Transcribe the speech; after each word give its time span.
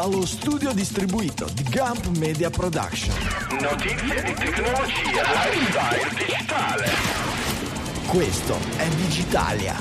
dallo 0.00 0.24
studio 0.24 0.72
distribuito 0.72 1.48
di 1.54 1.64
Gump 1.64 2.06
Media 2.18 2.50
Production. 2.50 3.12
Notizie 3.60 4.22
di 4.22 4.32
tecnologia, 4.32 5.22
lifestyle 5.26 6.08
digitale. 6.16 6.88
Questo 8.06 8.56
è 8.76 8.86
Digitalia. 8.90 9.74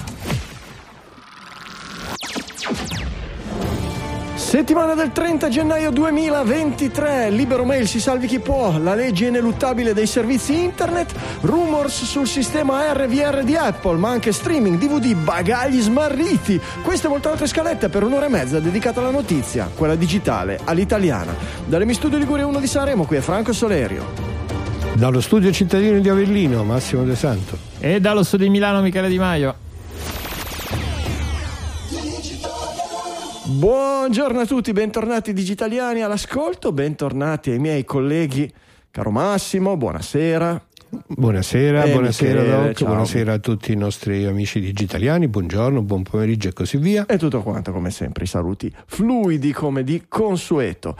Settimana 4.33 4.95
del 4.95 5.11
30 5.11 5.49
gennaio 5.49 5.91
2023, 5.91 7.29
Libero 7.29 7.63
Mail 7.63 7.87
si 7.87 7.99
salvi 7.99 8.25
chi 8.25 8.39
può, 8.39 8.77
la 8.79 8.95
legge 8.95 9.27
ineluttabile 9.27 9.93
dei 9.93 10.07
servizi 10.07 10.63
internet, 10.63 11.13
rumors 11.41 12.03
sul 12.03 12.27
sistema 12.27 12.91
RVR 12.93 13.43
di 13.43 13.55
Apple, 13.55 13.97
ma 13.97 14.09
anche 14.09 14.31
streaming, 14.31 14.77
DVD, 14.77 15.13
bagagli 15.15 15.79
smarriti. 15.81 16.59
Queste 16.83 17.07
e 17.07 17.09
molte 17.09 17.27
altre 17.27 17.47
scalette 17.47 17.89
per 17.89 18.03
un'ora 18.03 18.25
e 18.25 18.29
mezza 18.29 18.59
dedicata 18.59 18.99
alla 18.99 19.11
notizia, 19.11 19.69
quella 19.73 19.95
digitale, 19.95 20.59
all'italiana. 20.63 21.35
Dalle 21.65 21.85
mi 21.85 21.93
studio 21.93 22.17
Liguria 22.17 22.45
1 22.45 22.59
di 22.59 22.67
Sanremo, 22.67 23.05
qui 23.05 23.17
è 23.17 23.21
Franco 23.21 23.53
Solerio. 23.53 24.35
Dallo 24.95 25.21
studio 25.21 25.51
cittadino 25.51 25.99
di 25.99 26.09
Avellino, 26.09 26.63
Massimo 26.63 27.03
De 27.03 27.15
Santo. 27.15 27.57
E 27.79 27.99
dallo 27.99 28.23
studio 28.23 28.45
di 28.45 28.51
Milano, 28.51 28.81
Michele 28.81 29.09
Di 29.09 29.19
Maio. 29.19 29.65
Buongiorno 33.43 34.41
a 34.41 34.45
tutti, 34.45 34.73
bentornati 34.73 35.33
digitaliani 35.33 36.01
all'ascolto, 36.01 36.73
bentornati 36.73 37.51
ai 37.51 37.59
miei 37.59 37.85
colleghi, 37.85 38.51
caro 38.91 39.09
Massimo, 39.09 39.77
buonasera. 39.77 40.66
Buonasera, 41.07 41.83
Eh, 41.83 41.91
buonasera 41.91 42.41
Michele, 42.41 42.63
Doc, 42.67 42.73
ciao. 42.77 42.87
buonasera 42.87 43.33
a 43.33 43.37
tutti 43.39 43.71
i 43.71 43.75
nostri 43.75 44.25
amici 44.25 44.59
digitaliani, 44.61 45.27
buongiorno, 45.27 45.81
buon 45.81 46.03
pomeriggio 46.03 46.47
e 46.49 46.53
così 46.53 46.77
via. 46.77 47.05
E 47.07 47.17
tutto 47.17 47.41
quanto 47.41 47.71
come 47.73 47.91
sempre, 47.91 48.23
i 48.23 48.27
saluti 48.27 48.73
fluidi 48.85 49.51
come 49.51 49.83
di 49.83 50.03
consueto. 50.07 50.95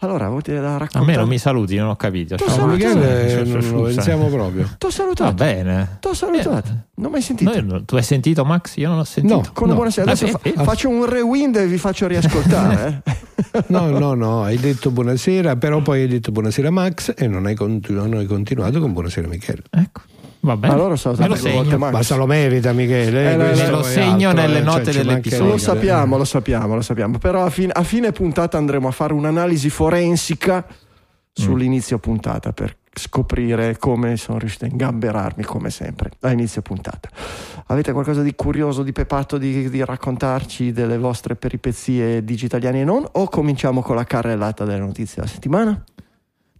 Allora, 0.00 0.26
avete 0.26 0.54
da 0.60 0.74
A 0.74 0.78
raccontare? 0.78 1.04
me 1.06 1.16
non 1.16 1.28
mi 1.28 1.38
saluti, 1.38 1.76
non 1.76 1.88
ho 1.88 1.96
capito. 1.96 2.36
Ciao, 2.36 2.66
Max. 2.66 2.76
Michele 2.76 3.28
eh, 3.40 3.44
non 3.44 3.52
lo 3.54 3.60
scusa. 3.62 3.94
pensiamo 3.94 4.26
proprio. 4.28 4.68
T'ho 4.78 4.88
Va 4.88 4.92
salutato. 4.92 5.34
bene. 5.34 5.96
T'ho 6.00 6.14
salutato. 6.14 6.68
Eh, 6.68 6.76
Non 7.00 7.06
ho 7.06 7.10
mai 7.10 7.22
sentito. 7.22 7.60
noi- 7.62 7.84
tu 7.86 7.96
hai 7.96 8.02
sentito 8.02 8.44
Max? 8.44 8.76
Io 8.76 8.88
non 8.88 8.98
ho 8.98 9.04
sentito. 9.04 9.34
No. 9.36 9.42
Con 9.54 9.66
una 9.68 9.74
buonasera. 9.74 10.10
Adesso 10.10 10.26
Ah, 10.26 10.28
fa- 10.30 10.40
sì. 10.42 10.52
faccio 10.56 10.88
un 10.90 11.06
rewind 11.08 11.56
e 11.56 11.66
vi 11.66 11.78
faccio 11.78 12.06
riascoltare. 12.06 13.02
eh. 13.04 13.18
No, 13.68 13.88
no, 13.88 14.14
no, 14.14 14.42
hai 14.44 14.58
detto 14.58 14.90
buonasera, 14.90 15.56
però 15.56 15.80
poi 15.80 16.02
hai 16.02 16.08
detto 16.08 16.30
buonasera 16.30 16.70
Max 16.70 17.14
e 17.16 17.26
non 17.26 17.46
hai, 17.46 17.54
continu- 17.56 18.06
non 18.06 18.18
hai 18.20 18.26
continuato 18.26 18.78
con 18.80 18.92
buonasera 18.92 19.26
Michele. 19.30 19.62
Ecco. 19.70 20.02
Va 20.40 20.56
bene. 20.56 20.74
Allora 20.74 20.96
salutato 20.96 21.28
Me 21.28 21.36
lo 21.36 21.40
segno. 21.40 21.78
Ma 21.78 22.02
se 22.02 22.16
lo 22.16 22.26
merita 22.26 22.72
Michele, 22.72 23.32
Eh, 23.32 23.36
me 23.36 23.68
lo 23.68 23.80
è 23.80 23.84
segno 23.84 24.30
altro, 24.30 24.42
nelle 24.42 24.58
eh, 24.58 24.62
note 24.62 24.84
cioè, 24.84 24.92
ci 24.92 24.98
dell'episodio. 24.98 25.46
Lo 25.46 25.58
sappiamo, 25.58 26.16
lo 26.16 26.24
sappiamo, 26.24 26.74
lo 26.74 26.82
sappiamo. 26.82 27.18
Però 27.18 27.44
a 27.44 27.50
fine, 27.50 27.72
a 27.72 27.82
fine 27.82 28.12
puntata 28.12 28.56
andremo 28.56 28.88
a 28.88 28.90
fare 28.90 29.12
un'analisi 29.12 29.68
forensica 29.68 30.66
sull'inizio 31.32 31.98
puntata 31.98 32.52
per 32.52 32.76
scoprire 32.92 33.78
come 33.78 34.16
sono 34.16 34.38
riuscito 34.38 34.64
a 34.64 34.68
ingamberarmi 34.68 35.44
come 35.44 35.70
sempre 35.70 36.10
a 36.20 36.32
inizio 36.32 36.60
puntata. 36.60 37.08
Avete 37.66 37.92
qualcosa 37.92 38.22
di 38.22 38.34
curioso, 38.34 38.82
di 38.82 38.92
pepato 38.92 39.38
di, 39.38 39.70
di 39.70 39.84
raccontarci 39.84 40.72
delle 40.72 40.98
vostre 40.98 41.36
peripezie 41.36 42.24
digitaliane 42.24 42.80
e 42.80 42.84
non? 42.84 43.06
O 43.12 43.28
cominciamo 43.28 43.80
con 43.80 43.94
la 43.94 44.04
carrellata 44.04 44.64
delle 44.64 44.80
notizie 44.80 45.16
della 45.16 45.28
settimana? 45.28 45.84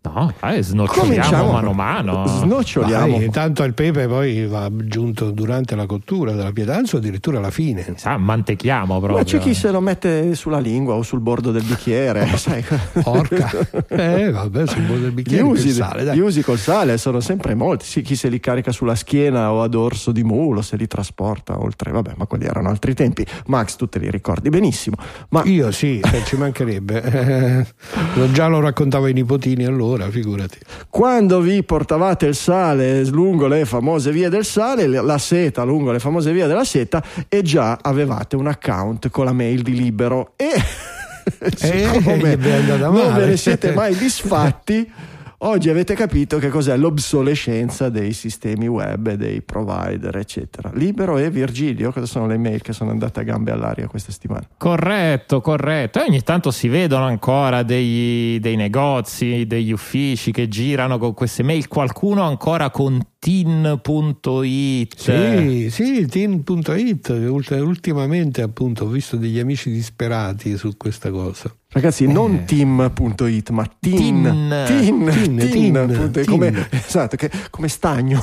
No, 0.02 0.32
dai, 0.40 0.62
snoccioliamo 0.62 1.14
Cominciamo. 1.14 1.52
mano 1.52 1.70
a 1.70 1.74
mano. 1.74 2.26
Snoccioliamo. 2.26 3.18
Vai, 3.18 3.28
tanto 3.30 3.62
il 3.64 3.74
pepe 3.74 4.08
poi 4.08 4.46
va 4.46 4.64
aggiunto 4.64 5.30
durante 5.30 5.76
la 5.76 5.84
cottura 5.84 6.32
della 6.32 6.52
pietanza 6.52 6.96
o 6.96 7.00
addirittura 7.00 7.36
alla 7.36 7.50
fine. 7.50 7.84
Sa, 7.96 8.16
mantechiamo 8.16 8.96
proprio. 8.98 9.18
Ma 9.18 9.24
c'è 9.24 9.38
chi 9.38 9.52
se 9.52 9.70
lo 9.70 9.80
mette 9.80 10.34
sulla 10.34 10.58
lingua 10.58 10.94
o 10.94 11.02
sul 11.02 11.20
bordo 11.20 11.50
del 11.52 11.64
bicchiere, 11.64 12.26
sai. 12.38 12.64
Porca. 13.02 13.48
Eh, 14.00 14.30
vabbè, 14.30 14.66
sul 14.66 14.82
bordo 14.82 15.02
del 15.02 15.10
Gli 15.10 15.14
bicchiere 15.14 15.42
che 15.42 15.48
usi, 15.50 15.70
sale, 15.70 16.04
dai. 16.04 16.16
gli 16.16 16.20
usi 16.20 16.42
col 16.42 16.58
sale 16.58 16.96
sono 16.96 17.20
sempre 17.20 17.54
molti. 17.54 17.84
Sì, 17.84 18.00
chi 18.00 18.16
se 18.16 18.28
li 18.30 18.40
carica 18.40 18.72
sulla 18.72 18.94
schiena 18.94 19.52
o 19.52 19.60
a 19.62 19.68
dorso 19.68 20.12
di 20.12 20.22
mulo, 20.24 20.62
se 20.62 20.76
li 20.76 20.86
trasporta 20.86 21.60
oltre. 21.60 21.90
Vabbè, 21.92 22.12
ma 22.16 22.24
quelli 22.26 22.46
erano 22.46 22.70
altri 22.70 22.94
tempi. 22.94 23.26
Max, 23.48 23.76
tu 23.76 23.86
te 23.86 23.98
li 23.98 24.10
ricordi 24.10 24.48
benissimo. 24.48 24.96
Ma 25.30 25.42
Io 25.44 25.70
sì, 25.72 26.00
eh, 26.00 26.24
ci 26.24 26.36
mancherebbe. 26.36 27.02
Eh, 27.02 27.66
lo- 28.18 28.30
già 28.32 28.46
lo 28.46 28.60
raccontavo 28.60 29.04
ai 29.04 29.12
nipotini 29.12 29.64
allora, 29.64 29.88
figurati. 30.10 30.58
quando 30.88 31.40
vi 31.40 31.62
portavate 31.62 32.26
il 32.26 32.34
sale 32.34 33.04
lungo 33.06 33.46
le 33.46 33.64
famose 33.64 34.12
vie 34.12 34.28
del 34.28 34.44
sale, 34.44 34.86
la 34.86 35.18
seta 35.18 35.62
lungo 35.62 35.92
le 35.92 35.98
famose 35.98 36.32
vie 36.32 36.46
della 36.46 36.64
seta, 36.64 37.02
e 37.28 37.42
già 37.42 37.78
avevate 37.80 38.36
un 38.36 38.46
account 38.46 39.10
con 39.10 39.24
la 39.24 39.32
mail 39.32 39.62
di 39.62 39.74
libero. 39.74 40.32
E 40.36 40.50
siccome 41.54 42.32
Eh, 42.32 42.38
è 42.38 42.52
andata 42.52 42.88
non 42.88 43.14
ve 43.14 43.26
ne 43.26 43.36
siete 43.36 43.72
mai 43.72 43.94
disfatti. 43.94 44.90
Oggi 45.42 45.70
avete 45.70 45.94
capito 45.94 46.36
che 46.36 46.50
cos'è 46.50 46.76
l'obsolescenza 46.76 47.88
dei 47.88 48.12
sistemi 48.12 48.66
web 48.66 49.12
dei 49.12 49.40
provider, 49.40 50.14
eccetera. 50.18 50.70
Libero 50.74 51.16
e 51.16 51.30
Virgilio, 51.30 51.92
cosa 51.92 52.04
sono 52.04 52.26
le 52.26 52.36
mail 52.36 52.60
che 52.60 52.74
sono 52.74 52.90
andate 52.90 53.20
a 53.20 53.22
gambe 53.22 53.50
all'aria 53.50 53.86
questa 53.86 54.12
settimana? 54.12 54.46
Corretto, 54.58 55.40
corretto. 55.40 55.98
E 55.98 56.02
ogni 56.06 56.20
tanto 56.20 56.50
si 56.50 56.68
vedono 56.68 57.06
ancora 57.06 57.62
dei, 57.62 58.38
dei 58.38 58.56
negozi, 58.56 59.46
degli 59.46 59.72
uffici 59.72 60.30
che 60.30 60.46
girano 60.46 60.98
con 60.98 61.14
queste 61.14 61.42
mail. 61.42 61.68
Qualcuno 61.68 62.22
ancora 62.22 62.68
con 62.68 63.00
tin.it. 63.20 64.96
Sì, 64.96 65.68
sì, 65.70 66.06
tin.it, 66.06 67.08
ult- 67.28 67.50
ultimamente 67.50 68.40
appunto 68.40 68.84
ho 68.84 68.88
visto 68.88 69.16
degli 69.16 69.38
amici 69.38 69.70
disperati 69.70 70.56
su 70.56 70.76
questa 70.76 71.10
cosa. 71.10 71.54
Ragazzi, 71.68 72.06
non 72.06 72.44
team.it, 72.46 73.50
ma 73.50 73.70
tin. 73.78 73.92
Tin. 73.98 74.64
Tin. 74.66 75.10
Tin, 75.12 75.36
tin, 75.36 75.50
tin, 75.50 75.76
appunto, 75.76 76.20
tin. 76.20 76.24
Come, 76.30 76.68
esatto, 76.70 77.16
che- 77.16 77.30
come 77.50 77.68
stagno. 77.68 78.20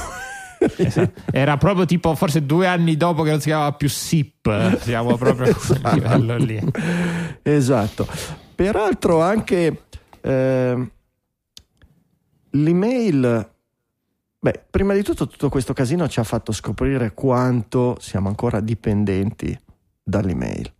Esatto. 0.75 1.21
Era 1.31 1.55
proprio 1.57 1.85
tipo 1.85 2.15
forse 2.15 2.43
due 2.43 2.65
anni 2.65 2.97
dopo 2.97 3.21
che 3.21 3.29
non 3.29 3.39
si 3.39 3.49
chiamava 3.49 3.73
più 3.73 3.87
SIP. 3.87 4.79
Siamo 4.81 5.15
proprio 5.15 5.51
a 5.53 5.53
quel 5.53 5.79
livello 5.93 6.37
lì. 6.37 6.59
Esatto. 7.43 8.07
Peraltro 8.55 9.21
anche 9.21 9.83
ehm, 10.21 10.89
l'email, 12.51 13.49
beh, 14.39 14.65
prima 14.69 14.93
di 14.93 15.03
tutto 15.03 15.27
tutto 15.27 15.49
questo 15.49 15.73
casino 15.73 16.07
ci 16.07 16.19
ha 16.19 16.23
fatto 16.23 16.51
scoprire 16.51 17.13
quanto 17.13 17.97
siamo 17.99 18.27
ancora 18.27 18.59
dipendenti 18.59 19.57
dall'email. 20.03 20.73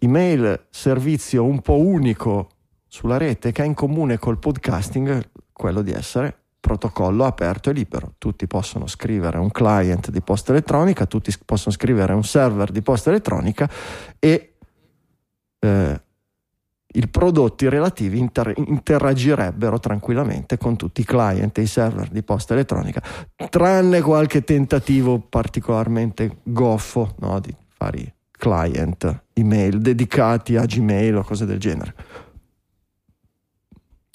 Email, 0.00 0.66
servizio 0.70 1.44
un 1.44 1.60
po' 1.60 1.78
unico 1.78 2.50
sulla 2.86 3.16
rete 3.16 3.52
che 3.52 3.62
ha 3.62 3.64
in 3.64 3.74
comune 3.74 4.18
col 4.18 4.38
podcasting 4.38 5.30
quello 5.52 5.82
di 5.82 5.92
essere 5.92 6.36
protocollo 6.60 7.24
aperto 7.24 7.70
e 7.70 7.72
libero. 7.72 8.14
Tutti 8.18 8.46
possono 8.46 8.86
scrivere 8.86 9.38
un 9.38 9.50
client 9.50 10.10
di 10.10 10.20
posta 10.20 10.52
elettronica, 10.52 11.06
tutti 11.06 11.32
possono 11.44 11.74
scrivere 11.74 12.12
un 12.12 12.24
server 12.24 12.70
di 12.70 12.82
posta 12.82 13.10
elettronica 13.10 13.68
e 14.18 14.54
eh, 15.58 16.02
i 16.90 17.06
prodotti 17.06 17.68
relativi 17.68 18.18
inter- 18.18 18.54
interagirebbero 18.56 19.78
tranquillamente 19.78 20.56
con 20.56 20.76
tutti 20.76 21.02
i 21.02 21.04
client 21.04 21.56
e 21.58 21.62
i 21.62 21.66
server 21.66 22.08
di 22.08 22.22
posta 22.22 22.54
elettronica, 22.54 23.02
tranne 23.50 24.00
qualche 24.00 24.42
tentativo 24.42 25.18
particolarmente 25.20 26.38
goffo 26.44 27.14
no, 27.18 27.40
di 27.40 27.54
fare 27.76 27.98
i 27.98 28.12
client 28.30 29.22
email 29.34 29.80
dedicati 29.80 30.56
a 30.56 30.64
Gmail 30.64 31.16
o 31.16 31.22
cose 31.24 31.44
del 31.44 31.58
genere. 31.58 31.94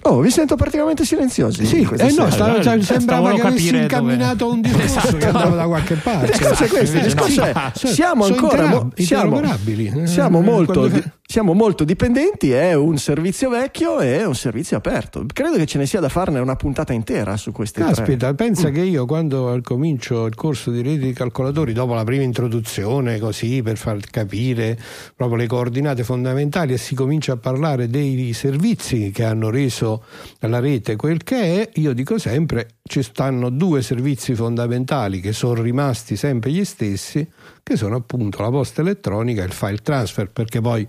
Oh, 0.06 0.20
vi 0.20 0.30
sento 0.32 0.58
praticamente 0.58 1.06
silenziosi. 1.06 1.66
Sì, 1.66 1.80
eh 1.98 2.12
no, 2.12 2.28
Eh, 2.28 2.32
cioè, 2.62 2.82
sembrava 2.82 3.00
stavano 3.00 3.36
che 3.36 3.42
avessi 3.48 3.74
incamminato 3.78 4.46
dove- 4.46 4.56
un 4.56 4.62
discorso 4.62 4.98
Esatto. 4.98 5.18
che 5.18 5.26
andava 5.28 5.56
da 5.56 5.66
qualche 5.66 5.96
parte. 5.96 6.26
Il 6.26 6.32
discorso 6.32 6.64
è 6.64 6.68
questo, 6.68 6.98
il 6.98 7.04
discorso 7.04 7.40
no, 7.40 7.46
è 7.48 7.72
siamo 7.74 8.26
ancora 8.26 8.68
mo- 8.68 8.92
siamo, 8.96 9.24
interoperabili. 9.38 9.94
Eh, 10.02 10.08
siamo 10.08 10.42
molto, 10.42 10.74
quando- 10.82 10.96
di- 11.00 11.04
siamo 11.26 11.54
molto 11.54 11.84
dipendenti, 11.84 12.52
è 12.52 12.74
un 12.74 12.98
servizio 12.98 13.50
vecchio 13.50 14.00
e 14.02 14.24
un 14.26 14.36
servizio 14.36 14.78
aperto. 14.78 15.26
Credo 15.32 15.56
che 15.58 15.66
ce 15.66 15.78
ne 15.78 15.86
sia 15.86 16.00
da 16.00 16.10
farne 16.10 16.40
una 16.40 16.56
puntata 16.56 16.94
intera 16.94 17.38
su 17.38 17.52
questi 17.52 17.82
tre. 17.82 17.94
Caspita, 17.94 18.34
pensa 18.34 18.70
Mm. 18.70 18.74
che 18.74 18.82
io 18.82 19.06
quando 19.06 19.60
comincio 19.64 20.26
il 20.26 20.36
corso 20.36 20.70
di 20.70 20.82
reti 20.82 21.06
di 21.06 21.14
calcolatori, 21.14 21.74
dopo 21.74 21.94
la 21.94 22.04
prima 22.04 22.24
introduzione, 22.24 23.20
così 23.20 23.62
per 23.64 23.78
far 23.78 24.00
capire 24.12 24.78
proprio 25.16 25.38
le 25.38 25.48
coordinate 25.48 26.04
fondamentali, 26.04 26.74
e 26.74 26.78
si 26.78 26.94
comincia 26.94 27.34
a 27.34 27.38
parlare 27.38 27.88
dei 27.88 28.34
servizi 28.34 29.10
che 29.12 29.24
hanno 29.24 29.50
reso 29.50 30.04
la 30.40 30.60
rete 30.60 30.96
quel 30.98 31.24
che 31.24 31.62
è, 31.64 31.70
io 31.76 31.94
dico 31.94 32.20
sempre 32.20 32.76
ci 32.84 33.02
stanno 33.02 33.50
due 33.50 33.82
servizi 33.82 34.36
fondamentali 34.36 35.20
che 35.22 35.32
sono 35.32 35.62
rimasti 35.62 36.16
sempre 36.16 36.52
gli 36.52 36.66
stessi, 36.66 37.26
che 37.64 37.76
sono 37.78 37.96
appunto 37.96 38.42
la 38.42 38.50
posta 38.50 38.82
elettronica 38.82 39.42
e 39.42 39.46
il 39.46 39.54
file 39.54 39.78
transfer, 39.78 40.30
perché 40.30 40.60
poi 40.62 40.86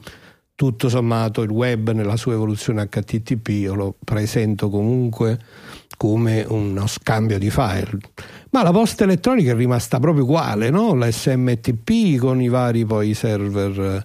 tutto 0.57 0.89
sommato 0.89 1.43
il 1.43 1.51
web 1.51 1.91
nella 1.91 2.17
sua 2.17 2.35
evoluzione 2.35 2.89
HTTP 2.89 3.49
io 3.49 3.75
lo 3.75 3.97
presento 4.05 4.71
comunque 4.71 5.39
come 5.97 6.45
uno 6.49 6.87
scambio 6.87 7.39
di 7.39 7.51
file. 7.51 7.99
Ma 8.51 8.63
la 8.63 8.71
posta 8.71 9.05
elettronica 9.05 9.53
è 9.53 9.55
rimasta 9.55 9.99
proprio 9.99 10.25
uguale, 10.25 10.71
no? 10.71 10.95
La 10.95 11.07
con 12.19 12.41
i 12.41 12.49
vari 12.49 12.85
poi 12.85 13.15
server 13.15 14.05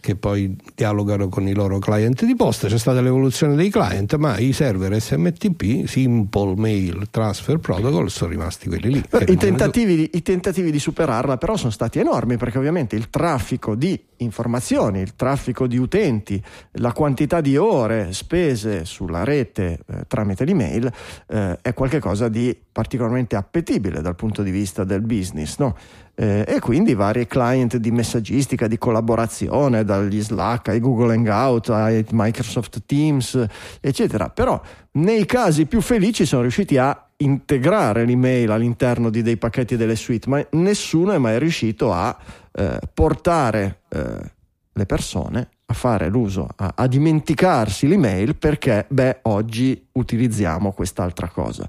che 0.00 0.16
poi 0.16 0.56
dialogano 0.74 1.28
con 1.28 1.46
i 1.46 1.54
loro 1.54 1.78
client 1.78 2.24
di 2.24 2.34
posta, 2.34 2.68
c'è 2.68 2.78
stata 2.78 3.00
l'evoluzione 3.00 3.54
dei 3.54 3.70
client, 3.70 4.14
ma 4.16 4.38
i 4.38 4.52
server 4.52 5.00
SMTP, 5.00 5.86
Simple 5.86 6.54
Mail 6.56 7.08
Transfer 7.10 7.58
Protocol, 7.58 8.10
sono 8.10 8.30
rimasti 8.30 8.68
quelli 8.68 8.90
lì. 8.90 9.04
I 9.26 9.36
tentativi, 9.36 9.96
di, 9.96 10.10
I 10.14 10.22
tentativi, 10.22 10.70
di, 10.70 10.78
superarla 10.78 11.36
però 11.36 11.56
sono 11.56 11.70
stati 11.70 11.98
enormi 11.98 12.36
perché 12.36 12.58
ovviamente 12.58 12.96
il 12.96 13.10
traffico 13.10 13.74
di 13.74 13.98
informazioni, 14.16 15.00
il 15.00 15.14
traffico 15.14 15.66
di 15.66 15.76
utenti, 15.76 16.42
la 16.72 16.92
quantità 16.92 17.40
di 17.40 17.56
ore 17.56 18.12
spese 18.12 18.84
sulla 18.84 19.24
rete 19.24 19.80
eh, 19.86 20.04
tramite 20.06 20.44
l'email 20.44 20.90
eh, 21.28 21.58
è 21.60 21.74
qualcosa 21.74 22.28
di 22.28 22.56
particolarmente 22.72 23.36
appetibile 23.36 24.00
dal 24.00 24.14
punto 24.14 24.42
di 24.42 24.50
vista 24.50 24.84
del 24.84 25.02
business. 25.02 25.58
No? 25.58 25.76
Eh, 26.14 26.44
e 26.46 26.60
quindi 26.60 26.94
vari 26.94 27.26
client 27.26 27.76
di 27.76 27.90
messaggistica, 27.90 28.66
di 28.66 28.78
collaborazione, 28.78 29.84
dagli 29.84 30.20
Slack 30.20 30.68
ai 30.68 30.80
Google 30.80 31.14
Hangout, 31.14 31.70
ai 31.70 32.04
Microsoft 32.10 32.82
Teams, 32.86 33.42
eccetera. 33.80 34.28
Però 34.28 34.60
nei 34.92 35.24
casi 35.26 35.66
più 35.66 35.80
felici 35.80 36.26
sono 36.26 36.42
riusciti 36.42 36.76
a 36.76 37.08
integrare 37.18 38.04
l'email 38.04 38.50
all'interno 38.50 39.10
di 39.10 39.22
dei 39.22 39.36
pacchetti 39.36 39.76
delle 39.76 39.96
suite, 39.96 40.28
ma 40.28 40.44
nessuno 40.52 41.12
è 41.12 41.18
mai 41.18 41.38
riuscito 41.38 41.92
a 41.92 42.16
eh, 42.52 42.78
portare 42.92 43.82
eh, 43.88 44.32
le 44.72 44.86
persone 44.86 45.48
a 45.70 45.72
fare 45.72 46.08
l'uso, 46.08 46.48
a, 46.56 46.72
a, 46.74 46.86
dimenticarsi 46.88 47.86
l'email 47.86 48.34
perché, 48.34 48.86
beh, 48.88 49.20
oggi 49.22 49.86
utilizziamo 49.92 50.72
quest'altra 50.72 51.28
cosa. 51.28 51.68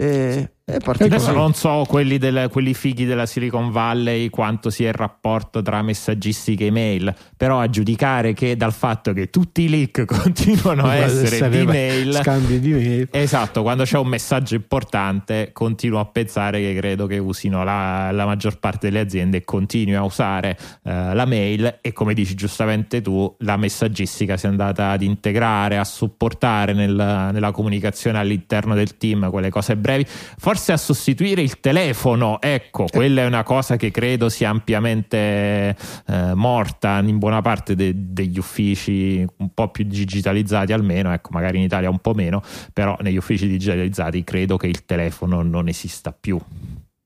E, 0.00 0.50
Adesso 0.70 1.32
non 1.32 1.54
so 1.54 1.86
quelli, 1.88 2.18
del, 2.18 2.50
quelli, 2.52 2.74
fighi 2.74 3.06
della 3.06 3.24
Silicon 3.24 3.70
Valley 3.70 4.28
quanto 4.28 4.68
sia 4.68 4.88
il 4.88 4.94
rapporto 4.94 5.62
tra 5.62 5.80
messaggistica 5.80 6.62
e 6.66 6.70
mail, 6.70 7.14
però 7.38 7.58
a 7.58 7.70
giudicare 7.70 8.34
che 8.34 8.54
dal 8.54 8.74
fatto 8.74 9.14
che 9.14 9.30
tutti 9.30 9.62
i 9.62 9.70
leak 9.70 10.04
continuano 10.06 10.84
a 10.84 10.96
essere 10.96 11.48
di 11.48 11.64
mail, 11.64 12.12
scambi 12.12 12.60
di 12.60 12.72
mail, 12.72 13.08
esatto, 13.12 13.62
quando 13.62 13.84
c'è 13.84 13.96
un 13.96 14.08
messaggio 14.08 14.56
importante 14.56 15.52
continuo 15.54 16.00
a 16.00 16.04
pensare 16.04 16.60
che 16.60 16.74
credo 16.74 17.06
che 17.06 17.16
usino 17.16 17.64
la, 17.64 18.10
la 18.12 18.26
maggior 18.26 18.58
parte 18.58 18.88
delle 18.88 19.00
aziende 19.00 19.38
e 19.38 19.44
continui 19.44 19.94
a 19.94 20.04
usare 20.04 20.58
uh, 20.82 21.14
la 21.14 21.24
mail 21.24 21.78
e 21.80 21.92
come 21.94 22.12
dici 22.12 22.34
giustamente 22.34 23.00
tu, 23.00 23.34
la 23.38 23.56
messaggistica 23.56 24.36
si 24.36 24.44
è 24.44 24.50
andata 24.50 24.90
ad 24.90 25.00
integrare, 25.00 25.78
a 25.78 25.84
supportare 25.84 26.74
nel, 26.74 26.92
nella 26.92 27.52
comunicazione 27.52 28.18
all'interno 28.18 28.74
del 28.74 28.98
team 28.98 29.30
quelle 29.30 29.48
cose 29.48 29.76
brevi. 29.88 30.06
Forse 30.06 30.72
a 30.72 30.76
sostituire 30.76 31.40
il 31.40 31.60
telefono. 31.60 32.40
Ecco, 32.40 32.84
eh. 32.84 32.90
quella 32.90 33.22
è 33.22 33.26
una 33.26 33.42
cosa 33.42 33.76
che 33.76 33.90
credo 33.90 34.28
sia 34.28 34.50
ampiamente 34.50 35.76
eh, 36.06 36.34
morta 36.34 36.98
in 36.98 37.18
buona 37.18 37.40
parte 37.40 37.74
de- 37.74 37.92
degli 37.94 38.38
uffici 38.38 39.24
un 39.36 39.54
po' 39.54 39.70
più 39.70 39.84
digitalizzati 39.84 40.72
almeno, 40.72 41.12
ecco, 41.12 41.30
magari 41.32 41.58
in 41.58 41.64
Italia 41.64 41.88
un 41.88 41.98
po' 41.98 42.14
meno, 42.14 42.42
però 42.72 42.96
negli 43.00 43.16
uffici 43.16 43.48
digitalizzati 43.48 44.22
credo 44.24 44.56
che 44.56 44.66
il 44.66 44.84
telefono 44.84 45.42
non 45.42 45.68
esista 45.68 46.12
più. 46.12 46.38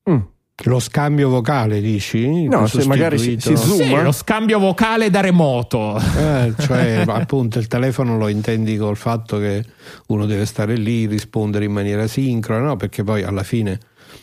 Mm. 0.09 0.19
Lo 0.65 0.79
scambio 0.79 1.29
vocale, 1.29 1.81
dici? 1.81 2.47
No, 2.47 2.67
se 2.67 2.85
magari 2.85 3.17
si, 3.17 3.37
si 3.39 3.57
zooma. 3.57 3.83
Sì, 3.83 4.01
lo 4.03 4.11
scambio 4.11 4.59
vocale 4.59 5.09
da 5.09 5.19
remoto. 5.19 5.97
Eh, 5.97 6.53
cioè, 6.59 7.03
appunto, 7.09 7.57
il 7.57 7.67
telefono 7.67 8.17
lo 8.17 8.27
intendi 8.27 8.77
col 8.77 8.95
fatto 8.95 9.39
che 9.39 9.65
uno 10.07 10.27
deve 10.27 10.45
stare 10.45 10.75
lì, 10.75 11.07
rispondere 11.07 11.65
in 11.65 11.71
maniera 11.71 12.05
sincrona, 12.05 12.67
no? 12.67 12.75
Perché 12.75 13.03
poi 13.03 13.23
alla 13.23 13.43
fine... 13.43 13.79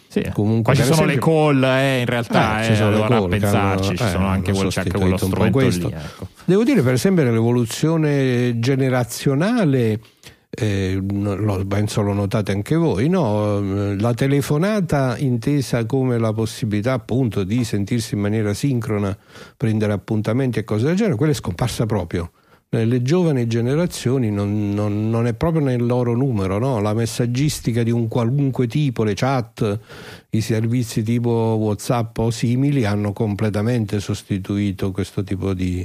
Sì. 0.06 0.28
Comunque, 0.32 0.74
ci 0.74 0.82
sono 0.82 1.04
esempio, 1.04 1.14
le 1.14 1.60
call, 1.60 1.64
eh, 1.64 2.00
in 2.00 2.06
realtà, 2.06 2.62
eh, 2.62 2.64
ci 2.64 2.74
sono 2.74 2.88
allora 2.88 3.08
call, 3.08 3.28
pensarci, 3.28 3.96
ci 3.96 4.08
sono 4.08 4.24
eh, 4.24 4.28
anche, 4.28 4.52
quel, 4.52 4.68
c'è 4.68 4.80
anche 4.80 4.98
quello 4.98 5.16
strumento 5.16 5.58
lì. 5.60 5.84
Ecco. 5.84 6.26
Devo 6.44 6.64
dire, 6.64 6.82
per 6.82 6.94
esempio, 6.94 7.22
l'evoluzione 7.22 8.58
generazionale 8.58 10.00
eh, 10.50 11.00
lo, 11.00 11.64
penso 11.66 12.02
lo 12.02 12.12
notate 12.12 12.52
anche 12.52 12.74
voi, 12.74 13.08
no? 13.08 13.94
la 13.94 14.14
telefonata 14.14 15.16
intesa 15.16 15.86
come 15.86 16.18
la 16.18 16.32
possibilità 16.32 16.92
appunto 16.92 17.44
di 17.44 17.62
sentirsi 17.64 18.14
in 18.14 18.20
maniera 18.20 18.52
sincrona, 18.52 19.16
prendere 19.56 19.92
appuntamenti 19.92 20.58
e 20.58 20.64
cose 20.64 20.86
del 20.86 20.96
genere, 20.96 21.16
quella 21.16 21.32
è 21.32 21.36
scomparsa 21.36 21.86
proprio 21.86 22.32
nelle 22.72 23.02
giovani 23.02 23.48
generazioni 23.48 24.30
non, 24.30 24.70
non, 24.72 25.10
non, 25.10 25.26
è 25.26 25.34
proprio 25.34 25.60
nel 25.60 25.84
loro 25.84 26.14
numero, 26.14 26.58
no? 26.58 26.80
la 26.80 26.94
messaggistica 26.94 27.82
di 27.82 27.90
un 27.90 28.06
qualunque 28.06 28.68
tipo, 28.68 29.02
le 29.02 29.14
chat, 29.14 29.78
i 30.30 30.40
servizi 30.40 31.02
tipo 31.02 31.30
Whatsapp 31.30 32.16
o 32.18 32.30
simili 32.30 32.84
hanno 32.84 33.12
completamente 33.12 33.98
sostituito 33.98 34.92
questo 34.92 35.24
tipo 35.24 35.52
di, 35.52 35.84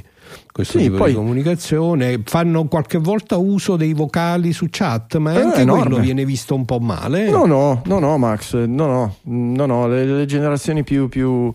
questo 0.52 0.78
sì, 0.78 0.84
tipo 0.84 0.98
poi, 0.98 1.10
di 1.10 1.16
comunicazione. 1.16 2.20
Fanno 2.24 2.66
qualche 2.66 2.98
volta 2.98 3.36
uso 3.36 3.76
dei 3.76 3.92
vocali 3.92 4.52
su 4.52 4.66
chat, 4.70 5.16
ma 5.16 5.32
anche 5.32 5.64
quello 5.64 5.98
viene 5.98 6.24
visto 6.24 6.54
un 6.54 6.64
po' 6.64 6.78
male. 6.78 7.30
No, 7.30 7.46
no, 7.46 7.82
no, 7.84 7.98
no, 7.98 8.18
Max, 8.18 8.54
no, 8.54 8.86
no, 8.86 9.16
no, 9.22 9.66
no 9.66 9.86
le, 9.88 10.04
le 10.04 10.24
generazioni 10.26 10.82
più, 10.82 11.08
più 11.08 11.52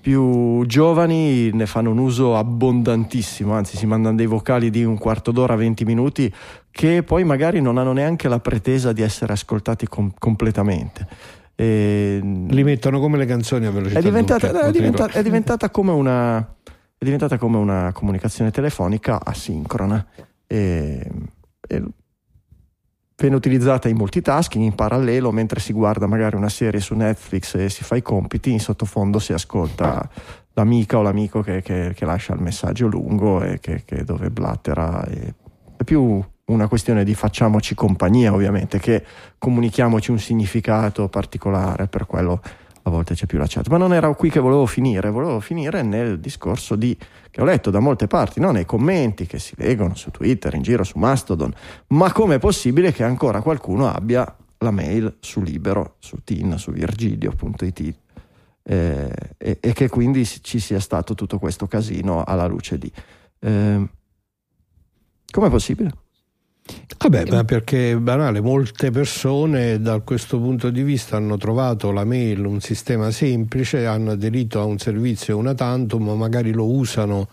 più 0.00 0.64
giovani 0.64 1.50
ne 1.52 1.66
fanno 1.66 1.90
un 1.90 1.98
uso 1.98 2.36
abbondantissimo, 2.36 3.52
anzi 3.52 3.76
si 3.76 3.84
mandano 3.84 4.16
dei 4.16 4.26
vocali 4.26 4.70
di 4.70 4.82
un 4.82 4.96
quarto 4.96 5.30
d'ora, 5.30 5.54
20 5.56 5.84
minuti, 5.84 6.32
che 6.70 7.02
poi 7.02 7.24
magari 7.24 7.60
non 7.60 7.76
hanno 7.76 7.92
neanche 7.92 8.28
la 8.28 8.40
pretesa 8.40 8.92
di 8.92 9.02
essere 9.02 9.34
ascoltati 9.34 9.86
com- 9.86 10.12
completamente. 10.18 11.06
E... 11.54 12.18
Li 12.22 12.64
mettono 12.64 12.98
come 13.00 13.18
le 13.18 13.26
canzoni 13.26 13.66
a 13.66 13.70
velocità 13.70 13.98
è 13.98 14.02
diventata, 14.02 14.66
è 14.66 14.70
diventata, 14.70 15.18
è 15.18 15.22
diventata, 15.22 15.68
come, 15.68 15.92
una, 15.92 16.54
è 17.00 17.04
diventata 17.06 17.38
come 17.38 17.56
una 17.56 17.92
comunicazione 17.94 18.50
telefonica 18.50 19.24
asincrona. 19.24 20.06
E, 20.46 21.10
e 21.66 21.82
viene 23.16 23.36
utilizzata 23.36 23.88
in 23.88 23.96
multitasking, 23.96 24.62
in 24.62 24.74
parallelo, 24.74 25.32
mentre 25.32 25.60
si 25.60 25.72
guarda 25.72 26.06
magari 26.06 26.36
una 26.36 26.50
serie 26.50 26.78
su 26.78 26.94
Netflix 26.94 27.54
e 27.54 27.70
si 27.70 27.84
fa 27.84 27.96
i 27.96 28.02
compiti, 28.02 28.52
in 28.52 28.60
sottofondo 28.60 29.18
si 29.18 29.32
ascolta 29.32 30.06
l'amica 30.52 30.98
o 30.98 31.02
l'amico 31.02 31.40
che, 31.40 31.62
che, 31.62 31.94
che 31.94 32.04
lascia 32.04 32.34
il 32.34 32.42
messaggio 32.42 32.86
lungo 32.86 33.42
e 33.42 33.60
che, 33.60 33.82
che 33.86 34.04
dove 34.04 34.28
blattera. 34.28 35.02
E, 35.06 35.34
è 35.78 35.84
più 35.84 36.22
una 36.44 36.68
questione 36.68 37.02
di 37.02 37.14
facciamoci 37.14 37.74
compagnia, 37.74 38.34
ovviamente, 38.34 38.78
che 38.78 39.02
comunichiamoci 39.38 40.10
un 40.10 40.18
significato 40.18 41.08
particolare 41.08 41.86
per 41.86 42.04
quello 42.04 42.42
a 42.90 42.92
volte 42.92 43.14
c'è 43.14 43.26
più 43.26 43.38
la 43.38 43.46
chat. 43.48 43.68
Ma 43.68 43.76
non 43.76 43.94
era 43.94 44.12
qui 44.14 44.30
che 44.30 44.40
volevo 44.40 44.66
finire, 44.66 45.10
volevo 45.10 45.40
finire 45.40 45.82
nel 45.82 46.20
discorso 46.20 46.76
di, 46.76 46.96
che 47.30 47.40
ho 47.40 47.44
letto 47.44 47.70
da 47.70 47.80
molte 47.80 48.06
parti, 48.06 48.40
no? 48.40 48.50
nei 48.50 48.64
commenti 48.64 49.26
che 49.26 49.38
si 49.38 49.54
leggono 49.56 49.94
su 49.94 50.10
Twitter, 50.10 50.54
in 50.54 50.62
giro 50.62 50.84
su 50.84 50.98
Mastodon, 50.98 51.52
ma 51.88 52.12
com'è 52.12 52.38
possibile 52.38 52.92
che 52.92 53.04
ancora 53.04 53.40
qualcuno 53.40 53.88
abbia 53.88 54.36
la 54.58 54.70
mail 54.70 55.16
su 55.20 55.40
Libero, 55.40 55.96
su 55.98 56.18
TIN, 56.22 56.58
su 56.58 56.70
virgilio.it 56.72 57.94
eh, 58.62 59.12
e, 59.38 59.58
e, 59.60 59.72
che 59.72 59.88
quindi 59.88 60.26
ci 60.26 60.58
sia 60.58 60.80
stato 60.80 61.14
tutto 61.14 61.38
questo 61.38 61.66
casino 61.66 62.22
alla 62.24 62.46
luce 62.46 62.76
di... 62.76 62.92
Eh, 63.38 63.88
com'è 65.30 65.48
possibile? 65.48 65.90
Vabbè, 66.98 67.30
ma 67.30 67.44
perché 67.44 67.92
è 67.92 67.96
banale, 67.96 68.40
molte 68.40 68.90
persone 68.90 69.80
da 69.80 70.00
questo 70.00 70.38
punto 70.38 70.68
di 70.68 70.82
vista 70.82 71.16
hanno 71.16 71.38
trovato 71.38 71.92
la 71.92 72.04
mail 72.04 72.44
un 72.44 72.60
sistema 72.60 73.10
semplice, 73.10 73.86
hanno 73.86 74.10
aderito 74.10 74.60
a 74.60 74.64
un 74.64 74.78
servizio 74.78 75.38
una 75.38 75.54
tantum, 75.54 76.10
magari 76.10 76.52
lo 76.52 76.66
usano 76.66 77.28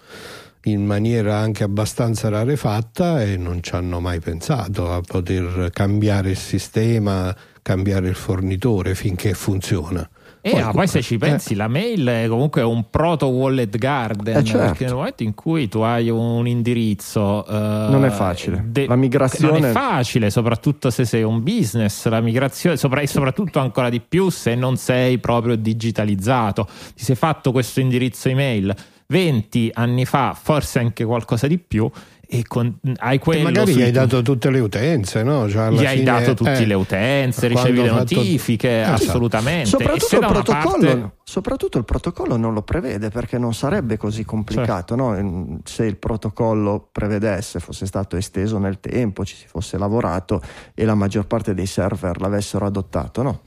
in 0.63 0.85
maniera 0.85 1.37
anche 1.37 1.63
abbastanza 1.63 2.29
rarefatta 2.29 3.21
e 3.21 3.37
non 3.37 3.61
ci 3.61 3.75
hanno 3.75 3.99
mai 3.99 4.19
pensato 4.19 4.91
a 4.91 5.01
poter 5.01 5.69
cambiare 5.73 6.31
il 6.31 6.37
sistema, 6.37 7.35
cambiare 7.61 8.07
il 8.07 8.15
fornitore 8.15 8.95
finché 8.95 9.33
funziona. 9.33 10.07
E 10.47 10.51
poi, 10.51 10.61
ah, 10.61 10.71
poi 10.71 10.87
se 10.87 11.01
ci 11.01 11.17
pensi, 11.17 11.53
eh. 11.53 11.55
la 11.57 11.67
mail 11.67 12.05
è 12.07 12.27
comunque 12.27 12.61
un 12.61 12.89
proto 12.89 13.27
wallet 13.27 13.75
garden, 13.77 14.37
eh 14.37 14.43
certo. 14.43 14.65
perché 14.65 14.85
nel 14.85 14.93
momento 14.93 15.23
in 15.23 15.33
cui 15.33 15.67
tu 15.67 15.79
hai 15.79 16.09
un 16.09 16.47
indirizzo... 16.47 17.43
Uh, 17.47 17.91
non 17.91 18.05
è 18.05 18.09
facile. 18.09 18.63
De- 18.67 18.87
la 18.87 18.95
migrazione... 18.95 19.59
Non 19.59 19.69
è 19.69 19.71
facile, 19.71 20.29
soprattutto 20.29 20.89
se 20.89 21.05
sei 21.05 21.23
un 21.23 21.43
business, 21.43 22.07
la 22.07 22.21
migrazione, 22.21 22.77
sopra- 22.77 23.01
e 23.01 23.07
soprattutto 23.07 23.59
ancora 23.59 23.89
di 23.89 23.99
più 23.99 24.29
se 24.29 24.55
non 24.55 24.77
sei 24.77 25.17
proprio 25.17 25.55
digitalizzato. 25.55 26.67
Ti 26.95 27.03
sei 27.03 27.15
fatto 27.15 27.51
questo 27.51 27.79
indirizzo 27.79 28.29
email 28.29 28.75
20 29.07 29.71
anni 29.73 30.05
fa, 30.05 30.37
forse 30.39 30.79
anche 30.79 31.05
qualcosa 31.05 31.47
di 31.47 31.57
più, 31.57 31.89
e 32.29 32.43
con, 32.45 32.77
hai 32.97 33.19
quello. 33.19 33.39
E 33.39 33.43
magari 33.43 33.73
gli 33.73 33.81
hai 33.81 33.91
dato 33.91 34.21
tutte 34.21 34.49
le 34.49 34.59
utenze, 34.59 35.23
no? 35.23 35.49
Cioè 35.49 35.71
gli 35.71 35.85
hai 35.85 36.03
dato 36.03 36.33
tutte 36.33 36.57
eh, 36.57 36.65
le 36.65 36.73
utenze, 36.73 37.47
ricevi 37.47 37.81
le 37.81 37.89
notifiche, 37.89 38.83
fatto... 38.83 39.03
assolutamente. 39.03 39.69
Soprattutto 39.69 40.15
il, 40.19 40.43
parte... 40.43 41.11
soprattutto 41.23 41.77
il, 41.77 41.85
protocollo, 41.85 42.35
non 42.35 42.53
lo 42.53 42.63
prevede 42.63 43.09
perché 43.09 43.37
non 43.37 43.53
sarebbe 43.53 43.95
così 43.95 44.25
complicato 44.25 44.95
certo. 44.97 45.15
no? 45.21 45.59
se 45.63 45.85
il 45.85 45.95
protocollo 45.95 46.89
prevedesse, 46.91 47.61
fosse 47.61 47.85
stato 47.85 48.17
esteso 48.17 48.57
nel 48.57 48.81
tempo, 48.81 49.23
ci 49.23 49.35
si 49.35 49.47
fosse 49.47 49.77
lavorato 49.77 50.41
e 50.73 50.83
la 50.83 50.95
maggior 50.95 51.27
parte 51.27 51.53
dei 51.53 51.65
server 51.65 52.19
l'avessero 52.19 52.65
adottato, 52.65 53.21
no? 53.21 53.41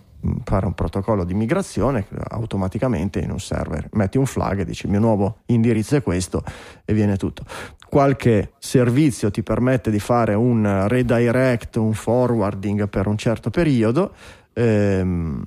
Fare 0.45 0.67
un 0.67 0.75
protocollo 0.75 1.25
di 1.25 1.35
migrazione 1.35 2.07
automaticamente 2.29 3.21
in 3.21 3.31
un 3.31 3.41
server. 3.41 3.89
Metti 3.93 4.19
un 4.19 4.27
flag 4.27 4.61
e 4.61 4.65
dici 4.65 4.87
il 4.87 4.93
mio 4.93 5.01
nuovo 5.01 5.39
indirizzo 5.47 5.97
è 5.97 6.03
questo 6.03 6.43
e 6.85 6.93
viene 6.93 7.17
tutto. 7.17 7.45
Qualche 7.89 8.53
servizio 8.59 9.31
ti 9.31 9.43
permette 9.43 9.91
di 9.91 9.99
fare 9.99 10.35
un 10.35 10.87
redirect, 10.89 11.77
un 11.77 11.93
forwarding 11.93 12.89
per 12.89 13.07
un 13.07 13.17
certo 13.17 13.51
periodo. 13.51 14.13
Ehm, 14.53 15.43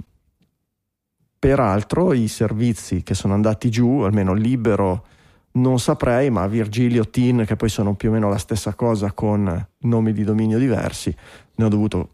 peraltro 1.39 2.13
i 2.13 2.27
servizi 2.27 3.03
che 3.03 3.13
sono 3.13 3.33
andati 3.33 3.69
giù, 3.69 3.99
almeno 3.99 4.33
libero 4.33 5.05
non 5.53 5.79
saprei, 5.79 6.29
ma 6.29 6.47
Virgilio, 6.47 7.09
TIN, 7.09 7.43
che 7.45 7.55
poi 7.55 7.69
sono 7.69 7.95
più 7.95 8.09
o 8.09 8.13
meno 8.13 8.29
la 8.29 8.37
stessa 8.37 8.73
cosa 8.73 9.11
con 9.11 9.67
nomi 9.79 10.13
di 10.13 10.23
dominio 10.23 10.57
diversi, 10.57 11.15
ne 11.55 11.65
ho 11.65 11.69
dovuto 11.69 12.12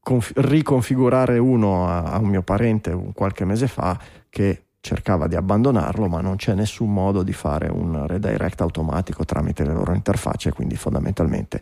conf- 0.00 0.32
riconfigurare 0.36 1.38
uno 1.38 1.86
a, 1.86 2.04
a 2.04 2.18
un 2.18 2.28
mio 2.28 2.42
parente 2.42 2.96
qualche 3.14 3.44
mese 3.44 3.68
fa 3.68 3.98
che 4.30 4.62
cercava 4.80 5.26
di 5.26 5.36
abbandonarlo, 5.36 6.08
ma 6.08 6.20
non 6.20 6.36
c'è 6.36 6.54
nessun 6.54 6.92
modo 6.92 7.22
di 7.22 7.32
fare 7.32 7.68
un 7.68 8.06
redirect 8.06 8.60
automatico 8.60 9.24
tramite 9.24 9.64
le 9.64 9.72
loro 9.72 9.92
interfacce, 9.92 10.52
quindi 10.52 10.76
fondamentalmente 10.76 11.60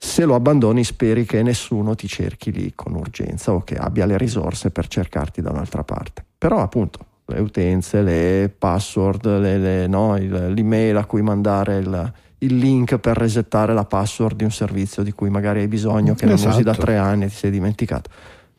se 0.00 0.24
lo 0.24 0.36
abbandoni 0.36 0.84
speri 0.84 1.24
che 1.24 1.42
nessuno 1.42 1.96
ti 1.96 2.06
cerchi 2.06 2.52
lì 2.52 2.72
con 2.74 2.94
urgenza 2.94 3.52
o 3.52 3.62
che 3.62 3.74
abbia 3.74 4.06
le 4.06 4.16
risorse 4.16 4.70
per 4.70 4.86
cercarti 4.86 5.42
da 5.42 5.50
un'altra 5.50 5.82
parte. 5.82 6.24
Però 6.38 6.60
appunto 6.60 7.00
le 7.26 7.40
utenze, 7.40 8.00
le 8.02 8.48
password, 8.56 9.26
le, 9.40 9.58
le, 9.58 9.86
no, 9.88 10.14
l'email 10.14 10.96
a 10.96 11.04
cui 11.04 11.20
mandare 11.20 11.78
il, 11.78 12.12
il, 12.38 12.56
link 12.56 12.98
per 12.98 13.16
resettare 13.16 13.72
la 13.74 13.84
password 13.84 14.36
di 14.36 14.44
un 14.44 14.50
servizio 14.50 15.02
di 15.02 15.12
cui 15.12 15.30
magari 15.30 15.60
hai 15.60 15.68
bisogno, 15.68 16.14
che 16.14 16.24
esatto. 16.26 16.42
non 16.42 16.52
usi 16.52 16.62
da 16.62 16.70
esatto. 16.72 16.86
tre 16.86 16.96
anni 16.96 17.24
e 17.24 17.28
ti 17.28 17.34
sei 17.34 17.50
dimenticato. 17.50 18.10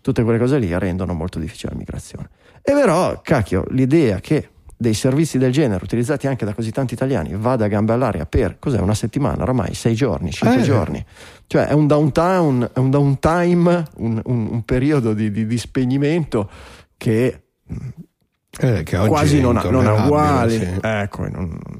Tutte 0.02 0.24
quelle 0.24 0.40
cose 0.40 0.58
lì 0.58 0.78
rendono 0.78 1.14
molto 1.14 1.40
difficile 1.40 1.74
la 1.74 1.78
migrazione. 1.78 2.30
E 2.62 2.74
però, 2.74 3.22
cacchio, 3.22 3.66
l'idea 3.70 4.20
che 4.20 4.50
dei 4.76 4.94
servizi 4.94 5.38
del 5.38 5.52
genere 5.52 5.84
utilizzati 5.84 6.28
anche 6.28 6.46
da 6.46 6.54
così 6.54 6.72
tanti 6.72 6.94
italiani 6.94 7.36
vada 7.36 7.66
a 7.66 7.68
gambe 7.68 7.92
all'aria 7.92 8.26
per 8.26 8.60
cos'è 8.60 8.80
una 8.80 8.94
settimana 8.94 9.44
ormai 9.44 9.74
sei 9.74 9.94
giorni 9.94 10.32
cinque 10.32 10.62
eh. 10.62 10.64
giorni 10.64 11.06
cioè 11.48 11.66
è 11.66 11.74
un 11.74 11.86
downtown 11.86 12.70
è 12.74 12.80
un 12.80 12.90
downtime 12.90 13.84
un, 13.98 14.22
un, 14.24 14.48
un 14.50 14.64
periodo 14.64 15.14
di, 15.14 15.32
di, 15.32 15.46
di, 15.46 15.58
spegnimento 15.58 16.50
che 16.96 17.42
eh, 18.58 18.84
che 18.84 18.98
quasi 19.08 19.40
non 19.40 19.58
ha, 19.58 19.64
non 19.70 19.86
ha 19.86 20.06
uguali. 20.06 20.58
Sì. 20.58 20.78
Ecco, 20.82 21.22
non, 21.30 21.48
non, 21.48 21.80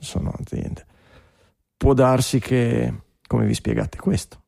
sono 0.00 0.32
aziende. 0.38 0.86
Può 1.84 1.92
darsi 1.92 2.40
che, 2.40 2.94
come 3.26 3.44
vi 3.44 3.52
spiegate 3.52 3.98
questo? 3.98 4.43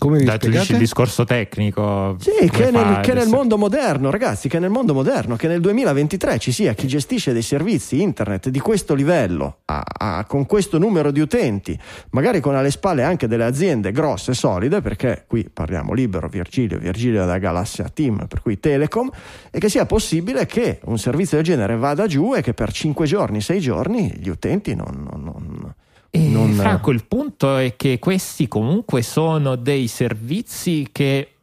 Come 0.00 0.22
Dai, 0.22 0.38
tu 0.38 0.48
dici 0.48 0.72
il 0.72 0.78
discorso 0.78 1.24
tecnico. 1.24 2.16
Sì, 2.20 2.48
che 2.48 2.70
nel, 2.70 3.00
che 3.02 3.12
nel, 3.12 3.28
mondo 3.28 3.58
moderno, 3.58 4.10
ragazzi, 4.10 4.48
che 4.48 4.58
nel 4.58 4.70
mondo 4.70 4.94
moderno, 4.94 5.36
che 5.36 5.46
nel 5.46 5.60
2023 5.60 6.38
ci 6.38 6.52
sia 6.52 6.72
chi 6.72 6.86
gestisce 6.86 7.34
dei 7.34 7.42
servizi 7.42 8.00
internet 8.00 8.48
di 8.48 8.60
questo 8.60 8.94
livello, 8.94 9.58
a, 9.66 9.84
a, 9.84 10.24
con 10.24 10.46
questo 10.46 10.78
numero 10.78 11.10
di 11.10 11.20
utenti, 11.20 11.78
magari 12.12 12.40
con 12.40 12.54
alle 12.54 12.70
spalle 12.70 13.02
anche 13.02 13.28
delle 13.28 13.44
aziende 13.44 13.92
grosse, 13.92 14.32
solide, 14.32 14.80
perché 14.80 15.24
qui 15.26 15.46
parliamo 15.52 15.92
libero, 15.92 16.28
Virgilio, 16.28 16.78
Virgilio 16.78 17.26
da 17.26 17.36
Galassia 17.36 17.90
Team, 17.92 18.26
per 18.26 18.40
cui 18.40 18.58
Telecom, 18.58 19.10
e 19.50 19.58
che 19.58 19.68
sia 19.68 19.84
possibile 19.84 20.46
che 20.46 20.80
un 20.84 20.96
servizio 20.96 21.36
del 21.36 21.44
genere 21.44 21.76
vada 21.76 22.06
giù 22.06 22.34
e 22.34 22.40
che 22.40 22.54
per 22.54 22.72
5 22.72 23.04
giorni, 23.04 23.42
6 23.42 23.60
giorni 23.60 24.14
gli 24.16 24.30
utenti 24.30 24.74
non, 24.74 25.06
non, 25.10 25.22
non 25.22 25.74
e 26.10 26.18
non... 26.18 26.52
Franco, 26.52 26.90
il 26.90 27.04
punto 27.06 27.56
è 27.56 27.76
che 27.76 27.98
questi 27.98 28.48
comunque 28.48 29.02
sono 29.02 29.56
dei 29.56 29.86
servizi 29.86 30.88
che 30.90 31.34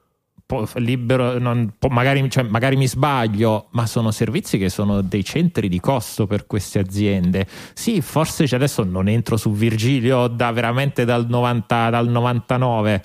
libero, 0.76 1.38
non, 1.40 1.74
magari, 1.90 2.30
cioè, 2.30 2.44
magari, 2.44 2.78
mi 2.78 2.88
sbaglio, 2.88 3.68
ma 3.72 3.86
sono 3.86 4.12
servizi 4.12 4.58
che 4.58 4.70
sono 4.70 5.02
dei 5.02 5.24
centri 5.24 5.68
di 5.68 5.80
costo 5.80 6.26
per 6.26 6.48
queste 6.48 6.80
aziende. 6.80 7.46
Sì, 7.74 8.02
forse 8.02 8.44
adesso 8.56 8.84
non 8.84 9.08
entro 9.08 9.36
su 9.36 9.52
Virgilio 9.52 10.28
da 10.28 10.52
veramente 10.52 11.04
dal, 11.04 11.28
90, 11.28 11.90
dal 11.90 12.08
99 12.08 13.04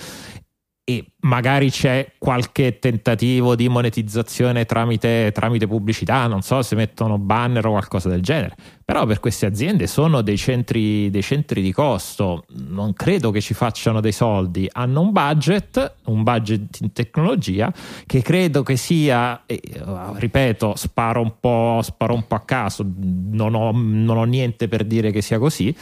e 0.84 1.12
magari 1.20 1.70
c'è 1.70 2.14
qualche 2.18 2.80
tentativo 2.80 3.54
di 3.54 3.68
monetizzazione 3.68 4.64
tramite, 4.64 5.30
tramite, 5.32 5.68
pubblicità, 5.68 6.26
non 6.26 6.42
so 6.42 6.60
se 6.62 6.74
mettono 6.74 7.18
banner 7.18 7.64
o 7.66 7.70
qualcosa 7.70 8.08
del 8.08 8.20
genere, 8.20 8.56
però 8.84 9.06
per 9.06 9.20
queste 9.20 9.46
aziende 9.46 9.86
sono 9.86 10.22
dei 10.22 10.36
centri, 10.36 11.08
dei 11.10 11.22
centri 11.22 11.62
di 11.62 11.70
costo, 11.70 12.44
non 12.54 12.94
credo 12.94 13.30
che 13.30 13.40
ci 13.40 13.54
facciano 13.54 14.00
dei 14.00 14.10
soldi, 14.10 14.68
hanno 14.72 15.02
un 15.02 15.12
budget, 15.12 15.94
un 16.06 16.24
budget 16.24 16.80
in 16.80 16.92
tecnologia 16.92 17.72
che 18.04 18.20
credo 18.20 18.64
che 18.64 18.76
sia, 18.76 19.42
eh, 19.46 19.60
ripeto, 20.14 20.74
sparo 20.74 21.20
un, 21.20 21.34
po', 21.38 21.78
sparo 21.82 22.14
un 22.14 22.26
po' 22.26 22.34
a 22.34 22.40
caso, 22.40 22.84
non 22.84 23.54
ho, 23.54 23.70
non 23.72 24.16
ho 24.16 24.24
niente 24.24 24.66
per 24.66 24.82
dire 24.84 25.12
che 25.12 25.22
sia 25.22 25.38
così, 25.38 25.72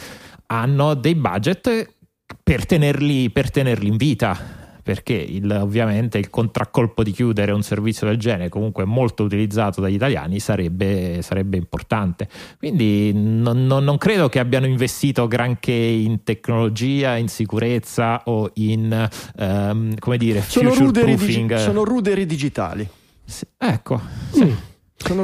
hanno 0.45 0.93
dei 0.93 1.15
budget 1.15 1.95
per 2.43 2.67
tenerli, 2.67 3.31
per 3.31 3.49
tenerli 3.49 3.87
in 3.87 3.97
vita 3.97 4.59
perché 4.81 5.13
il, 5.13 5.49
ovviamente 5.51 6.17
il 6.17 6.29
contraccolpo 6.29 7.03
di 7.03 7.11
chiudere 7.11 7.51
un 7.51 7.63
servizio 7.63 8.07
del 8.07 8.17
genere, 8.17 8.49
comunque 8.49 8.85
molto 8.85 9.23
utilizzato 9.23 9.81
dagli 9.81 9.93
italiani, 9.93 10.39
sarebbe, 10.39 11.21
sarebbe 11.21 11.57
importante. 11.57 12.27
Quindi 12.57 13.11
non, 13.13 13.65
non, 13.65 13.83
non, 13.83 13.97
credo 13.97 14.29
che 14.29 14.39
abbiano 14.39 14.65
investito 14.65 15.27
granché 15.27 15.71
in 15.71 16.23
tecnologia, 16.23 17.15
in 17.17 17.27
sicurezza 17.27 18.21
o 18.25 18.49
in 18.55 19.09
um, 19.37 19.95
come 19.99 20.17
dire, 20.17 20.41
sono 20.41 20.73
ruderi, 20.73 21.15
digi- 21.15 21.57
sono 21.57 21.83
ruderi 21.83 22.25
digitali. 22.25 22.87
Sì, 23.23 23.45
ecco, 23.57 24.01
sì. 24.31 24.45
Mm. 24.45 24.70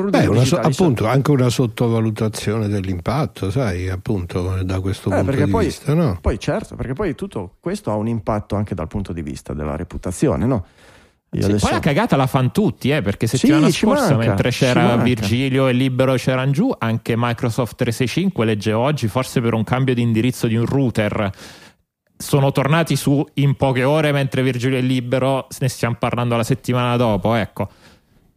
Beh, 0.09 0.25
una, 0.25 0.43
appunto 0.61 1.05
anche 1.05 1.31
una 1.31 1.49
sottovalutazione 1.49 2.67
dell'impatto, 2.67 3.51
sai, 3.51 3.89
appunto 3.89 4.61
da 4.63 4.79
questo 4.79 5.11
eh, 5.11 5.23
punto 5.23 5.43
di 5.43 5.51
poi, 5.51 5.65
vista. 5.65 5.93
No? 5.93 6.17
Poi 6.21 6.39
certo, 6.39 6.75
perché 6.75 6.93
poi 6.93 7.15
tutto 7.15 7.55
questo 7.59 7.91
ha 7.91 7.95
un 7.95 8.07
impatto 8.07 8.55
anche 8.55 8.75
dal 8.75 8.87
punto 8.87 9.13
di 9.13 9.21
vista 9.21 9.53
della 9.53 9.75
reputazione, 9.75 10.45
no? 10.45 10.65
Sì, 11.29 11.43
adesso... 11.43 11.65
Poi 11.65 11.75
la 11.75 11.79
cagata 11.79 12.15
la 12.15 12.27
fanno 12.27 12.51
tutti, 12.51 12.89
eh, 12.89 13.01
perché 13.01 13.27
settimana 13.27 13.67
sì, 13.69 13.79
scorsa, 13.79 14.11
manca, 14.11 14.27
mentre 14.27 14.49
c'era 14.49 14.95
Virgilio 14.97 15.67
e 15.67 15.73
Libero 15.73 16.15
c'erano 16.15 16.51
giù, 16.51 16.73
anche 16.77 17.15
Microsoft 17.17 17.75
365 17.75 18.45
legge 18.45 18.73
oggi, 18.73 19.07
forse 19.07 19.41
per 19.41 19.53
un 19.53 19.63
cambio 19.63 19.93
di 19.93 20.01
indirizzo 20.01 20.47
di 20.47 20.55
un 20.55 20.65
router 20.65 21.31
sono 22.17 22.51
tornati 22.51 22.95
su 22.95 23.23
in 23.35 23.55
poche 23.55 23.83
ore 23.83 24.11
mentre 24.11 24.41
Virgilio 24.41 24.79
è 24.79 24.81
libero 24.81 25.47
ne 25.59 25.69
stiamo 25.69 25.97
parlando 25.99 26.35
la 26.35 26.43
settimana 26.43 26.97
dopo 26.97 27.35
ecco 27.35 27.69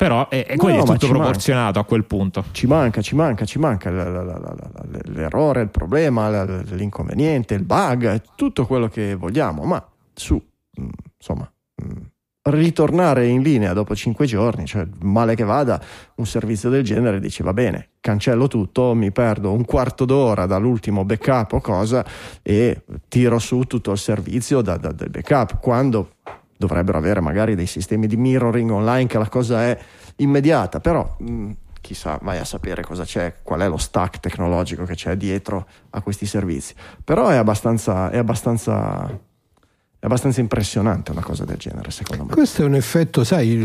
però 0.01 0.31
è, 0.31 0.47
è, 0.47 0.57
no, 0.57 0.69
è 0.69 0.83
tutto 0.83 1.09
proporzionato 1.09 1.65
manca. 1.65 1.81
a 1.81 1.85
quel 1.85 2.05
punto. 2.07 2.45
Ci 2.53 2.67
manca, 2.67 3.03
ci 3.03 3.15
manca, 3.15 3.45
ci 3.45 3.59
manca 3.59 3.91
l'errore, 3.91 5.61
il 5.61 5.69
problema, 5.69 6.43
l'inconveniente, 6.43 7.53
il 7.53 7.65
bug, 7.65 8.23
tutto 8.35 8.65
quello 8.65 8.89
che 8.89 9.15
vogliamo, 9.15 9.65
ma 9.65 9.87
su, 10.15 10.37
mm, 10.81 10.89
insomma, 11.19 11.53
mm, 11.85 11.99
ritornare 12.45 13.27
in 13.27 13.43
linea 13.43 13.75
dopo 13.75 13.95
cinque 13.95 14.25
giorni, 14.25 14.65
cioè 14.65 14.87
male 15.03 15.35
che 15.35 15.45
vada, 15.45 15.79
un 16.15 16.25
servizio 16.25 16.71
del 16.71 16.83
genere 16.83 17.21
dice 17.21 17.45
va 17.45 17.53
bene, 17.53 17.91
cancello 18.01 18.49
tutto, 18.49 18.95
mi 18.95 19.13
perdo 19.13 19.53
un 19.53 19.67
quarto 19.67 20.07
d'ora 20.07 20.47
dall'ultimo 20.47 21.05
backup 21.05 21.53
o 21.53 21.61
cosa 21.61 22.03
e 22.41 22.85
tiro 23.07 23.39
su 23.39 23.65
tutto 23.65 23.91
il 23.91 23.99
servizio 23.99 24.63
da, 24.63 24.79
da, 24.79 24.93
del 24.93 25.11
backup, 25.11 25.61
quando 25.61 26.13
dovrebbero 26.61 26.99
avere 26.99 27.21
magari 27.21 27.55
dei 27.55 27.65
sistemi 27.65 28.07
di 28.07 28.19
mirroring 28.19 28.71
online 28.71 29.07
che 29.07 29.17
la 29.17 29.31
cosa 29.31 29.63
è 29.63 29.79
immediata, 30.17 30.79
però 30.79 31.17
mh, 31.19 31.33
mm, 31.33 31.51
chissà, 31.81 32.19
vai 32.21 32.37
a 32.37 32.45
sapere 32.45 32.83
cosa 32.83 33.05
c'è, 33.05 33.37
qual 33.43 33.61
è 33.61 33.67
lo 33.67 33.79
stack 33.79 34.21
tecnologico 34.21 34.85
che 34.85 34.95
c'è 34.95 35.17
dietro 35.17 35.67
a 35.89 36.03
questi 36.03 36.27
servizi. 36.27 36.75
Però 37.03 37.29
è 37.29 37.37
abbastanza, 37.37 38.11
è 38.11 38.19
abbastanza, 38.19 39.07
è 39.07 40.05
abbastanza 40.05 40.41
impressionante 40.41 41.13
una 41.13 41.23
cosa 41.23 41.47
del 41.47 41.57
genere, 41.57 41.91
secondo 41.91 42.25
me. 42.25 42.35
Questo 42.35 42.61
è 42.61 42.67
un 42.67 42.75
effetto, 42.75 43.25
sai, 43.25 43.57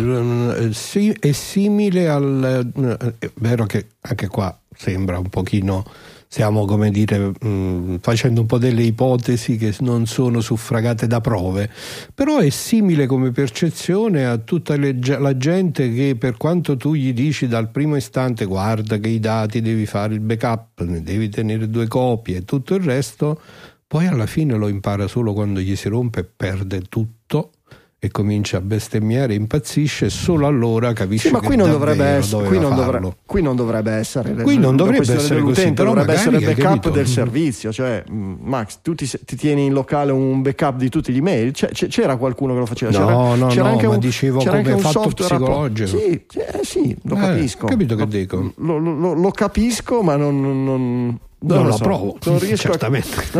è 1.20 1.32
simile 1.34 2.10
al... 2.10 2.72
È 3.20 3.30
vero 3.34 3.66
che 3.66 3.88
anche 4.00 4.28
qua 4.30 4.58
sembra 4.74 5.20
un 5.20 5.28
pochino 5.28 5.84
stiamo 6.36 6.66
come 6.66 6.92
dire 6.92 7.18
mh, 7.18 7.48
mm, 7.48 7.96
facendo 8.02 8.42
un 8.42 8.46
po' 8.46 8.58
delle 8.58 8.84
ipotesi 8.84 9.56
che 9.56 9.74
non 9.80 10.06
sono 10.06 10.42
suffragate 10.42 11.08
da 11.08 11.22
prove 11.22 11.70
però 12.14 12.40
è 12.40 12.50
simile 12.50 13.06
come 13.06 13.32
percezione 13.32 14.26
a 14.26 14.38
tutta 14.38 14.76
le, 14.76 15.00
la 15.18 15.38
gente 15.38 15.94
che 15.94 16.18
per 16.20 16.36
quanto 16.36 16.76
tu 16.76 16.94
gli 16.94 17.14
dici 17.14 17.48
dal 17.48 17.70
primo 17.70 17.96
istante 17.96 18.44
guarda 18.44 18.98
che 18.98 19.08
i 19.08 19.22
dati 19.22 19.62
devi 19.62 19.86
fare 19.86 20.14
il 20.14 20.20
backup 20.20 20.82
ne 20.82 21.02
devi 21.02 21.30
tenere 21.30 21.70
due 21.70 21.88
copie 21.88 22.40
e 22.40 22.44
tutto 22.44 22.76
il 22.76 22.84
resto 22.84 23.40
poi 23.88 24.06
alla 24.06 24.26
fine 24.26 24.56
lo 24.56 24.68
impara 24.68 25.08
solo 25.08 25.32
quando 25.32 25.62
gli 25.62 25.78
si 25.78 25.88
rompe 25.88 26.20
e 26.20 26.26
perde 26.26 26.82
tutto 26.82 27.52
e 27.98 28.12
comincia 28.12 28.58
a 28.58 28.62
bestemmiare, 28.62 29.34
impazzisce, 29.34 30.10
solo 30.12 30.46
allora 30.46 30.94
capisce 30.94 31.28
Sì, 31.30 31.34
ma 31.34 31.40
che 31.40 31.48
qui 31.48 31.56
non, 31.56 31.72
dovrebbe 31.72 32.04
essere, 32.06 32.46
qui, 32.48 32.60
non 32.60 32.70
dovrebbe, 32.76 32.92
farlo. 32.92 33.16
qui 33.26 33.42
non 33.42 33.56
dovrebbe 33.56 33.92
essere 33.94 34.34
Qui 34.36 34.58
non 34.60 34.76
dovrebbe 34.76 35.14
essere 35.14 35.42
così, 35.42 35.72
però 35.74 35.90
dovrebbe 35.94 36.14
essere 36.14 36.38
hai 36.38 36.44
backup 36.44 36.64
capito? 36.66 36.90
del 36.92 37.08
servizio 37.08 37.72
cioè 37.72 38.04
mm, 38.10 38.34
Max 38.42 38.80
tu 38.84 38.94
ti, 38.94 39.10
ti 39.26 39.36
tieni 39.36 39.66
in 39.66 39.74
locale 39.74 40.12
un 40.12 40.42
backup 40.44 40.76
di 40.76 40.90
tutti 40.90 41.12
gli 41.14 41.22
c'è- 41.52 41.72
c'era 41.72 42.18
qualcuno 42.18 42.54
che 42.54 42.60
lo 42.60 42.66
faceva 42.68 42.92
No, 42.92 42.98
c'era, 42.98 43.36
no, 43.36 43.48
c'era 43.48 43.64
no, 43.64 43.70
anche 43.72 43.86
un, 43.88 43.98
dicevo 44.00 44.38
c'era 44.40 44.50
come 44.58 44.62
anche 44.72 44.74
un 44.74 44.80
fatto 44.80 45.10
psicologico. 45.10 45.88
sì, 45.88 46.26
sì, 46.28 46.40
eh, 46.40 46.60
sì, 46.64 46.98
lo 47.04 47.16
Eh, 47.16 47.20
capisco 47.20 47.66
capito 47.66 47.96
che 47.96 48.02
Lo- 48.02 48.08
dico. 48.08 48.54
lo, 48.58 48.78
lo- 48.78 49.14
lo 49.14 49.32
capisco 49.32 50.04
ma 50.04 50.16
non, 50.16 50.40
non- 50.42 51.20
non- 51.40 51.58
non 51.58 51.68
lo 51.68 51.76
so. 51.76 51.84
provo, 51.84 52.18
non 52.26 52.40
riesco, 52.40 52.72
a, 52.72 52.78
non 52.90 52.92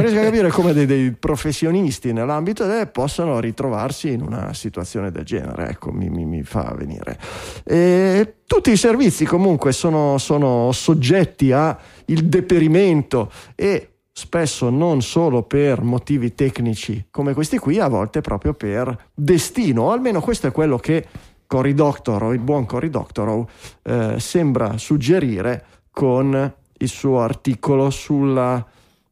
riesco 0.02 0.20
a 0.20 0.24
capire 0.24 0.50
come 0.50 0.74
dei, 0.74 0.86
dei 0.86 1.12
professionisti 1.12 2.14
nell'ambito 2.14 2.80
eh, 2.80 2.88
possano 2.88 3.40
ritrovarsi 3.40 4.12
in 4.12 4.22
una 4.22 4.54
situazione 4.54 5.12
del 5.12 5.24
genere. 5.24 5.70
Ecco 5.70 5.92
mi, 5.92 6.10
mi- 6.10 6.26
mi 6.26 6.44
fa 6.44 6.74
venire. 6.78 7.18
E 7.64 8.36
tutti 8.46 8.72
i 8.72 8.78
servizi 8.78 9.26
comunque 9.26 9.72
sono, 9.72 10.18
sono 10.18 10.72
soggetti 10.72 11.52
al 11.52 11.78
deperimento 12.06 13.32
e 13.56 13.90
spesso 14.12 14.70
non 14.70 15.02
solo 15.02 15.44
per 15.44 15.82
motivi 15.82 16.34
tecnici 16.34 17.08
come 17.12 17.34
questi 17.34 17.58
qui, 17.58 17.80
a 17.80 17.88
volte 17.88 18.22
proprio 18.22 18.54
per 18.54 19.10
destino, 19.14 19.84
o 19.84 19.92
almeno 19.92 20.22
questo 20.22 20.48
è 20.48 20.52
quello 20.52 20.78
che 20.78 21.06
Cory 21.48 21.74
Doctorow, 21.74 22.32
il 22.32 22.40
buon 22.40 22.66
Cory 22.66 22.90
Doctorow, 22.90 23.48
eh, 23.84 24.16
sembra 24.20 24.78
suggerire 24.78 25.66
con 25.92 26.54
il 26.78 26.90
suo 26.90 27.22
articolo 27.22 27.90
sulla 27.90 28.66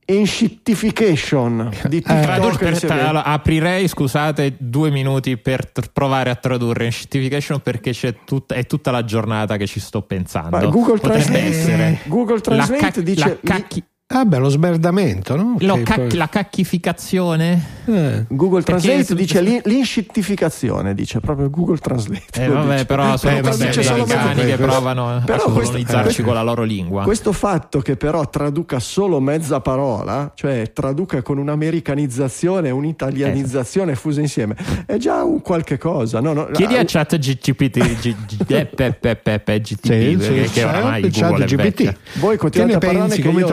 enshittification 0.06 1.70
di 1.88 2.02
TikTok. 2.02 2.22
Tradur- 2.22 2.58
per- 2.58 2.92
allora, 2.92 3.24
aprirei, 3.24 3.88
scusate, 3.88 4.56
due 4.58 4.90
minuti 4.90 5.38
per 5.38 5.68
tr- 5.72 5.90
provare 5.92 6.30
a 6.30 6.36
tradurre 6.36 6.86
enshittification 6.86 7.62
perché 7.62 7.92
c'è 7.92 8.16
tut- 8.26 8.52
è 8.54 8.66
tutta 8.66 8.92
la 8.92 9.06
giornata 9.06 9.58
che 9.58 9.66
ci 9.68 9.80
sto 9.80 10.02
pensando. 10.02 10.58
Ma 10.58 10.66
Google 10.66 10.98
Potrebbe 11.00 11.24
Translate, 11.24 11.46
essere 11.48 12.00
Google 12.06 12.36
la, 12.36 12.42
Translate 12.42 12.92
ca- 12.92 13.02
dice 13.02 13.28
la 13.28 13.38
cacchi- 13.54 13.84
Ah 14.16 14.26
beh, 14.26 14.38
lo 14.38 14.50
smerdamento, 14.50 15.36
no? 15.36 15.56
lo 15.58 15.74
Che 15.76 15.82
cac- 15.84 16.00
poi- 16.08 16.16
la 16.18 16.30
cacchificazione. 16.30 17.62
eh. 17.86 18.26
Google 18.30 18.62
Perché 18.62 18.82
Translate 18.82 19.04
su- 19.06 19.16
dice 19.16 19.42
l'in- 19.42 19.62
l'inscittificazione, 19.64 20.94
dice 20.94 21.20
proprio 21.20 21.50
Google 21.50 21.78
Translate. 21.78 22.44
Eh, 22.44 22.48
vabbè, 22.48 22.72
dice. 22.74 22.86
però 22.86 23.18
sono 23.18 23.38
Eh, 23.38 23.42
vabbè, 23.42 23.56
americani 23.56 24.36
che 24.36 24.44
questo- 24.46 24.66
provano 24.66 25.10
a 25.10 25.22
però 25.26 25.44
questo- 25.46 25.62
colonizzarci 25.72 26.22
eh, 26.22 26.24
con 26.24 26.34
la 26.36 26.44
loro 26.44 26.62
lingua. 26.64 27.04
Questo 27.04 27.32
fatto 27.32 27.80
che 27.80 27.96
però 27.98 28.30
traduca 28.30 28.80
solo 28.80 29.20
mezza 29.20 29.60
parola, 29.62 30.32
cioè 30.36 30.72
traduca 30.74 31.22
con 31.24 31.40
un'americanizzazione 31.40 32.68
e 32.68 32.72
un'italianizzazione 32.72 33.96
fuse 33.96 34.22
insieme, 34.22 34.56
è 34.86 34.98
già 34.98 35.24
un 35.24 35.42
qualche 35.42 35.78
cosa. 35.80 36.20
No, 36.22 36.34
no, 36.34 36.46
Chiedi 36.52 36.76
a 36.78 36.84
chat 36.86 37.18
GTP, 37.18 37.70
G- 38.00 38.16
G- 38.28 38.52
eh, 38.52 38.66
pe- 38.66 38.94
pe- 38.94 39.16
pe- 39.16 39.40
pe- 39.40 39.60
GTP 39.60 40.52
che, 40.52 40.64
oramai 40.64 41.10
Google 41.10 41.44
è 41.46 41.48
GPT. 41.48 41.96
Voi 42.20 42.38
continuate 42.38 42.76
a 42.76 42.78
parlarne 42.80 43.16
che 43.16 43.22
Come 43.24 43.40
io 43.40 43.48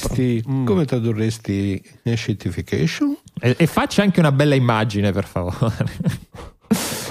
tradurresti. 0.00 0.44
Mm. 0.48 0.64
come 0.66 0.84
tradurresti 0.84 1.82
shittification? 2.16 3.16
E, 3.40 3.54
e 3.58 3.66
faccia 3.66 4.02
anche 4.02 4.20
una 4.20 4.32
bella 4.32 4.54
immagine, 4.54 5.12
per 5.12 5.24
favore. 5.24 6.28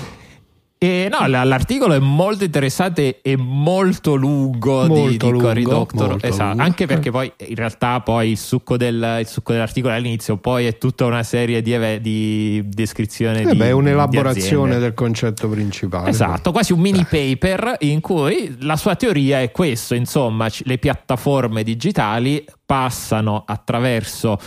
E 0.81 1.09
no, 1.12 1.27
l'articolo 1.27 1.93
è 1.93 2.00
molto 2.00 2.45
interessante 2.45 3.19
e 3.21 3.36
molto 3.36 4.15
lungo 4.15 4.83
di, 4.83 4.88
Molto 4.88 5.29
di 5.29 5.38
Cory 5.38 5.62
lungo, 5.63 5.77
Doctor. 5.79 6.17
Esatto, 6.21 6.48
lungo. 6.51 6.63
anche 6.63 6.86
perché 6.86 7.12
poi 7.12 7.29
in 7.48 7.55
realtà 7.55 8.00
poi 8.00 8.29
il 8.29 8.38
succo, 8.38 8.77
del- 8.77 9.17
il 9.19 9.27
succo 9.27 9.51
dell'articolo 9.51 9.93
all'inizio 9.93 10.38
poi 10.38 10.67
è 10.67 10.77
tutta 10.77 11.03
una 11.05 11.24
serie 11.24 11.62
di, 11.62 12.00
di 12.00 12.63
descrizione 12.65 13.41
Eh 13.41 13.51
di 13.51 13.57
beh, 13.57 13.65
è 13.65 13.67
di 13.67 13.74
un'elaborazione 13.74 14.67
aziende. 14.67 14.79
del 14.79 14.93
concetto 14.93 15.50
principale. 15.50 16.09
Esatto, 16.12 16.53
quasi 16.53 16.71
un 16.71 16.79
mini 16.79 17.03
paper 17.03 17.75
in 17.79 18.00
cui 18.00 18.55
la 18.62 18.77
sua 18.77 18.95
teoria 18.95 19.41
è 19.41 19.51
questo, 19.51 19.95
insomma, 19.95 20.48
le 20.63 20.77
piattaforme 20.77 21.62
digitali 21.63 22.45
passano 22.65 23.43
attraverso 23.45 24.38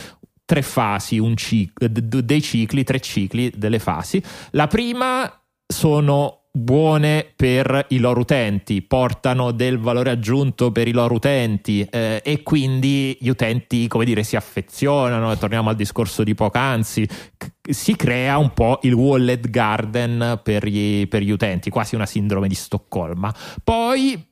tre 0.47 0.63
fasi, 0.63 1.19
un 1.19 1.37
cic- 1.37 1.85
d- 1.85 2.01
d- 2.01 2.21
dei 2.21 2.41
cicli, 2.41 2.85
tre 2.85 3.01
cicli 3.01 3.53
delle 3.55 3.79
fasi. 3.79 4.23
La 4.53 4.67
prima 4.67 5.31
sono 5.73 6.43
buone 6.55 7.33
per 7.35 7.87
i 7.89 7.99
loro 7.99 8.21
utenti, 8.21 8.83
portano 8.83 9.53
del 9.53 9.79
valore 9.79 10.11
aggiunto 10.11 10.71
per 10.71 10.87
i 10.87 10.93
loro 10.93 11.15
utenti 11.15 11.83
eh, 11.91 12.21
e 12.23 12.43
quindi 12.43 13.17
gli 13.19 13.29
utenti, 13.29 13.89
come 13.89 14.05
dire, 14.05 14.23
si 14.23 14.37
affezionano, 14.37 15.37
torniamo 15.39 15.71
al 15.71 15.77
discorso 15.77 16.23
di 16.23 16.35
poc'anzi, 16.35 17.09
c- 17.39 17.51
si 17.71 17.97
crea 17.97 18.37
un 18.37 18.53
po' 18.53 18.81
il 18.83 18.93
wallet 18.93 19.49
garden 19.49 20.41
per 20.43 20.67
gli, 20.67 21.09
per 21.09 21.23
gli 21.23 21.31
utenti, 21.31 21.71
quasi 21.71 21.95
una 21.95 22.07
sindrome 22.07 22.49
di 22.49 22.55
Stoccolma. 22.55 23.35
Poi, 23.65 24.23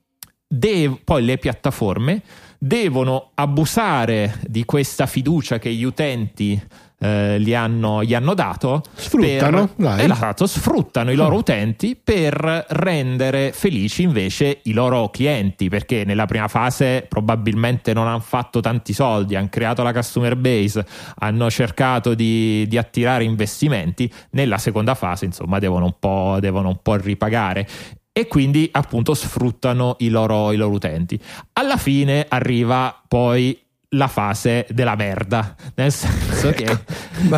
dev- 0.47 0.99
poi 1.03 1.25
le 1.25 1.39
piattaforme 1.39 2.21
devono 2.59 3.31
abusare 3.33 4.39
di 4.47 4.63
questa 4.65 5.07
fiducia 5.07 5.57
che 5.57 5.73
gli 5.73 5.83
utenti 5.83 6.61
eh, 7.01 7.39
gli, 7.39 7.53
hanno, 7.53 8.03
gli 8.03 8.13
hanno 8.13 8.33
dato 8.33 8.83
Sfruttano, 8.93 9.69
per, 9.75 9.99
esatto, 9.99 10.45
sfruttano 10.45 11.11
i 11.11 11.15
loro 11.15 11.37
utenti 11.37 11.99
per 12.01 12.65
rendere 12.69 13.51
felici 13.53 14.03
invece 14.03 14.59
i 14.63 14.73
loro 14.73 15.09
clienti 15.09 15.69
perché 15.69 16.03
nella 16.05 16.25
prima 16.25 16.47
fase 16.47 17.05
probabilmente 17.07 17.93
non 17.93 18.07
hanno 18.07 18.19
fatto 18.19 18.59
tanti 18.59 18.93
soldi 18.93 19.35
hanno 19.35 19.49
creato 19.49 19.81
la 19.83 19.93
customer 19.93 20.35
base 20.35 20.85
hanno 21.19 21.49
cercato 21.49 22.13
di, 22.13 22.65
di 22.67 22.77
attirare 22.77 23.23
investimenti 23.23 24.11
nella 24.31 24.57
seconda 24.57 24.93
fase 24.93 25.25
insomma 25.25 25.59
devono 25.59 25.85
un 25.85 25.95
po', 25.99 26.37
devono 26.39 26.69
un 26.69 26.79
po' 26.81 26.95
ripagare. 26.95 27.67
E 28.13 28.27
quindi 28.27 28.67
appunto 28.73 29.13
sfruttano 29.13 29.95
i 29.99 30.09
loro, 30.09 30.51
i 30.51 30.57
loro 30.57 30.73
utenti. 30.73 31.17
Alla 31.53 31.77
fine 31.77 32.25
arriva 32.27 33.01
poi 33.07 33.57
la 33.93 34.07
fase 34.07 34.65
della 34.69 34.95
merda, 34.95 35.55
nel 35.75 35.91
senso 35.91 36.51
che, 36.51 36.65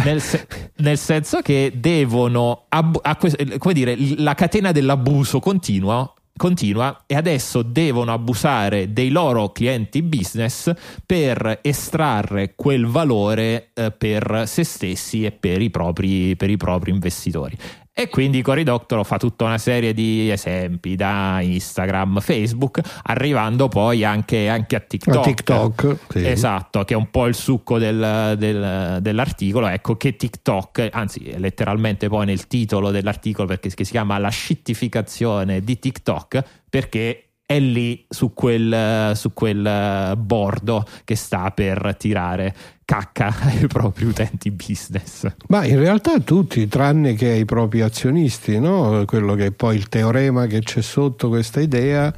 nel 0.03 0.21
se- 0.21 0.47
nel 0.77 0.97
senso 0.97 1.41
che 1.41 1.73
devono, 1.75 2.65
ab- 2.69 2.99
a 3.01 3.17
come 3.57 3.73
dire, 3.73 3.95
la 4.17 4.35
catena 4.35 4.71
dell'abuso 4.71 5.39
continua. 5.39 6.11
Continua 6.35 7.03
e 7.05 7.13
adesso 7.13 7.61
devono 7.61 8.11
abusare 8.11 8.91
dei 8.91 9.09
loro 9.09 9.51
clienti 9.51 10.01
business 10.01 10.73
per 11.05 11.59
estrarre 11.61 12.55
quel 12.55 12.87
valore 12.87 13.69
eh, 13.75 13.91
per 13.91 14.45
se 14.47 14.63
stessi 14.63 15.25
e 15.25 15.31
per 15.31 15.61
i 15.61 15.69
propri, 15.69 16.35
per 16.35 16.49
i 16.49 16.57
propri 16.57 16.89
investitori. 16.89 17.55
E 17.95 18.09
quindi 18.09 18.41
Cory 18.41 18.63
Doctorow 18.63 19.03
fa 19.03 19.17
tutta 19.17 19.45
una 19.45 19.59
serie 19.59 19.93
di 19.93 20.31
esempi 20.31 20.95
da 20.95 21.39
Instagram, 21.41 22.21
Facebook, 22.21 22.81
arrivando 23.03 23.67
poi 23.67 24.03
anche, 24.03 24.49
anche 24.49 24.75
a 24.75 24.79
TikTok. 24.79 25.15
A 25.15 25.21
TikTok, 25.21 25.97
sì. 26.09 26.25
Esatto, 26.27 26.83
che 26.85 26.95
è 26.95 26.97
un 26.97 27.11
po' 27.11 27.27
il 27.27 27.35
succo 27.35 27.77
del- 27.77 28.33
del- 28.37 28.97
dell'articolo. 28.99 29.67
Ecco 29.67 29.95
che 29.95 30.15
TikTok, 30.15 30.89
anzi, 30.91 31.37
letteralmente 31.37 32.07
poi 32.07 32.25
nel 32.25 32.47
titolo 32.47 32.89
dell'articolo, 32.89 33.47
perché 33.47 33.69
che 33.69 33.85
si 33.85 33.91
chiama 33.91 34.17
La 34.17 34.29
scittificazione 34.29 35.61
di 35.63 35.77
TikTok, 35.77 36.43
perché 36.67 37.32
è 37.53 37.59
lì 37.59 38.03
su 38.09 38.33
quel, 38.33 39.15
su 39.15 39.31
quel 39.33 39.63
eh, 39.65 40.15
bordo 40.17 40.83
che 41.03 41.15
sta 41.15 41.51
per 41.51 41.95
tirare 41.99 42.55
cacca 42.83 43.33
ai 43.45 43.67
propri 43.67 44.05
utenti 44.05 44.49
business. 44.49 45.27
Ma 45.49 45.63
in 45.65 45.77
realtà 45.77 46.19
tutti, 46.19 46.67
tranne 46.67 47.13
che 47.13 47.29
ai 47.29 47.45
propri 47.45 47.81
azionisti, 47.81 48.59
no? 48.59 49.03
quello 49.05 49.35
che 49.35 49.47
è 49.47 49.51
poi 49.51 49.75
il 49.75 49.87
teorema 49.87 50.47
che 50.47 50.61
c'è 50.61 50.81
sotto 50.81 51.29
questa 51.29 51.61
idea 51.61 52.11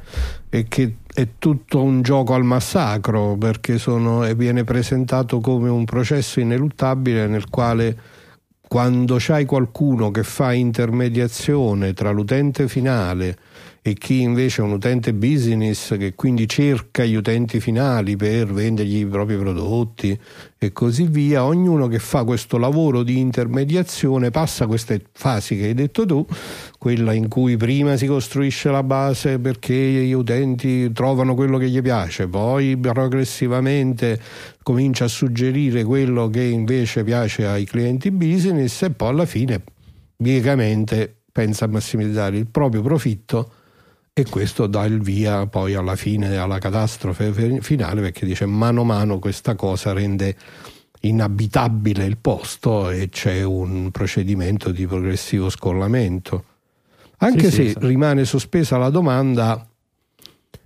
è 0.48 0.64
che 0.68 0.96
è 1.12 1.28
tutto 1.38 1.82
un 1.82 2.00
gioco 2.00 2.32
al 2.32 2.44
massacro 2.44 3.36
perché 3.36 3.76
sono, 3.76 4.20
viene 4.34 4.64
presentato 4.64 5.40
come 5.40 5.68
un 5.68 5.84
processo 5.84 6.40
ineluttabile 6.40 7.26
nel 7.26 7.48
quale 7.50 7.98
quando 8.66 9.16
c'hai 9.18 9.44
qualcuno 9.44 10.10
che 10.10 10.24
fa 10.24 10.52
intermediazione 10.52 11.92
tra 11.92 12.10
l'utente 12.10 12.68
finale 12.68 13.38
e 13.88 13.94
chi 13.94 14.20
invece 14.20 14.62
è 14.62 14.64
un 14.64 14.72
utente 14.72 15.14
business 15.14 15.96
che 15.96 16.16
quindi 16.16 16.48
cerca 16.48 17.04
gli 17.04 17.14
utenti 17.14 17.60
finali 17.60 18.16
per 18.16 18.52
vendergli 18.52 18.96
i 18.96 19.06
propri 19.06 19.36
prodotti 19.36 20.18
e 20.58 20.72
così 20.72 21.06
via, 21.06 21.44
ognuno 21.44 21.86
che 21.86 22.00
fa 22.00 22.24
questo 22.24 22.58
lavoro 22.58 23.04
di 23.04 23.20
intermediazione 23.20 24.32
passa 24.32 24.66
queste 24.66 25.02
fasi 25.12 25.56
che 25.56 25.66
hai 25.66 25.74
detto 25.74 26.04
tu, 26.04 26.26
quella 26.78 27.12
in 27.12 27.28
cui 27.28 27.56
prima 27.56 27.96
si 27.96 28.06
costruisce 28.08 28.70
la 28.70 28.82
base 28.82 29.38
perché 29.38 29.72
gli 29.72 30.10
utenti 30.10 30.90
trovano 30.90 31.36
quello 31.36 31.56
che 31.56 31.68
gli 31.68 31.80
piace, 31.80 32.26
poi 32.26 32.76
progressivamente 32.76 34.20
comincia 34.64 35.04
a 35.04 35.08
suggerire 35.08 35.84
quello 35.84 36.28
che 36.28 36.42
invece 36.42 37.04
piace 37.04 37.46
ai 37.46 37.64
clienti 37.64 38.10
business 38.10 38.82
e 38.82 38.90
poi 38.90 39.10
alla 39.10 39.26
fine 39.26 39.62
biecamente 40.16 41.18
pensa 41.30 41.66
a 41.66 41.68
massimizzare 41.68 42.36
il 42.36 42.48
proprio 42.48 42.82
profitto 42.82 43.52
e 44.18 44.24
questo 44.30 44.66
dà 44.66 44.86
il 44.86 45.02
via 45.02 45.46
poi 45.46 45.74
alla 45.74 45.94
fine 45.94 46.38
alla 46.38 46.56
catastrofe 46.58 47.32
fe- 47.32 47.60
finale 47.60 48.00
perché 48.00 48.24
dice 48.24 48.46
mano 48.46 48.80
a 48.80 48.84
mano 48.84 49.18
questa 49.18 49.54
cosa 49.56 49.92
rende 49.92 50.34
inabitabile 51.00 52.06
il 52.06 52.16
posto 52.16 52.88
e 52.88 53.10
c'è 53.10 53.42
un 53.42 53.90
procedimento 53.90 54.70
di 54.70 54.86
progressivo 54.86 55.50
scollamento. 55.50 56.44
Anche 57.18 57.50
Sì, 57.50 57.56
se 57.56 57.68
sì. 57.68 57.76
rimane 57.80 58.24
sospesa 58.24 58.78
la 58.78 58.88
domanda 58.88 59.68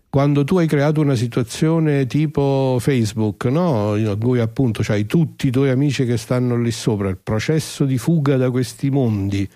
quando 0.09 0.45
tu 0.45 0.59
hai 0.59 0.69
creato 0.69 1.01
una 1.01 1.17
situazione 1.17 2.07
tipo 2.07 2.77
Facebook, 2.79 3.47
no? 3.47 3.97
in 3.97 4.17
cui 4.21 4.39
appunto 4.39 4.85
hai 4.93 5.07
tutti 5.07 5.49
i 5.49 5.51
tuoi 5.51 5.71
amici 5.71 6.05
che 6.05 6.17
stanno 6.17 6.57
lì 6.57 6.71
sopra, 6.71 7.09
il 7.09 7.19
processo 7.21 7.85
di 7.85 7.99
fuga 7.99 8.37
da 8.37 8.49
questi 8.53 8.91
mondi, 8.91 9.49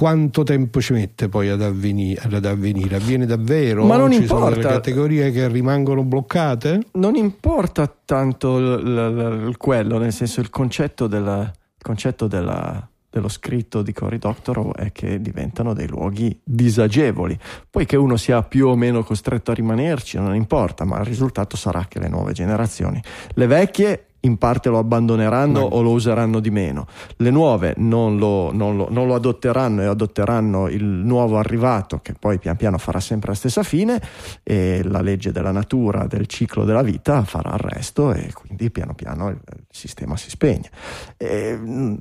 quanto 0.00 0.42
tempo 0.42 0.78
ci 0.82 0.92
mette 0.92 1.26
poi 1.30 1.48
ad 1.48 1.62
avvenire? 1.62 2.20
Ad 2.30 2.44
avvenire? 2.44 2.96
Avviene 2.96 3.24
davvero? 3.24 3.86
Ma 3.86 3.96
non 3.96 4.12
ci 4.12 4.26
sono 4.26 4.40
delle 4.44 4.56
importa. 4.56 4.74
categorie 4.76 5.30
che 5.30 5.48
rimangono 5.48 6.02
bloccate? 6.04 6.80
non 6.92 7.14
importa 7.16 7.90
tanto 8.04 8.58
l- 8.58 8.82
l- 8.82 9.48
l- 9.48 9.56
quello, 9.56 9.96
nel 9.96 10.12
senso 10.12 10.40
il 10.40 10.50
concetto, 10.50 11.06
della- 11.06 11.40
il 11.50 11.82
concetto 11.82 12.26
della- 12.26 12.86
dello 13.08 13.28
scritto 13.28 13.80
di 13.80 13.94
Cory 13.94 14.18
Doctorow 14.18 14.74
è 14.74 14.92
che 14.92 15.18
diventano 15.22 15.72
dei 15.72 15.88
luoghi 15.88 16.38
disagevoli. 16.44 17.38
Poi 17.70 17.86
che 17.86 17.96
uno 17.96 18.18
sia 18.18 18.42
più 18.42 18.66
o 18.68 18.76
meno 18.76 19.02
costretto 19.02 19.50
a 19.52 19.54
rimanerci 19.54 20.18
non 20.18 20.34
importa, 20.34 20.84
ma 20.84 20.98
il 20.98 21.06
risultato 21.06 21.56
sarà 21.56 21.86
che 21.88 21.98
le 22.00 22.08
nuove 22.08 22.32
generazioni, 22.34 23.02
le 23.30 23.46
vecchie 23.46 24.08
in 24.26 24.36
parte 24.38 24.68
lo 24.68 24.78
abbandoneranno 24.78 25.60
No. 25.60 25.64
o 25.66 25.80
lo 25.82 25.90
useranno 25.90 26.40
di 26.40 26.50
meno, 26.50 26.86
le 27.16 27.30
nuove 27.30 27.74
non 27.78 28.18
lo, 28.18 28.52
non 28.52 28.76
lo- 28.76 28.88
non 28.90 29.06
lo 29.06 29.14
adotteranno 29.14 29.82
e 29.82 29.86
adotteranno 29.86 30.68
il 30.68 30.84
nuovo 30.84 31.38
arrivato 31.38 32.00
che 32.02 32.12
poi 32.12 32.38
pian 32.38 32.56
piano 32.56 32.76
farà 32.78 33.00
sempre 33.00 33.30
la 33.30 33.36
stessa 33.36 33.62
fine 33.62 34.00
e 34.42 34.82
la 34.84 35.00
legge 35.00 35.32
della 35.32 35.52
natura, 35.52 36.06
del 36.06 36.26
ciclo 36.26 36.64
della 36.64 36.82
vita 36.82 37.22
farà 37.24 37.52
il 37.54 37.60
resto 37.60 38.12
e 38.12 38.32
quindi 38.32 38.70
piano 38.70 38.94
piano 38.94 39.28
il, 39.28 39.38
il 39.56 39.64
sistema 39.70 40.16
si 40.16 40.28
spegne. 40.30 40.70
E, 41.16 41.56
mh, 41.56 41.96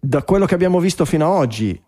da 0.00 0.22
quello 0.22 0.46
che 0.46 0.54
abbiamo 0.54 0.80
visto 0.80 1.04
fino 1.04 1.26
ad 1.30 1.36
oggi, 1.38 1.82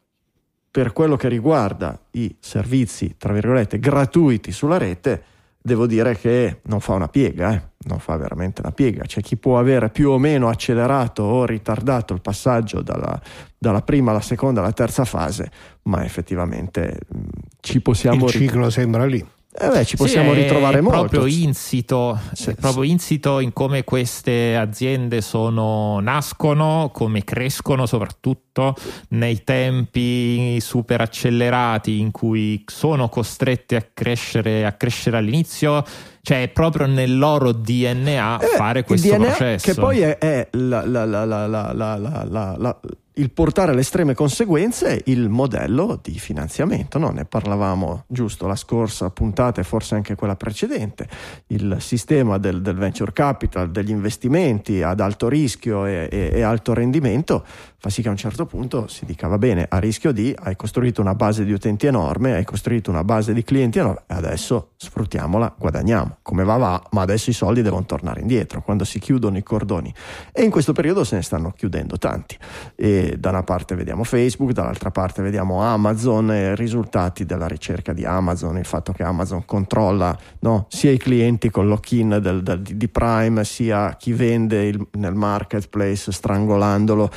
per 0.71 0.93
quello 0.93 1.17
che 1.17 1.29
riguarda 1.29 1.99
i 2.13 2.37
servizi, 2.39 3.15
tra 3.17 3.33
virgolette, 3.33 3.79
gratuiti 3.79 4.53
sulla 4.53 4.77
rete, 4.77 5.23
devo 5.67 5.89
dire 5.89 6.17
che 6.17 6.61
non 6.67 6.79
fa 6.79 6.93
una 6.93 7.09
piega, 7.09 7.53
eh? 7.53 7.63
non 7.87 7.99
fa 7.99 8.17
veramente 8.17 8.61
una 8.61 8.71
piega. 8.71 9.03
C'è 9.03 9.21
chi 9.21 9.37
può 9.37 9.59
avere 9.59 9.91
più 9.91 10.11
o 10.11 10.19
meno 10.19 10.49
accelerato 10.49 11.25
o 11.25 11.45
ritardato 11.45 12.15
il 12.15 12.21
passaggio 12.21 12.83
dalla, 12.83 13.21
dalla 13.59 13.83
prima 13.83 14.13
alla 14.13 14.21
seconda 14.21 14.61
alla 14.61 14.73
terza 14.73 15.05
fase, 15.05 15.51
ma 15.83 16.05
effettivamente 16.05 17.01
mh, 17.09 17.19
ci 17.61 17.81
possiamo 17.81 18.27
il 18.27 18.31
ciclo 18.31 18.71
sembra 18.71 19.07
lì. 19.07 19.27
Eh 19.59 19.69
beh, 19.69 19.85
ci 19.85 19.91
Sì, 19.91 19.97
possiamo 19.97 20.33
è 20.33 20.35
ritrovare 20.35 20.81
molto. 20.81 21.07
proprio 21.09 21.27
insito, 21.27 22.19
Sì, 22.33 22.51
è 22.51 22.55
proprio 22.55 22.83
sì. 22.85 22.91
insito 22.91 23.41
in 23.41 23.53
come 23.53 23.85
queste 23.85 24.57
aziende 24.57 25.21
sono, 25.21 25.99
nascono, 26.01 26.91
come 26.93 27.25
crescono 27.25 27.87
soprattutto 27.87 28.75
nei 29.11 29.43
tempi 29.45 30.59
super 30.61 31.01
accelerati 31.01 31.99
in 32.01 32.11
cui 32.11 32.63
sono 32.67 33.09
costrette 33.09 33.77
a 33.77 33.87
crescere, 33.93 34.65
a 34.65 34.73
crescere 34.73 35.17
all'inizio, 35.19 35.85
cioè 36.23 36.43
è 36.43 36.49
proprio 36.49 36.87
nel 36.87 37.17
loro 37.17 37.53
DNA 37.53 38.39
Eh, 38.41 38.47
fare 38.57 38.83
questo 38.85 39.09
DNA 39.17 39.25
processo. 39.27 39.73
Che 39.73 39.81
poi 39.81 40.01
è, 40.01 40.19
è 40.19 40.49
la- 40.53 40.85
la- 40.87 41.05
la- 41.05 42.81
il 43.19 43.31
portare 43.31 43.73
alle 43.73 43.81
estreme 43.81 44.15
conseguenze 44.15 45.03
il 45.07 45.29
modello 45.29 45.99
di 46.03 46.19
finanziamento. 46.19 46.99
no? 46.99 47.11
Ne 47.11 47.25
parlavamo 47.25 48.05
giusto 48.07 48.47
la 48.47 48.57
scorsa 48.57 49.11
puntata 49.11 49.61
e 49.61 49.65
forse 49.65 49.95
anche 49.95 50.15
quella 50.15 50.37
precedente. 50.37 51.09
Il 51.49 51.77
sistema 51.81 52.37
del, 52.39 52.61
del 52.61 52.77
venture 52.77 53.13
capital, 53.13 53.71
degli 53.71 53.91
investimenti 53.91 54.83
ad 54.83 55.01
alto 55.01 55.29
rischio 55.29 55.87
e, 55.87 56.09
e- 56.11 56.31
e 56.35 56.43
alto 56.43 56.75
rendimento 56.75 57.45
fa 57.79 57.91
sì 57.91 58.03
che 58.03 58.09
a 58.09 58.11
un 58.11 58.17
certo 58.17 58.47
punto 58.47 58.87
si 58.89 59.05
dica 59.05 59.29
va 59.29 59.39
bene, 59.39 59.67
a 59.69 59.79
rischio 59.79 60.13
di 60.13 60.35
hai 60.39 60.57
costruito 60.57 61.01
una 61.01 61.15
base 61.15 61.45
di 61.45 61.53
utenti 61.53 61.87
enorme, 61.87 62.35
hai 62.35 62.45
costruito 62.45 62.91
una 62.91 63.05
base 63.05 63.33
di 63.33 63.43
clienti 63.43 63.79
enorme, 63.79 64.03
adesso 64.09 64.71
sfruttiamola, 64.77 65.55
guadagniamo. 65.59 66.19
Come 66.23 66.45
va 66.45 66.57
va, 66.57 66.83
ma 66.93 67.03
adesso 67.03 67.31
i 67.31 67.33
soldi 67.33 67.63
devono 67.63 67.85
tornare 67.85 68.21
indietro 68.21 68.63
quando 68.63 68.85
si 68.85 68.99
chiudono 68.99 69.37
i 69.37 69.43
cordoni. 69.43 69.93
E 70.33 70.43
in 70.43 70.51
questo 70.51 70.73
periodo 70.73 71.05
se 71.05 71.17
ne 71.17 71.23
stanno 71.23 71.53
chiudendo 71.53 71.97
tanti. 71.99 72.37
E 72.75 73.17
da 73.19 73.31
una 73.31 73.43
parte 73.43 73.75
vediamo 73.75 74.05
Facebook, 74.05 74.53
dall'altra 74.53 74.91
parte 74.91 75.23
vediamo 75.23 75.63
Amazon, 75.63 76.31
e 76.33 76.51
i 76.51 76.57
risultati 76.57 77.25
della 77.25 77.47
ricerca 77.47 77.93
di 77.93 78.05
Amazon, 78.05 78.59
il 78.59 78.65
fatto 78.65 78.93
che 78.93 79.03
Amazon 79.03 79.45
controlla 79.45 80.17
no, 80.41 80.67
sia 80.69 80.91
i 80.91 80.99
clienti 80.99 81.51
con 81.51 81.69
lock-in 81.69 82.19
del- 82.21 82.43
del- 82.43 82.61
di 82.63 82.89
Prime, 82.89 83.45
sia 83.45 83.97
chi 83.97 84.13
vende 84.13 84.67
il- 84.67 84.87
nel 84.93 85.15
marketplace 85.15 86.13
strangolandolo, 86.13 87.11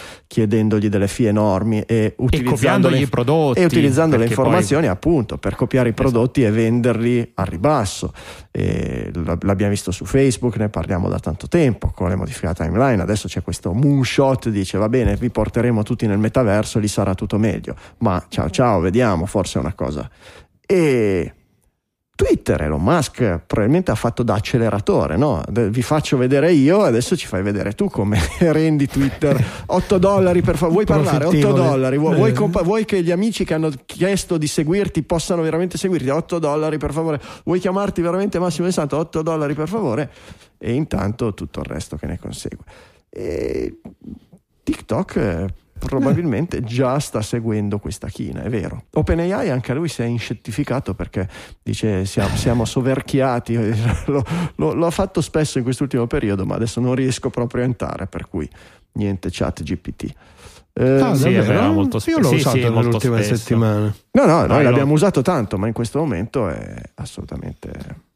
chiedendogli 0.49 0.89
delle 0.89 1.07
fee 1.07 1.29
enormi 1.29 1.81
e 1.81 2.15
utilizzando 2.17 2.55
copiandogli 2.55 2.93
le, 2.93 2.99
i 3.01 3.07
prodotti, 3.07 3.59
e 3.59 3.65
utilizzando 3.65 4.15
le 4.15 4.21
perché 4.23 4.35
poi- 4.35 4.45
informazioni 4.45 4.87
appunto 4.87 5.37
per 5.37 5.55
copiare 5.55 5.89
i 5.89 5.93
prodotti 5.93 6.43
e 6.43 6.49
venderli 6.49 7.31
a 7.35 7.43
ribasso. 7.43 8.11
E 8.51 9.11
l'abbiamo 9.13 9.71
visto 9.71 9.91
su 9.91 10.05
Facebook, 10.05 10.57
ne 10.57 10.69
parliamo 10.69 11.07
da 11.07 11.19
tanto 11.19 11.47
tempo 11.47 11.91
con 11.93 12.09
le 12.09 12.15
modifiche 12.15 12.47
alla 12.47 12.55
timeline. 12.55 13.01
Adesso 13.01 13.27
c'è 13.27 13.43
questo 13.43 13.71
moonshot, 13.73 14.49
dice 14.49 14.77
va 14.79 14.89
bene, 14.89 15.15
vi 15.15 15.29
porteremo 15.29 15.83
tutti 15.83 16.07
nel 16.07 16.17
metaverso, 16.17 16.79
lì 16.79 16.87
sarà 16.87 17.13
tutto 17.13 17.37
meglio. 17.37 17.75
Ma 17.99 18.25
ciao 18.27 18.49
ciao, 18.49 18.79
vediamo, 18.79 19.27
forse 19.27 19.59
è 19.59 19.61
una 19.61 19.73
cosa. 19.73 20.09
E 20.65 21.33
Twitter, 22.19 22.61
Elon 22.63 22.83
Musk 22.83 23.19
probabilmente 23.47 23.91
ha 23.91 23.95
fatto 23.95 24.23
da 24.23 24.33
acceleratore, 24.33 25.15
no? 25.15 25.41
Vi 25.49 25.81
faccio 25.81 26.17
vedere 26.17 26.51
io, 26.51 26.81
adesso 26.81 27.15
ci 27.15 27.25
fai 27.27 27.41
vedere 27.41 27.71
tu 27.75 27.89
come 27.89 28.19
rendi 28.39 28.87
Twitter 28.87 29.41
8 29.67 29.97
dollari 29.97 30.41
per 30.41 30.57
favore. 30.57 30.83
Vuoi 30.83 30.85
parlare? 30.85 31.23
8 31.23 31.29
Profittevole. 31.37 31.69
dollari. 31.69 31.97
Vuoi, 31.97 32.15
vuoi 32.17 32.29
Eh. 32.31 32.33
compa- 32.33 32.61
vuoi 32.61 32.83
che 32.83 33.01
gli 33.03 33.11
amici 33.11 33.45
che 33.45 33.53
hanno 33.53 33.71
chiesto 33.85 34.37
di 34.37 34.47
seguirti 34.47 35.01
possano 35.03 35.41
veramente 35.43 35.77
seguirti? 35.77 36.09
8 36.09 36.39
dollari 36.39 36.77
per 36.77 36.91
favore. 36.91 37.21
Vuoi 37.45 37.59
chiamarti 37.59 38.01
veramente 38.01 38.37
Massimo 38.37 38.65
De 38.65 38.73
Santo? 38.73 38.97
8 38.97 39.21
dollari 39.21 39.53
per 39.53 39.69
favore. 39.69 40.11
E 40.57 40.73
intanto 40.73 41.33
tutto 41.33 41.61
il 41.61 41.67
resto 41.67 41.95
che 41.95 42.05
ne 42.05 42.19
consegue. 42.19 42.63
E 43.09 43.79
TikTok 44.63 45.15
eh, 45.15 45.45
probabilmente 45.79 46.61
già 46.61 46.99
sta 46.99 47.21
seguendo 47.21 47.79
questa 47.79 48.07
china, 48.09 48.41
è 48.43 48.49
vero. 48.49 48.83
OpenAI 48.93 49.49
anche 49.49 49.73
lui 49.73 49.87
si 49.87 50.01
è 50.01 50.05
inscettificato 50.05 50.93
perché 50.93 51.27
dice 51.63 52.05
siamo, 52.05 52.35
siamo 52.35 52.65
soverchiati, 52.65 53.55
lo, 54.07 54.23
lo- 54.55 54.73
lo 54.73 54.85
ha 54.85 54.91
fatto 54.91 55.21
spesso 55.21 55.57
in 55.57 55.63
quest'ultimo 55.63 56.05
periodo, 56.05 56.45
ma 56.45 56.55
adesso 56.55 56.79
non 56.79 56.93
riesco 56.95 57.29
proprio 57.29 57.63
a 57.63 57.65
entrare, 57.65 58.05
per 58.07 58.27
cui 58.27 58.47
niente 58.93 59.29
chat 59.31 59.63
GPT. 59.63 60.13
Eh, 60.73 60.99
Ah, 61.01 61.13
sì, 61.15 61.23
davvero? 61.33 61.43
vero, 61.53 61.71
molto 61.73 61.97
Io 61.97 62.01
spesso. 62.01 62.19
l'ho 62.19 62.27
Sì, 62.29 62.35
usato 62.35 62.55
sì, 62.57 62.61
nelle 62.63 62.73
molto 62.75 62.89
ultime 62.95 63.21
spesso. 63.23 63.35
settimane. 63.35 63.95
no, 64.11 64.25
no, 64.25 64.37
noi 64.39 64.47
No, 64.47 64.55
io 64.57 64.61
l'abbiamo 64.63 64.89
lo- 64.89 64.93
usato 64.93 65.21
tanto, 65.21 65.57
ma 65.57 65.67
in 65.67 65.73
questo 65.73 65.99
momento 65.99 66.47
è 66.49 66.81
assolutamente... 66.95 68.07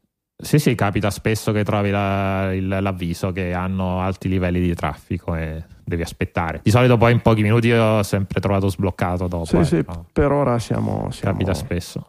Sì, 0.44 0.60
sì, 0.60 0.76
capita 0.76 1.10
spesso 1.10 1.52
che 1.52 1.64
trovi 1.64 1.90
la- 1.90 2.54
il- 2.54 2.68
l'avviso 2.68 3.32
che 3.32 3.54
hanno 3.54 4.02
alti 4.02 4.28
livelli 4.28 4.60
di 4.60 4.74
traffico 4.76 5.36
e 5.36 5.64
devi 5.84 6.02
aspettare. 6.02 6.60
Di 6.64 6.72
solito 6.72 6.98
poi 6.98 7.12
in 7.14 7.22
pochi 7.22 7.42
minuti 7.42 7.68
io 7.68 7.84
ho 7.84 8.04
sempre 8.04 8.40
trovato 8.40 8.68
sbloccato 8.70 9.28
dopo. 9.28 9.46
Sì, 9.46 9.58
eh, 9.58 9.64
sì, 9.66 9.84
no. 9.88 10.06
per 10.12 10.32
ora 10.32 10.60
siamo... 10.60 11.10
siamo 11.12 11.34
Capita 11.34 11.54
spesso. 11.54 12.08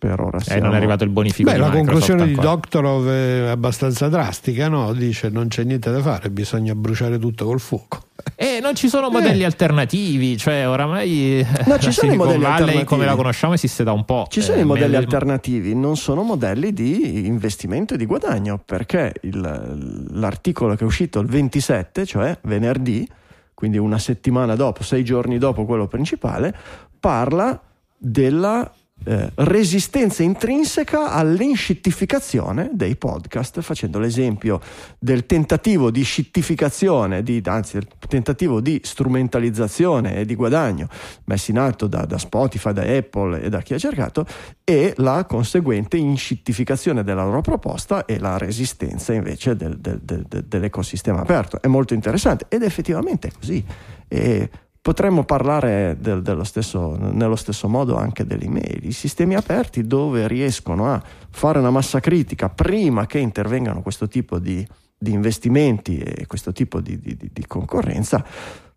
Per 0.00 0.18
ora 0.18 0.38
E 0.38 0.42
siamo... 0.44 0.62
non 0.64 0.72
è 0.72 0.76
arrivato 0.78 1.04
il 1.04 1.10
bonifico 1.10 1.50
Beh, 1.50 1.56
di 1.56 1.60
la 1.60 1.66
Microsoft 1.66 1.90
conclusione 1.90 2.24
di 2.24 2.30
ancora. 2.38 2.48
Doctorov 2.54 3.08
è 3.10 3.48
abbastanza 3.48 4.08
drastica, 4.08 4.68
no? 4.68 4.94
Dice 4.94 5.28
non 5.28 5.48
c'è 5.48 5.62
niente 5.62 5.90
da 5.90 6.00
fare, 6.00 6.30
bisogna 6.30 6.74
bruciare 6.74 7.18
tutto 7.18 7.44
col 7.44 7.60
fuoco. 7.60 8.04
E 8.34 8.60
non 8.62 8.74
ci 8.74 8.88
sono 8.88 9.10
modelli 9.10 9.44
alternativi, 9.44 10.38
cioè 10.38 10.66
oramai 10.66 11.46
No, 11.66 11.78
ci 11.78 11.92
sono 11.92 12.12
i 12.12 12.16
modelli 12.16 12.38
Valley 12.40 12.50
alternativi. 12.52 12.84
come 12.86 13.04
la 13.04 13.14
conosciamo 13.14 13.52
esiste 13.52 13.84
da 13.84 13.92
un 13.92 14.06
po'. 14.06 14.26
Ci 14.30 14.40
sono 14.40 14.56
Eh, 14.56 14.62
i 14.62 14.64
modelli 14.64 14.92
me- 14.92 14.96
alternativi, 14.96 15.74
non 15.74 15.96
sono 15.98 16.22
modelli 16.22 16.72
di 16.72 17.26
investimento 17.26 17.92
e 17.92 17.96
di 17.98 18.06
guadagno, 18.06 18.58
perché 18.64 19.12
il- 19.22 20.08
l'articolo 20.12 20.74
che 20.76 20.84
è 20.84 20.86
uscito 20.86 21.20
il 21.20 21.26
27, 21.28 22.06
cioè 22.06 22.38
venerdì, 22.42 23.06
quindi 23.52 23.76
una 23.76 23.98
settimana 23.98 24.54
dopo, 24.54 24.82
sei 24.82 25.04
giorni 25.04 25.36
dopo 25.36 25.66
quello 25.66 25.86
principale, 25.86 26.54
parla 26.98 27.60
della 27.96 28.70
eh, 29.04 29.30
resistenza 29.36 30.22
intrinseca 30.22 31.10
all'inscittificazione 31.12 32.70
dei 32.72 32.96
podcast, 32.96 33.60
facendo 33.60 33.98
l'esempio 33.98 34.60
del 34.98 35.26
tentativo 35.26 35.90
di 35.90 36.02
scittificazione, 36.02 37.22
di, 37.22 37.40
anzi 37.44 37.78
del 37.78 37.88
tentativo 38.08 38.60
di 38.60 38.80
strumentalizzazione 38.82 40.16
e 40.16 40.24
di 40.24 40.34
guadagno 40.34 40.88
messi 41.24 41.50
in 41.50 41.58
atto 41.58 41.86
da, 41.86 42.04
da 42.04 42.18
Spotify, 42.18 42.72
da 42.72 42.82
Apple 42.82 43.42
e 43.42 43.48
da 43.48 43.60
chi 43.60 43.74
ha 43.74 43.78
cercato, 43.78 44.26
e 44.64 44.92
la 44.96 45.24
conseguente 45.24 45.96
inscittificazione 45.96 47.02
della 47.02 47.24
loro 47.24 47.40
proposta 47.40 48.04
e 48.04 48.18
la 48.18 48.36
resistenza 48.38 49.12
invece 49.12 49.56
del- 49.56 49.78
del- 49.78 50.00
del- 50.02 50.26
del- 50.28 50.44
dell'ecosistema 50.44 51.20
aperto. 51.20 51.60
È 51.60 51.66
molto 51.66 51.94
interessante 51.94 52.46
ed 52.48 52.62
effettivamente 52.62 53.28
è 53.28 53.32
così. 53.32 53.64
E 54.08 54.50
Potremmo 54.82 55.24
parlare 55.24 55.98
del- 56.00 56.40
stesso- 56.44 56.96
nello 56.98 57.36
stesso 57.36 57.68
modo 57.68 57.96
anche 57.96 58.24
dell'email, 58.24 58.80
i 58.86 58.92
sistemi 58.92 59.34
aperti 59.34 59.86
dove 59.86 60.26
riescono 60.26 60.90
a 60.90 61.02
fare 61.28 61.58
una 61.58 61.70
massa 61.70 62.00
critica 62.00 62.48
prima 62.48 63.06
che 63.06 63.18
intervengano 63.18 63.82
questo 63.82 64.08
tipo 64.08 64.38
di, 64.38 64.66
di 64.96 65.12
investimenti 65.12 65.98
e 65.98 66.26
questo 66.26 66.52
tipo 66.52 66.80
di- 66.80 66.98
di- 66.98 67.14
di 67.30 67.46
concorrenza, 67.46 68.24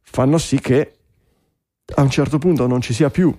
fanno 0.01 0.37
sì 0.37 0.59
che 0.59 0.93
a 1.95 2.01
un 2.01 2.09
certo 2.09 2.37
punto 2.37 2.67
non 2.67 2.81
ci 2.81 2.93
sia 2.93 3.09
più 3.09 3.33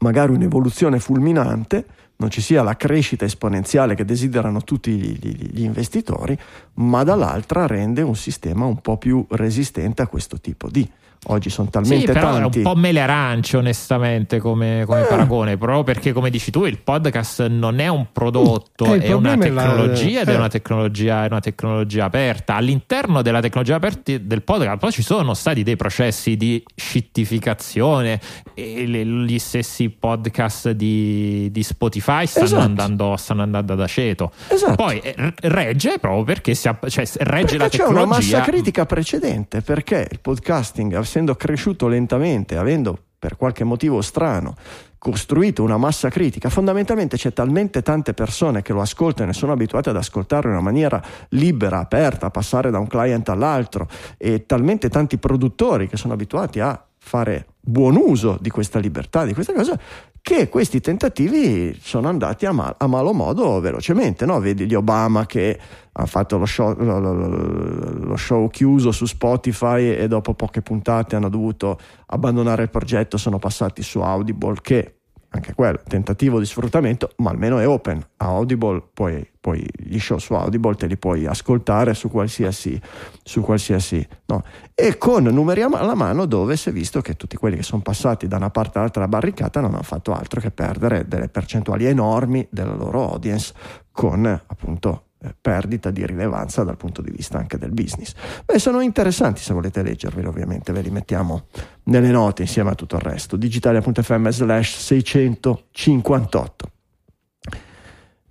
magari 0.00 0.32
un'evoluzione 0.32 1.00
fulminante, 1.00 1.86
non 2.16 2.28
ci 2.30 2.42
sia 2.42 2.62
la 2.62 2.76
crescita 2.76 3.24
esponenziale 3.24 3.94
che 3.94 4.04
desiderano 4.04 4.60
tutti 4.62 4.92
gli, 4.92 5.18
gli- 5.18 5.48
gli 5.50 5.62
investitori, 5.62 6.38
ma 6.74 7.02
dall'altra 7.04 7.66
rende 7.66 8.02
un 8.02 8.14
sistema 8.14 8.66
un 8.66 8.82
po' 8.82 8.98
più 8.98 9.24
resistente 9.30 10.02
a 10.02 10.06
questo 10.06 10.38
tipo 10.38 10.68
di. 10.68 10.88
Oggi 11.26 11.50
sono 11.50 11.66
Sì, 11.66 11.72
talmente 11.72 12.12
però 12.12 12.32
tanti. 12.32 12.60
è 12.60 12.62
un 12.66 12.72
po' 12.72 12.80
mele 12.80 13.00
arance 13.02 13.54
onestamente 13.58 14.38
come, 14.38 14.84
come 14.86 15.02
Eh. 15.02 15.04
paragone, 15.04 15.58
proprio 15.58 15.82
perché 15.82 16.12
come 16.12 16.30
dici 16.30 16.50
tu 16.50 16.64
il 16.64 16.78
podcast 16.78 17.46
non 17.46 17.78
è 17.78 17.88
un 17.88 18.06
prodotto, 18.10 18.86
Eh, 18.94 19.00
è 19.00 19.12
una 19.12 19.34
problema 19.36 19.44
è 19.44 19.50
la- 19.50 19.62
tecnologia 19.74 20.20
ed 20.22 20.28
è 20.28 20.32
eh. 20.32 20.36
una 20.36 20.48
tecnologia, 20.48 21.24
è 21.24 21.26
una 21.26 21.40
tecnologia 21.40 22.04
aperta. 22.06 22.54
All'interno 22.54 23.20
della 23.20 23.40
tecnologia 23.40 23.74
aperta 23.74 24.16
del 24.18 24.42
podcast 24.42 24.78
poi 24.78 24.92
ci 24.92 25.02
sono 25.02 25.34
stati 25.34 25.62
dei 25.62 25.76
processi 25.76 26.38
di 26.38 26.62
scittificazione 26.74 28.18
e 28.54 28.86
le- 28.86 29.04
gli 29.04 29.38
stessi 29.38 29.90
podcast 29.90 30.70
di, 30.70 31.48
di 31.50 31.62
Spotify 31.62 32.26
stanno, 32.26 32.46
Esatto. 32.46 32.62
andando, 32.64 33.16
stanno 33.16 33.42
andando 33.42 33.74
ad 33.74 33.80
aceto. 33.82 34.32
Esatto. 34.48 34.74
Poi 34.74 34.98
eh, 35.00 35.34
regge 35.42 35.98
proprio 35.98 36.24
perché 36.24 36.54
si 36.54 36.62
cioè, 36.88 37.04
regge 37.18 37.58
la 37.58 37.64
Perché 37.64 37.76
c'è 37.78 37.84
una 37.84 38.00
tecnologia. 38.00 38.38
massa 38.38 38.40
critica 38.50 38.86
precedente, 38.86 39.60
perché 39.60 40.08
il 40.10 40.20
podcasting, 40.20 40.94
essendo 41.10 41.34
cresciuto 41.34 41.88
lentamente, 41.88 42.56
avendo 42.56 42.96
per 43.18 43.36
qualche 43.36 43.64
motivo 43.64 44.00
strano 44.00 44.54
costruito 44.96 45.62
una 45.62 45.76
massa 45.76 46.08
critica, 46.08 46.48
fondamentalmente 46.48 47.16
c'è 47.16 47.32
talmente 47.32 47.82
tante 47.82 48.14
persone 48.14 48.62
che 48.62 48.72
lo 48.72 48.80
ascoltano 48.80 49.30
e 49.30 49.34
sono 49.34 49.52
abituate 49.52 49.90
ad 49.90 49.96
ascoltarlo 49.96 50.48
in 50.48 50.56
una 50.56 50.62
maniera 50.62 51.02
libera, 51.30 51.80
aperta, 51.80 52.26
a 52.26 52.30
passare 52.30 52.70
da 52.70 52.78
un 52.78 52.86
client 52.86 53.28
all'altro 53.28 53.88
e 54.16 54.46
talmente 54.46 54.88
tanti 54.88 55.18
produttori 55.18 55.88
che 55.88 55.96
sono 55.96 56.12
abituati 56.12 56.60
a 56.60 56.80
fare 57.02 57.46
buon 57.60 57.96
uso 57.96 58.36
di 58.40 58.50
questa 58.50 58.78
libertà, 58.78 59.24
di 59.24 59.32
questa 59.34 59.52
cosa, 59.52 59.78
che 60.22 60.48
questi 60.48 60.80
tentativi 60.80 61.76
sono 61.80 62.08
andati 62.08 62.44
a, 62.46 62.52
mal- 62.52 62.74
a 62.76 62.86
malo 62.86 63.12
modo 63.12 63.58
velocemente. 63.60 64.26
No? 64.26 64.38
Vedi 64.38 64.66
gli 64.66 64.74
Obama 64.74 65.24
che 65.26 65.58
hanno 65.92 66.06
fatto 66.06 66.36
lo 66.38 66.44
show, 66.46 66.74
lo- 66.76 66.98
lo- 67.00 67.14
lo 67.26 68.16
show 68.16 68.48
chiuso 68.48 68.92
su 68.92 69.06
Spotify 69.06 69.94
e 69.94 70.08
dopo 70.08 70.34
poche 70.34 70.60
puntate 70.62 71.16
hanno 71.16 71.30
dovuto 71.30 71.78
abbandonare 72.06 72.64
il 72.64 72.70
progetto, 72.70 73.16
sono 73.16 73.38
passati 73.38 73.82
su 73.82 74.00
Audible 74.00 74.56
che 74.60 74.99
anche 75.32 75.54
quello, 75.54 75.80
tentativo 75.86 76.38
di 76.38 76.44
sfruttamento, 76.44 77.12
ma 77.16 77.30
almeno 77.30 77.58
è 77.58 77.66
open. 77.66 78.04
A 78.16 78.26
Audible, 78.26 78.82
poi, 78.92 79.28
poi 79.38 79.64
gli 79.76 79.98
show 79.98 80.18
su 80.18 80.34
Audible 80.34 80.74
te 80.74 80.86
li 80.86 80.96
puoi 80.96 81.26
ascoltare 81.26 81.94
su 81.94 82.10
qualsiasi, 82.10 82.80
su 83.22 83.40
qualsiasi 83.40 84.06
no. 84.26 84.42
E 84.74 84.98
con 84.98 85.24
numeri 85.24 85.62
am- 85.62 85.74
alla 85.74 85.94
mano 85.94 86.26
dove 86.26 86.56
si 86.56 86.70
è 86.70 86.72
visto 86.72 87.00
che 87.00 87.14
tutti 87.14 87.36
quelli 87.36 87.56
che 87.56 87.62
sono 87.62 87.82
passati 87.82 88.26
da 88.26 88.36
una 88.36 88.50
parte 88.50 88.78
all'altra 88.78 89.04
della 89.04 89.18
barricata 89.18 89.60
non 89.60 89.74
hanno 89.74 89.82
fatto 89.82 90.12
altro 90.12 90.40
che 90.40 90.50
perdere 90.50 91.06
delle 91.06 91.28
percentuali 91.28 91.86
enormi 91.86 92.46
della 92.50 92.74
loro 92.74 93.10
audience 93.10 93.54
con 93.92 94.26
appunto 94.26 95.09
perdita 95.40 95.90
di 95.90 96.06
rilevanza 96.06 96.64
dal 96.64 96.76
punto 96.76 97.02
di 97.02 97.10
vista 97.10 97.38
anche 97.38 97.58
del 97.58 97.72
business. 97.72 98.14
Beh, 98.44 98.58
sono 98.58 98.80
interessanti 98.80 99.40
se 99.40 99.52
volete 99.52 99.82
leggerveli, 99.82 100.26
ovviamente 100.26 100.72
ve 100.72 100.80
li 100.80 100.90
mettiamo 100.90 101.46
nelle 101.84 102.10
note 102.10 102.42
insieme 102.42 102.70
a 102.70 102.74
tutto 102.74 102.96
il 102.96 103.02
resto. 103.02 103.36
digitalia.fm 103.36 104.28
slash 104.28 104.76
658. 104.76 106.70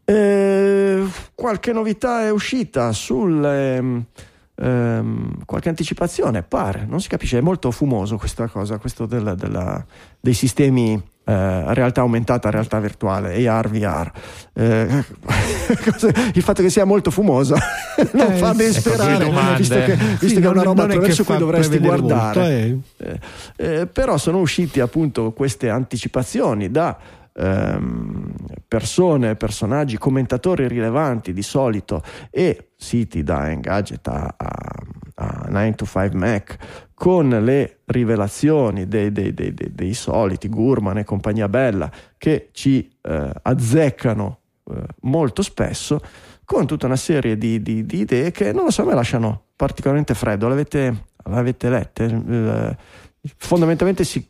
Eh, 0.05 1.05
qualche 1.35 1.71
novità 1.71 2.23
è 2.23 2.31
uscita 2.31 2.91
sul 2.93 3.45
ehm, 3.45 4.05
ehm, 4.61 5.45
qualche 5.45 5.69
anticipazione 5.69 6.43
pare 6.43 6.85
non 6.87 6.99
si 7.01 7.07
capisce 7.07 7.37
è 7.37 7.41
molto 7.41 7.71
fumoso 7.71 8.17
questa 8.17 8.47
cosa 8.47 8.77
questo 8.77 9.05
della- 9.05 9.35
della- 9.35 9.85
dei 10.19 10.33
sistemi 10.33 10.93
eh, 11.25 11.73
realtà 11.73 12.01
aumentata 12.01 12.49
realtà 12.49 12.79
virtuale 12.79 13.47
AR 13.47 13.69
VR 13.69 14.11
Eh, 14.53 14.87
il 16.33 16.41
fatto 16.41 16.61
che 16.61 16.69
sia 16.69 16.85
molto 16.85 17.11
fumoso 17.11 17.55
non 18.13 18.31
Eh, 18.31 18.35
fa 18.37 18.53
ben 18.53 18.71
sperare 18.73 19.29
visto 19.57 19.75
che, 19.75 19.95
visto 19.95 20.27
Sì, 20.27 20.35
che 20.35 20.41
è 20.41 20.47
una 20.47 20.63
roba 20.63 20.83
attraverso 20.83 21.23
cui 21.23 21.37
dovresti 21.37 21.77
guardare. 21.77 22.39
molto, 22.69 23.03
eh. 23.03 23.19
eh, 23.57 23.79
eh, 23.81 23.85
però 23.87 24.17
sono 24.17 24.39
usciti 24.39 24.79
appunto 24.79 25.31
queste 25.31 25.69
anticipazioni 25.69 26.71
da 26.71 26.97
ehm, 27.31 28.33
persone, 28.67 29.35
personaggi, 29.35 29.97
commentatori 29.97 30.67
rilevanti 30.67 31.31
di 31.33 31.41
solito 31.43 32.01
e 32.31 32.68
siti 32.81 33.23
da 33.23 33.49
Engadget 33.51 34.07
a, 34.07 34.33
a, 34.37 34.49
a 35.15 35.45
9 35.49 35.75
to 35.75 35.85
5 35.85 36.17
Mac 36.17 36.57
con 36.93 37.27
le 37.27 37.79
rivelazioni 37.85 38.87
dei, 38.87 39.11
dei- 39.11 39.33
dei- 39.33 39.53
dei- 39.53 39.93
soliti 39.93 40.47
Gurman 40.47 40.97
e 40.99 41.03
compagnia 41.03 41.49
bella 41.49 41.91
che 42.17 42.49
ci 42.53 42.89
eh, 43.01 43.31
azzeccano 43.41 44.39
eh, 44.71 44.81
molto 45.01 45.41
spesso 45.41 45.99
con 46.45 46.65
tutta 46.65 46.85
una 46.85 46.95
serie 46.95 47.37
di, 47.37 47.61
di- 47.61 47.85
di 47.85 47.99
idee 47.99 48.31
che 48.31 48.53
non 48.53 48.63
lo 48.63 48.71
so, 48.71 48.85
mi 48.85 48.93
lasciano 48.93 49.43
particolarmente 49.57 50.13
freddo. 50.13 50.47
L'avete, 50.47 51.03
l'avete 51.25 51.69
lette? 51.69 52.03
Il- 52.05 52.77
fondamentalmente 53.35 54.05
si, 54.05 54.25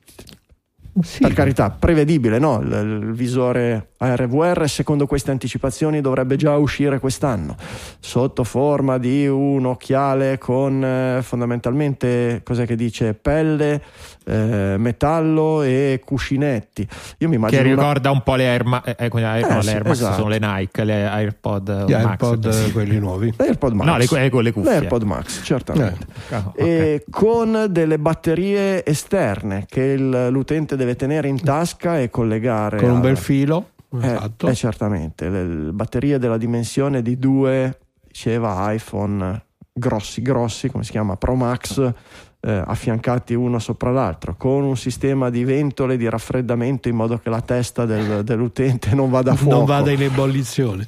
Sì. 1.02 1.20
per 1.20 1.34
carità, 1.34 1.70
prevedibile, 1.70 2.40
no? 2.40 2.60
Il, 2.62 3.02
il 3.04 3.14
visore 3.14 3.92
ARVR, 3.98 4.68
secondo 4.68 5.06
queste 5.06 5.32
anticipazioni, 5.32 6.02
dovrebbe 6.02 6.36
già 6.36 6.58
uscire 6.58 7.00
quest'anno, 7.00 7.56
sotto 8.00 8.44
forma 8.44 8.98
di 8.98 9.28
un 9.28 9.66
occhiale 9.66 10.38
con 10.38 10.84
eh, 10.84 11.20
fondamentalmente, 11.22 12.42
cos'è 12.44 12.66
che 12.66 12.76
dice, 12.76 13.14
pelle, 13.14 13.82
eh, 14.30 14.76
metallo 14.78 15.62
e 15.64 16.02
cuscinetti. 16.06 16.82
Io 17.18 17.28
mi 17.28 17.30
Che 17.30 17.36
immagino 17.36 17.62
una- 17.64 17.70
ricorda 17.72 18.12
un 18.12 18.22
po' 18.24 18.36
le 18.36 18.48
Air, 18.48 18.64
Ma- 18.66 18.84
eh, 18.84 19.10
quindi, 19.10 19.30
eh, 19.30 19.38
Eh, 19.40 19.54
no, 19.54 19.62
sì, 19.62 19.68
le 19.68 19.74
Air 19.74 19.84
Max 19.86 19.94
esatto. 19.96 20.16
sono 20.16 20.28
le 20.30 20.40
Nike, 20.40 20.84
le 20.84 21.08
AirPod 21.08 21.86
Gli 21.88 21.92
Max. 21.94 22.14
iPod, 22.14 22.50
sì. 22.50 22.72
quelli 22.72 23.00
nuovi. 23.00 23.34
l'AirPod 23.36 23.74
Max. 23.74 23.88
No, 23.88 23.98
le, 23.98 24.26
eh, 24.26 24.30
con 24.30 24.44
le 24.44 24.52
cuffie. 24.52 24.70
L'AirPod 24.72 25.04
Max, 25.04 25.42
certamente. 25.44 26.06
Ah, 26.30 26.44
ok. 26.48 26.54
E 26.60 27.04
con 27.10 27.68
delle 27.70 27.98
batterie 28.00 28.86
esterne 28.86 29.66
che 29.68 29.82
il- 29.84 30.28
l'utente 30.30 30.76
deve 30.76 30.96
tenere 30.96 31.28
in 31.28 31.42
tasca 31.42 32.00
e 32.00 32.10
collegare 32.10 32.78
Con 32.78 32.90
un 32.90 32.96
al- 32.98 33.02
bel 33.02 33.18
filo. 33.18 33.70
Eh, 34.02 34.06
Esatto. 34.06 34.48
eh, 34.48 34.54
certamente, 34.54 35.30
le, 35.30 35.44
le 35.44 35.72
batterie 35.72 36.20
della 36.20 36.38
dimensione 36.38 37.02
di 37.02 37.18
due, 37.18 37.80
diceva 38.08 38.72
iPhone 38.72 39.44
grossi 39.74 40.22
grossi, 40.22 40.70
come 40.70 40.84
si 40.84 40.92
chiama 40.92 41.16
Pro 41.16 41.34
Max, 41.36 41.92
eh, 42.42 42.64
affiancati 42.66 43.34
uno 43.34 43.60
sopra 43.60 43.92
l'altro, 43.92 44.36
con 44.38 44.64
un 44.64 44.78
sistema 44.78 45.30
di 45.30 45.44
ventole 45.44 45.98
di 45.98 46.08
raffreddamento 46.08 46.88
in 46.88 46.96
modo 46.96 47.18
che 47.18 47.30
la 47.30 47.42
testa 47.42 47.86
del- 47.86 48.24
dell'utente 48.24 48.96
non 48.96 49.10
vada 49.10 49.32
a 49.32 49.36
fuoco. 49.36 49.56
non 49.58 49.66
vada 49.66 49.92
in 49.92 50.02
ebollizione. 50.02 50.88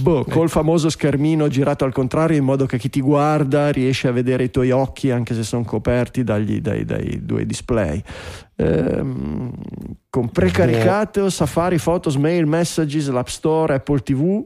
Boh, 0.00 0.24
col 0.24 0.48
famoso 0.48 0.88
schermino 0.90 1.48
girato 1.48 1.84
al 1.84 1.92
contrario 1.92 2.36
in 2.36 2.44
modo 2.44 2.66
che 2.66 2.78
chi 2.78 2.88
ti 2.88 3.00
guarda 3.00 3.70
riesce 3.70 4.06
a 4.06 4.12
vedere 4.12 4.44
i 4.44 4.50
tuoi 4.50 4.70
occhi 4.70 5.10
anche 5.10 5.34
se 5.34 5.42
sono 5.42 5.64
coperti 5.64 6.22
dagli- 6.22 6.60
dai, 6.60 6.84
dai 6.84 7.24
due 7.24 7.46
display. 7.46 8.00
Ehm, 8.56 9.50
con 10.08 10.28
precaricato 10.30 11.28
Safari, 11.30 11.78
Photos, 11.78 12.16
Mail, 12.16 12.46
Messages, 12.46 13.08
l'App 13.10 13.26
Store, 13.26 13.74
Apple 13.74 14.00
TV, 14.02 14.44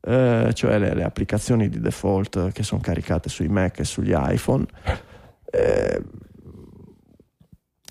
eh, 0.00 0.50
cioè 0.54 0.78
le, 0.78 0.94
le 0.94 1.02
applicazioni 1.02 1.68
di 1.68 1.80
default 1.80 2.52
che 2.52 2.62
sono 2.62 2.80
caricate 2.80 3.28
sui 3.28 3.48
Mac 3.48 3.80
e 3.80 3.84
sugli 3.84 4.14
iPhone. 4.16 4.64
Eh, 5.50 6.00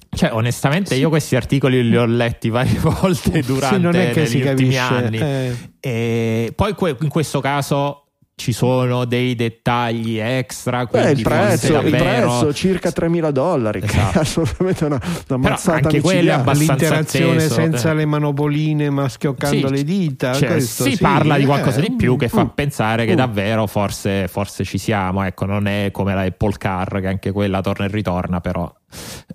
Cioè, 0.10 0.34
onestamente, 0.34 0.96
io 0.96 1.10
questi 1.10 1.36
articoli 1.36 1.88
li 1.88 1.96
ho 1.96 2.06
letti 2.06 2.50
varie 2.50 2.78
volte 2.80 3.42
durante 3.42 3.76
Sì, 3.76 3.82
non 3.82 3.96
è 3.96 4.12
che 4.12 4.22
negli 4.22 4.42
ultimi 4.48 4.74
capisce. 4.74 4.80
anni. 4.80 5.18
eh. 5.20 5.56
E 5.80 6.54
poi 6.56 6.74
que- 6.74 6.98
in 7.02 7.10
questo 7.10 7.40
caso 7.40 8.07
ci 8.40 8.52
sono 8.52 9.06
dei 9.06 9.34
dettagli 9.34 10.20
extra. 10.20 10.84
beh, 10.86 10.90
Quindi 10.90 11.12
il 11.14 11.22
prezzo, 11.24 11.80
il 11.80 11.90
davvero... 11.90 12.04
prezzo 12.28 12.54
circa 12.54 12.90
3.000 12.90 13.30
dollari, 13.32 13.80
che 13.80 13.88
Esatto. 13.88 14.18
è 14.20 14.22
assolutamente 14.22 14.86
una, 14.86 15.02
una 15.30 15.38
mazzata 15.40 15.88
anche 15.88 16.02
quello 16.02 16.20
è 16.20 16.38
micidiale. 16.38 16.42
abbastanza 16.42 16.74
L'interazione 16.74 17.36
atteso, 17.38 17.54
senza 17.56 17.92
eh. 17.92 17.94
le 17.96 18.06
manopoline 18.06 18.90
ma 18.92 19.10
schioccando 19.10 19.68
Sì, 19.68 19.74
le 19.74 19.84
dita. 19.84 20.34
cioè, 20.34 20.50
questo 20.52 20.84
si 20.84 20.92
sì, 20.92 20.98
parla 21.02 21.36
di 21.36 21.44
eh, 21.44 21.46
qualcosa 21.48 21.80
di 21.80 21.92
più 21.94 22.16
che 22.16 22.30
fa 22.30 22.44
mm, 22.44 22.50
pensare 22.54 23.06
che 23.08 23.14
mm. 23.14 23.16
davvero 23.16 23.66
forse, 23.66 24.28
forse 24.28 24.64
ci 24.64 24.78
siamo. 24.78 25.24
Ecco, 25.24 25.46
non 25.46 25.66
è 25.66 25.90
come 25.92 26.14
la 26.14 26.22
Apple 26.22 26.54
Car, 26.60 27.00
che 27.02 27.08
anche 27.08 27.32
quella 27.32 27.62
torna 27.62 27.86
e 27.86 27.88
ritorna, 27.88 28.40
però 28.40 28.72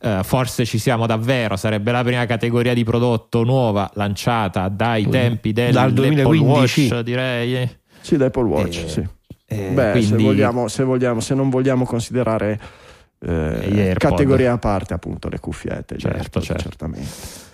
eh, 0.00 0.20
forse 0.22 0.64
ci 0.64 0.78
siamo 0.78 1.06
davvero. 1.06 1.56
Sarebbe 1.56 1.90
la 1.90 2.04
prima 2.04 2.24
categoria 2.26 2.72
di 2.72 2.84
prodotto 2.84 3.42
nuova 3.42 3.90
lanciata 3.94 4.68
dai 4.68 5.08
tempi 5.08 5.52
Dal 5.52 5.64
dell'Apple 5.72 5.94
2015. 5.94 6.88
Watch, 6.88 7.02
direi. 7.02 7.80
Sì, 8.02 8.16
da 8.16 8.26
Apple 8.26 8.44
Watch, 8.44 8.82
Eh, 8.84 8.88
sì. 8.88 9.06
Eh, 9.46 9.70
Beh, 9.72 9.92
se, 10.00 10.06
quindi- 10.08 10.24
vogliamo, 10.24 10.68
se, 10.68 10.82
vogliamo, 10.82 11.20
se 11.20 11.34
non 11.34 11.48
vogliamo 11.50 11.84
considerare 11.84 12.58
eh, 13.20 13.30
AirPod. 13.30 14.10
categoria 14.10 14.52
a 14.52 14.58
parte 14.58 14.94
appunto 14.94 15.28
le 15.28 15.38
cuffiette, 15.38 15.96
Certo, 15.98 16.16
AirPod, 16.18 16.42
certo. 16.42 16.62
certamente. 16.62 17.50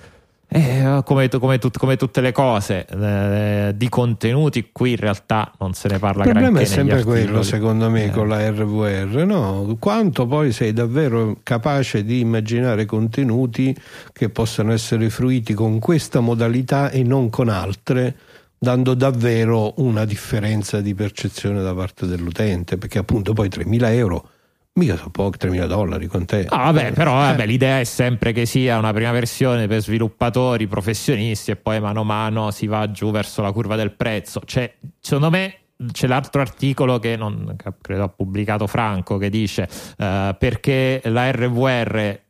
Eh, 0.51 1.03
come, 1.05 1.29
come 1.29 1.59
tut- 1.59 1.77
come 1.77 1.97
tutte 1.97 2.23
le 2.23 2.33
cose 2.33 2.87
eh, 2.87 3.73
di 3.77 3.89
contenuti, 3.91 4.71
qui 4.73 4.93
in 4.93 4.97
realtà 4.97 5.53
non 5.59 5.75
se 5.75 5.89
ne 5.89 5.99
parla 5.99 6.25
Il 6.25 6.31
problema 6.31 6.55
granché 6.55 6.71
è 6.71 6.75
sempre 6.75 7.03
quello, 7.05 7.43
secondo 7.43 7.91
me, 7.91 8.05
Eh. 8.05 8.11
con 8.11 8.29
la 8.29 8.49
RVR, 8.49 9.27
no? 9.27 9.77
Quanto 9.79 10.27
poi 10.27 10.51
sei 10.53 10.73
davvero 10.73 11.37
capace 11.43 12.03
di 12.03 12.21
immaginare 12.21 12.87
contenuti 12.87 13.77
che 14.11 14.31
possano 14.31 14.73
essere 14.73 15.11
fruiti 15.11 15.53
con 15.53 15.79
questa 15.81 16.21
modalità 16.21 16.89
e 16.89 17.03
non 17.03 17.29
con 17.29 17.51
altre, 17.51 18.17
dando 18.59 18.95
davvero 18.95 19.75
una 19.77 20.05
differenza 20.05 20.81
di 20.81 20.95
percezione 20.95 21.63
da 21.63 21.75
parte 21.75 22.07
dell'utente, 22.07 22.77
perché 22.77 22.99
appunto 22.99 23.33
poi 23.33 23.49
3.000 23.49 23.93
euro, 23.93 24.29
mica 24.75 24.97
sono 24.97 25.11
pochi, 25.11 25.47
3.000 25.47 25.67
dollari 25.67 26.07
con 26.07 26.25
te. 26.25 26.47
No, 26.51 26.57
vabbè, 26.57 26.93
però 26.93 27.13
Eh. 27.13 27.27
vabbè, 27.31 27.47
l'idea 27.47 27.81
è 27.81 27.85
sempre 27.85 28.33
che 28.33 28.47
sia 28.47 28.79
una 28.79 28.93
prima 28.93 29.13
versione 29.13 29.67
per 29.67 29.83
sviluppatori, 29.83 30.67
professionisti 30.67 31.51
e 31.51 31.57
poi 31.57 31.81
mano 31.81 32.01
a 32.01 32.05
mano 32.05 32.51
si 32.51 32.67
va 32.67 32.91
giù 32.91 33.11
verso 33.11 33.43
la 33.43 33.53
curva 33.53 33.77
del 33.77 33.93
prezzo. 33.93 34.41
Cioè, 34.45 34.73
secondo 35.01 35.31
me 35.31 35.55
c'è 35.93 36.09
l'altro 36.09 36.41
articolo 36.41 36.99
che, 36.99 37.17
non, 37.17 37.55
credo 37.81 38.03
ha 38.03 38.09
pubblicato 38.09 38.67
Franco 38.67 39.17
che 39.17 39.31
dice 39.31 39.69
eh, 39.97 40.35
perché 40.37 41.01
la 41.05 41.31
RVR 41.31 42.21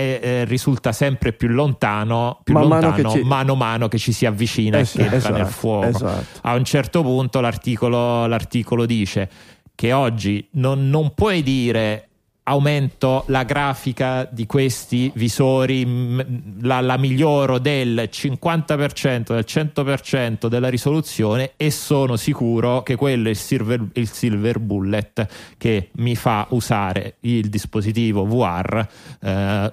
eh, 0.00 0.44
risulta 0.44 0.92
sempre 0.92 1.32
più 1.32 1.48
lontano, 1.48 2.40
più 2.42 2.54
Man 2.54 2.68
mano 2.68 2.86
lontano 2.88 3.12
che 3.12 3.18
ci- 3.18 3.24
mano 3.26 3.52
a 3.52 3.56
mano 3.56 3.88
che 3.88 3.98
ci 3.98 4.12
si 4.12 4.26
avvicina 4.26 4.78
Eh 4.78 4.80
e 4.80 4.84
sì, 4.84 4.96
che 4.96 5.02
entra 5.02 5.18
esatto, 5.18 5.36
nel 5.36 5.46
fuoco 5.46 5.86
esatto. 5.86 6.38
a 6.42 6.54
un 6.54 6.64
certo 6.64 7.02
punto 7.02 7.40
l'articolo, 7.40 8.26
l'articolo 8.26 8.86
dice 8.86 9.28
che 9.74 9.92
oggi 9.92 10.46
non, 10.52 10.90
non 10.90 11.12
puoi 11.14 11.42
dire 11.42 12.10
aumento 12.50 13.24
la 13.28 13.44
grafica 13.44 14.28
di 14.30 14.44
questi 14.46 15.10
visori, 15.14 16.16
la, 16.62 16.80
la 16.80 16.96
miglioro 16.96 17.58
del 17.58 18.08
50%, 18.10 19.32
del 19.32 19.44
100% 19.46 20.46
della 20.48 20.68
risoluzione 20.68 21.52
e 21.56 21.70
sono 21.70 22.16
sicuro 22.16 22.82
che 22.82 22.96
quello 22.96 23.28
è 23.28 23.30
il 23.30 23.36
silver, 23.36 23.86
il 23.94 24.08
silver 24.10 24.58
bullet 24.58 25.26
che 25.56 25.90
mi 25.96 26.16
fa 26.16 26.46
usare 26.50 27.16
il 27.20 27.48
dispositivo 27.48 28.24
VR 28.26 28.86
eh, 29.22 29.72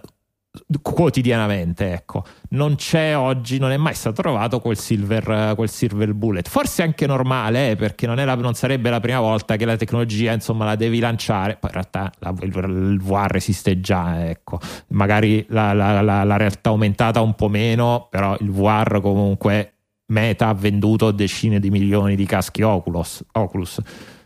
quotidianamente 0.82 1.92
ecco. 1.94 2.24
Non 2.50 2.76
c'è 2.76 3.16
oggi 3.16 3.58
non 3.58 3.72
è 3.72 3.78
mai 3.78 3.94
stato 3.94 4.22
trovato 4.22 4.60
quel 4.60 4.78
silver, 4.78 5.54
quel 5.56 5.70
silver 5.70 6.14
bullet. 6.14 6.48
Forse 6.48 6.84
è 6.84 6.86
anche 6.86 7.06
normale 7.08 7.72
eh, 7.72 7.76
perché 7.76 8.06
non, 8.08 8.16
la- 8.16 8.36
non 8.36 8.54
sarebbe 8.54 8.90
la 8.90 9.00
prima 9.00 9.20
volta 9.20 9.56
che 9.56 9.66
la 9.66 9.76
tecnologia 9.76 10.34
insomma 10.34 10.66
la 10.66 10.76
devi 10.76 11.00
lanciare. 11.00 11.58
Poi 11.60 11.70
in 11.70 11.74
realtà 11.74 12.12
la- 12.20 12.34
il, 12.42 13.00
VR 13.02 13.36
esiste 13.36 13.80
già 13.80 14.28
ecco. 14.30 14.60
Magari 14.90 15.46
la- 15.50 15.74
la 15.74 16.38
realtà 16.38 16.70
aumentata 16.70 17.22
un 17.22 17.34
po' 17.36 17.48
meno 17.50 18.08
però 18.10 18.36
il 18.40 18.52
VR 18.52 19.00
comunque 19.02 19.74
Meta 20.10 20.48
ha 20.48 20.54
venduto 20.54 21.12
decine 21.12 21.60
di 21.60 21.70
milioni 21.70 22.16
di 22.16 22.26
caschi 22.26 22.62
Oculus, 22.62 23.26
Oculus. 23.34 23.82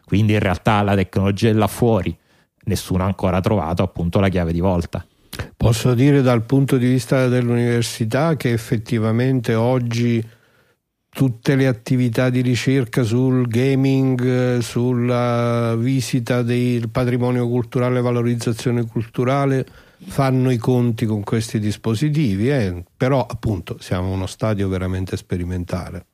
quindi 0.06 0.34
in 0.34 0.40
realtà 0.40 0.82
la 0.84 0.94
tecnologia 0.96 1.50
è 1.50 1.54
là 1.54 1.68
fuori. 1.68 2.16
Nessuno 2.66 3.02
ha 3.04 3.08
ancora 3.08 3.40
trovato 3.42 3.82
appunto 3.82 4.20
la 4.20 4.30
chiave 4.30 4.54
di 4.54 4.60
volta 4.60 5.04
Posso 5.56 5.94
dire 5.94 6.22
dal 6.22 6.44
punto 6.44 6.78
di 6.78 6.88
vista 6.88 7.28
dell'università 7.28 8.36
che 8.36 8.52
effettivamente 8.52 9.54
oggi 9.54 10.24
tutte 11.14 11.56
le 11.56 11.68
attività 11.68 12.30
di 12.30 12.42
ricerca 12.42 13.04
sul 13.04 13.48
gaming, 13.48 14.24
eh, 14.24 14.62
sulla 14.62 15.76
visita 15.76 16.42
del 16.42 16.90
patrimonio 16.90 17.48
culturale, 17.48 18.02
valorizzazione 18.02 18.86
culturale, 18.86 19.66
fanno 20.06 20.52
i 20.52 20.58
conti 20.58 21.06
con 21.06 21.22
questi 21.22 21.60
dispositivi, 21.60 22.50
eh. 22.50 22.84
però 22.96 23.26
appunto 23.26 23.78
siamo 23.80 24.12
uno 24.12 24.26
stadio 24.26 24.68
veramente 24.68 25.18
sperimentale. 25.18 26.06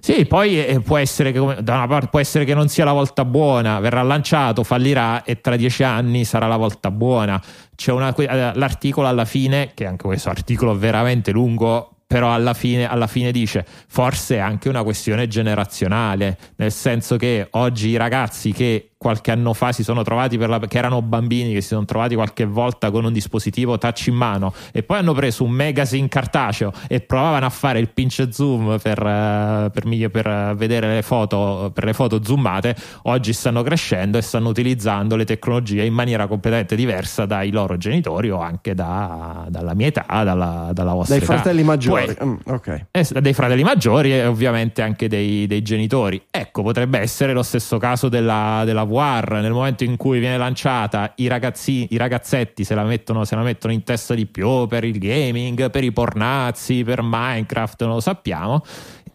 Sì, 0.00 0.26
poi 0.26 0.62
eh, 0.62 0.80
può 0.80 0.98
essere 0.98 1.32
che 1.32 1.38
da 1.62 1.74
una 1.74 1.86
parte 1.86 2.08
può 2.08 2.20
essere 2.20 2.44
che 2.44 2.54
non 2.54 2.68
sia 2.68 2.84
la 2.84 2.92
volta 2.92 3.24
buona, 3.24 3.80
verrà 3.80 4.02
lanciato, 4.02 4.62
fallirà 4.62 5.24
e 5.24 5.40
tra 5.40 5.56
dieci 5.56 5.82
anni 5.82 6.24
sarà 6.24 6.46
la 6.46 6.56
volta 6.56 6.90
buona. 6.90 7.42
C'è 7.74 7.90
una, 7.92 8.14
eh, 8.14 8.52
l'articolo 8.54 9.08
alla 9.08 9.24
fine, 9.24 9.70
che 9.74 9.86
anche 9.86 10.04
questo 10.04 10.28
articolo 10.28 10.76
veramente 10.76 11.30
lungo, 11.30 11.94
però 12.06 12.32
alla 12.32 12.54
fine, 12.54 12.88
alla 12.88 13.06
fine 13.06 13.32
dice 13.32 13.64
forse 13.88 14.36
è 14.36 14.38
anche 14.38 14.68
una 14.68 14.82
questione 14.82 15.26
generazionale, 15.26 16.38
nel 16.56 16.70
senso 16.70 17.16
che 17.16 17.48
oggi 17.52 17.88
i 17.88 17.96
ragazzi 17.96 18.52
che 18.52 18.90
qualche 19.04 19.32
anno 19.32 19.52
fa 19.52 19.70
si 19.70 19.82
sono 19.84 20.02
trovati 20.02 20.38
per 20.38 20.48
la, 20.48 20.58
che 20.58 20.78
erano 20.78 21.02
bambini 21.02 21.52
che 21.52 21.60
si 21.60 21.68
sono 21.68 21.84
trovati 21.84 22.14
qualche 22.14 22.46
volta 22.46 22.90
con 22.90 23.04
un 23.04 23.12
dispositivo 23.12 23.76
touch 23.76 24.06
in 24.06 24.14
mano 24.14 24.54
e 24.72 24.82
poi 24.82 24.96
hanno 24.96 25.12
preso 25.12 25.44
un 25.44 25.50
magazine 25.50 26.08
cartaceo 26.08 26.72
e 26.88 27.00
provavano 27.00 27.44
a 27.44 27.50
fare 27.50 27.80
il 27.80 27.90
pinch 27.90 28.28
zoom 28.30 28.78
per, 28.80 28.98
eh, 28.98 29.70
per, 29.70 30.10
per, 30.10 30.26
eh, 30.26 30.54
vedere 30.56 30.94
le 30.94 31.02
foto 31.02 31.70
per 31.74 31.84
le 31.84 31.92
foto 31.92 32.24
zoomate 32.24 32.74
oggi 33.02 33.34
stanno 33.34 33.62
crescendo 33.62 34.16
e 34.16 34.22
stanno 34.22 34.48
utilizzando 34.48 35.16
le 35.16 35.26
tecnologie 35.26 35.84
in 35.84 35.92
maniera 35.92 36.26
completamente 36.26 36.74
diversa 36.74 37.26
dai 37.26 37.50
loro 37.50 37.76
genitori 37.76 38.30
o 38.30 38.40
anche 38.40 38.72
da- 38.72 39.44
dalla 39.50 39.74
mia 39.74 39.88
età 39.88 40.06
dalla, 40.08 40.70
dalla 40.72 40.92
vostra 40.94 41.16
Dai 41.16 41.24
età 41.24 41.34
fratelli 41.34 41.62
maggiori. 41.62 42.04
Poi- 42.06 42.12
Mm, 42.24 42.34
ok. 42.46 42.86
eh, 42.90 43.06
dei 43.20 43.34
fratelli 43.34 43.62
maggiori 43.62 44.14
e 44.14 44.24
ovviamente 44.24 44.80
anche 44.80 45.08
dei, 45.08 45.46
dei 45.46 45.60
genitori. 45.60 46.22
Ecco, 46.30 46.62
potrebbe 46.62 46.98
essere 46.98 47.34
lo 47.34 47.42
stesso 47.42 47.76
caso 47.76 48.08
della, 48.08 48.62
della 48.64 48.84
VR. 48.94 49.40
Nel 49.40 49.52
momento 49.52 49.84
in 49.84 49.96
cui 49.96 50.20
viene 50.20 50.36
lanciata, 50.36 51.12
i, 51.16 51.26
ragazzi, 51.26 51.88
i 51.90 51.96
ragazzetti 51.96 52.64
se 52.64 52.74
la, 52.74 52.84
mettono, 52.84 53.24
se 53.24 53.34
la 53.34 53.42
mettono 53.42 53.72
in 53.72 53.82
testa 53.82 54.14
di 54.14 54.26
più 54.26 54.66
per 54.66 54.84
il 54.84 54.98
gaming, 54.98 55.70
per 55.70 55.82
i 55.84 55.92
pornazzi, 55.92 56.84
per 56.84 57.00
Minecraft, 57.02 57.82
non 57.82 57.94
lo 57.94 58.00
sappiamo. 58.00 58.64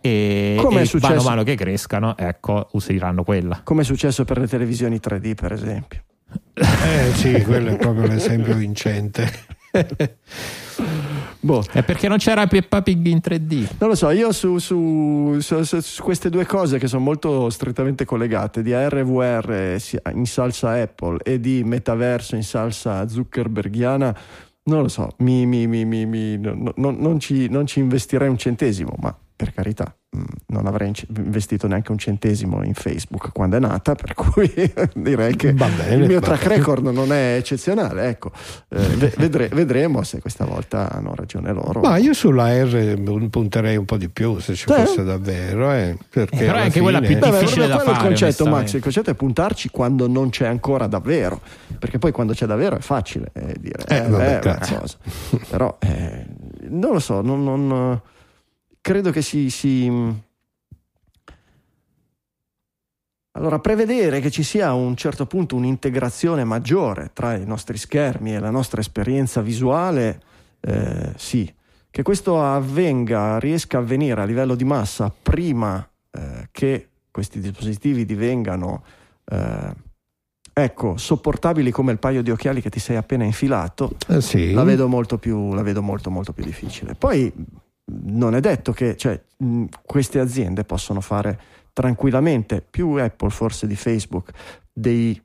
E, 0.02 0.58
Come 0.60 0.80
è 0.80 0.84
e 0.84 0.86
successo- 0.86 1.14
mano 1.14 1.22
a 1.22 1.30
mano 1.30 1.44
che 1.44 1.56
crescano, 1.56 2.18
ecco, 2.18 2.68
useranno 2.74 3.24
quella. 3.24 3.62
Come 3.64 3.82
è 3.82 3.86
successo 3.86 4.26
per 4.26 4.40
le 4.40 4.48
televisioni 4.48 5.00
3D, 5.00 5.34
per 5.36 5.54
esempio. 5.54 6.02
Eh 6.54 7.14
sì, 7.14 7.42
quello 7.42 7.72
è 7.72 7.78
proprio 7.78 8.06
l'esempio 8.08 8.54
vincente. 8.56 9.32
Boh. 11.42 11.64
È 11.72 11.84
perché 11.84 12.08
non 12.10 12.18
c'era 12.18 12.46
Peppa 12.48 12.82
Pig 12.82 13.06
in 13.08 13.20
3D. 13.24 13.76
Non 13.80 13.90
lo 13.90 13.96
so, 13.96 14.10
io 14.10 14.32
su, 14.34 14.58
su- 14.58 15.38
su- 15.40 15.64
su- 15.64 16.04
queste 16.04 16.30
due 16.30 16.46
cose 16.46 16.78
che 16.80 16.88
sono 16.88 17.02
molto 17.02 17.50
strettamente 17.50 18.04
collegate, 18.04 18.62
di 18.62 18.74
ARVR 18.74 19.78
in 20.14 20.26
salsa 20.26 20.72
Apple 20.82 21.20
e 21.24 21.40
di 21.40 21.64
metaverso 21.64 22.36
in 22.36 22.44
salsa 22.44 23.08
Zuckerbergiana, 23.08 24.14
non 24.64 24.82
lo 24.82 24.88
so, 24.90 25.14
mi- 25.20 25.46
mi- 25.46 25.66
mi- 25.66 26.38
no- 26.38 26.74
no- 26.76 26.92
non, 26.98 27.20
ci, 27.20 27.48
non 27.50 27.66
ci 27.66 27.80
investirei 27.80 28.28
un 28.28 28.38
centesimo, 28.38 28.94
ma 29.00 29.16
per 29.36 29.54
carità, 29.54 29.96
non 30.48 30.66
avrei 30.66 30.92
investito 31.18 31.68
neanche 31.68 31.92
un 31.92 32.00
centesimo 32.00 32.64
in 32.64 32.74
Facebook 32.74 33.30
quando 33.32 33.58
è 33.58 33.60
nata, 33.60 33.94
per 33.94 34.16
cui 34.16 34.52
direi 34.96 35.36
che 35.36 35.54
bene, 35.54 35.94
il 35.94 36.08
mio 36.08 36.20
track 36.20 36.46
record 36.48 36.88
non 36.88 37.14
è 37.14 37.36
eccezionale. 37.36 38.08
Ecco, 38.08 38.32
Eh, 38.70 38.78
ve- 38.96 39.14
vedre- 39.18 39.50
vedremo 39.50 40.02
se 40.02 40.20
questa 40.20 40.46
volta 40.46 40.92
hanno 40.92 41.14
ragione 41.16 41.54
loro. 41.54 41.82
Ma 41.82 41.98
io 41.98 42.14
sulla 42.14 42.52
R 42.64 43.28
punterei 43.30 43.78
un 43.78 43.86
po' 43.86 43.98
di 43.98 44.10
più 44.10 44.40
se 44.40 44.56
ci 44.56 44.66
Sì. 44.68 44.74
fosse 44.74 45.04
davvero, 45.04 45.72
eh, 45.72 45.96
perché 46.10 46.38
Però 46.38 46.58
è 46.58 46.62
anche 46.62 46.82
quella 46.82 47.02
fine- 47.02 47.08
più 47.12 47.20
Beh, 47.20 47.30
beh, 47.30 47.40
difficile 47.40 47.68
proprio 47.68 47.78
da 47.78 47.84
è 47.84 47.94
il 47.94 47.96
fare, 47.98 48.08
concetto, 48.08 48.46
Max. 48.48 48.74
Il 48.74 48.82
concetto 48.82 49.10
è 49.12 49.14
puntarci 49.14 49.70
quando 49.70 50.08
non 50.08 50.30
c'è 50.32 50.48
ancora 50.48 50.88
davvero. 50.88 51.40
Perché 51.78 52.00
poi 52.00 52.12
quando 52.12 52.34
c'è 52.34 52.48
davvero 52.48 52.76
è 52.76 52.82
facile 52.82 53.30
eh, 53.34 53.56
dire 53.60 53.84
Eh, 53.88 53.98
eh, 53.98 54.02
vabbè, 54.08 54.18
beh, 54.18 54.40
è 54.40 54.48
una 54.50 54.58
cazzo. 54.58 54.76
cosa. 54.80 54.98
Però 55.50 55.78
eh, 55.82 56.26
non 56.70 56.94
lo 56.94 57.00
so, 57.00 57.22
non, 57.22 57.44
non- 57.44 58.02
credo 58.82 59.12
che 59.12 59.22
si, 59.22 59.50
si- 59.50 60.28
Allora, 63.34 63.60
prevedere 63.60 64.20
che 64.20 64.32
ci 64.32 64.44
sia 64.44 64.68
a 64.68 64.74
un 64.74 64.96
certo 64.98 65.26
punto 65.26 65.56
un'integrazione 65.56 66.44
maggiore 66.44 67.12
tra 67.14 67.36
i 67.36 67.46
nostri 67.46 67.78
schermi 67.78 68.34
e 68.36 68.40
la 68.40 68.50
nostra 68.50 68.82
esperienza 68.82 69.42
visuale, 69.42 70.22
eh, 70.62 71.14
sì. 71.16 71.52
Che 71.92 72.04
questo 72.04 72.44
avvenga, 72.44 73.40
riesca 73.40 73.78
a 73.78 73.82
avvenire 73.82 74.22
a 74.22 74.26
livello 74.26 74.56
di 74.56 74.64
massa 74.64 75.10
prima 75.10 75.88
eh, 76.12 76.50
che 76.52 76.90
questi 77.10 77.40
dispositivi 77.40 78.06
divengano 78.06 78.84
eh, 79.26 79.74
ecco, 80.54 80.98
sopportabili 80.98 81.72
come 81.72 81.92
il 81.94 81.98
paio 82.00 82.22
di 82.22 82.30
occhiali 82.32 82.62
che 82.62 82.70
ti 82.70 82.80
sei 82.80 82.96
appena 82.98 83.24
infilato, 83.24 83.96
Eh, 84.08 84.22
sì. 84.22 84.52
la 84.52 84.64
vedo 84.64 84.88
molto 84.88 85.18
più, 85.18 85.54
la 85.54 85.64
vedo 85.64 85.82
molto, 85.82 86.12
molto 86.12 86.32
più 86.34 86.44
difficile. 86.44 86.94
Poi 86.94 87.32
non 88.04 88.36
è 88.36 88.40
detto 88.40 88.72
che 88.72 88.96
cioè, 88.98 89.20
mh, 89.38 89.66
queste 89.86 90.20
aziende 90.20 90.64
possono 90.64 91.02
fare 91.02 91.40
tranquillamente, 91.74 92.62
più 92.68 92.90
Apple 92.94 93.30
forse 93.30 93.68
di 93.68 93.76
Facebook, 93.76 94.32
dei 94.72 95.22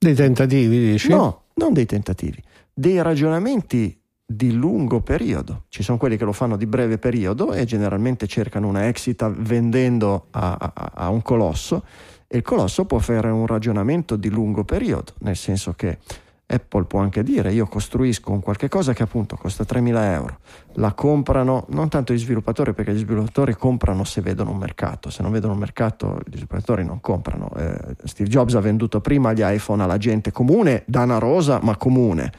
Dei 0.00 0.14
tentativi, 0.14 0.78
dici? 0.92 1.08
No, 1.08 1.44
non 1.54 1.72
dei 1.72 1.84
tentativi, 1.86 2.40
dei 2.72 3.02
ragionamenti 3.02 4.00
di 4.24 4.52
lungo 4.52 5.00
periodo. 5.00 5.64
Ci 5.68 5.82
sono 5.82 5.98
quelli 5.98 6.16
che 6.16 6.24
lo 6.24 6.32
fanno 6.32 6.56
di 6.56 6.66
breve 6.66 6.98
periodo 6.98 7.52
e 7.52 7.64
generalmente 7.64 8.26
cercano 8.26 8.68
una 8.68 8.86
exit 8.86 9.28
vendendo 9.38 10.26
a, 10.30 10.56
a- 10.72 10.92
a 10.94 11.08
un 11.08 11.22
colosso 11.22 11.82
e 12.28 12.36
il 12.36 12.42
colosso 12.42 12.84
può 12.84 12.98
fare 12.98 13.30
un 13.30 13.46
ragionamento 13.46 14.14
di 14.16 14.28
lungo 14.28 14.62
periodo, 14.64 15.14
nel 15.20 15.34
senso 15.36 15.72
che 15.72 15.98
Apple 16.50 16.84
può 16.84 17.00
anche 17.00 17.22
dire 17.22 17.52
io 17.52 17.66
costruisco 17.66 18.32
un 18.32 18.40
qualche 18.40 18.68
cosa 18.68 18.94
che 18.94 19.02
appunto 19.02 19.36
costa 19.36 19.64
3.000 19.64 20.02
euro, 20.12 20.38
la 20.74 20.92
comprano 20.94 21.66
non 21.68 21.90
tanto 21.90 22.14
gli 22.14 22.18
sviluppatori 22.18 22.72
perché 22.72 22.94
gli 22.94 22.98
sviluppatori 22.98 23.54
comprano 23.54 24.04
se 24.04 24.22
vedono 24.22 24.52
un 24.52 24.56
mercato, 24.56 25.10
se 25.10 25.22
non 25.22 25.30
vedono 25.30 25.52
un 25.52 25.58
mercato 25.58 26.18
gli 26.24 26.32
sviluppatori 26.32 26.84
non 26.84 27.00
comprano. 27.00 27.50
Eh, 27.54 27.96
Steve 28.04 28.30
Jobs 28.30 28.54
ha 28.54 28.60
venduto 28.60 29.00
prima 29.00 29.34
gli 29.34 29.42
iPhone 29.42 29.82
alla 29.82 29.98
gente 29.98 30.32
comune, 30.32 30.84
dana 30.86 31.18
rosa 31.18 31.60
ma 31.62 31.76
comune. 31.76 32.32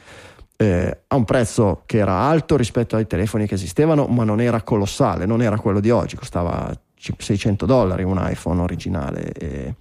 Eh, 0.56 1.04
a 1.06 1.16
un 1.16 1.24
prezzo 1.24 1.82
che 1.86 1.98
era 1.98 2.18
alto 2.18 2.56
rispetto 2.56 2.96
ai 2.96 3.06
telefoni 3.06 3.46
che 3.46 3.54
esistevano, 3.54 4.06
ma 4.06 4.24
non 4.24 4.40
era 4.40 4.60
colossale, 4.62 5.24
non 5.24 5.40
era 5.40 5.56
quello 5.56 5.80
di 5.80 5.90
oggi, 5.90 6.16
costava 6.16 6.70
600 7.16 7.66
dollari 7.66 8.02
un 8.02 8.20
iPhone 8.22 8.60
originale, 8.60 9.32
e, 9.32 9.74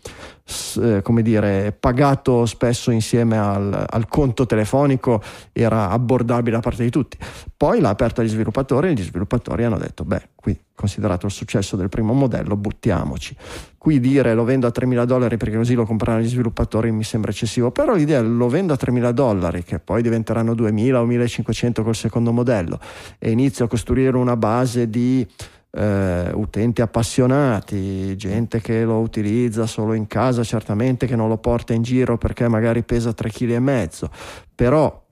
eh, 0.82 1.02
come 1.02 1.22
dire, 1.22 1.76
pagato 1.78 2.46
spesso 2.46 2.92
insieme 2.92 3.38
al, 3.38 3.86
al, 3.88 4.08
conto 4.08 4.46
telefonico, 4.46 5.22
era 5.52 5.90
abbordabile 5.90 6.56
da 6.56 6.62
parte 6.62 6.84
di 6.84 6.90
tutti. 6.90 7.18
Poi 7.56 7.80
l'ha 7.82 7.90
aperto 7.90 8.22
agli 8.22 8.30
sviluppatori 8.30 8.90
e 8.90 8.94
gli 8.94 9.04
sviluppatori 9.04 9.64
hanno 9.64 9.78
detto, 9.78 10.06
beh, 10.06 10.30
qui 10.36 10.58
considerato 10.74 11.26
il 11.26 11.34
successo 11.34 11.76
del 11.76 11.90
primo 11.90 12.14
modello, 12.14 12.56
buttiamoci. 12.56 13.36
Qui 13.78 14.00
dire 14.00 14.34
lo 14.34 14.46
vendo 14.46 14.66
a 14.66 14.72
3.000 14.74 15.04
dollari 15.04 15.36
perché 15.36 15.58
così 15.58 15.74
lo 15.74 15.86
compreranno 15.86 16.22
gli 16.22 16.30
sviluppatori 16.30 16.90
mi 16.92 17.04
sembra 17.04 17.32
eccessivo, 17.32 17.72
però 17.72 17.96
l'idea 17.96 18.22
lo 18.22 18.48
vendo 18.48 18.72
a 18.72 18.78
3.000 18.80 19.10
dollari, 19.12 19.64
che 19.64 19.80
poi 19.80 20.02
diventeranno 20.02 20.54
2.000 20.54 20.96
o 20.96 21.06
1.500 21.06 21.84
col 21.84 21.96
secondo 21.96 22.32
modello, 22.32 22.80
e 23.18 23.30
inizio 23.32 23.66
a 23.66 23.68
costruire 23.68 24.16
una 24.16 24.38
base 24.38 24.90
di 24.90 25.28
eh, 25.72 26.32
utenti 26.34 26.82
appassionati, 26.82 28.16
gente 28.16 28.62
che 28.62 28.84
lo 28.84 29.00
utilizza 29.00 29.66
solo 29.66 29.94
in 29.94 30.08
casa, 30.08 30.44
certamente 30.44 31.06
che 31.06 31.16
non 31.16 31.30
lo 31.30 31.38
porta 31.38 31.74
in 31.74 31.82
giro 31.82 32.18
perché 32.18 32.48
magari 32.48 32.84
pesa 32.84 33.12
3,5 33.12 33.30
kg, 33.30 34.10
però 34.56 35.08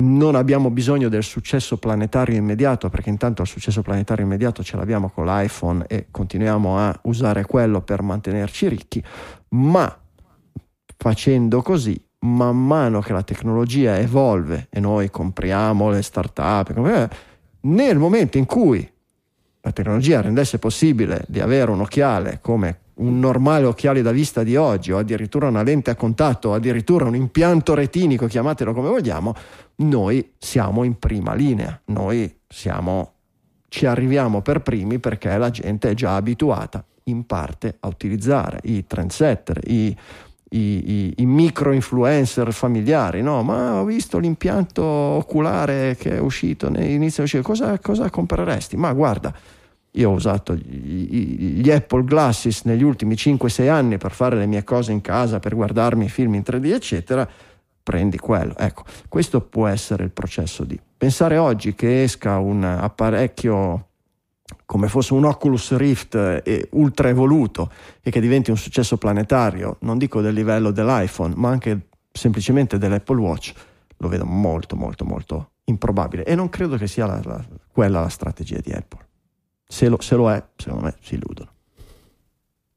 non 0.00 0.36
abbiamo 0.36 0.70
bisogno 0.70 1.08
del 1.08 1.24
successo 1.24 1.76
planetario 1.76 2.36
immediato 2.36 2.88
perché 2.88 3.08
intanto 3.08 3.42
il 3.42 3.48
successo 3.48 3.82
planetario 3.82 4.24
immediato 4.24 4.62
ce 4.62 4.76
l'abbiamo 4.76 5.10
con 5.10 5.24
l'iPhone 5.24 5.86
e 5.88 6.06
continuiamo 6.10 6.78
a 6.78 6.96
usare 7.02 7.44
quello 7.44 7.80
per 7.80 8.02
mantenerci 8.02 8.68
ricchi, 8.68 9.02
ma 9.50 9.98
facendo 10.96 11.62
così 11.62 12.00
man 12.20 12.64
mano 12.64 13.00
che 13.00 13.12
la 13.12 13.22
tecnologia 13.22 13.98
evolve 13.98 14.66
e 14.70 14.80
noi 14.80 15.10
compriamo 15.10 15.90
le 15.90 16.02
start-up, 16.02 17.08
nel 17.60 17.98
momento 17.98 18.38
in 18.38 18.46
cui 18.46 18.88
la 19.60 19.72
tecnologia 19.72 20.20
rendesse 20.20 20.58
possibile 20.58 21.24
di 21.28 21.40
avere 21.40 21.70
un 21.70 21.80
occhiale 21.80 22.38
come 22.40 22.80
un 22.98 23.18
normale 23.18 23.64
occhiale 23.64 24.02
da 24.02 24.10
vista 24.10 24.42
di 24.42 24.56
oggi 24.56 24.92
o 24.92 24.98
addirittura 24.98 25.48
una 25.48 25.62
lente 25.62 25.90
a 25.90 25.94
contatto 25.94 26.50
o 26.50 26.54
addirittura 26.54 27.04
un 27.04 27.14
impianto 27.14 27.74
retinico, 27.74 28.26
chiamatelo 28.26 28.72
come 28.72 28.88
vogliamo, 28.88 29.34
noi 29.76 30.32
siamo 30.38 30.84
in 30.84 30.98
prima 30.98 31.34
linea, 31.34 31.80
noi 31.86 32.40
siamo, 32.48 33.12
ci 33.68 33.86
arriviamo 33.86 34.40
per 34.42 34.62
primi 34.62 34.98
perché 34.98 35.36
la 35.36 35.50
gente 35.50 35.90
è 35.90 35.94
già 35.94 36.16
abituata 36.16 36.84
in 37.04 37.24
parte 37.24 37.76
a 37.80 37.88
utilizzare 37.88 38.60
i 38.64 38.86
trendsetter, 38.86 39.60
i, 39.66 39.96
i, 40.50 40.58
i, 40.58 41.14
i 41.18 41.26
micro 41.26 41.72
influencer 41.72 42.52
familiari, 42.52 43.22
no? 43.22 43.42
Ma 43.42 43.80
ho 43.80 43.84
visto 43.84 44.18
l'impianto 44.18 44.82
oculare 44.82 45.96
che 45.98 46.16
è 46.16 46.18
uscito, 46.18 46.68
inizia 46.68 47.22
a 47.22 47.26
uscire, 47.26 47.42
cosa, 47.42 47.78
cosa 47.78 48.08
compreresti? 48.08 48.76
Ma 48.76 48.92
guarda, 48.92 49.32
io 49.92 50.10
ho 50.10 50.12
usato 50.12 50.54
gli, 50.54 51.70
Apple 51.70 52.04
Glasses 52.04 52.62
negli 52.64 52.82
ultimi 52.82 53.14
5-6 53.14 53.68
anni 53.68 53.98
per 53.98 54.12
fare 54.12 54.36
le 54.36 54.46
mie 54.46 54.64
cose 54.64 54.92
in 54.92 55.00
casa, 55.00 55.38
per 55.40 55.54
guardarmi 55.54 56.08
film 56.08 56.34
in 56.34 56.42
3D, 56.44 56.72
eccetera. 56.72 57.28
Prendi 57.82 58.18
quello. 58.18 58.54
Ecco, 58.56 58.84
questo 59.08 59.40
può 59.40 59.66
essere 59.66 60.04
il 60.04 60.10
processo 60.10 60.64
di 60.64 60.78
pensare 60.96 61.38
oggi 61.38 61.74
che 61.74 62.02
esca 62.02 62.38
un 62.38 62.62
apparecchio 62.62 63.87
come 64.64 64.88
fosse 64.88 65.14
un 65.14 65.24
Oculus 65.24 65.76
Rift 65.76 66.14
eh, 66.14 66.68
ultra 66.72 67.08
evoluto 67.08 67.70
e 68.02 68.10
che 68.10 68.20
diventi 68.20 68.50
un 68.50 68.56
successo 68.56 68.96
planetario, 68.96 69.76
non 69.80 69.98
dico 69.98 70.20
del 70.20 70.34
livello 70.34 70.70
dell'iPhone, 70.70 71.34
ma 71.36 71.50
anche 71.50 71.88
semplicemente 72.12 72.78
dell'Apple 72.78 73.20
Watch, 73.20 73.52
lo 73.98 74.08
vedo 74.08 74.24
molto, 74.24 74.76
molto, 74.76 75.04
molto 75.04 75.50
improbabile 75.64 76.24
e 76.24 76.34
non 76.34 76.48
credo 76.48 76.76
che 76.76 76.86
sia 76.86 77.06
la, 77.06 77.20
la, 77.24 77.44
quella 77.70 78.00
la 78.00 78.08
strategia 78.08 78.58
di 78.60 78.72
Apple. 78.72 79.06
Se 79.66 79.88
lo, 79.88 80.00
se 80.00 80.14
lo 80.16 80.30
è, 80.30 80.42
secondo 80.56 80.84
me 80.84 80.94
si 81.00 81.14
illudono. 81.14 81.50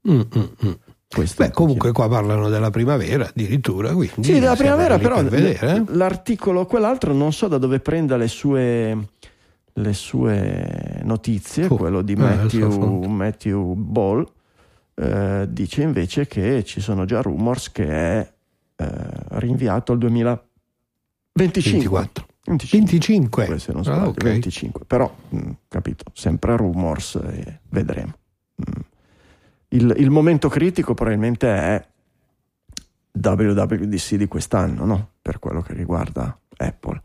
Mm, 0.08 0.20
mm, 0.20 0.66
mm. 0.66 0.72
Beh, 1.36 1.50
comunque 1.50 1.92
qua 1.92 2.08
parlano 2.08 2.48
della 2.48 2.70
primavera 2.70 3.28
addirittura. 3.28 3.92
Quindi 3.92 4.22
sì, 4.22 4.38
della 4.38 4.56
primavera, 4.56 4.98
però 4.98 5.22
vedere, 5.22 5.76
eh? 5.76 5.84
l'articolo, 5.88 6.64
quell'altro 6.64 7.12
non 7.12 7.32
so 7.32 7.48
da 7.48 7.58
dove 7.58 7.80
prenda 7.80 8.16
le 8.16 8.28
sue, 8.28 9.08
le 9.74 9.92
sue 9.92 11.00
notizie, 11.02 11.66
oh, 11.66 11.76
quello 11.76 12.02
di 12.02 12.14
Matthew, 12.14 13.04
Matthew 13.04 13.74
Ball, 13.74 14.26
eh, 14.94 15.46
dice 15.48 15.82
invece 15.82 16.26
che 16.26 16.62
ci 16.64 16.80
sono 16.80 17.04
già 17.04 17.22
rumors 17.22 17.72
che 17.72 17.86
è 17.86 18.32
eh, 18.76 18.86
rinviato 19.38 19.92
al 19.92 19.98
2025. 19.98 20.50
24. 21.32 22.26
25, 22.44 23.46
25. 23.46 23.58
se 23.58 23.72
non 23.72 23.84
sbaglio, 23.84 24.00
ah, 24.00 24.08
okay. 24.08 24.30
25. 24.30 24.84
Però, 24.84 25.14
mh, 25.28 25.36
mm, 25.36 25.50
capito, 25.68 26.04
sempre 26.12 26.56
rumors 26.56 27.14
e 27.14 27.60
vedremo. 27.68 28.14
Mm. 28.60 28.80
Il, 29.68 29.94
il, 29.96 30.10
momento 30.10 30.48
critico 30.48 30.92
probabilmente 30.92 31.48
è 31.48 31.86
WWDC 33.12 34.14
di 34.16 34.26
quest'anno, 34.26 34.84
no? 34.84 35.10
Per 35.22 35.38
quello 35.38 35.62
che 35.62 35.72
riguarda 35.72 36.36
Apple. 36.56 37.00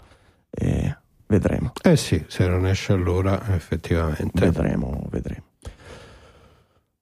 E 0.50 0.98
vedremo. 1.28 1.74
Eh 1.82 1.96
sì, 1.96 2.24
se 2.28 2.48
non 2.48 2.66
esce 2.66 2.94
allora, 2.94 3.54
effettivamente. 3.54 4.46
Vedremo, 4.46 5.08
vedremo. 5.10 5.44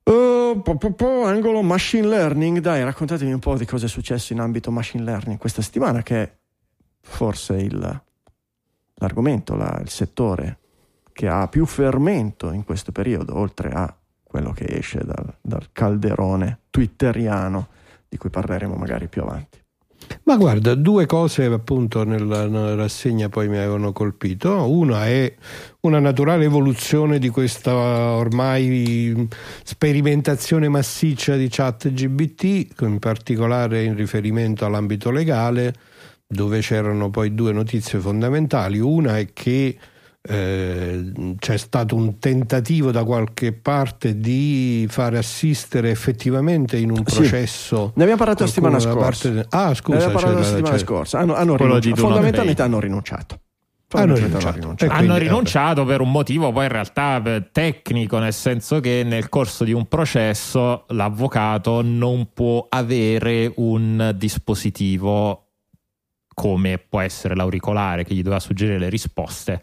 Uh, 0.03 0.61
po, 0.61 0.78
po, 0.78 0.93
po, 0.93 1.26
angolo 1.26 1.61
machine 1.63 2.07
learning, 2.07 2.59
dai, 2.59 2.84
raccontatemi 2.84 3.34
un 3.34 3.39
po' 3.39 3.57
di 3.57 3.65
cosa 3.65 3.86
è 3.86 3.89
successo 3.89 4.34
in 4.34 4.39
ambito 4.39 4.69
machine 4.69 5.03
learning 5.03 5.39
questa 5.39 5.61
settimana, 5.61 6.03
che 6.03 6.21
è 6.21 6.36
forse 7.01 7.55
il 7.55 8.03
l'argomento, 8.95 9.55
la, 9.55 9.80
il 9.82 9.89
settore 9.89 10.59
che 11.11 11.28
ha 11.28 11.47
più 11.47 11.65
fermento 11.65 12.51
in 12.51 12.63
questo 12.63 12.91
periodo, 12.91 13.38
oltre 13.38 13.69
a 13.69 13.93
quello 14.21 14.51
che 14.51 14.65
esce 14.67 15.03
dal, 15.03 15.38
dal 15.41 15.69
calderone 15.71 16.59
twitteriano, 16.69 17.69
di 18.07 18.17
cui 18.17 18.30
parleremo 18.30 18.76
magari 18.76 19.07
più 19.07 19.21
avanti. 19.21 19.63
Ma 20.28 20.38
guarda, 20.38 20.73
due 20.73 21.05
cose 21.05 21.45
appunto 21.45 22.03
nella, 22.03 22.73
rassegna 22.73 23.30
poi 23.30 23.47
mi 23.47 23.57
avevano 23.57 23.91
colpito. 23.91 24.67
Una 24.67 25.05
è 25.05 25.32
una 25.82 25.99
naturale 25.99 26.45
evoluzione 26.45 27.19
di 27.19 27.30
questa 27.30 27.76
ormai 27.76 29.28
sperimentazione 29.63 30.67
massiccia 30.67 31.36
di 31.36 31.47
chat 31.47 31.93
GBT, 31.93 32.82
in 32.82 32.97
particolare 32.97 33.84
in 33.84 33.95
riferimento 33.95 34.65
all'ambito 34.65 35.11
legale 35.11 35.76
dove 36.26 36.59
c'erano 36.59 37.11
poi 37.11 37.36
due 37.36 37.53
notizie 37.53 37.99
fondamentali. 37.99 38.80
Una 38.80 39.19
è 39.19 39.32
che 39.32 39.78
eh, 40.28 41.11
c'è 41.38 41.57
stato 41.57 41.95
un 41.95 42.17
tentativo 42.17 42.91
da 42.91 43.03
qualche 43.03 43.53
parte 43.53 44.17
di 44.17 44.88
fare 44.89 45.19
assistere 45.19 45.91
effettivamente 45.91 46.78
in 46.78 46.89
un 46.89 47.03
processo. 47.03 47.88
Sì. 47.88 47.91
Ne 47.95 48.01
abbiamo 48.01 48.17
parlato 48.17 48.43
la 48.43 48.49
settimana 48.49 48.80
scorsa. 48.80 49.30
De... 49.30 49.45
Ah, 49.49 49.73
scusa, 49.73 49.97
ne 49.97 50.03
abbiamo 50.03 50.19
parlato 50.19 50.39
la 50.39 50.45
settimana 50.45 50.78
cioè... 50.78 50.86
scorsa. 50.86 51.19
Hanno, 51.19 51.36
hanno 51.36 51.55
rinunciato. 51.55 51.95
Fondamentalmente 51.95 52.61
hanno 52.61 52.80
rinunciato. 52.80 53.39
Hanno 53.91 54.15
rinunciato, 54.15 54.55
rinunciato. 54.55 54.91
hanno 54.91 55.15
rinunciato 55.15 55.86
per 55.86 56.01
un 56.01 56.11
motivo 56.11 56.51
poi 56.51 56.65
in 56.65 56.71
realtà 56.71 57.21
tecnico, 57.49 58.17
nel 58.17 58.34
senso 58.34 58.80
che 58.82 59.03
nel 59.05 59.30
corso 59.30 59.63
di 59.63 59.71
un 59.71 59.88
processo 59.88 60.86
l'avvocato 60.89 61.82
non 61.82 62.30
può 62.34 62.65
avere 62.67 63.53
un 63.55 64.13
dispositivo 64.17 65.43
come 66.34 66.78
può 66.78 66.99
essere 66.99 67.36
l'auricolare 67.36 68.03
che 68.03 68.13
gli 68.15 68.21
doveva 68.21 68.41
suggerire 68.41 68.80
le 68.80 68.89
risposte 68.89 69.61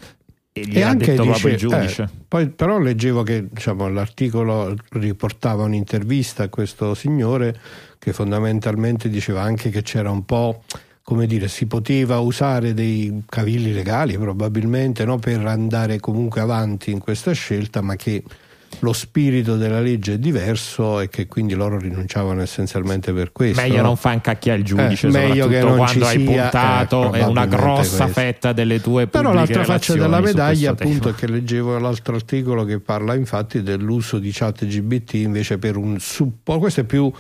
e 0.53 0.61
gli 0.67 0.77
e 0.79 0.83
ha 0.83 0.95
detto 0.95 1.23
dice, 1.23 1.25
proprio 1.25 1.53
il 1.53 1.57
giudice. 1.59 2.03
Eh, 2.03 2.09
poi 2.29 2.49
però 2.51 2.79
leggevo 2.79 3.23
che 3.23 3.47
diciamo, 3.51 3.89
l'articolo 3.89 4.77
riportava 4.91 5.63
un'intervista 5.65 6.45
a 6.45 6.49
questo 6.49 6.95
signore 6.95 7.59
che 7.99 8.13
fondamentalmente 8.13 9.09
diceva 9.09 9.43
anche 9.43 9.71
che 9.71 9.83
c'era 9.83 10.11
un 10.11 10.25
po' 10.25 10.63
come 11.05 11.27
dire, 11.27 11.49
si 11.49 11.67
poteva 11.67 12.21
usare 12.21 12.75
dei 12.75 13.25
cavilli 13.29 13.73
legali 13.73 14.17
probabilmente 14.17 15.05
no, 15.05 15.19
per 15.19 15.45
andare 15.45 15.99
comunque 15.99 16.41
avanti 16.41 16.91
in 16.93 17.01
questa 17.01 17.33
scelta, 17.33 17.81
ma 17.81 17.97
che 17.97 18.23
lo 18.81 18.93
spirito 18.93 19.57
della 19.57 19.81
legge 19.81 20.15
è 20.15 20.19
diverso 20.19 21.01
e 21.01 21.09
che 21.09 21.27
quindi 21.27 21.55
loro 21.55 21.79
rinunciavano 21.79 22.41
essenzialmente 22.43 23.13
per 23.13 23.33
questo. 23.33 23.61
Meglio 23.61 23.83
non 23.83 23.97
fa 23.97 24.13
incacchiare 24.13 24.59
il 24.59 24.65
giudice, 24.65 25.07
eh, 25.07 25.11
meglio 25.11 25.47
che 25.49 25.61
non 25.61 25.77
quando 25.77 26.07
hai 26.07 26.19
sia, 26.19 26.43
puntato 26.43 27.13
eh, 27.13 27.23
una 27.25 27.47
grossa 27.47 28.05
questo. 28.05 28.21
fetta 28.21 28.53
delle 28.53 28.81
tue 28.81 29.07
Però 29.07 29.33
l'altra 29.33 29.65
faccia 29.65 29.95
della 29.95 30.21
medaglia 30.21 30.73
appunto 30.73 31.11
è 31.11 31.15
che 31.15 31.29
leggevo 31.29 31.79
l'altro 31.79 32.15
articolo 32.15 32.65
che 32.65 32.81
parla 32.81 33.15
infatti 33.15 33.63
dell'uso 33.63 34.19
di 34.19 34.31
chat 34.33 34.65
GBT 34.65 35.15
invece 35.15 35.59
per 35.59 35.77
un 35.77 35.99
supporto, 36.01 36.61
questo 36.61 36.81
è 36.81 36.85
più 36.85 37.11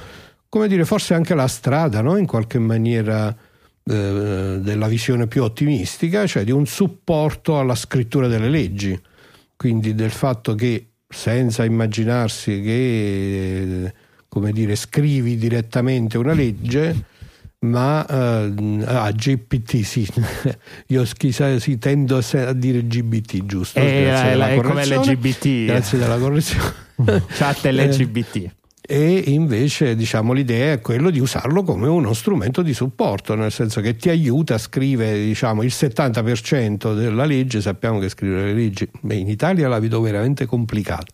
come 0.48 0.68
dire 0.68 0.84
forse 0.84 1.14
anche 1.14 1.34
la 1.34 1.48
strada 1.48 2.02
no? 2.02 2.18
in 2.18 2.26
qualche 2.26 2.58
maniera 2.58 3.34
eh, 3.84 4.58
della 4.60 4.86
visione 4.86 5.26
più 5.26 5.42
ottimistica, 5.42 6.26
cioè 6.26 6.44
di 6.44 6.50
un 6.50 6.66
supporto 6.66 7.58
alla 7.58 7.74
scrittura 7.74 8.28
delle 8.28 8.48
leggi, 8.48 9.00
quindi 9.56 9.94
del 9.94 10.10
fatto 10.10 10.54
che 10.54 10.91
senza 11.12 11.64
immaginarsi 11.64 12.60
che 12.62 13.84
eh, 13.84 13.94
come 14.28 14.52
dire, 14.52 14.76
scrivi 14.76 15.36
direttamente 15.36 16.16
una 16.18 16.32
legge 16.32 17.10
ma 17.60 18.04
uh, 18.08 18.82
ah, 18.86 19.12
GPT 19.12 19.82
sì, 19.82 20.08
io 20.88 21.04
chissà, 21.16 21.58
sì, 21.60 21.78
tendo 21.78 22.18
a 22.18 22.52
dire 22.52 22.84
GBT 22.84 23.44
giusto? 23.44 23.78
Eh, 23.78 24.10
è, 24.10 24.36
è 24.36 24.60
come 24.60 24.84
LGBT 24.84 25.66
grazie 25.66 25.98
della 25.98 26.18
correzione. 26.18 26.72
Chat 27.28 27.64
LGBT 27.70 28.50
e 28.84 29.22
invece 29.26 29.94
diciamo, 29.94 30.32
l'idea 30.32 30.72
è 30.72 30.80
quello 30.80 31.10
di 31.10 31.20
usarlo 31.20 31.62
come 31.62 31.86
uno 31.86 32.12
strumento 32.12 32.62
di 32.62 32.74
supporto, 32.74 33.36
nel 33.36 33.52
senso 33.52 33.80
che 33.80 33.94
ti 33.94 34.10
aiuta 34.10 34.54
a 34.54 34.58
scrivere 34.58 35.22
diciamo, 35.24 35.62
il 35.62 35.72
70% 35.72 36.96
della 36.96 37.24
legge, 37.24 37.60
sappiamo 37.60 38.00
che 38.00 38.08
scrivere 38.08 38.46
le 38.46 38.54
leggi 38.54 38.88
beh, 39.00 39.14
in 39.14 39.28
Italia 39.28 39.68
la 39.68 39.78
vedo 39.78 40.00
veramente 40.00 40.46
complicata, 40.46 41.06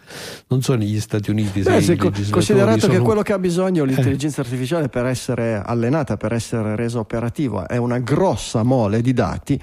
non 0.48 0.62
so 0.62 0.76
negli 0.76 0.98
Stati 0.98 1.30
Uniti. 1.30 1.60
Beh, 1.60 1.82
se 1.82 1.96
co- 1.96 2.10
considerato 2.30 2.80
sono... 2.80 2.92
che 2.94 2.98
quello 3.00 3.20
che 3.20 3.34
ha 3.34 3.38
bisogno 3.38 3.84
l'intelligenza 3.84 4.40
eh. 4.40 4.44
artificiale 4.44 4.88
per 4.88 5.04
essere 5.04 5.62
allenata, 5.62 6.16
per 6.16 6.32
essere 6.32 6.74
resa 6.74 6.98
operativa, 6.98 7.66
è 7.66 7.76
una 7.76 7.98
grossa 7.98 8.62
mole 8.62 9.02
di 9.02 9.12
dati, 9.12 9.60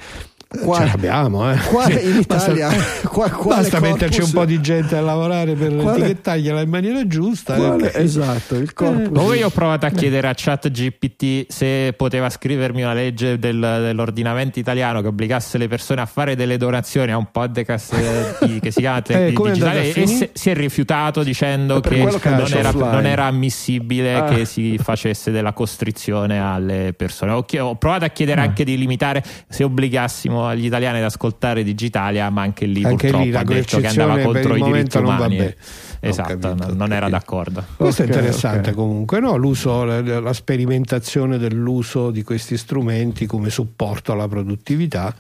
Qua, 0.48 0.78
Ce 0.78 0.86
l'abbiamo, 0.86 1.52
eh. 1.52 1.58
Qua 1.58 1.90
in 1.90 2.20
Italia 2.20 2.70
basta, 2.70 3.08
qua, 3.08 3.30
basta 3.30 3.80
metterci 3.80 4.22
un 4.22 4.32
po' 4.32 4.46
di 4.46 4.62
gente 4.62 4.96
a 4.96 5.02
lavorare 5.02 5.54
per 5.54 5.76
quale, 5.76 5.98
etichettargliela 5.98 6.62
in 6.62 6.70
maniera 6.70 7.08
giusta. 7.08 7.56
Quale, 7.56 7.92
eh, 7.92 8.04
esatto, 8.04 8.56
il 8.56 8.74
corpus. 8.74 9.34
Eh, 9.34 9.38
io 9.38 9.48
ho 9.48 9.50
provato 9.50 9.86
a 9.86 9.90
chiedere 9.90 10.28
a 10.28 10.34
ChatGPT 10.36 11.52
se 11.52 11.94
poteva 11.98 12.30
scrivermi 12.30 12.84
una 12.84 12.94
legge 12.94 13.38
del, 13.40 13.60
dell'ordinamento 13.60 14.60
italiano 14.60 15.02
che 15.02 15.08
obbligasse 15.08 15.58
le 15.58 15.68
persone 15.68 16.02
a 16.02 16.06
fare 16.06 16.36
delle 16.36 16.58
donazioni 16.58 17.12
a 17.12 17.18
un 17.18 17.28
podcast 17.32 17.94
eh, 18.40 18.60
che 18.60 18.72
si 18.72 18.80
chiama 18.80 19.02
eh, 19.08 19.34
digitale 19.34 19.94
e 19.94 20.08
se, 20.08 20.30
si 20.34 20.50
è 20.50 20.54
rifiutato 20.54 21.24
dicendo 21.24 21.80
che, 21.80 21.90
che 21.90 22.30
non, 22.30 22.48
era, 22.52 22.72
non, 22.72 23.06
era, 23.06 23.26
ammissibile 23.26 24.16
ah. 24.16 24.24
che 24.26 24.46
si 24.46 24.78
facesse 24.82 25.32
della 25.32 25.54
costrizione 25.54 26.40
alle 26.40 26.94
persone. 26.96 27.32
Ho, 27.32 27.46
ho 27.60 27.76
provato 27.76 28.06
a 28.06 28.10
chiedere 28.10 28.42
ah. 28.42 28.44
anche 28.44 28.64
di 28.64 28.78
limitare 28.78 29.24
se 29.48 29.64
obbligassimo 29.64 30.45
agli 30.48 30.66
italiani 30.66 30.98
ad 31.00 31.06
ascoltare 31.06 31.64
Digitalia, 31.64 32.30
ma 32.30 32.42
anche 32.42 32.66
lì 32.66 32.84
anche 32.84 33.10
purtroppo 33.10 33.24
lì, 33.24 33.36
ha 33.36 33.44
detto 33.44 33.78
che 33.80 33.88
andava 33.88 34.20
contro 34.20 34.56
i 34.56 34.62
diritti 34.62 34.98
umani. 34.98 35.56
Esatto, 36.00 36.56
non, 36.56 36.74
non 36.76 36.94
era 36.94 37.10
d'accordo. 37.10 37.64
Questo 37.78 38.04
okay, 38.04 38.14
è 38.14 38.18
interessante 38.18 38.70
okay. 38.70 38.74
comunque, 38.74 39.20
no? 39.20 39.36
L'uso, 39.36 39.84
la 39.84 40.34
sperimentazione 40.34 41.38
dell'uso 41.38 42.12
di 42.12 42.22
questi 42.24 42.58
strumenti 42.58 43.26
come 43.26 43.50
supporto 43.50 44.12
alla 44.12 44.28
produttività. 44.28 45.14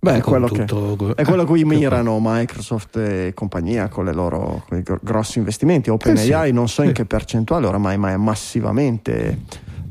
Beh, 0.00 0.20
quello 0.20 0.48
tutto, 0.48 0.96
che, 0.96 1.22
è 1.22 1.24
quello 1.24 1.42
a 1.42 1.46
cui 1.46 1.64
mirano 1.64 2.18
Microsoft 2.20 2.96
e 2.96 3.32
compagnia 3.34 3.88
con, 3.88 4.04
loro, 4.12 4.64
con 4.68 4.78
i 4.78 4.82
grossi 5.00 5.38
investimenti. 5.38 5.88
OpenAI 5.88 6.42
eh 6.42 6.46
sì, 6.48 6.52
non 6.52 6.68
so 6.68 6.82
in 6.82 6.92
che 6.92 7.06
percentuale 7.06 7.66
oramai, 7.66 7.96
ma 7.96 8.10
è 8.10 8.16
massivamente 8.16 9.38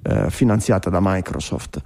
eh, 0.03 0.29
finanziata 0.29 0.89
da 0.89 0.99
Microsoft. 1.01 1.81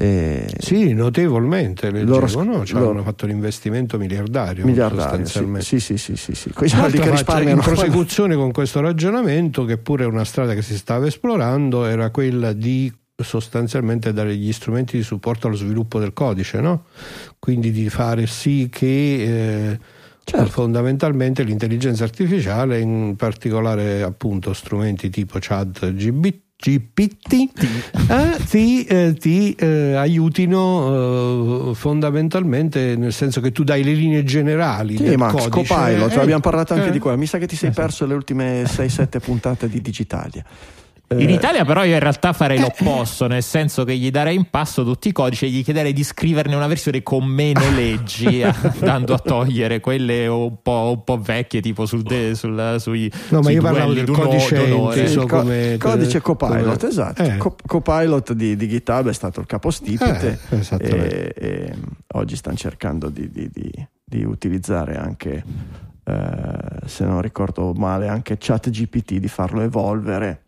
Eh, 0.00 0.46
sì, 0.60 0.92
notevolmente. 0.92 1.90
Leggevo, 1.90 2.20
loro, 2.20 2.42
no? 2.44 2.64
cioè 2.64 2.78
loro, 2.78 2.92
hanno 2.92 3.02
fatto 3.02 3.26
l'investimento 3.26 3.98
miliardario. 3.98 4.64
Miliardario, 4.64 5.26
sì, 5.26 5.80
sì, 5.80 5.98
sì, 5.98 6.16
sì, 6.16 6.34
sì. 6.36 6.52
Quei 6.52 6.68
soldi 6.68 7.00
che 7.00 7.10
risparmiano. 7.10 7.56
In 7.56 7.62
prosecuzione 7.66 8.36
con 8.36 8.52
questo 8.52 8.80
ragionamento, 8.80 9.64
che 9.64 9.76
pure 9.76 10.04
è 10.04 10.06
una 10.06 10.24
strada 10.24 10.54
che 10.54 10.62
si 10.62 10.76
stava 10.76 11.08
esplorando, 11.08 11.84
era 11.84 12.10
quella 12.10 12.52
di 12.52 12.92
sostanzialmente 13.20 14.12
dare 14.12 14.36
gli 14.36 14.52
strumenti 14.52 14.96
di 14.96 15.02
supporto 15.02 15.48
allo 15.48 15.56
sviluppo 15.56 15.98
del 15.98 16.12
codice, 16.12 16.60
no? 16.60 16.84
quindi 17.40 17.72
di 17.72 17.88
fare 17.88 18.28
sì 18.28 18.68
che 18.70 19.70
eh, 19.72 19.78
certo. 20.22 20.46
fondamentalmente 20.48 21.42
l'intelligenza 21.42 22.04
artificiale, 22.04 22.78
in 22.78 23.16
particolare 23.16 24.02
appunto 24.02 24.52
strumenti 24.52 25.10
tipo 25.10 25.38
chat 25.40 25.92
GBT, 25.92 26.47
GPT 26.60 27.50
eh, 28.10 28.44
ti, 28.48 28.82
eh, 28.82 29.14
ti 29.16 29.54
eh, 29.54 29.94
aiutino 29.94 31.70
eh, 31.70 31.74
fondamentalmente 31.74 32.96
nel 32.96 33.12
senso 33.12 33.40
che 33.40 33.52
tu 33.52 33.62
dai 33.62 33.84
le 33.84 33.92
linee 33.92 34.24
generali 34.24 34.96
sì, 34.96 35.14
Max, 35.14 35.48
codice. 35.48 35.50
Copilot, 35.50 36.16
abbiamo 36.16 36.40
parlato 36.40 36.74
anche 36.74 36.90
di 36.90 36.98
quello 36.98 37.16
mi 37.16 37.26
sa 37.26 37.38
che 37.38 37.46
ti 37.46 37.54
sei 37.54 37.70
perso 37.70 38.06
le 38.06 38.14
ultime 38.14 38.64
6-7 38.64 39.20
puntate 39.20 39.68
di 39.68 39.80
Digitalia 39.80 40.44
in 41.10 41.30
eh, 41.30 41.32
Italia 41.32 41.64
però 41.64 41.84
io 41.84 41.94
in 41.94 42.00
realtà 42.00 42.34
farei 42.34 42.58
eh, 42.58 42.60
l'opposto, 42.60 43.26
nel 43.26 43.42
senso 43.42 43.84
che 43.84 43.96
gli 43.96 44.10
darei 44.10 44.36
in 44.36 44.50
passo 44.50 44.84
tutti 44.84 45.08
i 45.08 45.12
codici 45.12 45.46
e 45.46 45.48
gli 45.48 45.64
chiederei 45.64 45.94
di 45.94 46.04
scriverne 46.04 46.54
una 46.54 46.66
versione 46.66 47.02
con 47.02 47.24
meno 47.24 47.62
leggi, 47.74 48.42
andando 48.44 49.14
a 49.14 49.18
togliere 49.18 49.80
quelle 49.80 50.26
un 50.26 50.60
po', 50.60 50.92
un 50.96 51.04
po 51.04 51.18
vecchie, 51.18 51.62
tipo 51.62 51.86
sul 51.86 52.02
de, 52.02 52.34
sul, 52.34 52.76
sui 52.78 53.10
No, 53.28 53.40
ma 53.40 53.50
io 53.50 53.62
del 53.62 54.10
codice 54.10 54.62
inteso 54.62 55.20
co- 55.20 55.38
come 55.38 55.76
codice 55.78 56.20
Copilot, 56.20 56.78
come... 56.78 56.90
esatto. 56.90 57.22
Eh. 57.22 57.36
Co- 57.38 57.56
Copilot 57.64 58.32
di, 58.34 58.56
di, 58.56 58.68
GitHub 58.68 59.08
è 59.08 59.14
stato 59.14 59.40
il 59.40 59.46
capostipite 59.46 60.38
eh, 60.50 60.76
e, 60.78 61.32
e, 61.34 61.74
oggi 62.14 62.36
stanno 62.36 62.56
cercando 62.56 63.08
di, 63.08 63.30
di, 63.30 63.50
di 64.04 64.24
utilizzare 64.24 64.96
anche, 64.98 65.42
eh, 66.04 66.52
se 66.84 67.04
non 67.06 67.22
ricordo 67.22 67.72
male, 67.72 68.08
anche 68.08 68.36
ChatGPT, 68.38 69.14
di 69.14 69.28
farlo 69.28 69.62
evolvere 69.62 70.42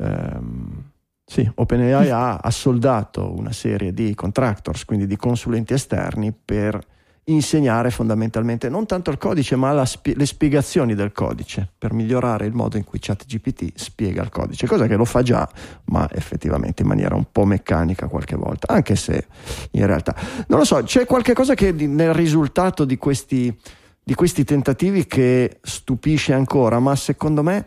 ehm, 0.00 0.82
sì, 1.24 1.48
OpenAI 1.54 2.10
ha 2.10 2.36
assoldato 2.38 3.32
una 3.32 3.52
serie 3.52 3.94
di 3.94 4.14
contractors, 4.14 4.84
quindi 4.84 5.06
di 5.06 5.16
consulenti 5.16 5.74
esterni, 5.74 6.32
per 6.32 6.80
insegnare 7.24 7.90
fondamentalmente 7.90 8.68
non 8.68 8.86
tanto 8.86 9.10
il 9.10 9.18
codice, 9.18 9.54
ma 9.54 9.84
spie- 9.84 10.16
le 10.16 10.26
spiegazioni 10.26 10.96
del 10.96 11.12
codice, 11.12 11.68
per 11.78 11.92
migliorare 11.92 12.46
il 12.46 12.52
modo 12.52 12.76
in 12.76 12.84
cui 12.84 12.98
ChatGPT 12.98 13.72
spiega 13.74 14.22
il 14.22 14.30
codice, 14.30 14.66
cosa 14.66 14.88
che 14.88 14.96
lo 14.96 15.04
fa 15.04 15.22
già, 15.22 15.48
ma 15.84 16.08
effettivamente 16.12 16.82
in 16.82 16.88
maniera 16.88 17.14
un 17.14 17.26
po' 17.30 17.44
meccanica 17.44 18.08
qualche 18.08 18.34
volta, 18.34 18.72
anche 18.72 18.96
se 18.96 19.26
in 19.72 19.86
realtà 19.86 20.16
non 20.48 20.58
lo 20.58 20.64
so, 20.64 20.82
c'è 20.82 21.04
qualche 21.04 21.34
cosa 21.34 21.54
che 21.54 21.70
nel 21.70 22.12
risultato 22.12 22.84
di 22.84 22.96
questi, 22.96 23.56
di 24.02 24.14
questi 24.14 24.42
tentativi 24.42 25.06
che 25.06 25.58
stupisce 25.62 26.32
ancora, 26.32 26.80
ma 26.80 26.96
secondo 26.96 27.44
me 27.44 27.66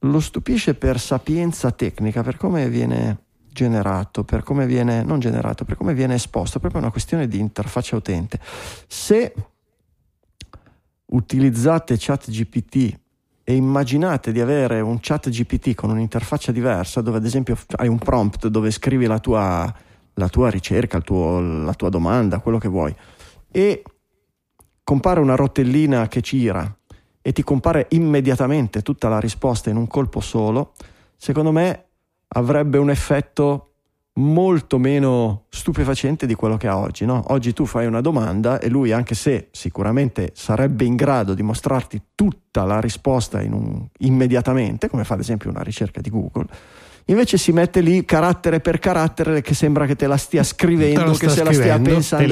lo 0.00 0.20
stupisce 0.20 0.74
per 0.74 1.00
sapienza 1.00 1.70
tecnica, 1.70 2.22
per 2.22 2.36
come 2.36 2.68
viene 2.68 3.24
generato, 3.52 4.22
per 4.22 4.42
come 4.42 4.66
viene 4.66 5.02
non 5.02 5.18
generato, 5.18 5.64
per 5.64 5.76
come 5.76 5.94
viene 5.94 6.14
esposto, 6.14 6.60
proprio 6.60 6.80
una 6.80 6.90
questione 6.90 7.26
di 7.26 7.38
interfaccia 7.38 7.96
utente. 7.96 8.38
Se 8.86 9.34
utilizzate 11.06 11.96
ChatGPT 11.98 12.98
e 13.42 13.54
immaginate 13.54 14.30
di 14.30 14.40
avere 14.40 14.80
un 14.80 14.98
ChatGPT 15.00 15.74
con 15.74 15.90
un'interfaccia 15.90 16.52
diversa, 16.52 17.00
dove 17.00 17.16
ad 17.16 17.24
esempio 17.24 17.56
hai 17.76 17.88
un 17.88 17.98
prompt 17.98 18.46
dove 18.46 18.70
scrivi 18.70 19.06
la 19.06 19.18
tua, 19.18 19.74
la 20.14 20.28
tua 20.28 20.50
ricerca, 20.50 21.00
tuo, 21.00 21.40
la 21.40 21.74
tua 21.74 21.88
domanda, 21.88 22.40
quello 22.40 22.58
che 22.58 22.68
vuoi, 22.68 22.94
e 23.50 23.82
compare 24.84 25.20
una 25.20 25.34
rotellina 25.34 26.06
che 26.08 26.20
gira 26.20 26.77
e 27.20 27.32
ti 27.32 27.42
compare 27.42 27.86
immediatamente 27.90 28.82
tutta 28.82 29.08
la 29.08 29.20
risposta 29.20 29.70
in 29.70 29.76
un 29.76 29.86
colpo 29.86 30.20
solo, 30.20 30.72
secondo 31.16 31.52
me 31.52 31.84
avrebbe 32.28 32.78
un 32.78 32.90
effetto 32.90 33.64
molto 34.18 34.78
meno 34.78 35.44
stupefacente 35.48 36.26
di 36.26 36.34
quello 36.34 36.56
che 36.56 36.66
ha 36.66 36.76
oggi. 36.76 37.04
No? 37.04 37.22
Oggi 37.28 37.52
tu 37.52 37.66
fai 37.66 37.86
una 37.86 38.00
domanda 38.00 38.58
e 38.58 38.68
lui, 38.68 38.92
anche 38.92 39.14
se 39.14 39.48
sicuramente 39.52 40.32
sarebbe 40.34 40.84
in 40.84 40.96
grado 40.96 41.34
di 41.34 41.42
mostrarti 41.42 42.02
tutta 42.14 42.64
la 42.64 42.80
risposta 42.80 43.38
un, 43.38 43.86
immediatamente, 43.98 44.88
come 44.88 45.04
fa 45.04 45.14
ad 45.14 45.20
esempio 45.20 45.50
una 45.50 45.62
ricerca 45.62 46.00
di 46.00 46.10
Google, 46.10 46.46
invece 47.06 47.38
si 47.38 47.52
mette 47.52 47.80
lì 47.80 48.04
carattere 48.04 48.60
per 48.60 48.78
carattere 48.78 49.40
che 49.40 49.54
sembra 49.54 49.86
che 49.86 49.96
te 49.96 50.06
la 50.06 50.16
stia 50.16 50.42
scrivendo, 50.42 51.12
che 51.12 51.28
se 51.28 51.44
la 51.44 51.52
stia 51.52 51.78
pensando. 51.78 52.24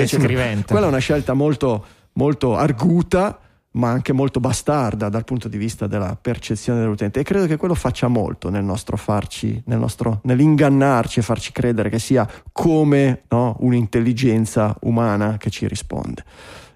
Quella 0.72 0.86
è 0.86 0.88
una 0.88 0.98
scelta 0.98 1.34
molto, 1.34 1.84
molto 2.14 2.56
arguta 2.56 3.38
ma 3.76 3.90
anche 3.90 4.12
molto 4.12 4.40
bastarda 4.40 5.08
dal 5.08 5.24
punto 5.24 5.48
di 5.48 5.56
vista 5.56 5.86
della 5.86 6.16
percezione 6.20 6.80
dell'utente 6.80 7.20
e 7.20 7.22
credo 7.22 7.46
che 7.46 7.56
quello 7.56 7.74
faccia 7.74 8.08
molto 8.08 8.48
nel 8.48 8.64
nostro 8.64 8.96
farci, 8.96 9.62
nel 9.66 9.78
nostro, 9.78 10.20
nell'ingannarci 10.24 11.20
e 11.20 11.22
farci 11.22 11.52
credere 11.52 11.88
che 11.88 11.98
sia 11.98 12.28
come 12.52 13.22
no, 13.28 13.56
un'intelligenza 13.60 14.76
umana 14.82 15.36
che 15.36 15.50
ci 15.50 15.66
risponde. 15.68 16.24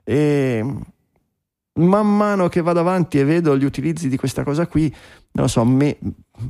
E 0.05 0.65
man 1.73 2.17
mano 2.17 2.49
che 2.49 2.61
vado 2.61 2.81
avanti 2.81 3.19
e 3.19 3.25
vedo 3.25 3.57
gli 3.57 3.65
utilizzi 3.65 4.09
di 4.09 4.19
questa 4.19 4.45
cosa 4.45 4.67
qui, 4.67 4.89
non 5.33 5.45
lo 5.45 5.49
so, 5.49 5.65
me, 5.65 5.99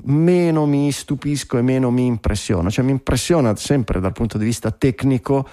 meno 0.04 0.66
mi 0.66 0.90
stupisco 0.90 1.58
e 1.58 1.62
meno 1.62 1.90
mi 1.92 2.06
impressiono, 2.06 2.70
cioè 2.70 2.84
mi 2.84 2.90
impressiona 2.90 3.54
sempre 3.54 4.00
dal 4.00 4.12
punto 4.12 4.36
di 4.36 4.44
vista 4.44 4.72
tecnico, 4.72 5.48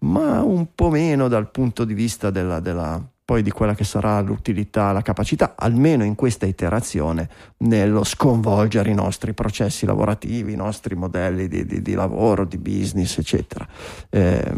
ma 0.00 0.42
un 0.42 0.74
po' 0.74 0.90
meno 0.90 1.28
dal 1.28 1.50
punto 1.50 1.84
di 1.84 1.94
vista 1.94 2.30
della, 2.30 2.60
della 2.60 3.02
poi 3.24 3.42
di 3.42 3.50
quella 3.50 3.74
che 3.74 3.84
sarà 3.84 4.20
l'utilità, 4.20 4.92
la 4.92 5.02
capacità, 5.02 5.54
almeno 5.56 6.04
in 6.04 6.14
questa 6.14 6.46
iterazione, 6.46 7.28
nello 7.58 8.04
sconvolgere 8.04 8.90
i 8.90 8.94
nostri 8.94 9.32
processi 9.32 9.86
lavorativi, 9.86 10.52
i 10.52 10.56
nostri 10.56 10.94
modelli 10.94 11.48
di, 11.48 11.64
di, 11.64 11.82
di 11.82 11.94
lavoro, 11.94 12.44
di 12.44 12.58
business, 12.58 13.18
eccetera. 13.18 13.66
Eh, 14.10 14.54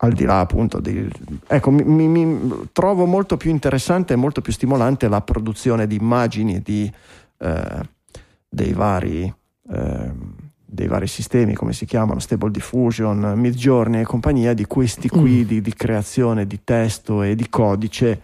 al 0.00 0.12
di 0.12 0.24
là 0.24 0.40
appunto 0.40 0.80
di... 0.80 1.08
Ecco, 1.46 1.70
mi, 1.70 2.06
mi, 2.06 2.68
trovo 2.72 3.04
molto 3.06 3.36
più 3.36 3.50
interessante 3.50 4.12
e 4.12 4.16
molto 4.16 4.40
più 4.40 4.52
stimolante 4.52 5.08
la 5.08 5.22
produzione 5.22 5.86
di 5.86 5.96
immagini 5.96 6.60
di, 6.60 6.90
eh, 7.38 7.80
dei, 8.48 8.72
vari, 8.72 9.32
eh, 9.70 10.12
dei 10.70 10.86
vari 10.86 11.06
sistemi, 11.06 11.54
come 11.54 11.72
si 11.72 11.86
chiamano, 11.86 12.20
Stable 12.20 12.50
Diffusion, 12.50 13.32
Midjourney 13.36 14.02
e 14.02 14.04
compagnia, 14.04 14.52
di 14.52 14.66
questi 14.66 15.08
qui 15.08 15.42
mm. 15.42 15.46
di, 15.46 15.60
di 15.62 15.72
creazione 15.72 16.46
di 16.46 16.60
testo 16.62 17.22
e 17.22 17.34
di 17.34 17.48
codice 17.48 18.20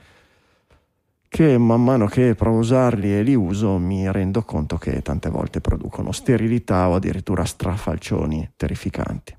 che 1.27 1.57
man 1.57 1.83
mano 1.83 2.07
che 2.07 2.35
provo 2.35 2.59
a 2.59 2.61
usarli 2.61 3.13
e 3.13 3.23
li 3.23 3.35
uso 3.35 3.79
mi 3.79 4.11
rendo 4.13 4.43
conto 4.43 4.77
che 4.77 5.01
tante 5.03 5.31
volte 5.31 5.61
producono 5.61 6.13
sterilità 6.13 6.89
o 6.89 6.95
addirittura 6.95 7.45
strafalcioni 7.45 8.53
terrificanti. 8.57 9.35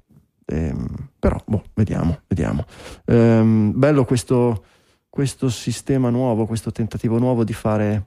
Ehm, 0.48 0.88
però, 1.20 1.40
boh, 1.46 1.64
vediamo, 1.76 2.22
vediamo. 2.28 2.66
Ehm, 3.06 3.72
bello 3.76 4.04
questo, 4.04 4.66
questo 5.10 5.48
sistema 5.48 6.10
nuovo, 6.10 6.48
questo 6.48 6.72
tentativo 6.72 7.20
nuovo 7.20 7.44
di 7.44 7.54
fare 7.54 8.06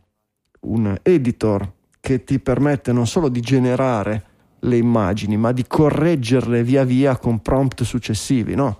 un 0.60 0.98
editor 1.00 1.72
che 2.00 2.24
ti 2.24 2.40
permette 2.40 2.92
non 2.92 3.06
solo 3.06 3.28
di 3.28 3.40
generare 3.40 4.27
le 4.60 4.76
immagini, 4.76 5.36
ma 5.36 5.52
di 5.52 5.66
correggerle 5.66 6.62
via 6.62 6.84
via 6.84 7.16
con 7.16 7.40
prompt 7.40 7.82
successivi, 7.82 8.54
no? 8.54 8.78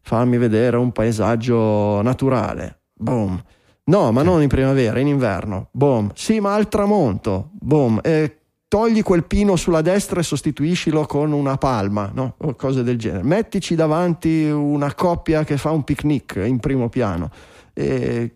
Farmi 0.00 0.38
vedere 0.38 0.76
un 0.76 0.92
paesaggio 0.92 2.00
naturale, 2.02 2.80
boom. 2.94 3.42
No, 3.84 4.12
ma 4.12 4.22
non 4.22 4.42
in 4.42 4.48
primavera, 4.48 4.98
in 4.98 5.06
inverno, 5.06 5.68
boom. 5.72 6.10
Sì, 6.14 6.40
ma 6.40 6.54
al 6.54 6.68
tramonto, 6.68 7.50
boom. 7.52 8.00
E 8.02 8.38
togli 8.68 9.02
quel 9.02 9.24
pino 9.24 9.56
sulla 9.56 9.80
destra 9.80 10.20
e 10.20 10.22
sostituiscilo 10.22 11.06
con 11.06 11.32
una 11.32 11.56
palma, 11.56 12.10
no? 12.12 12.34
o 12.38 12.54
cose 12.54 12.82
del 12.82 12.98
genere. 12.98 13.24
Mettici 13.24 13.74
davanti 13.74 14.44
una 14.44 14.94
coppia 14.94 15.44
che 15.44 15.56
fa 15.56 15.70
un 15.70 15.84
picnic 15.84 16.40
in 16.44 16.58
primo 16.60 16.88
piano. 16.88 17.30
E, 17.72 18.34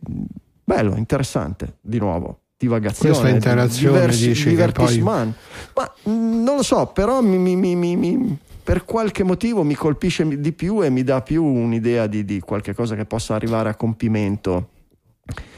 bello, 0.65 0.97
interessante, 0.97 1.77
di 1.83 1.99
nuovo. 1.99 2.42
Divagazione, 2.67 3.11
Questa 3.11 3.29
interazione 3.29 4.01
diversi, 4.01 4.29
dici 4.29 4.49
divertisman. 4.51 5.35
Poi... 5.73 5.85
Ma 5.85 6.13
mm, 6.13 6.43
non 6.45 6.57
lo 6.57 6.63
so, 6.63 6.87
però 6.87 7.21
mi, 7.21 7.39
mi, 7.39 7.77
mi, 7.77 8.39
per 8.63 8.85
qualche 8.85 9.25
motivo 9.25 9.65
mi 9.65 9.75
colpisce 9.75 10.41
di 10.41 10.53
più 10.53 10.83
e 10.83 10.89
mi 10.89 11.03
dà 11.03 11.23
più 11.23 11.45
un'idea 11.45 12.07
di, 12.07 12.25
di 12.25 12.41
qualche 12.41 12.75
cosa 12.75 12.95
che 12.95 13.05
possa 13.05 13.35
arrivare 13.35 13.69
a 13.69 13.75
compimento 13.75 14.69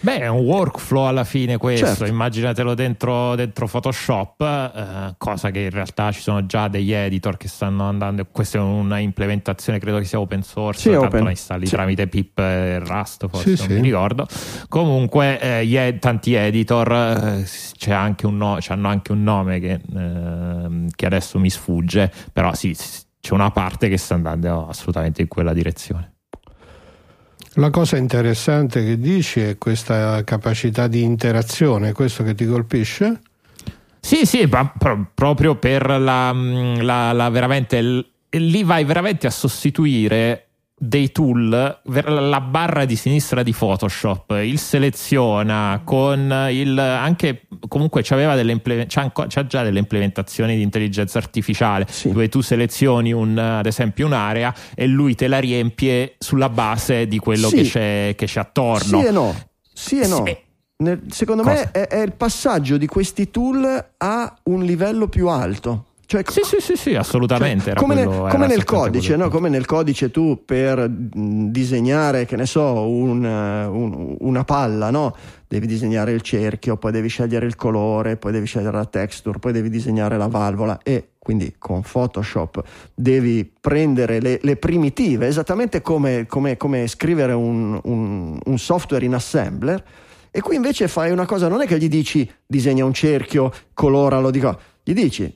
Beh, 0.01 0.19
è 0.21 0.29
un 0.29 0.41
workflow 0.41 1.05
alla 1.05 1.25
fine 1.25 1.57
questo, 1.57 1.87
certo. 1.87 2.05
immaginatelo 2.05 2.75
dentro, 2.75 3.35
dentro 3.37 3.67
Photoshop, 3.67 4.43
eh, 4.43 5.15
cosa 5.17 5.51
che 5.51 5.61
in 5.61 5.71
realtà 5.71 6.13
ci 6.13 6.21
sono 6.21 6.45
già 6.45 6.69
degli 6.69 6.93
editor 6.93 7.39
che 7.39 7.49
stanno 7.49 7.89
andando, 7.89 8.27
questa 8.31 8.59
è 8.59 8.61
una 8.61 8.99
implementazione, 8.99 9.79
credo 9.79 9.97
che 9.97 10.05
sia 10.05 10.21
open 10.21 10.43
source, 10.43 10.81
sì, 10.81 10.91
tanto 10.91 11.07
open. 11.07 11.25
la 11.25 11.31
installi 11.31 11.65
sì. 11.65 11.73
tramite 11.73 12.07
pip 12.07 12.39
e 12.39 12.81
Rust, 12.81 13.27
forse 13.29 13.57
sì, 13.57 13.67
non 13.67 13.77
mi 13.79 13.83
ricordo. 13.83 14.29
Comunque 14.69 15.41
eh, 15.41 15.75
ed- 15.75 16.01
tanti 16.01 16.35
editor 16.35 16.93
eh, 16.93 17.49
c'è 17.79 17.93
anche 17.93 18.27
un 18.27 18.37
no- 18.37 18.59
hanno 18.69 18.89
anche 18.89 19.13
un 19.13 19.23
nome 19.23 19.59
che, 19.59 19.81
ehm, 19.95 20.89
che 20.95 21.07
adesso 21.07 21.39
mi 21.39 21.49
sfugge, 21.49 22.13
però 22.31 22.53
sì, 22.53 22.77
c'è 23.21 23.33
una 23.33 23.51
parte 23.51 23.89
che 23.89 23.97
sta 23.97 24.13
andando 24.13 24.69
assolutamente 24.69 25.23
in 25.23 25.29
quella 25.29 25.55
direzione. 25.55 26.14
La 27.57 27.71
cosa 27.71 27.97
interessante 27.97 28.85
che 28.85 28.99
dici 28.99 29.41
è 29.41 29.59
questa 29.59 30.25
capacità 30.25 30.89
di 30.89 31.03
interazione, 31.03 31.93
questo 31.93 32.25
che 32.25 32.35
ti 32.35 32.47
colpisce? 32.47 33.21
Sì, 34.01 34.27
sì, 34.27 34.49
pro- 34.49 34.73
proprio 35.15 35.57
per 35.57 35.89
la, 35.89 36.33
la, 36.33 37.13
la 37.13 37.29
veramente. 37.31 37.81
L- 37.81 38.05
lì 38.31 38.65
vai 38.65 38.85
veramente 38.85 39.29
a 39.29 39.31
sostituire 39.31 40.49
dei 40.87 41.13
tool, 41.13 41.81
la 41.83 42.41
barra 42.41 42.85
di 42.85 42.97
sinistra 42.97 43.43
di 43.43 43.53
Photoshop, 43.53 44.39
il 44.43 44.59
seleziona 44.59 45.81
con 45.85 46.49
il 46.51 46.79
anche 46.79 47.47
comunque 47.69 48.03
c'aveva 48.03 48.35
delle 48.35 48.61
c'ha, 48.87 49.11
c'ha 49.13 49.47
già 49.47 49.63
delle 49.63 49.79
implementazioni 49.79 50.57
di 50.57 50.63
intelligenza 50.63 51.19
artificiale 51.19 51.87
sì. 51.89 52.11
dove 52.11 52.29
tu 52.29 52.41
selezioni 52.41 53.13
un, 53.13 53.39
ad 53.39 53.67
esempio 53.67 54.07
un'area 54.07 54.55
e 54.75 54.87
lui 54.87 55.15
te 55.15 55.27
la 55.27 55.39
riempie 55.39 56.17
sulla 56.19 56.49
base 56.51 57.07
di 57.07 57.19
quello 57.19 57.49
sì. 57.49 57.57
che, 57.57 57.63
c'è, 57.63 58.15
che 58.17 58.27
c'è 58.27 58.41
attorno. 58.41 59.01
Sì 59.01 59.07
e 59.07 59.11
no. 59.11 59.35
Sì 59.73 60.01
e 60.01 60.07
no. 60.07 60.23
Sì. 60.27 60.37
Nel, 60.77 61.03
secondo 61.09 61.43
Cosa? 61.43 61.55
me 61.55 61.71
è, 61.71 61.87
è 61.87 62.03
il 62.03 62.13
passaggio 62.13 62.77
di 62.77 62.87
questi 62.87 63.31
tool 63.31 63.87
a 63.97 64.37
un 64.45 64.63
livello 64.65 65.09
più 65.09 65.29
alto. 65.29 65.87
Cioè, 66.07 66.23
sì, 66.27 66.41
sì, 66.45 66.57
sì, 66.61 66.77
sì, 66.77 66.95
assolutamente. 66.95 67.71
Cioè, 67.71 67.75
come, 67.75 67.95
quello, 67.95 68.25
ne, 68.25 68.31
come 68.31 68.47
nel 68.47 68.65
codice, 68.65 69.17
no? 69.17 69.29
come 69.29 69.49
nel 69.49 69.65
codice 69.65 70.11
tu 70.11 70.43
per 70.45 70.89
disegnare, 70.89 72.27
che 72.27 72.37
ne 72.37 72.47
so, 72.47 72.87
un, 72.87 73.25
un, 73.25 74.17
una 74.19 74.45
palla, 74.45 74.91
no? 74.91 75.17
devi 75.49 75.67
disegnare 75.67 76.13
il 76.13 76.21
cerchio, 76.21 76.77
poi 76.77 76.93
devi 76.93 77.09
scegliere 77.09 77.47
il 77.47 77.55
colore, 77.55 78.17
poi 78.17 78.33
devi 78.33 78.47
scegliere 78.47 78.77
la 78.77 78.87
texture, 78.87 79.39
poi 79.39 79.53
devi 79.53 79.71
disegnare 79.71 80.17
la 80.17 80.27
valvola 80.27 80.81
e 80.83 81.11
quindi 81.19 81.55
con 81.59 81.81
Photoshop 81.81 82.63
devi 82.95 83.51
prendere 83.61 84.21
le, 84.21 84.41
le 84.43 84.57
primitive, 84.57 85.27
esattamente 85.27 85.81
come, 85.81 86.27
come, 86.27 86.57
come 86.57 86.87
scrivere 86.87 87.33
un, 87.33 87.81
un 87.83 88.59
software 88.59 89.05
in 89.05 89.15
assembler. 89.15 89.83
E 90.31 90.41
qui 90.41 90.57
invece 90.57 90.89
fai 90.89 91.13
una 91.13 91.27
cosa, 91.27 91.47
non 91.47 91.63
è 91.63 91.67
che 91.67 91.79
gli 91.79 91.89
dici 91.89 92.29
disegna 92.45 92.85
un 92.85 92.93
cerchio, 92.93 93.53
coloralo, 93.73 94.31
dico, 94.31 94.59
gli 94.83 94.93
dici 94.93 95.33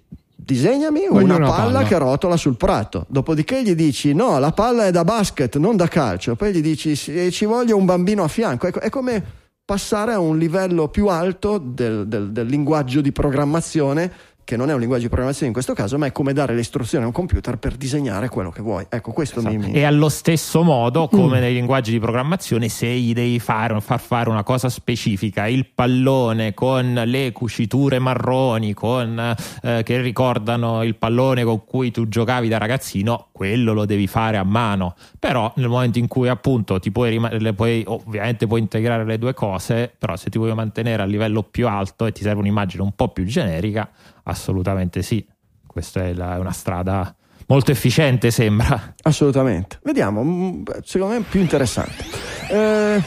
disegnami 0.48 1.06
una, 1.10 1.36
una 1.36 1.46
palla, 1.46 1.50
palla, 1.50 1.82
che 1.82 1.98
rotola 1.98 2.38
sul 2.38 2.56
prato. 2.56 3.04
Dopodiché 3.08 3.62
gli 3.62 3.74
dici: 3.74 4.14
No, 4.14 4.38
la 4.38 4.52
palla 4.52 4.86
è 4.86 4.90
da 4.90 5.04
basket, 5.04 5.58
non 5.58 5.76
da 5.76 5.88
calcio. 5.88 6.36
Poi 6.36 6.52
gli 6.52 6.62
dici: 6.62 6.96
Ci 6.96 7.44
voglio 7.44 7.76
un 7.76 7.84
bambino 7.84 8.24
a 8.24 8.28
fianco. 8.28 8.66
Ecco, 8.66 8.80
è 8.80 8.88
come 8.88 9.22
passare 9.62 10.14
a 10.14 10.18
un 10.18 10.38
livello 10.38 10.88
più 10.88 11.08
alto 11.08 11.58
del, 11.58 12.08
del, 12.08 12.30
del 12.30 12.46
linguaggio 12.46 13.02
di 13.02 13.12
programmazione 13.12 14.10
che 14.48 14.56
non 14.56 14.70
è 14.70 14.72
un 14.72 14.78
linguaggio 14.78 15.02
di 15.02 15.08
programmazione 15.08 15.48
in 15.48 15.52
questo 15.52 15.74
caso, 15.74 15.98
ma 15.98 16.06
è 16.06 16.12
come 16.12 16.32
dare 16.32 16.54
le 16.54 16.60
istruzioni 16.60 17.04
a 17.04 17.06
un 17.06 17.12
computer 17.12 17.58
per 17.58 17.76
disegnare 17.76 18.30
quello 18.30 18.48
che 18.48 18.62
vuoi. 18.62 18.86
Ecco, 18.88 19.12
questo 19.12 19.40
esatto. 19.40 19.54
mi, 19.54 19.72
E 19.72 19.84
allo 19.84 20.08
stesso 20.08 20.62
modo, 20.62 21.06
come 21.06 21.36
mm. 21.36 21.40
nei 21.42 21.52
linguaggi 21.52 21.90
di 21.90 21.98
programmazione, 21.98 22.70
se 22.70 22.86
gli 22.86 23.12
devi 23.12 23.38
fare, 23.40 23.78
far 23.82 24.00
fare 24.00 24.30
una 24.30 24.44
cosa 24.44 24.70
specifica, 24.70 25.46
il 25.46 25.66
pallone 25.66 26.54
con 26.54 26.94
le 27.04 27.30
cuciture 27.32 27.98
marroni 27.98 28.72
con, 28.72 29.36
eh, 29.60 29.82
che 29.82 30.00
ricordano 30.00 30.82
il 30.82 30.94
pallone 30.94 31.44
con 31.44 31.66
cui 31.66 31.90
tu 31.90 32.08
giocavi 32.08 32.48
da 32.48 32.56
ragazzino, 32.56 33.26
quello 33.32 33.74
lo 33.74 33.84
devi 33.84 34.06
fare 34.06 34.38
a 34.38 34.44
mano. 34.44 34.94
Però 35.18 35.52
nel 35.56 35.68
momento 35.68 35.98
in 35.98 36.08
cui 36.08 36.30
appunto 36.30 36.80
ti 36.80 36.90
puoi, 36.90 37.10
rim- 37.10 37.52
puoi 37.52 37.84
ovviamente 37.86 38.46
puoi 38.46 38.60
integrare 38.60 39.04
le 39.04 39.18
due 39.18 39.34
cose, 39.34 39.92
però 39.98 40.16
se 40.16 40.30
ti 40.30 40.38
vuoi 40.38 40.54
mantenere 40.54 41.02
a 41.02 41.04
livello 41.04 41.42
più 41.42 41.68
alto 41.68 42.06
e 42.06 42.12
ti 42.12 42.22
serve 42.22 42.40
un'immagine 42.40 42.82
un 42.82 42.92
po' 42.92 43.08
più 43.08 43.24
generica, 43.26 43.90
Assolutamente 44.28 45.02
sì, 45.02 45.26
questa 45.66 46.04
è 46.04 46.12
la, 46.12 46.38
una 46.38 46.52
strada 46.52 47.14
molto 47.46 47.70
efficiente 47.70 48.30
sembra. 48.30 48.94
Assolutamente. 49.02 49.78
Vediamo, 49.82 50.22
mm, 50.22 50.62
secondo 50.84 51.14
me 51.14 51.20
è 51.20 51.24
più 51.28 51.40
interessante. 51.40 52.04
Eh, 52.50 53.02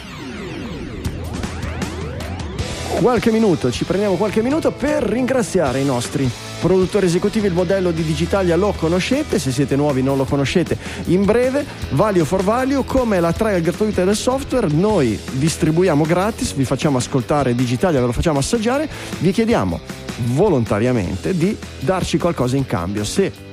qualche 2.99 3.31
minuto, 3.31 3.71
ci 3.71 3.85
prendiamo 3.85 4.15
qualche 4.15 4.41
minuto 4.41 4.71
per 4.71 5.03
ringraziare 5.03 5.79
i 5.79 5.85
nostri 5.85 6.29
produttori 6.61 7.07
esecutivi. 7.07 7.47
Il 7.47 7.53
modello 7.53 7.91
di 7.91 8.03
Digitalia 8.03 8.55
lo 8.55 8.73
conoscete, 8.77 9.39
se 9.39 9.51
siete 9.51 9.75
nuovi 9.75 10.01
non 10.03 10.15
lo 10.15 10.25
conoscete. 10.25 10.77
In 11.05 11.25
breve, 11.25 11.65
Value 11.89 12.23
for 12.23 12.43
Value, 12.43 12.85
come 12.85 13.19
la 13.19 13.33
trial 13.33 13.61
gratuita 13.61 14.05
del 14.05 14.15
software, 14.15 14.67
noi 14.67 15.19
distribuiamo 15.31 16.05
gratis, 16.05 16.53
vi 16.53 16.63
facciamo 16.63 16.97
ascoltare 16.97 17.55
Digitalia, 17.55 17.99
ve 17.99 18.05
lo 18.05 18.11
facciamo 18.11 18.39
assaggiare, 18.39 18.87
vi 19.19 19.31
chiediamo 19.31 19.79
volontariamente 20.33 21.35
di 21.35 21.57
darci 21.79 22.17
qualcosa 22.17 22.55
in 22.55 22.65
cambio. 22.65 23.03
Se 23.03 23.49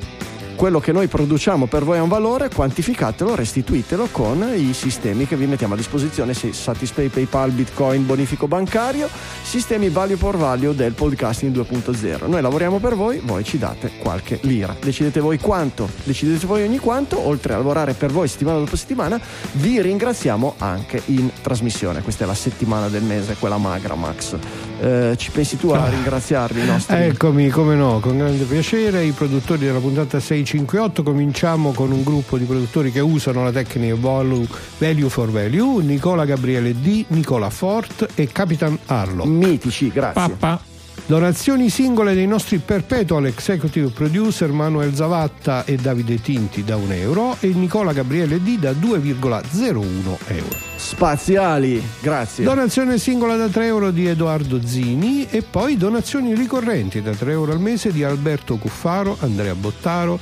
quello 0.59 0.81
che 0.81 0.91
noi 0.91 1.07
produciamo 1.07 1.67
per 1.67 1.85
voi 1.85 1.99
ha 1.99 2.03
un 2.03 2.09
valore, 2.09 2.51
quantificatelo, 2.51 3.37
restituitelo 3.37 4.09
con 4.11 4.45
i 4.57 4.75
sistemi 4.75 5.25
che 5.25 5.37
vi 5.37 5.47
mettiamo 5.47 5.75
a 5.75 5.77
disposizione, 5.77 6.35
se 6.35 6.53
Satispay, 6.53 7.07
PayPal, 7.07 7.53
Bitcoin, 7.53 8.05
bonifico 8.05 8.49
bancario, 8.49 9.09
sistemi 9.43 9.89
value 9.89 10.17
for 10.17 10.37
value 10.37 10.75
del 10.75 10.95
podcasting 10.95 11.55
2.0. 11.55 12.29
Noi 12.29 12.43
lavoriamo 12.43 12.81
per 12.81 12.97
voi, 12.97 13.21
voi 13.21 13.45
ci 13.45 13.57
date 13.57 13.93
qualche 13.99 14.41
lira. 14.43 14.75
Decidete 14.81 15.21
voi 15.21 15.39
quanto, 15.39 15.89
decidete 16.03 16.45
voi 16.45 16.65
ogni 16.65 16.79
quanto, 16.79 17.25
oltre 17.25 17.55
a 17.55 17.59
lavorare 17.59 17.95
per 17.95 18.11
voi 18.11 18.27
settimana 18.27 18.59
dopo 18.59 18.75
settimana, 18.75 19.21
vi 19.53 19.81
ringraziamo 19.81 20.57
anche 20.59 21.01
in 21.05 21.31
trasmissione. 21.41 22.03
Questa 22.03 22.25
è 22.25 22.27
la 22.27 22.35
settimana 22.35 22.89
del 22.89 23.05
mese, 23.05 23.37
quella 23.39 23.59
magra 23.59 23.95
Max 23.95 24.37
Eh, 24.81 25.15
ci 25.17 25.31
pensi 25.31 25.57
tu 25.57 25.71
a 25.71 25.85
Ah. 25.85 25.89
ringraziarli 25.89 26.61
i 26.61 26.65
nostri? 26.65 26.97
Eccomi, 26.97 27.49
come 27.49 27.75
no, 27.75 27.99
con 28.01 28.17
grande 28.17 28.45
piacere, 28.45 29.05
i 29.05 29.11
produttori 29.13 29.67
della 29.67 29.81
puntata 29.81 30.21
658. 30.21 31.03
Cominciamo 31.03 31.73
con 31.73 31.91
un 31.91 32.03
gruppo 32.05 32.39
di 32.39 32.45
produttori 32.45 32.93
che 32.93 33.01
usano 33.01 33.43
la 33.43 33.51
tecnica 33.53 33.95
value, 33.99 34.47
value 34.79 35.09
for 35.09 35.31
value, 35.31 35.83
Nicola 35.83 36.25
Gabriele 36.25 36.75
D, 36.81 37.05
Nicola 37.09 37.51
Fort 37.51 38.09
e 38.15 38.29
Capitan 38.29 38.79
Arlo. 38.87 39.25
Mitici, 39.25 39.91
grazie. 39.91 40.21
Pappa. 40.37 40.61
Donazioni 41.07 41.71
singole 41.71 42.15
dei 42.15 42.27
nostri 42.27 42.59
perpetual 42.59 43.27
executive 43.27 43.89
producer 43.89 44.51
Manuel 44.51 44.95
Zavatta 44.95 45.65
e 45.65 45.77
Davide 45.77 46.21
Tinti 46.21 46.65
da 46.65 46.77
1 46.77 46.93
euro 46.93 47.37
e 47.41 47.49
Nicola 47.49 47.93
Gabriele 47.93 48.43
D 48.43 48.59
da 48.59 48.73
2,01 48.73 50.17
euro. 50.29 50.57
Spaziali, 50.77 51.83
grazie. 52.01 52.45
Donazione 52.45 52.99
singola 52.99 53.37
da 53.37 53.49
3 53.49 53.67
euro 53.67 53.91
di 53.91 54.07
Edoardo 54.07 54.61
Zini 54.65 55.27
e 55.29 55.43
poi 55.43 55.77
donazioni 55.77 56.35
ricorrenti 56.35 57.03
da 57.03 57.13
3 57.13 57.33
euro 57.33 57.53
al 57.53 57.61
mese 57.61 57.93
di 57.93 58.05
Alberto 58.05 58.57
Cuffaro, 58.57 59.17
Andrea 59.21 59.55
Bottaro, 59.55 60.19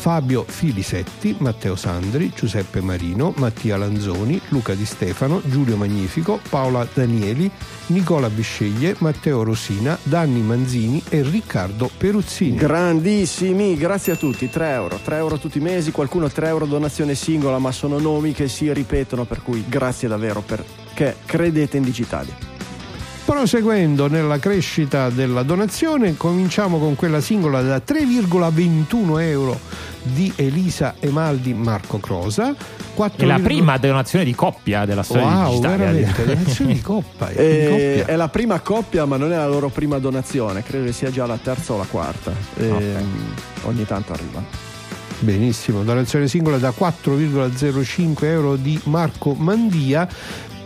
Fabio 0.00 0.46
Filisetti, 0.48 1.36
Matteo 1.40 1.76
Sandri, 1.76 2.32
Giuseppe 2.34 2.80
Marino, 2.80 3.34
Mattia 3.36 3.76
Lanzoni, 3.76 4.40
Luca 4.48 4.72
Di 4.72 4.86
Stefano, 4.86 5.42
Giulio 5.44 5.76
Magnifico, 5.76 6.40
Paola 6.48 6.88
Danieli, 6.90 7.50
Nicola 7.88 8.30
Bisceglie, 8.30 8.96
Matteo 9.00 9.42
Rosina, 9.42 9.98
Danni 10.02 10.40
Manzini 10.40 11.02
e 11.10 11.20
Riccardo 11.20 11.90
Peruzzini. 11.94 12.56
Grandissimi, 12.56 13.76
grazie 13.76 14.14
a 14.14 14.16
tutti, 14.16 14.48
3 14.48 14.70
euro, 14.70 14.98
3 15.04 15.16
euro 15.16 15.36
tutti 15.36 15.58
i 15.58 15.60
mesi, 15.60 15.90
qualcuno 15.90 16.30
3 16.30 16.48
euro 16.48 16.64
donazione 16.64 17.14
singola, 17.14 17.58
ma 17.58 17.70
sono 17.70 17.98
nomi 17.98 18.32
che 18.32 18.48
si 18.48 18.72
ripetono, 18.72 19.26
per 19.26 19.42
cui 19.42 19.66
grazie 19.68 20.08
davvero 20.08 20.40
perché 20.40 21.16
credete 21.26 21.76
in 21.76 21.82
Digitalia. 21.82 22.59
Proseguendo 23.34 24.08
nella 24.08 24.40
crescita 24.40 25.08
della 25.08 25.44
donazione, 25.44 26.16
cominciamo 26.16 26.80
con 26.80 26.96
quella 26.96 27.20
singola 27.20 27.62
da 27.62 27.76
3,21 27.76 29.20
euro 29.20 29.56
di 30.02 30.32
Elisa 30.34 30.96
Emaldi 30.98 31.54
Marco 31.54 31.98
Crosa. 32.00 32.52
4, 32.92 33.22
È 33.22 33.26
la 33.28 33.38
prima 33.38 33.78
donazione 33.78 34.24
di 34.24 34.34
coppia 34.34 34.84
della 34.84 35.04
storia 35.04 35.26
Wow, 35.26 35.50
digitale. 35.50 35.76
veramente, 35.76 36.24
donazione 36.34 36.72
di 36.74 36.80
coppa. 36.80 37.26
di 37.28 37.34
Eh, 37.36 37.66
coppia. 37.70 38.12
è 38.12 38.16
la 38.16 38.28
prima 38.28 38.58
coppia, 38.58 39.04
ma 39.04 39.16
non 39.16 39.32
è 39.32 39.36
la 39.36 39.46
loro 39.46 39.68
prima 39.68 39.98
donazione, 39.98 40.64
credo 40.64 40.86
che 40.86 40.92
sia 40.92 41.12
già 41.12 41.24
la 41.24 41.38
terza 41.40 41.72
o 41.74 41.78
la 41.78 41.86
quarta. 41.88 42.32
Ehm, 42.58 43.34
Ogni 43.62 43.86
tanto 43.86 44.12
arriva. 44.12 44.42
Benissimo, 45.20 45.82
donazione 45.84 46.26
singola 46.28 46.56
da 46.56 46.72
4,05 46.76 48.24
euro 48.24 48.56
di 48.56 48.80
Marco 48.84 49.34
Mandia 49.34 50.08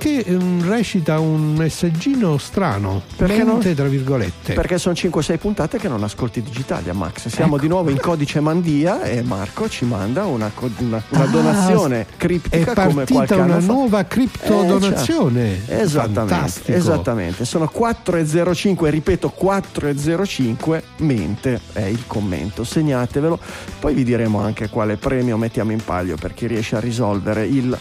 che 0.05 0.19
ehm, 0.19 0.69
recita 0.69 1.19
un 1.19 1.55
messaggino 1.55 2.37
strano, 2.37 3.01
Perché 3.17 3.43
mente 3.43 3.67
non- 3.69 3.75
tra 3.75 3.87
virgolette. 3.89 4.53
Perché 4.53 4.77
sono 4.77 4.95
5-6 4.95 5.39
puntate 5.39 5.79
che 5.79 5.89
non 5.89 6.03
ascolti 6.05 6.43
Digitalia, 6.43 6.93
Max. 6.93 7.29
Siamo 7.29 7.57
di 7.57 7.69
nuovo 7.69 7.89
in 7.89 7.99
codice 7.99 8.41
Mandia 8.41 9.01
e 9.05 9.23
Marco 9.23 9.67
ci 9.67 9.87
manda 9.87 10.27
una, 10.27 10.51
una- 10.79 11.03
una 11.09 11.23
Ah, 11.23 11.27
donazione 11.27 12.01
È 12.03 12.07
criptica 12.19 12.75
come 12.75 13.07
qualche 13.07 13.15
partita 13.15 13.37
una 13.37 13.61
fa. 13.61 13.73
nuova 13.73 14.05
criptodonazione. 14.05 15.67
Eh, 15.69 15.81
Esattamente, 15.81 16.35
Fantastico. 16.35 16.77
esattamente. 16.77 17.45
Sono 17.47 17.71
4,05, 17.75 18.91
ripeto 18.91 19.33
4,05, 19.35 20.83
mente 20.99 21.61
è 21.73 21.81
il 21.85 22.05
commento, 22.07 22.63
segnatevelo. 22.63 23.39
Poi 23.81 23.95
vi 23.95 24.05
diremo 24.05 24.41
anche 24.41 24.69
quale 24.69 24.97
premio 24.97 25.39
mettiamo 25.39 25.73
in 25.73 25.83
palio 25.83 26.17
per 26.17 26.35
chi 26.35 26.47
riesce 26.47 26.77
a 26.77 26.81
risolvere 26.81 27.47
il 27.47 27.75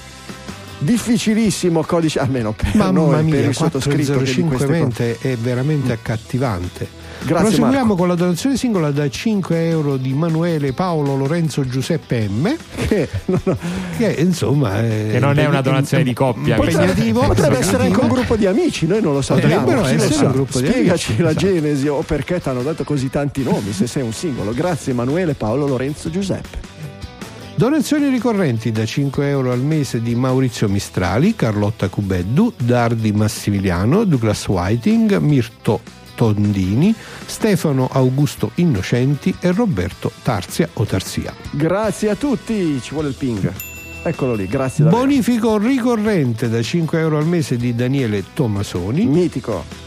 difficilissimo 0.84 1.84
codice, 1.84 2.20
almeno 2.20 2.54
per 2.54 2.76
Mamma 2.76 2.92
noi, 2.92 3.16
per 3.16 3.24
mia, 3.24 3.40
il 3.48 3.56
sottoscritto 3.56 4.18
che 4.18 4.24
di 4.24 4.42
405 4.44 4.56
queste 4.58 4.66
cose. 4.68 4.80
mente 4.80 5.18
è 5.20 5.36
veramente 5.38 5.92
accattivante. 5.92 7.02
Grazie 7.26 7.44
Proseguiamo 7.46 7.78
Marco. 7.86 7.96
con 7.96 8.08
la 8.10 8.16
donazione 8.16 8.58
singola 8.58 8.92
da 8.92 9.10
5 9.10 9.70
euro 9.70 9.96
di 9.96 10.12
Manuele 10.14 10.74
Paolo 10.74 11.16
Lorenzo 11.16 11.66
Giuseppe 11.66 12.28
M. 12.28 12.54
Che 12.88 13.08
non 13.26 13.40
ho- 13.46 13.58
Che 13.98 14.16
insomma 14.20 14.82
è 14.82 15.08
Che 15.12 15.20
non 15.20 15.40
è 15.40 15.46
una 15.46 15.62
donazione 15.62 16.04
di 16.04 16.12
coppia, 16.14 16.58
Impegnativo. 16.58 17.22
Potrebbe 17.22 17.60
essere 17.60 17.86
anche 17.86 18.00
un 18.02 18.10
gruppo 18.10 18.36
di 18.36 18.46
amici, 18.46 18.88
noi 18.88 19.02
non 19.02 19.14
lo 19.14 19.22
sappiamo. 19.22 19.64
Potrebbero 19.64 19.88
essere 19.88 20.14
sa. 20.14 20.26
un 20.26 20.32
gruppo 20.34 20.60
di 20.60 20.68
Spiegaci 20.68 21.12
amici, 21.12 21.22
la 21.24 21.30
esatto. 21.30 21.46
genesi 21.46 21.88
o 21.88 22.02
perché 22.02 22.42
ti 22.42 22.50
hanno 22.50 22.62
dato 22.62 22.84
così 22.84 23.10
tanti 23.10 23.42
nomi 23.44 23.72
se 23.72 23.88
sei 23.88 24.04
un 24.04 24.12
singolo. 24.12 24.52
Grazie 24.54 24.92
Emanuele, 24.92 25.34
Paolo, 25.34 25.66
Lorenzo, 25.66 26.10
Giuseppe. 26.10 26.72
Donazioni 27.56 28.10
ricorrenti 28.10 28.72
da 28.72 28.84
5 28.84 29.30
euro 29.30 29.52
al 29.52 29.60
mese 29.60 30.02
di 30.02 30.16
Maurizio 30.16 30.68
Mistrali, 30.68 31.36
Carlotta 31.36 31.88
Cubeddu, 31.88 32.52
Dardi 32.58 33.12
Massimiliano, 33.12 34.06
Douglas 34.06 34.48
Whiting, 34.48 35.18
Mirto 35.18 35.80
Tondini, 36.16 36.94
Stefano 37.26 37.88
Augusto 37.92 38.52
Innocenti 38.56 39.36
e 39.40 39.52
Roberto 39.52 40.12
Tarzia 40.24 40.68
o 40.74 40.86
Tarzia. 40.86 41.32
Grazie 41.52 42.10
a 42.10 42.16
tutti, 42.16 42.82
ci 42.82 42.92
vuole 42.92 43.10
il 43.10 43.16
ping. 43.16 43.54
Eccolo 44.02 44.34
lì, 44.34 44.48
grazie 44.48 44.84
davvero. 44.84 45.04
Bonifico 45.04 45.58
ricorrente 45.58 46.50
da 46.50 46.62
5 46.62 47.00
euro 47.00 47.20
al 47.20 47.28
mese 47.28 47.56
di 47.56 47.76
Daniele 47.76 48.24
Tommasoni 48.34 49.06
Mitico. 49.06 49.83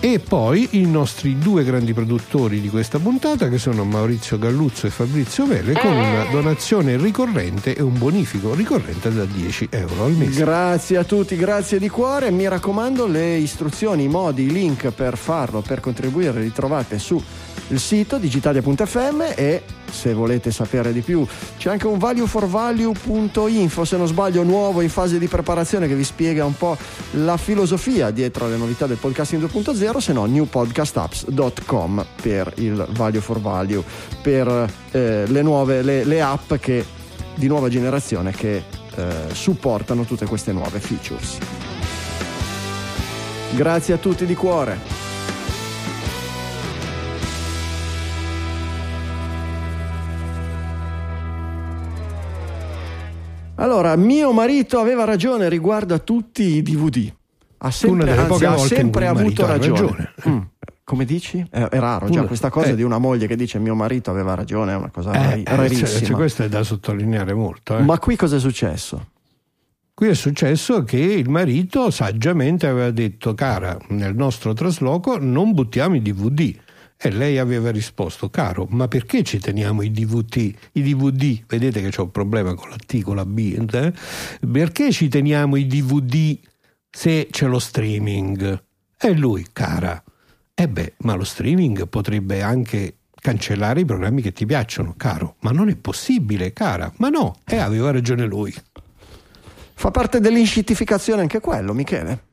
E 0.00 0.18
poi 0.18 0.68
i 0.72 0.86
nostri 0.86 1.38
due 1.38 1.64
grandi 1.64 1.92
produttori 1.92 2.60
di 2.60 2.68
questa 2.68 2.98
puntata 2.98 3.48
che 3.48 3.58
sono 3.58 3.84
Maurizio 3.84 4.38
Galluzzo 4.38 4.86
e 4.86 4.90
Fabrizio 4.90 5.46
Vele 5.46 5.72
con 5.74 5.92
una 5.92 6.24
donazione 6.30 6.96
ricorrente 6.96 7.74
e 7.74 7.82
un 7.82 7.98
bonifico 7.98 8.54
ricorrente 8.54 9.12
da 9.12 9.24
10 9.24 9.68
euro 9.70 10.04
al 10.04 10.12
mese. 10.12 10.40
Grazie 10.40 10.96
a 10.98 11.04
tutti, 11.04 11.36
grazie 11.36 11.78
di 11.78 11.88
cuore. 11.88 12.30
Mi 12.30 12.48
raccomando, 12.48 13.06
le 13.06 13.36
istruzioni, 13.36 14.04
i 14.04 14.08
modi, 14.08 14.44
i 14.44 14.50
link 14.50 14.90
per 14.90 15.16
farlo, 15.16 15.60
per 15.60 15.80
contribuire, 15.80 16.40
li 16.40 16.52
trovate 16.52 16.98
sul 16.98 17.22
sito 17.74 18.18
digitalia.fm 18.18 19.24
e 19.34 19.62
se 19.92 20.14
volete 20.14 20.50
sapere 20.50 20.92
di 20.92 21.00
più 21.00 21.24
c'è 21.58 21.70
anche 21.70 21.86
un 21.86 21.98
valueforvalue.info 21.98 23.84
se 23.84 23.96
non 23.96 24.06
sbaglio 24.06 24.42
nuovo 24.42 24.80
in 24.80 24.88
fase 24.88 25.18
di 25.18 25.28
preparazione 25.28 25.86
che 25.86 25.94
vi 25.94 26.04
spiega 26.04 26.44
un 26.44 26.56
po' 26.56 26.76
la 27.12 27.36
filosofia 27.36 28.10
dietro 28.10 28.46
alle 28.46 28.56
novità 28.56 28.86
del 28.86 28.96
podcasting 28.96 29.42
2.0 29.44 29.96
se 29.98 30.12
no 30.12 30.24
newpodcastapps.com 30.24 32.06
per 32.20 32.52
il 32.56 32.86
value 32.90 33.20
for 33.20 33.40
value 33.40 33.84
per 34.22 34.72
eh, 34.90 35.24
le 35.26 35.42
nuove 35.42 35.82
le, 35.82 36.04
le 36.04 36.20
app 36.20 36.54
che 36.54 36.84
di 37.34 37.46
nuova 37.46 37.68
generazione 37.68 38.32
che 38.32 38.62
eh, 38.94 39.04
supportano 39.32 40.04
tutte 40.04 40.26
queste 40.26 40.52
nuove 40.52 40.80
features. 40.80 41.38
Grazie 43.54 43.94
a 43.94 43.98
tutti 43.98 44.26
di 44.26 44.34
cuore. 44.34 45.01
Allora, 53.62 53.94
mio 53.94 54.32
marito 54.32 54.80
aveva 54.80 55.04
ragione 55.04 55.48
riguardo 55.48 55.94
a 55.94 55.98
tutti 56.00 56.42
i 56.42 56.62
DVD. 56.62 57.12
Ha 57.58 57.70
sempre, 57.70 58.10
anzi, 58.16 58.44
ha 58.44 58.56
sempre 58.58 59.06
avuto 59.06 59.46
ragione. 59.46 59.80
ragione. 59.80 60.12
Mm. 60.28 60.38
Come 60.82 61.04
dici? 61.04 61.46
È, 61.48 61.60
è 61.60 61.78
raro 61.78 62.08
già 62.10 62.18
Una- 62.18 62.26
questa 62.26 62.50
cosa 62.50 62.70
eh. 62.70 62.74
di 62.74 62.82
una 62.82 62.98
moglie 62.98 63.28
che 63.28 63.36
dice 63.36 63.60
mio 63.60 63.76
marito 63.76 64.10
aveva 64.10 64.34
ragione, 64.34 64.72
è 64.72 64.74
una 64.74 64.90
cosa 64.90 65.12
Eh, 65.12 65.16
rari- 65.22 65.42
eh, 65.44 65.56
rarissima. 65.56 65.86
cioè, 65.86 66.00
cioè, 66.00 66.16
questo 66.16 66.42
è 66.42 66.48
da 66.48 66.64
sottolineare 66.64 67.34
molto. 67.34 67.78
eh. 67.78 67.82
Ma 67.82 67.98
qui 68.00 68.16
cosa 68.16 68.34
è 68.34 68.40
successo? 68.40 69.06
Qui 69.94 70.08
è 70.08 70.14
successo 70.14 70.82
che 70.82 70.96
il 70.98 71.28
marito 71.28 71.90
saggiamente 71.92 72.66
aveva 72.66 72.90
detto, 72.90 73.32
cara, 73.34 73.78
nel 73.90 74.16
nostro 74.16 74.54
trasloco 74.54 75.18
non 75.20 75.52
buttiamo 75.52 75.94
i 75.94 76.02
DVD. 76.02 76.52
E 77.04 77.10
lei 77.10 77.38
aveva 77.38 77.72
risposto, 77.72 78.30
caro, 78.30 78.64
ma 78.70 78.86
perché 78.86 79.24
ci 79.24 79.40
teniamo 79.40 79.82
i 79.82 79.90
DVD? 79.90 80.54
I 80.70 80.82
DVD, 80.82 81.42
vedete 81.48 81.82
che 81.82 81.88
c'è 81.88 82.00
un 82.00 82.12
problema 82.12 82.54
con 82.54 82.70
la 82.70 82.76
T, 82.76 83.02
con 83.02 83.16
la 83.16 83.26
B, 83.26 83.66
eh? 83.72 83.92
perché 84.46 84.92
ci 84.92 85.08
teniamo 85.08 85.56
i 85.56 85.66
DVD 85.66 86.38
se 86.88 87.26
c'è 87.28 87.48
lo 87.48 87.58
streaming? 87.58 88.62
E 88.96 89.12
lui, 89.16 89.44
cara, 89.52 90.00
e 90.54 90.68
beh, 90.68 90.92
ma 90.98 91.14
lo 91.14 91.24
streaming 91.24 91.88
potrebbe 91.88 92.40
anche 92.40 92.98
cancellare 93.20 93.80
i 93.80 93.84
programmi 93.84 94.22
che 94.22 94.32
ti 94.32 94.46
piacciono, 94.46 94.94
caro, 94.96 95.34
ma 95.40 95.50
non 95.50 95.68
è 95.68 95.74
possibile, 95.74 96.52
cara, 96.52 96.92
ma 96.98 97.08
no, 97.08 97.38
e 97.44 97.56
aveva 97.56 97.90
ragione 97.90 98.26
lui. 98.26 98.54
Fa 99.74 99.90
parte 99.90 100.20
dell'inscittificazione 100.20 101.22
anche 101.22 101.40
quello, 101.40 101.74
Michele? 101.74 102.26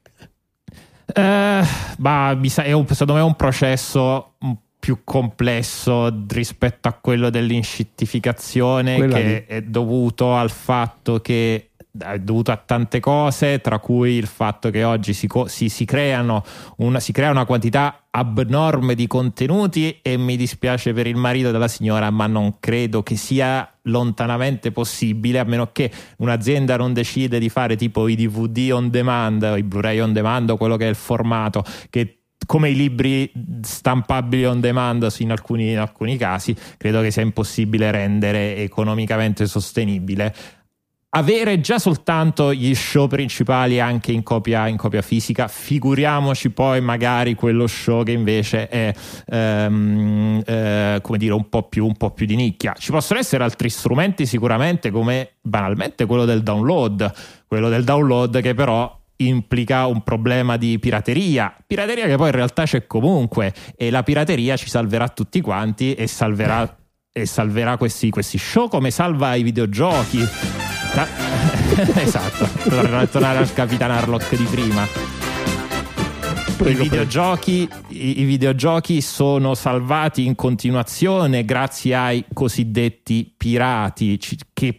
Eh, 1.14 1.62
ma 1.98 2.40
sa- 2.44 2.64
è 2.64 2.72
un- 2.72 2.86
secondo 2.88 3.14
me 3.14 3.20
è 3.20 3.24
un 3.24 3.36
processo 3.36 4.34
un 4.40 4.56
più 4.80 5.02
complesso 5.04 6.10
rispetto 6.30 6.88
a 6.88 6.94
quello 6.94 7.30
dell'inscittificazione 7.30 8.96
Quella 8.96 9.16
che 9.18 9.24
lì. 9.24 9.56
è 9.56 9.62
dovuto 9.62 10.36
al 10.36 10.50
fatto 10.50 11.20
che 11.20 11.69
è 11.98 12.20
dovuto 12.20 12.52
a 12.52 12.58
tante 12.58 13.00
cose, 13.00 13.60
tra 13.62 13.80
cui 13.80 14.12
il 14.12 14.28
fatto 14.28 14.70
che 14.70 14.84
oggi 14.84 15.14
si, 15.14 15.28
co- 15.28 15.48
si- 15.48 15.70
si 15.70 15.88
una, 15.90 17.00
si 17.00 17.12
crea 17.12 17.32
una 17.32 17.46
quantità 17.46 18.04
abnorme 18.12 18.96
di 18.96 19.08
contenuti 19.08 20.00
e 20.02 20.18
mi 20.18 20.38
dispiace 20.38 20.94
per 20.94 21.08
il 21.08 21.16
marito 21.16 21.52
della 21.52 21.68
signora, 21.68 22.10
ma 22.12 22.28
non 22.28 22.58
credo 22.60 23.02
che 23.02 23.16
sia 23.16 23.68
lontanamente 23.84 24.72
possibile, 24.72 25.40
a 25.40 25.44
meno 25.44 25.72
che 25.72 25.92
un'azienda 26.18 26.78
non 26.78 26.94
decide 26.94 27.40
di 27.40 27.50
fare 27.50 27.76
tipo 27.76 28.08
i 28.08 28.16
DVD 28.16 28.72
on 28.72 28.90
demand, 28.90 29.42
o 29.44 29.58
i 29.58 29.64
Blu-ray 29.64 30.00
on 30.00 30.14
demand 30.14 30.50
o 30.52 30.58
quello 30.58 30.78
che 30.78 30.86
è 30.86 30.90
il 30.90 30.96
formato 30.96 31.64
che 31.90 32.20
come 32.46 32.70
i 32.70 32.76
libri 32.76 33.32
stampabili 33.62 34.46
on 34.46 34.60
demand 34.60 35.08
in 35.20 35.30
alcuni, 35.30 35.72
in 35.72 35.78
alcuni 35.78 36.18
casi, 36.18 36.56
credo 36.78 37.02
che 37.02 37.12
sia 37.12 37.22
impossibile 37.22 37.92
rendere 37.92 38.56
economicamente 38.58 39.46
sostenibile 39.46 40.34
avere 41.12 41.60
già 41.60 41.80
soltanto 41.80 42.54
gli 42.54 42.76
show 42.76 43.08
principali 43.08 43.80
anche 43.80 44.12
in 44.12 44.22
copia, 44.22 44.68
in 44.68 44.78
copia, 44.78 45.02
fisica, 45.02 45.48
figuriamoci 45.48 46.52
poi 46.52 46.82
magari 46.82 47.34
quello 47.34 47.66
show 47.66 48.04
che 48.04 48.12
invece 48.12 48.68
è 48.68 48.94
ehm, 49.28 50.44
eh, 50.46 51.00
come 51.02 51.18
dire 51.18 51.34
un 51.34 51.50
po, 51.50 51.64
più, 51.64 51.86
un 51.86 51.96
po' 51.96 52.12
più 52.12 52.26
di 52.26 52.36
nicchia. 52.36 52.74
Ci 52.78 52.92
possono 52.92 53.20
essere 53.20 53.44
altri 53.44 53.70
strumenti 53.70 54.26
sicuramente 54.26 54.92
come 54.92 55.36
banalmente 55.42 56.06
quello 56.06 56.26
del 56.26 56.44
download, 56.44 57.12
quello 57.48 57.70
del 57.70 57.84
download 57.84 58.42
che 58.42 58.54
però 58.54 58.98
implica 59.22 59.86
un 59.86 60.02
problema 60.04 60.56
di 60.56 60.80
pirateria, 60.80 61.54
pirateria 61.66 62.06
che 62.06 62.16
poi 62.16 62.28
in 62.28 62.36
realtà 62.36 62.64
c'è 62.64 62.86
comunque. 62.86 63.54
E 63.76 63.90
la 63.90 64.04
pirateria 64.04 64.56
ci 64.56 64.70
salverà 64.70 65.10
tutti 65.10 65.42
quanti 65.42 65.96
e 65.96 66.06
salverà, 66.06 66.78
e 67.12 67.26
salverà 67.26 67.78
questi, 67.78 68.12
questi 68.12 68.38
show 68.38 68.70
come 68.70 68.92
salva 68.92 69.34
i 69.34 69.42
videogiochi 69.44 70.69
Ta- 70.94 71.08
esatto, 72.02 72.50
per 72.68 73.08
tornare 73.12 73.40
al 73.40 73.54
Capitan 73.54 73.92
Harlock 73.92 74.36
di 74.36 74.46
prima. 74.46 75.18
I 76.62 76.74
videogiochi, 76.76 77.70
I 77.88 78.24
videogiochi, 78.26 79.00
sono 79.00 79.56
salvati 79.56 80.26
in 80.26 80.36
continuazione 80.36 81.46
grazie 81.46 81.96
ai 81.96 82.26
cosiddetti 82.34 83.34
pirati 83.36 84.20
che, 84.52 84.76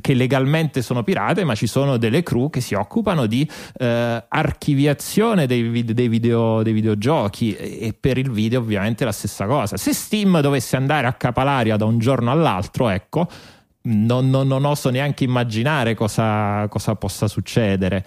che, 0.00 0.14
legalmente 0.14 0.82
sono 0.82 1.04
pirate 1.04 1.44
ma 1.44 1.54
ci 1.54 1.68
sono 1.68 1.98
delle 1.98 2.24
crew 2.24 2.50
che 2.50 2.60
si 2.60 2.74
occupano 2.74 3.26
di 3.26 3.48
eh, 3.78 4.24
archiviazione 4.28 5.46
dei, 5.46 5.84
dei, 5.84 6.08
video, 6.08 6.62
dei, 6.64 6.72
videogiochi. 6.72 7.54
E 7.54 7.94
per 7.98 8.18
il 8.18 8.30
video 8.32 8.58
ovviamente 8.58 9.04
la 9.04 9.12
stessa 9.12 9.46
cosa. 9.46 9.76
Se 9.76 9.94
Steam 9.94 10.40
dovesse 10.40 10.74
andare 10.74 11.06
a 11.06 11.12
capalaria 11.12 11.76
da 11.76 11.84
un 11.84 11.98
giorno 12.00 12.32
all'altro 12.32 12.88
ecco 12.88 13.28
non, 13.86 14.30
non, 14.30 14.46
non 14.46 14.64
oso 14.64 14.90
neanche 14.90 15.24
immaginare 15.24 15.94
cosa, 15.94 16.66
cosa 16.68 16.94
possa 16.94 17.28
succedere. 17.28 18.04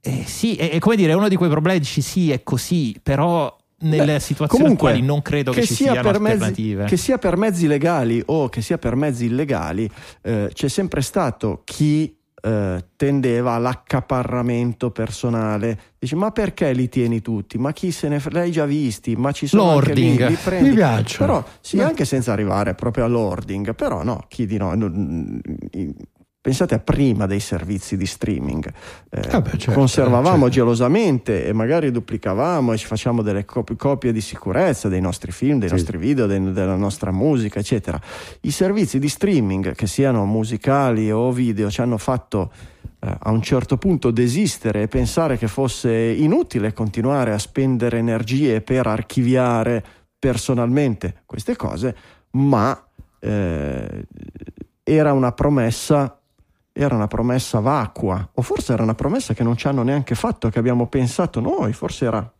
Eh, 0.00 0.24
sì, 0.26 0.56
è, 0.56 0.70
è, 0.70 0.78
come 0.78 0.96
dire, 0.96 1.12
uno 1.12 1.28
di 1.28 1.36
quei 1.36 1.50
problemi, 1.50 1.80
dici 1.80 2.00
sì, 2.00 2.30
è 2.30 2.42
così, 2.42 2.98
però 3.02 3.56
nelle 3.82 4.14
Beh, 4.14 4.20
situazioni 4.20 4.62
comunque, 4.62 4.88
attuali 4.90 5.06
non 5.06 5.22
credo 5.22 5.52
che, 5.52 5.60
che 5.60 5.66
ci 5.66 5.74
siano 5.74 6.08
alternative. 6.08 6.82
Mezzi, 6.82 6.90
che 6.90 6.96
sia 6.96 7.18
per 7.18 7.36
mezzi 7.36 7.66
legali 7.66 8.22
o 8.26 8.48
che 8.48 8.62
sia 8.62 8.78
per 8.78 8.96
mezzi 8.96 9.26
illegali, 9.26 9.88
eh, 10.22 10.50
c'è 10.52 10.68
sempre 10.68 11.02
stato 11.02 11.62
chi 11.64 12.16
eh, 12.44 12.84
tendeva 12.96 13.52
all'accaparramento 13.52 14.90
personale. 14.90 15.78
Dici, 15.98 16.16
ma 16.16 16.32
perché 16.32 16.72
li 16.72 16.88
tieni 16.88 17.20
tutti? 17.20 17.56
Ma 17.56 17.72
chi 17.72 17.92
se 17.92 18.08
ne 18.08 18.18
frega? 18.18 18.40
Li 18.40 18.44
hai 18.46 18.50
già 18.52 18.64
visti? 18.66 19.14
Ma 19.14 19.30
ci 19.30 19.46
sono 19.46 19.72
L'ording. 19.72 20.10
anche 20.10 20.24
lì, 20.24 20.30
li 20.30 20.38
prendi. 20.42 20.68
Mi 20.70 20.74
piacciono. 20.74 21.26
Però, 21.32 21.44
sì, 21.60 21.76
Beh. 21.76 21.84
anche 21.84 22.04
senza 22.04 22.32
arrivare 22.32 22.74
proprio 22.74 23.04
all'ording, 23.04 23.74
però 23.74 24.02
no, 24.02 24.24
chi 24.28 24.46
di 24.46 24.56
no, 24.56 24.74
Pensate 26.42 26.74
a 26.74 26.80
prima 26.80 27.26
dei 27.26 27.38
servizi 27.38 27.96
di 27.96 28.04
streaming, 28.04 28.68
eh, 29.10 29.20
ah 29.30 29.40
beh, 29.40 29.50
certo, 29.58 29.78
conservavamo 29.78 30.46
certo. 30.46 30.48
gelosamente 30.48 31.46
e 31.46 31.52
magari 31.52 31.92
duplicavamo 31.92 32.72
e 32.72 32.78
ci 32.78 32.86
facciamo 32.86 33.22
delle 33.22 33.44
cop- 33.44 33.76
copie 33.76 34.10
di 34.10 34.20
sicurezza 34.20 34.88
dei 34.88 35.00
nostri 35.00 35.30
film, 35.30 35.60
dei 35.60 35.68
sì. 35.68 35.74
nostri 35.76 35.98
video, 35.98 36.26
de- 36.26 36.50
della 36.50 36.74
nostra 36.74 37.12
musica, 37.12 37.60
eccetera. 37.60 38.00
I 38.40 38.50
servizi 38.50 38.98
di 38.98 39.08
streaming, 39.08 39.76
che 39.76 39.86
siano 39.86 40.24
musicali 40.24 41.12
o 41.12 41.30
video, 41.30 41.70
ci 41.70 41.80
hanno 41.80 41.96
fatto 41.96 42.50
eh, 42.98 43.16
a 43.20 43.30
un 43.30 43.40
certo 43.40 43.76
punto 43.76 44.10
desistere 44.10 44.82
e 44.82 44.88
pensare 44.88 45.38
che 45.38 45.46
fosse 45.46 45.92
inutile 45.92 46.72
continuare 46.72 47.32
a 47.32 47.38
spendere 47.38 47.98
energie 47.98 48.62
per 48.62 48.88
archiviare 48.88 49.84
personalmente 50.18 51.22
queste 51.24 51.54
cose, 51.54 51.96
ma 52.32 52.84
eh, 53.20 54.06
era 54.82 55.12
una 55.12 55.30
promessa 55.30 56.16
era 56.72 56.94
una 56.94 57.06
promessa 57.06 57.60
vacua, 57.60 58.30
o 58.32 58.42
forse 58.42 58.72
era 58.72 58.82
una 58.82 58.94
promessa 58.94 59.34
che 59.34 59.42
non 59.42 59.56
ci 59.56 59.66
hanno 59.66 59.82
neanche 59.82 60.14
fatto, 60.14 60.48
che 60.48 60.58
abbiamo 60.58 60.86
pensato 60.86 61.40
noi, 61.40 61.72
forse 61.72 62.06
era 62.06 62.32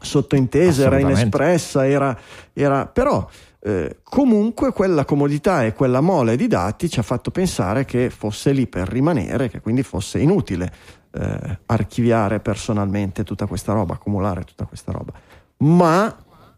sottointesa, 0.00 0.84
era 0.84 0.98
inespressa, 0.98 1.86
era, 1.86 2.16
era 2.52 2.86
però 2.86 3.26
eh, 3.60 3.98
comunque 4.02 4.72
quella 4.72 5.04
comodità 5.04 5.64
e 5.64 5.72
quella 5.72 6.00
mole 6.00 6.36
di 6.36 6.46
dati 6.46 6.88
ci 6.88 6.98
ha 6.98 7.02
fatto 7.02 7.30
pensare 7.30 7.84
che 7.84 8.10
fosse 8.10 8.52
lì 8.52 8.66
per 8.66 8.88
rimanere, 8.88 9.48
che 9.48 9.60
quindi 9.60 9.82
fosse 9.82 10.18
inutile 10.18 10.72
eh, 11.12 11.58
archiviare 11.66 12.40
personalmente 12.40 13.24
tutta 13.24 13.46
questa 13.46 13.72
roba, 13.72 13.94
accumulare 13.94 14.44
tutta 14.44 14.66
questa 14.66 14.92
roba. 14.92 15.12
Ma, 15.58 16.14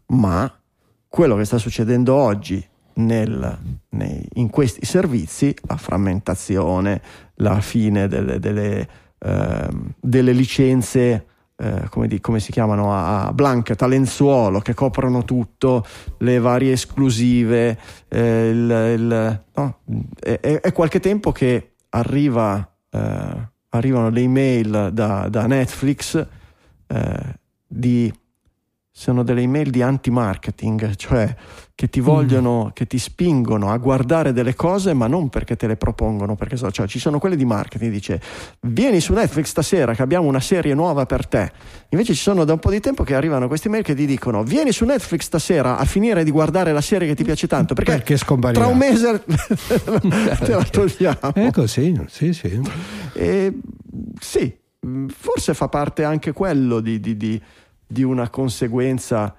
ma 0.07 0.59
quello 1.07 1.35
che 1.35 1.45
sta 1.45 1.57
succedendo 1.57 2.13
oggi 2.13 2.63
nel, 2.99 3.57
nei, 3.89 4.27
in 4.33 4.49
questi 4.49 4.85
servizi 4.85 5.55
la 5.67 5.77
frammentazione, 5.77 7.01
la 7.35 7.59
fine 7.61 8.07
delle, 8.07 8.39
delle, 8.39 8.87
eh, 9.17 9.67
delle 9.99 10.31
licenze, 10.33 11.25
eh, 11.55 11.87
come, 11.89 12.07
di, 12.07 12.19
come, 12.19 12.39
si 12.39 12.51
chiamano, 12.51 12.93
a, 12.93 13.31
blanket, 13.33 13.81
a 13.81 13.87
lenzuolo, 13.87 14.59
che 14.59 14.73
coprono 14.73 15.23
tutto, 15.23 15.85
le 16.19 16.39
varie 16.39 16.73
esclusive, 16.73 17.77
eh, 18.07 18.49
il, 18.49 18.95
il, 18.97 19.43
no, 19.53 19.79
è, 20.19 20.39
è, 20.39 20.71
qualche 20.73 20.99
tempo 20.99 21.31
che 21.31 21.75
arriva, 21.89 22.69
eh, 22.89 23.49
arrivano 23.69 24.09
le 24.09 24.21
email 24.21 24.89
da, 24.93 25.27
da 25.29 25.47
Netflix 25.47 26.27
eh, 26.87 27.37
di 27.65 28.11
sono 28.99 29.23
delle 29.23 29.39
email 29.39 29.69
di 29.69 29.81
anti-marketing, 29.81 30.93
cioè 30.97 31.33
che 31.73 31.87
ti 31.87 32.01
vogliono, 32.01 32.65
mm. 32.65 32.69
che 32.73 32.85
ti 32.85 32.99
spingono 32.99 33.71
a 33.71 33.77
guardare 33.77 34.33
delle 34.33 34.55
cose, 34.55 34.93
ma 34.93 35.07
non 35.07 35.29
perché 35.29 35.55
te 35.55 35.67
le 35.67 35.77
propongono, 35.77 36.35
perché 36.35 36.57
so, 36.57 36.69
cioè, 36.69 36.85
ci 36.85 36.99
sono 36.99 37.17
quelle 37.17 37.37
di 37.37 37.45
marketing, 37.45 37.93
dice 37.93 38.21
vieni 38.59 38.99
su 38.99 39.13
Netflix 39.13 39.45
stasera 39.45 39.93
che 39.93 40.01
abbiamo 40.01 40.27
una 40.27 40.41
serie 40.41 40.73
nuova 40.73 41.05
per 41.05 41.25
te. 41.27 41.49
Invece 41.91 42.13
ci 42.13 42.19
sono 42.19 42.43
da 42.43 42.51
un 42.51 42.59
po' 42.59 42.71
di 42.71 42.81
tempo 42.81 43.05
che 43.05 43.15
arrivano 43.15 43.47
queste 43.47 43.69
mail 43.69 43.83
che 43.83 43.95
ti 43.95 44.05
dicono 44.05 44.43
vieni 44.43 44.73
su 44.73 44.83
Netflix 44.83 45.21
stasera 45.21 45.77
a 45.77 45.85
finire 45.85 46.25
di 46.25 46.31
guardare 46.31 46.73
la 46.73 46.81
serie 46.81 47.07
che 47.07 47.15
ti 47.15 47.23
piace 47.23 47.47
tanto, 47.47 47.73
perché, 47.73 48.01
perché 48.03 48.17
tra 48.51 48.67
un 48.67 48.77
mese 48.77 49.23
te 50.43 50.51
la 50.51 50.65
togliamo. 50.65 51.33
È 51.35 51.51
così, 51.51 51.97
sì, 52.09 52.33
sì. 52.33 52.61
E, 53.13 53.57
sì, 54.19 54.53
forse 55.07 55.53
fa 55.53 55.69
parte 55.69 56.03
anche 56.03 56.33
quello 56.33 56.81
di, 56.81 56.99
di, 56.99 57.15
di 57.15 57.41
di 57.91 58.03
una 58.03 58.29
conseguenza 58.29 59.35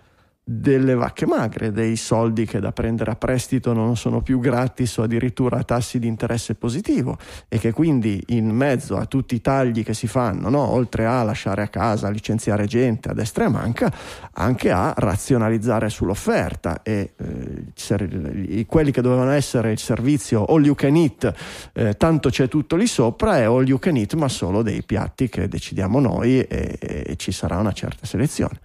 delle 0.52 0.96
vacche 0.96 1.26
magre, 1.26 1.70
dei 1.70 1.94
soldi 1.94 2.44
che 2.44 2.58
da 2.58 2.72
prendere 2.72 3.12
a 3.12 3.14
prestito 3.14 3.72
non 3.72 3.96
sono 3.96 4.20
più 4.20 4.40
gratis 4.40 4.96
o 4.96 5.04
addirittura 5.04 5.58
a 5.58 5.62
tassi 5.62 6.00
di 6.00 6.08
interesse 6.08 6.56
positivo 6.56 7.16
e 7.46 7.60
che 7.60 7.70
quindi 7.70 8.20
in 8.28 8.48
mezzo 8.48 8.96
a 8.96 9.06
tutti 9.06 9.36
i 9.36 9.40
tagli 9.40 9.84
che 9.84 9.94
si 9.94 10.08
fanno, 10.08 10.48
no? 10.48 10.68
oltre 10.68 11.06
a 11.06 11.22
lasciare 11.22 11.62
a 11.62 11.68
casa, 11.68 12.10
licenziare 12.10 12.66
gente 12.66 13.10
a 13.10 13.14
destra 13.14 13.44
e 13.44 13.48
manca, 13.48 13.92
anche 14.32 14.72
a 14.72 14.92
razionalizzare 14.96 15.88
sull'offerta 15.88 16.82
e 16.82 17.12
eh, 17.16 18.66
quelli 18.66 18.90
che 18.90 19.02
dovevano 19.02 19.30
essere 19.30 19.70
il 19.70 19.78
servizio 19.78 20.44
all 20.46 20.64
you 20.64 20.74
can 20.74 20.96
eat, 20.96 21.32
eh, 21.74 21.96
tanto 21.96 22.28
c'è 22.28 22.48
tutto 22.48 22.74
lì 22.74 22.88
sopra, 22.88 23.38
è 23.38 23.42
all 23.42 23.68
you 23.68 23.78
can 23.78 23.94
eat 23.94 24.14
ma 24.14 24.26
solo 24.26 24.62
dei 24.62 24.82
piatti 24.82 25.28
che 25.28 25.46
decidiamo 25.46 26.00
noi 26.00 26.40
e, 26.40 26.76
e 26.80 27.14
ci 27.16 27.30
sarà 27.30 27.56
una 27.58 27.72
certa 27.72 28.04
selezione. 28.04 28.58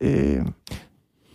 E 0.00 0.42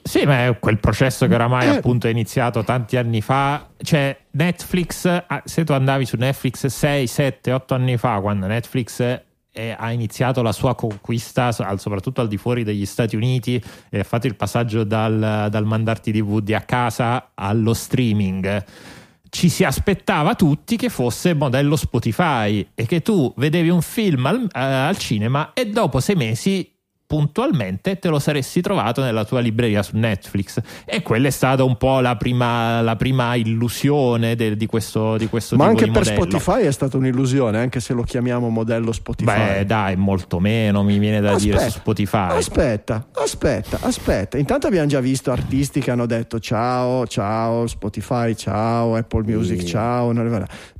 sì, 0.04 0.26
ma 0.26 0.46
è 0.46 0.60
quel 0.60 0.80
processo 0.80 1.28
che 1.28 1.34
oramai 1.34 1.68
eh. 1.68 1.78
appunto 1.78 2.08
è 2.08 2.10
iniziato 2.10 2.64
tanti 2.64 2.98
anni 2.98 3.22
fa. 3.22 3.70
Cioè, 3.82 4.18
Netflix, 4.32 5.06
ah, 5.06 5.42
se 5.46 5.64
tu 5.64 5.72
andavi 5.72 6.06
su 6.06 6.18
Netflix 6.18 6.66
6, 6.66 7.08
7, 7.08 7.54
8 7.54 7.74
anni 7.74 7.96
fa, 7.96 8.20
quando 8.20 8.46
Netflix 8.46 9.02
è, 9.50 9.76
ha 9.78 9.92
iniziato 9.92 10.42
la 10.42 10.52
sua 10.52 10.76
conquista, 10.76 11.54
soprattutto 11.54 12.20
al 12.20 12.28
di 12.28 12.36
fuori 12.36 12.64
degli 12.64 12.86
Stati 12.86 13.16
Uniti, 13.16 13.64
e 13.90 14.00
ha 14.00 14.04
fatto 14.04 14.28
il 14.28 14.36
passaggio 14.36 14.84
dal, 14.84 15.48
dal 15.50 15.66
mandarti 15.66 16.12
DVD 16.12 16.52
a 16.52 16.62
casa 16.62 17.32
allo 17.34 17.74
streaming 17.74 18.66
ci 19.34 19.50
si 19.50 19.64
aspettava 19.64 20.36
tutti 20.36 20.78
che 20.78 20.90
fosse 20.90 21.34
modello 21.34 21.76
Spotify 21.76 22.66
e 22.76 22.86
che 22.86 23.02
tu 23.02 23.34
vedevi 23.36 23.70
un 23.70 23.82
film 23.82 24.28
al, 24.28 24.44
uh, 24.44 24.48
al 24.54 24.96
cinema 25.00 25.54
e 25.54 25.70
dopo 25.70 26.00
sei 26.00 26.16
mesi 26.16 26.73
puntualmente 27.14 28.00
te 28.00 28.08
lo 28.08 28.18
saresti 28.18 28.60
trovato 28.60 29.04
nella 29.04 29.24
tua 29.24 29.40
libreria 29.40 29.84
su 29.84 29.96
Netflix. 29.96 30.60
E 30.84 31.04
quella 31.04 31.28
è 31.28 31.30
stata 31.30 31.64
un 31.64 31.78
po' 31.78 32.00
la 32.00 32.16
prima, 32.16 32.82
la 32.82 32.96
prima 32.96 33.36
illusione 33.36 34.36
de, 34.36 34.58
di 34.58 34.66
questo, 34.66 35.16
di 35.18 35.28
questo 35.28 35.56
ma 35.56 35.70
tipo 35.70 35.84
di 35.84 35.90
modello. 35.92 36.06
Ma 36.06 36.10
anche 36.10 36.24
per 36.26 36.30
Spotify 36.40 36.66
è 36.68 36.72
stata 36.72 36.98
un'illusione 36.98 37.60
anche 37.60 37.80
se 37.82 37.94
lo 37.94 38.02
chiamiamo 38.02 38.50
modello 38.50 38.92
Spotify. 38.92 39.58
Beh 39.58 39.66
dai 39.68 39.96
molto 39.96 40.40
meno 40.40 40.82
mi 40.82 40.98
viene 40.98 41.22
da 41.22 41.34
aspetta, 41.34 41.58
dire 41.58 41.70
su 41.70 41.78
Spotify. 41.78 42.36
aspetta 42.36 43.08
aspetta 43.14 43.78
aspetta. 43.82 44.40
Intanto 44.40 44.66
abbiamo 44.66 44.88
già 44.88 45.00
visto 45.00 45.30
artisti 45.30 45.82
che 45.82 45.92
hanno 45.92 46.08
detto 46.08 46.40
ciao 46.40 47.06
ciao 47.06 47.68
Spotify 47.68 48.34
ciao 48.34 48.96
Apple 48.96 49.22
Music 49.24 49.60
sì. 49.60 49.68
ciao 49.68 50.12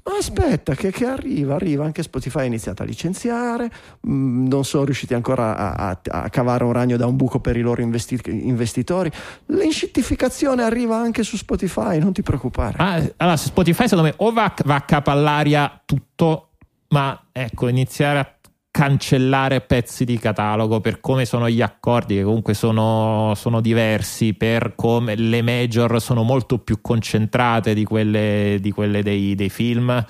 ma 0.06 0.18
aspetta, 0.18 0.76
che, 0.76 0.92
che, 0.92 1.06
arriva, 1.06 1.56
arriva, 1.56 1.86
anche 1.86 2.04
Spotify 2.04 2.40
ha 2.40 2.44
iniziato 2.44 2.84
a 2.84 2.86
licenziare, 2.86 3.72
mh, 4.02 4.14
mm, 4.14 4.48
non 4.48 4.66
sono 4.66 4.84
riusciti 4.84 5.14
ancora 5.14 5.56
a, 5.56 5.90
a, 5.90 6.00
a 6.24 6.30
cavare 6.30 6.66
un 6.66 6.74
ragno 6.74 6.98
da 6.98 7.06
un 7.06 7.16
buco 7.16 7.40
per 7.40 7.56
i 7.56 7.62
loro 7.62 7.82
investi- 7.82 8.20
investitori. 8.26 9.10
L'inscittificazione 9.48 10.62
arriva 10.64 10.98
anche 10.98 11.24
su 11.24 11.38
Spotify, 11.38 12.00
non 12.00 12.12
ti 12.12 12.22
preoccupare. 12.22 12.78
Ah, 12.80 13.02
allora, 13.18 13.38
Spotify 13.38 13.88
secondo 13.88 14.04
me 14.04 14.14
o 14.18 14.34
va, 14.34 14.54
va 14.66 14.76
a 14.76 14.82
capo 14.82 15.10
all'aria 15.10 15.82
tutto, 15.86 16.50
ma 16.90 17.28
ecco, 17.32 17.70
iniziare 17.70 18.20
a 18.20 18.34
cancellare 18.74 19.62
pezzi 19.62 20.04
di 20.04 20.18
catalogo 20.18 20.82
per 20.82 21.00
come 21.00 21.26
sono 21.26 21.48
gli 21.48 21.62
accordi 21.62 22.16
che 22.16 22.24
comunque 22.24 22.56
sono, 22.56 23.34
sono, 23.36 23.62
diversi 23.62 24.34
per 24.34 24.74
come 24.74 25.14
le 25.14 25.44
major 25.44 26.02
sono 26.02 26.24
molto 26.24 26.58
più 26.58 26.82
concentrate 26.82 27.76
di 27.76 27.84
quelle, 27.84 28.58
di 28.60 28.72
quelle 28.72 29.04
dei, 29.04 29.36
dei, 29.36 29.50
film 29.50 30.04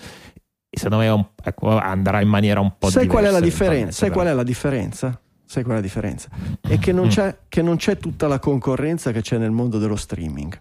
secondo 0.70 1.03
me 1.03 1.09
un, 1.09 1.26
ecco, 1.43 1.78
andrà 1.78 2.22
in 2.22 2.30
maniera 2.30 2.61
un 2.61 2.78
po' 2.78 2.89
sai 2.89 3.01
diversa 3.01 3.20
qual 3.20 3.26
è 3.26 3.32
la 3.32 3.45
differenza? 3.45 3.91
sai 3.91 4.11
qual 4.11 4.28
è 4.28 4.34
la 4.34 4.43
differenza? 4.43 5.22
sai 5.45 5.64
qual 5.64 5.76
è 5.76 5.80
la 5.80 5.86
differenza? 5.86 6.30
è 6.61 6.80
che 6.80 6.93
non, 6.93 7.09
c'è, 7.09 7.39
che 7.49 7.61
non 7.61 7.76
c'è 7.76 7.97
tutta 7.97 8.28
la 8.28 8.39
concorrenza 8.39 9.11
che 9.11 9.20
c'è 9.20 9.38
nel 9.38 9.51
mondo 9.51 9.78
dello 9.78 9.97
streaming 9.97 10.57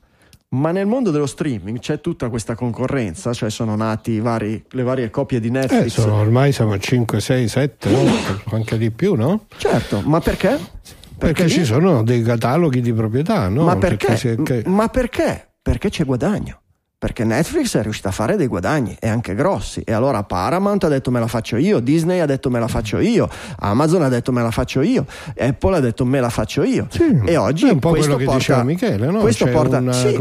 ma 0.53 0.70
nel 0.70 0.86
mondo 0.86 1.11
dello 1.11 1.26
streaming 1.26 1.78
c'è 1.78 2.00
tutta 2.00 2.28
questa 2.28 2.55
concorrenza, 2.55 3.32
cioè 3.32 3.50
sono 3.50 3.74
nati 3.76 4.20
vari, 4.20 4.62
le 4.70 4.82
varie 4.82 5.11
copie 5.11 5.40
di 5.40 5.50
Netflix. 5.50 5.84
Eh, 5.84 5.88
sono, 5.88 6.16
ormai 6.16 6.53
siamo 6.53 6.72
a 6.72 6.78
5, 6.78 7.20
6, 7.20 7.48
7, 7.48 7.94
8, 7.94 8.55
anche 8.55 8.78
di 8.78 8.90
più, 8.90 9.14
no? 9.14 9.46
Certo, 9.57 10.03
ma 10.05 10.20
perché? 10.20 10.48
Perché, 10.48 11.42
perché 11.44 11.48
ci 11.48 11.64
sono 11.64 12.03
dei 12.03 12.22
cataloghi 12.22 12.80
di 12.80 12.92
proprietà, 12.92 13.48
no? 13.48 13.64
Ma 13.64 13.76
perché? 13.76 14.14
perché 14.14 14.62
ma 14.66 14.88
perché? 14.88 15.53
Perché 15.62 15.88
c'è 15.88 16.05
guadagno. 16.05 16.62
Perché 17.03 17.24
Netflix 17.24 17.76
è 17.76 17.82
riuscita 17.82 18.11
a 18.11 18.12
fare 18.12 18.36
dei 18.36 18.46
guadagni 18.46 18.96
e 19.00 19.09
anche 19.09 19.34
grossi. 19.34 19.80
E 19.80 19.92
allora 19.92 20.22
Paramount 20.22 20.84
ha 20.84 20.88
detto 20.88 21.11
me 21.11 21.18
la 21.18 21.26
faccio 21.26 21.57
io, 21.57 21.80
Disney 21.80 22.20
ha 22.20 22.26
detto 22.26 22.48
me 22.48 22.61
la 22.61 22.68
faccio 22.68 23.00
io, 23.00 23.28
Amazon 23.59 24.03
ha 24.03 24.09
detto 24.09 24.30
me 24.30 24.40
la 24.40 24.53
faccio 24.53 24.82
io, 24.82 25.05
Apple 25.36 25.76
ha 25.78 25.80
detto 25.80 26.05
me 26.05 26.20
la 26.20 26.30
faccio 26.30 26.62
io. 26.62 26.86
Sì, 26.90 27.22
e 27.24 27.36
oggi 27.36 27.66
è 27.66 27.72
un 27.72 27.80
po' 27.80 27.90
quello 27.90 28.14
che 28.14 28.22
porta, 28.22 28.38
diceva 28.38 28.62
Michele, 28.62 29.11
no? 29.11 29.18
Questo 29.18 29.46
C'è 29.46 29.50
porta, 29.50 29.78
una, 29.78 29.92
sì, 29.92 30.16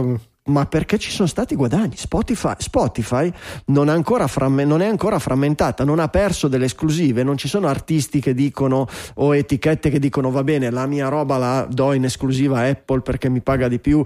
ma 0.45 0.65
perché 0.65 0.97
ci 0.97 1.11
sono 1.11 1.27
stati 1.27 1.55
guadagni. 1.55 1.95
Spotify, 1.95 2.53
Spotify 2.57 3.31
non, 3.65 3.89
è 3.89 3.93
ancora 3.93 4.25
framme, 4.27 4.65
non, 4.65 4.81
è 4.81 4.87
ancora 4.87 5.19
frammentata, 5.19 5.83
non 5.83 5.99
ha 5.99 6.07
perso 6.07 6.47
delle 6.47 6.65
esclusive, 6.65 7.23
non 7.23 7.37
ci 7.37 7.47
sono 7.47 7.67
artisti 7.67 8.19
che 8.19 8.33
dicono 8.33 8.87
o 9.15 9.35
etichette 9.35 9.89
che 9.89 9.99
dicono 9.99 10.31
va 10.31 10.43
bene, 10.43 10.71
la 10.71 10.87
mia 10.87 11.09
roba 11.09 11.37
la 11.37 11.67
do 11.69 11.93
in 11.93 12.05
esclusiva 12.05 12.59
a 12.59 12.67
Apple 12.67 13.01
perché 13.01 13.29
mi 13.29 13.41
paga 13.41 13.67
di 13.67 13.79
più, 13.79 14.03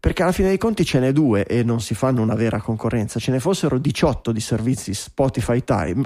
perché 0.00 0.22
alla 0.22 0.32
fine 0.32 0.48
dei 0.48 0.58
conti 0.58 0.84
ce 0.84 0.98
n'è 1.00 1.12
due 1.12 1.44
e 1.44 1.62
non 1.62 1.80
si 1.80 1.94
fanno 1.94 2.22
una 2.22 2.34
vera 2.34 2.60
concorrenza, 2.60 3.18
ce 3.18 3.30
ne 3.30 3.40
fossero 3.40 3.78
18 3.78 4.32
di 4.32 4.40
servizi 4.40 4.94
Spotify 4.94 5.62
Time 5.64 6.02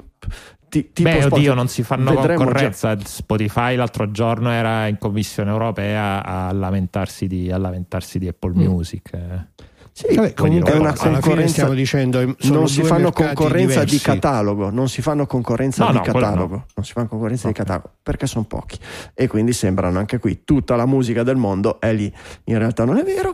ti, 0.93 1.03
Beh, 1.03 1.25
oddio, 1.25 1.53
non 1.53 1.67
si 1.67 1.83
fanno 1.83 2.13
concorrenza. 2.13 2.95
Già. 2.95 3.05
Spotify 3.05 3.75
l'altro 3.75 4.11
giorno 4.11 4.51
era 4.51 4.87
in 4.87 4.97
Commissione 4.97 5.51
europea 5.51 6.23
a 6.23 6.51
lamentarsi 6.51 7.27
di, 7.27 7.51
a 7.51 7.57
lamentarsi 7.57 8.19
di 8.19 8.27
Apple 8.27 8.51
mm. 8.51 8.61
Music. 8.61 9.13
Eh. 9.13 9.65
Sì, 9.91 10.13
Vabbè, 10.13 10.33
comunque 10.35 10.73
è 10.73 10.77
una 10.77 10.93
concorrenza. 10.93 11.53
Stiamo 11.53 11.73
dicendo, 11.73 12.35
non 12.41 12.67
si 12.67 12.83
fanno 12.83 13.11
concorrenza 13.11 13.83
diversi. 13.83 13.95
di 13.95 14.01
catalogo, 14.01 14.69
non 14.69 14.89
si 14.89 15.01
fanno 15.01 15.25
concorrenza 15.25 15.85
no, 15.85 15.91
di 15.91 15.97
no, 15.97 16.03
catalogo, 16.03 16.55
no. 16.55 16.65
non 16.75 16.85
si 16.85 16.91
fanno 16.91 17.07
concorrenza 17.07 17.47
okay. 17.47 17.53
di 17.53 17.67
catalogo 17.67 17.97
perché 18.03 18.27
sono 18.27 18.45
pochi 18.45 18.77
e 19.15 19.27
quindi 19.27 19.53
sembrano 19.53 19.97
anche 19.97 20.19
qui 20.19 20.43
tutta 20.43 20.75
la 20.75 20.85
musica 20.85 21.23
del 21.23 21.37
mondo 21.37 21.79
è 21.79 21.91
lì. 21.93 22.13
In 22.43 22.59
realtà 22.59 22.85
non 22.85 22.97
è 22.97 23.03
vero 23.03 23.33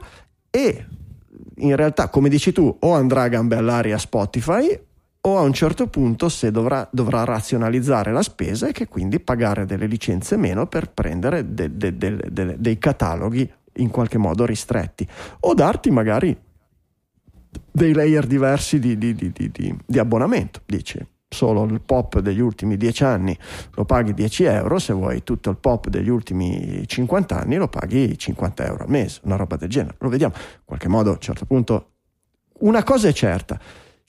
e 0.50 0.86
in 1.58 1.76
realtà, 1.76 2.08
come 2.08 2.30
dici 2.30 2.54
tu, 2.54 2.74
o 2.80 2.94
andrà 2.94 3.24
a 3.24 3.28
gambe 3.28 3.58
all'aria 3.58 3.98
Spotify 3.98 4.80
o 5.26 5.38
a 5.38 5.42
un 5.42 5.54
certo 5.54 5.88
punto 5.88 6.28
se 6.28 6.52
dovrà, 6.52 6.88
dovrà, 6.92 7.24
razionalizzare 7.24 8.12
la 8.12 8.22
spesa 8.22 8.68
e 8.68 8.74
che 8.74 8.88
quindi 8.88 9.22
pagare 9.22 9.66
delle 9.66 9.86
licenze 9.86 10.36
meno 10.36 10.68
per 10.68 10.92
prendere 10.92 11.54
de, 11.54 11.78
de, 11.78 11.96
de, 11.98 12.56
dei 12.60 12.78
cataloghi 12.78 13.50
in 13.78 13.90
qualche 13.90 14.18
modo 14.18 14.46
ristretti. 14.46 15.08
O 15.42 15.54
darti 15.54 15.92
magari 15.92 16.38
dei 17.72 17.94
layer 17.94 18.28
diversi 18.28 18.80
di, 18.80 18.98
di, 18.98 19.16
di, 19.16 19.78
di 19.86 20.00
abbonamento. 20.00 20.62
Dici 20.66 21.00
solo 21.30 21.64
il 21.64 21.82
pop 21.82 22.20
degli 22.20 22.42
ultimi 22.42 22.78
10 22.78 23.04
anni 23.06 23.36
lo 23.74 23.86
paghi 23.86 24.14
10 24.14 24.44
euro 24.44 24.78
se 24.78 24.94
vuoi 24.94 25.24
tutto 25.24 25.50
il 25.50 25.58
pop 25.58 25.88
degli 25.88 26.10
ultimi 26.10 26.84
50 26.86 27.40
anni 27.40 27.56
lo 27.56 27.68
paghi 27.68 28.16
50 28.16 28.66
euro 28.66 28.84
al 28.84 28.90
mese 28.90 29.22
una 29.24 29.38
roba 29.38 29.56
del 29.56 29.70
genere. 29.70 29.96
Lo 30.00 30.10
vediamo. 30.10 30.34
In 30.36 30.66
qualche 30.66 30.90
modo 30.90 31.12
a 31.12 31.14
un 31.14 31.20
certo 31.20 31.46
punto 31.46 31.92
una 32.60 32.84
cosa 32.84 33.08
è 33.08 33.14
certa 33.14 33.60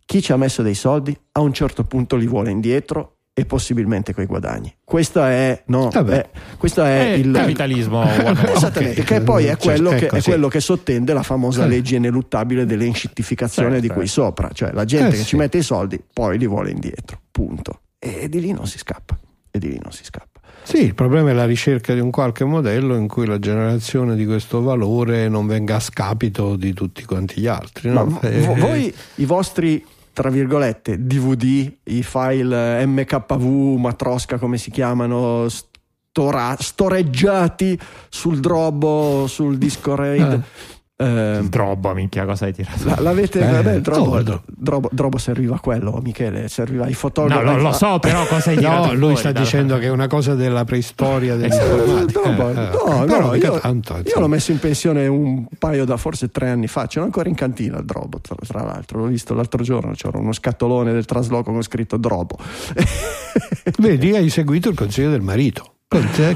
chi 0.04 0.22
ci 0.22 0.32
ha 0.32 0.36
messo 0.36 0.62
dei 0.62 0.74
soldi 0.74 1.16
a 1.32 1.40
un 1.40 1.52
certo 1.52 1.84
punto 1.84 2.16
li 2.16 2.26
vuole 2.26 2.50
indietro 2.50 3.14
e 3.36 3.44
possibilmente 3.46 4.14
coi 4.14 4.26
guadagni. 4.26 4.72
Questo 4.84 5.22
è, 5.24 5.64
no, 5.66 5.90
è, 5.90 6.30
questo 6.56 6.84
è, 6.84 7.14
è 7.14 7.16
il 7.16 7.32
capitalismo. 7.32 8.04
Esattamente, 8.06 9.00
okay. 9.00 9.18
che 9.18 9.20
poi 9.24 9.46
è 9.46 9.56
quello, 9.56 9.90
cioè, 9.90 9.98
che, 9.98 10.04
ecco, 10.04 10.16
è 10.16 10.22
quello 10.22 10.48
che 10.48 10.60
sottende 10.60 11.12
la 11.12 11.24
famosa 11.24 11.64
eh. 11.64 11.68
legge 11.68 11.96
ineluttabile 11.96 12.64
dell'inscittificazione 12.64 13.80
certo. 13.80 13.86
di 13.86 13.92
qui 13.92 14.06
sopra, 14.06 14.50
cioè 14.52 14.70
la 14.72 14.84
gente 14.84 15.08
eh, 15.08 15.10
che 15.10 15.16
sì. 15.16 15.24
ci 15.24 15.36
mette 15.36 15.58
i 15.58 15.62
soldi 15.62 16.00
poi 16.12 16.38
li 16.38 16.46
vuole 16.46 16.70
indietro, 16.70 17.20
punto. 17.32 17.80
E 17.98 18.28
di 18.28 18.40
lì 18.40 18.52
non 18.52 18.68
si 18.68 18.78
scappa, 18.78 19.18
e 19.50 19.58
di 19.58 19.68
lì 19.68 19.80
non 19.82 19.90
si 19.90 20.04
scappa. 20.04 20.34
Sì, 20.62 20.82
il 20.82 20.94
problema 20.94 21.30
è 21.30 21.32
la 21.34 21.44
ricerca 21.44 21.92
di 21.92 22.00
un 22.00 22.10
qualche 22.10 22.44
modello 22.44 22.94
in 22.96 23.06
cui 23.06 23.26
la 23.26 23.38
generazione 23.38 24.14
di 24.16 24.24
questo 24.24 24.62
valore 24.62 25.28
non 25.28 25.46
venga 25.46 25.76
a 25.76 25.80
scapito 25.80 26.56
di 26.56 26.72
tutti 26.72 27.04
quanti 27.04 27.40
gli 27.40 27.46
altri. 27.46 27.90
No? 27.90 28.04
Ma 28.06 28.20
eh, 28.20 28.40
voi, 28.40 28.94
i 29.16 29.24
vostri 29.26 29.84
tra 30.14 30.30
virgolette 30.30 31.04
DVD, 31.04 31.70
i 31.82 32.02
file 32.02 32.86
MKV, 32.86 33.76
matrosca 33.78 34.38
come 34.38 34.56
si 34.56 34.70
chiamano, 34.70 35.48
stora- 35.48 36.56
storeggiati 36.58 37.78
sul 38.08 38.40
Drobo, 38.40 39.26
sul 39.26 39.58
disco 39.58 39.94
RAID. 39.94 40.32
Eh 40.32 40.72
eh, 40.96 41.40
Drobo, 41.48 41.92
minchia, 41.92 42.24
cosa 42.24 42.44
hai 42.44 42.52
tirato? 42.52 42.84
La, 42.84 43.00
l'avete, 43.00 43.40
eh, 43.40 43.50
vabbè, 43.50 43.80
Drobo, 43.80 44.22
Drobo, 44.46 44.88
Drobo, 44.92 45.18
serviva 45.18 45.56
a 45.56 45.58
quello, 45.58 46.00
Michele, 46.00 46.46
serviva 46.46 46.84
ai 46.84 46.94
fotografi. 46.94 47.44
No, 47.44 47.56
lo, 47.56 47.62
lo 47.62 47.72
so, 47.72 47.98
però 47.98 48.24
cosa 48.26 48.50
hai 48.50 48.58
tirato? 48.58 48.86
No, 48.86 48.94
lui 48.94 49.16
sta 49.16 49.32
da... 49.32 49.40
dicendo 49.40 49.76
che 49.78 49.86
è 49.86 49.90
una 49.90 50.06
cosa 50.06 50.36
della 50.36 50.64
preistoria 50.64 51.34
dell'informatica. 51.34 52.20
Eh, 52.30 52.32
no, 52.32 53.04
no, 53.04 53.04
no, 53.06 53.18
no 53.18 53.34
io, 53.34 53.58
tanto, 53.58 54.00
io, 54.04 54.20
l'ho 54.20 54.28
messo 54.28 54.52
in 54.52 54.60
pensione 54.60 55.08
un 55.08 55.46
paio 55.58 55.84
da 55.84 55.96
forse 55.96 56.30
tre 56.30 56.50
anni 56.50 56.68
fa, 56.68 56.86
c'era 56.86 57.04
ancora 57.04 57.28
in 57.28 57.34
cantina 57.34 57.78
il 57.78 57.84
Drobo, 57.84 58.20
tra, 58.20 58.36
tra 58.46 58.62
l'altro, 58.62 59.00
l'ho 59.00 59.06
visto 59.06 59.34
l'altro 59.34 59.64
giorno, 59.64 59.94
c'era 59.94 60.16
uno 60.18 60.32
scatolone 60.32 60.92
del 60.92 61.06
trasloco 61.06 61.50
con 61.50 61.62
scritto 61.62 61.96
Drobo. 61.96 62.38
Vedi, 63.78 64.14
hai 64.14 64.28
seguito 64.28 64.68
il 64.68 64.76
consiglio 64.76 65.10
del 65.10 65.22
marito, 65.22 65.74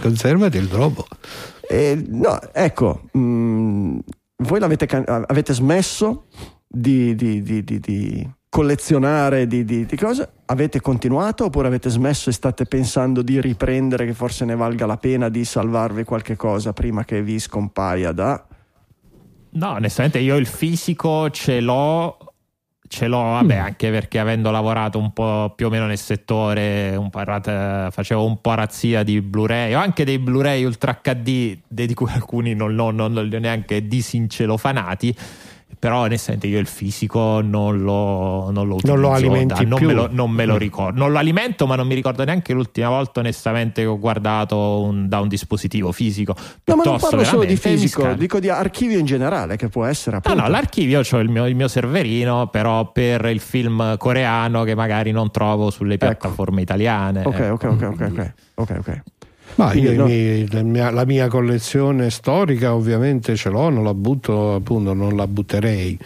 conservati 0.01 0.57
il 0.57 0.67
Drobo. 0.67 1.07
Eh, 1.71 2.03
no, 2.09 2.41
ecco, 2.53 3.03
mh, 3.13 3.99
voi 4.41 4.61
avete 4.61 5.53
smesso 5.53 6.27
di, 6.67 7.15
di, 7.15 7.43
di, 7.43 7.65
di 7.65 8.31
collezionare 8.49 9.47
di, 9.47 9.87
cose? 9.99 10.31
Avete 10.47 10.81
continuato 10.81 11.45
oppure 11.45 11.67
avete 11.67 11.91
smesso 11.91 12.31
e 12.31 12.33
state 12.33 12.65
pensando 12.67 13.23
di 13.23 13.41
riprendere 13.41 14.07
che 14.07 14.15
forse 14.15 14.45
ne 14.45 14.55
valga 14.55 14.87
la 14.87 14.97
pena 14.97 15.29
di 15.29 15.45
salvarvi 15.45 16.05
qualche 16.05 16.37
cosa 16.37 16.73
prima 16.73 17.05
che 17.05 17.23
vi 17.23 17.39
scompaia 17.39 18.13
da... 18.13 18.47
No, 19.51 19.71
onestamente 19.71 20.19
io 20.19 20.37
il 20.37 20.47
fisico 20.47 21.31
ce 21.31 21.61
l'ho 21.61 22.28
ce 22.89 23.07
l'ho, 23.07 23.23
vabbè, 23.23 23.61
mm. 23.61 23.65
anche 23.65 23.91
perché 23.91 24.19
avendo 24.19 24.51
lavorato 24.51 24.99
un 24.99 25.13
po' 25.13 25.53
più 25.55 25.67
o 25.67 25.71
meno 25.71 25.87
nel 25.87 25.99
settore, 25.99 26.97
un 26.97 27.11
facevo 27.91 28.25
un 28.25 28.41
po' 28.41 28.55
razzia 28.55 29.03
di 29.03 29.21
Blu-ray 29.21 29.75
o 29.75 29.79
anche 29.79 30.05
dei 30.05 30.19
Blu-ray 30.19 30.65
Ultra 30.65 30.99
HD, 31.03 31.59
di 31.69 31.95
cui 31.95 32.11
alcuni 32.11 32.55
non, 32.55 32.75
non, 32.75 32.95
non, 32.95 33.13
non 33.13 33.27
li 33.27 33.37
ho 33.37 33.41
neanche 33.41 33.87
disincelofanati 33.87 35.17
però 35.79 36.01
onestamente 36.01 36.47
io 36.47 36.59
il 36.59 36.67
fisico 36.67 37.41
non 37.41 37.83
lo, 37.83 38.51
non 38.51 38.67
lo 38.67 38.75
utilizzo 38.75 38.95
non 38.95 39.01
lo 39.01 39.13
alimenti 39.13 39.65
da, 39.65 39.69
non, 39.69 39.85
me 39.85 39.93
lo, 39.93 40.09
non 40.11 40.31
me 40.31 40.45
lo 40.45 40.55
mm. 40.55 40.59
ricordo 40.59 40.99
non 40.99 41.13
lo 41.13 41.19
alimento 41.19 41.67
ma 41.67 41.77
non 41.77 41.87
mi 41.87 41.95
ricordo 41.95 42.25
neanche 42.25 42.53
l'ultima 42.53 42.89
volta 42.89 43.21
onestamente 43.21 43.83
che 43.83 43.87
ho 43.87 43.99
guardato 43.99 44.83
un, 44.83 45.09
da 45.09 45.21
un 45.21 45.29
dispositivo 45.29 45.93
fisico 45.93 46.35
no 46.65 46.77
ma 46.77 46.83
non 46.83 46.99
parlo 46.99 47.25
solo 47.25 47.45
di 47.45 47.57
fisico 47.57 48.13
dico 48.15 48.41
di 48.41 48.49
archivio 48.49 48.99
in 48.99 49.07
generale 49.07 49.57
che 49.57 49.69
può 49.69 49.85
essere 49.85 50.17
appunto. 50.17 50.37
no 50.37 50.45
no 50.45 50.51
l'archivio 50.51 51.01
ho 51.09 51.19
il 51.19 51.29
mio, 51.29 51.47
il 51.47 51.55
mio 51.55 51.69
serverino 51.69 52.49
però 52.49 52.91
per 52.91 53.27
il 53.27 53.41
film 53.41 53.97
coreano 53.97 54.65
che 54.65 54.75
magari 54.75 55.13
non 55.13 55.31
trovo 55.31 55.71
sulle 55.71 55.95
ecco. 55.95 56.07
piattaforme 56.07 56.63
ecco. 56.63 56.73
italiane 56.73 57.23
ok 57.25 57.51
ok 57.53 57.65
ok 57.65 57.83
ok 57.83 58.01
ok 58.01 58.33
ok, 58.55 58.77
okay. 58.79 59.03
Ma 59.59 59.73
io 59.73 59.93
no. 59.93 60.05
miei, 60.05 60.49
la, 60.51 60.63
mia, 60.63 60.91
la, 60.91 61.05
mia, 61.05 61.27
collezione 61.27 62.11
storica 62.11 62.75
ovviamente 62.75 63.35
ce 63.35 63.51
l'ho, 63.51 63.69
non 63.69 63.83
la 63.83 63.93
butto, 63.93 64.55
appunto, 64.55 64.95
non 64.95 65.17
la 65.17 65.27
butterei. 65.27 65.99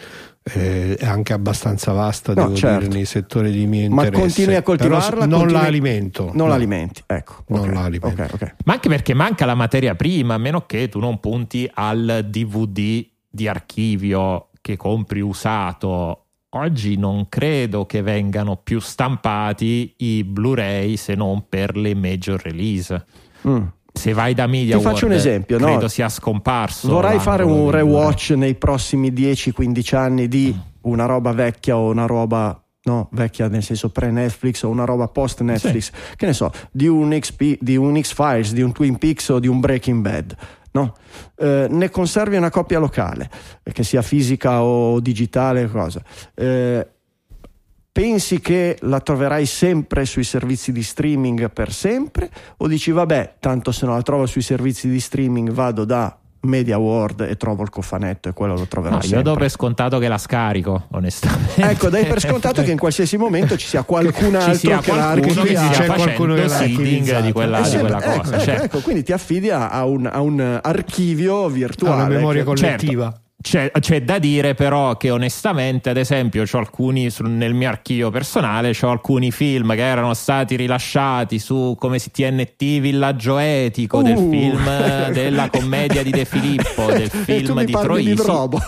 Eh, 0.45 0.97
è 0.97 1.05
anche 1.07 1.35
abbastanza 1.35 1.93
vasta, 1.93 2.33
no, 2.33 2.45
devo 2.45 2.57
certo. 2.57 2.81
dire, 2.81 2.95
nei 2.95 3.05
settori 3.05 3.53
di 3.53 3.67
mio 3.67 3.83
interesse. 3.85 4.11
Ma 4.11 4.19
continui 4.19 4.55
a 4.55 4.63
coltivarla? 4.63 5.27
non 5.27 5.41
continui... 5.41 5.53
la 5.53 5.67
alimento. 5.67 6.25
Non 6.25 6.35
no. 6.35 6.47
l'alimenti, 6.49 7.03
ecco. 7.07 7.45
Non 7.49 7.61
okay. 7.61 7.75
la 7.75 7.81
alimento. 7.83 8.23
Okay, 8.23 8.35
okay. 8.35 8.53
Ma 8.65 8.73
anche 8.73 8.89
perché 8.89 9.15
manca 9.15 9.45
la 9.45 9.55
materia 9.55 9.95
prima, 9.95 10.35
a 10.35 10.39
meno 10.39 10.65
che 10.65 10.89
tu 10.89 10.99
non 10.99 11.21
punti 11.21 11.71
al 11.73 12.27
DVD 12.29 13.07
di 13.29 13.49
archivio 13.49 14.49
che 14.63 14.77
compri 14.77 15.21
usato 15.21 16.23
oggi 16.55 16.97
non 16.97 17.29
credo 17.29 17.87
che 17.87 18.03
vengano 18.03 18.57
più 18.57 18.79
stampati 18.79 19.95
i 19.99 20.25
Blu-ray 20.25 20.97
se 20.97 21.15
non 21.15 21.49
per 21.49 21.77
le 21.77 21.95
major 21.95 22.41
release. 22.43 23.05
Mm. 23.47 23.63
se 23.93 24.13
vai 24.13 24.35
da 24.35 24.47
Media 24.47 24.77
Ti 24.77 24.83
faccio 24.83 25.05
un 25.07 25.13
World, 25.13 25.27
esempio, 25.27 25.59
no? 25.59 25.67
credo 25.67 25.89
sia 25.89 26.09
scomparso. 26.09 26.89
Vorrai 26.89 27.19
fare 27.19 27.43
un 27.45 27.71
rewatch 27.71 28.31
nei 28.31 28.55
prossimi 28.55 29.13
10-15 29.13 29.97
anni 29.97 30.29
di 30.29 30.57
una 30.83 31.07
roba 31.07 31.33
vecchia 31.33 31.77
o 31.77 31.91
una 31.91 32.07
roba 32.07 32.63
no, 32.85 33.09
vecchia 33.13 33.49
nel 33.49 33.63
senso 33.63 33.91
pre-Netflix 33.91 34.63
o 34.63 34.69
una 34.69 34.85
roba 34.85 35.09
post-Netflix, 35.09 35.91
che 36.17 36.27
ne 36.27 36.33
so, 36.33 36.51
di 36.71 36.87
un, 36.89 37.17
XP, 37.17 37.59
di 37.61 37.77
un 37.77 38.01
X-Files, 38.01 38.53
di 38.53 38.63
un 38.63 38.73
Twin 38.73 38.99
Peaks 38.99 39.29
o 39.29 39.39
di 39.39 39.47
un 39.47 39.61
Breaking 39.61 40.03
Bad. 40.03 40.37
No? 40.73 40.95
Eh, 41.37 41.67
ne 41.69 41.91
conservi 41.91 42.37
una 42.37 42.51
copia 42.51 42.79
locale, 42.79 43.31
che 43.63 43.85
sia 43.85 44.03
fisica 44.03 44.63
o 44.63 45.01
digitale, 45.01 45.69
cosa. 45.69 46.03
Eh, 46.35 46.87
pensi 47.93 48.41
che 48.41 48.79
la 48.83 49.01
troverai 49.01 49.45
sempre 49.45 50.07
sui 50.07 50.25
servizi 50.25 50.73
di 50.73 50.83
streaming 50.83 51.51
per 51.51 51.71
sempre 51.73 52.31
o 52.57 52.67
dici 52.67 52.91
vabbè 52.91 53.35
tanto 53.39 53.71
se 53.71 53.85
non 53.85 53.97
la 53.97 54.03
trovo 54.03 54.25
sui 54.25 54.41
servizi 54.41 54.89
di 54.89 54.99
streaming 54.99 55.51
vado 55.53 55.85
da 55.85 56.17
Media 56.45 56.77
World 56.79 57.21
e 57.21 57.37
trovo 57.37 57.63
il 57.63 57.69
cofanetto 57.71 58.29
e 58.29 58.33
quello 58.33 58.55
lo 58.57 58.67
troverò 58.67 58.95
No, 58.97 59.01
io 59.03 59.07
sempre 59.09 59.23
do 59.31 59.35
per 59.37 59.49
scontato 59.49 59.99
che 60.01 60.09
la 60.09 60.19
scarico, 60.19 60.87
onestamente. 60.91 61.63
ecco 61.71 61.89
dai 61.89 62.05
per 62.07 62.19
scontato 62.21 62.63
che 62.65 62.73
in 62.73 62.79
qualsiasi 62.79 63.17
momento 63.17 63.57
ci 63.57 63.67
sia 63.69 63.83
qualcun 63.85 64.31
ci 64.31 64.37
altro 64.37 64.55
sia 64.55 64.79
che 64.81 64.91
l'ha 64.93 65.03
qualcuno 65.13 65.43
che 65.43 65.55
archiviato. 65.57 65.79
c'è 65.83 65.87
qualcuno 65.87 66.35
che 66.35 66.43
l'ha 66.43 66.49
seeding 66.49 67.21
di 67.21 67.31
quella, 67.33 67.65
Eh, 67.65 67.71
di 67.71 67.79
quella 67.79 68.03
ecco, 68.03 68.19
cosa. 68.23 68.35
ecco, 68.35 68.45
cioè, 68.45 68.61
ecco, 68.65 68.79
quindi 68.81 69.03
ti 69.05 69.13
affidi 69.13 69.51
a, 69.51 69.69
a 69.69 69.85
un, 69.85 70.07
a 70.13 70.21
un 70.21 70.59
archivio 70.61 71.49
virtuale 71.49 72.03
Alla 72.03 72.09
memoria 72.15 72.41
che- 72.43 72.47
collettiva. 72.49 73.22
C'è, 73.43 73.71
c'è 73.81 74.03
da 74.03 74.19
dire 74.19 74.55
però 74.55 74.97
che 74.97 75.11
onestamente, 75.11 75.91
ad 75.91 75.97
esempio, 75.97 76.45
c'ho 76.45 76.59
alcuni 76.59 77.11
nel 77.21 77.53
mio 77.55 77.69
archivio 77.69 78.11
personale, 78.11 78.73
c'ho 78.73 78.89
alcuni 78.89 79.31
film 79.33 79.75
che 79.75 79.83
erano 79.83 80.15
stati 80.15 80.55
rilasciati 80.57 81.39
su 81.39 81.75
come 81.79 81.99
si 81.99 82.11
TNT 82.11 82.81
Villaggio 82.81 83.39
Etico, 83.39 84.01
del 84.03 84.17
Uh. 84.17 84.31
film 84.31 84.69
eh, 84.69 85.11
della 85.13 85.51
commedia 85.51 86.03
di 86.03 86.11
De 86.11 86.25
Filippo, 86.25 86.87
del 86.87 87.03
e 87.11 87.11
tu 87.11 87.17
film 87.25 87.55
mi 87.59 87.65
di 87.65 87.73
di 87.73 87.79
Troisi. 87.79 88.15
Drobo 88.15 88.61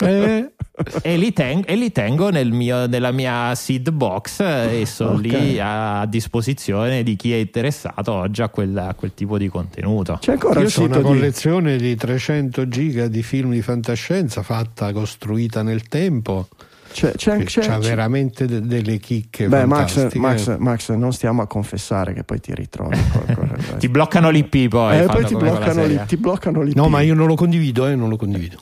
Eh, 0.00 0.52
e 1.02 1.16
li, 1.16 1.32
ten- 1.32 1.62
e 1.66 1.74
li 1.74 1.90
tengo 1.90 2.30
nel 2.30 2.52
mio- 2.52 2.86
nella 2.86 3.10
mia 3.10 3.54
seed 3.54 3.90
box 3.90 4.40
eh, 4.40 4.80
e 4.82 4.86
sono 4.86 5.12
Ok. 5.14 5.20
lì 5.22 5.58
a 5.58 6.04
disposizione 6.06 7.02
di 7.02 7.16
chi 7.16 7.32
è 7.32 7.36
interessato 7.36 8.12
oggi 8.12 8.42
a 8.42 8.48
quel, 8.48 8.76
a 8.76 8.94
quel 8.94 9.12
tipo 9.14 9.38
di 9.38 9.48
contenuto. 9.48 10.18
c'è 10.20 10.32
ancora 10.32 10.60
io 10.60 10.66
ho 10.66 10.80
una 10.80 10.94
sito 10.94 10.98
di 10.98 11.02
collezione 11.02 11.76
di 11.76 11.94
300 11.96 12.68
giga 12.68 13.08
di 13.08 13.22
film 13.22 13.50
di 13.52 13.62
fantascienza 13.82 14.42
fatta, 14.42 14.92
costruita 14.92 15.62
nel 15.62 15.82
tempo. 15.88 16.48
c'è, 16.90 17.12
c'è, 17.12 17.36
Che 17.38 17.44
c'è- 17.44 17.60
c'è- 17.60 17.78
veramente 17.78 18.46
de- 18.46 18.62
delle 18.62 18.98
chicche 18.98 19.46
Beh, 19.46 19.66
Max. 19.66 20.14
Max, 20.14 20.56
Max, 20.58 20.90
non 20.92 21.12
stiamo 21.12 21.42
a 21.42 21.46
confessare 21.46 22.12
che 22.14 22.24
poi 22.24 22.40
ti 22.40 22.54
ritrovi. 22.54 22.96
Ti 23.78 23.88
bloccano 23.88 24.30
l'IP 24.30 24.68
poi. 24.68 24.98
eh, 24.98 25.04
poi 25.04 25.24
ti 25.24 25.36
bloccano, 25.36 26.04
ti 26.06 26.16
bloccano 26.16 26.62
l'IP. 26.62 26.74
No, 26.74 26.88
ma 26.88 27.00
io 27.02 27.14
non 27.14 27.26
lo 27.26 27.34
condivido, 27.36 27.86
eh, 27.86 27.94
non 27.94 28.08
lo 28.08 28.16
condivido. 28.16 28.58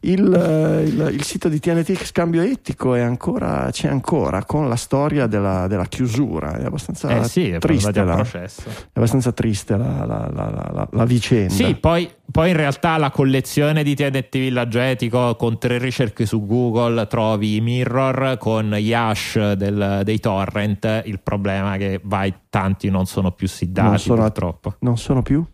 Il, 0.00 0.32
eh, 0.32 0.82
il- 0.82 1.10
il 1.14 1.22
sito 1.22 1.48
di 1.48 1.58
TNT 1.60 1.94
Scambio 2.04 2.42
Etico 2.42 2.94
è 2.94 3.00
ancora, 3.00 3.68
c'è 3.70 3.88
ancora 3.88 4.44
con 4.44 4.68
la 4.68 4.76
storia 4.76 5.26
della, 5.26 5.66
della 5.66 5.86
chiusura. 5.86 6.56
È 6.58 6.64
abbastanza 6.64 7.08
Eh 7.20 7.24
sì, 7.24 7.50
è 7.50 7.58
triste. 7.58 8.04
La, 8.04 8.14
processo. 8.14 8.68
è 8.68 8.72
abbastanza 8.94 9.32
triste 9.32 9.76
la, 9.76 10.04
la- 10.04 10.88
la- 10.90 11.04
vicenda. 11.04 11.52
Sì, 11.52 11.74
poi, 11.76 12.10
poi 12.30 12.50
in 12.50 12.56
realtà 12.56 12.96
la 12.98 13.10
collezione 13.10 13.82
di 13.82 13.94
TNT 13.94 14.38
Villaggio 14.38 14.78
Etico 14.80 15.36
con 15.36 15.58
tre 15.58 15.78
ricerche 15.78 16.26
su 16.26 16.44
Google 16.46 17.06
trovi 17.06 17.56
i 17.56 17.60
mirror 17.60 18.36
con 18.38 18.70
gli 18.70 18.92
hash 18.92 19.52
del- 19.52 20.00
dei 20.04 20.18
torrent. 20.20 21.02
Il 21.04 21.20
problema 21.20 21.74
è 21.74 21.78
che 21.78 22.00
vai, 22.04 22.32
tanti 22.50 22.90
non 22.90 23.06
sono 23.06 23.32
più 23.32 23.46
Non 23.48 23.56
siddati 23.56 23.98
sono- 23.98 24.22
purtroppo. 24.22 24.74
Non 24.80 24.96
sono 24.98 25.22
più? 25.22 25.44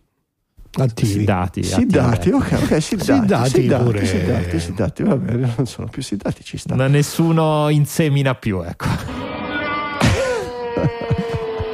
Attivi. 0.75 1.09
Siddati. 1.11 1.63
Siddati, 1.63 2.29
attivati. 2.29 2.55
ok, 2.55 2.63
ok, 2.71 2.81
siddati, 2.81 3.11
Siddati 3.21 3.49
siddati, 3.49 3.83
pure. 3.83 4.05
siddati, 4.05 4.59
siddati, 4.59 5.03
va 5.03 5.15
bene, 5.17 5.53
non 5.55 5.67
sono 5.67 5.87
più 5.87 6.01
siddati, 6.01 6.43
ci 6.43 6.57
sta. 6.57 6.73
No, 6.75 6.87
Nessuno 6.87 7.69
insemina 7.69 8.33
più, 8.35 8.61
ecco. 8.63 8.85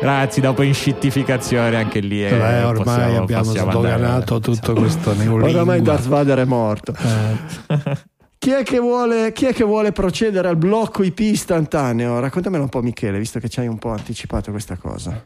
Ragazzi, 0.02 0.40
dopo 0.40 0.62
inscittificazione 0.64 1.76
anche 1.76 2.00
lì 2.00 2.24
eh, 2.24 2.30
Eh, 2.30 2.64
ormai 2.64 2.84
possiamo- 2.84 3.18
abbiamo 3.24 3.44
possiamo 3.44 3.70
andare- 3.72 3.98
sdoganato 3.98 4.40
tutto 4.40 4.74
questo 4.74 5.14
neolingua. 5.14 5.50
Oramai 5.50 5.82
Darth 5.82 6.08
Vader 6.08 6.40
è 6.40 6.46
morto. 6.46 6.94
Eh, 6.98 7.98
Chi 8.38 8.52
è, 8.52 8.64
che 8.64 8.80
vuole, 8.80 9.34
chi 9.34 9.46
è 9.48 9.54
che 9.54 9.66
vuole 9.66 9.92
procedere 9.92 10.48
al 10.48 10.56
blocco 10.56 11.04
IP 11.04 11.20
istantaneo? 11.20 12.20
Raccontamelo 12.22 12.64
un 12.64 12.70
po' 12.70 12.82
Michele, 12.82 13.18
visto 13.18 13.40
che 13.40 13.50
ci 13.50 13.60
hai 13.60 13.68
un 13.68 13.78
po' 13.78 13.90
anticipato 13.90 14.52
questa 14.52 14.78
cosa. 14.78 15.22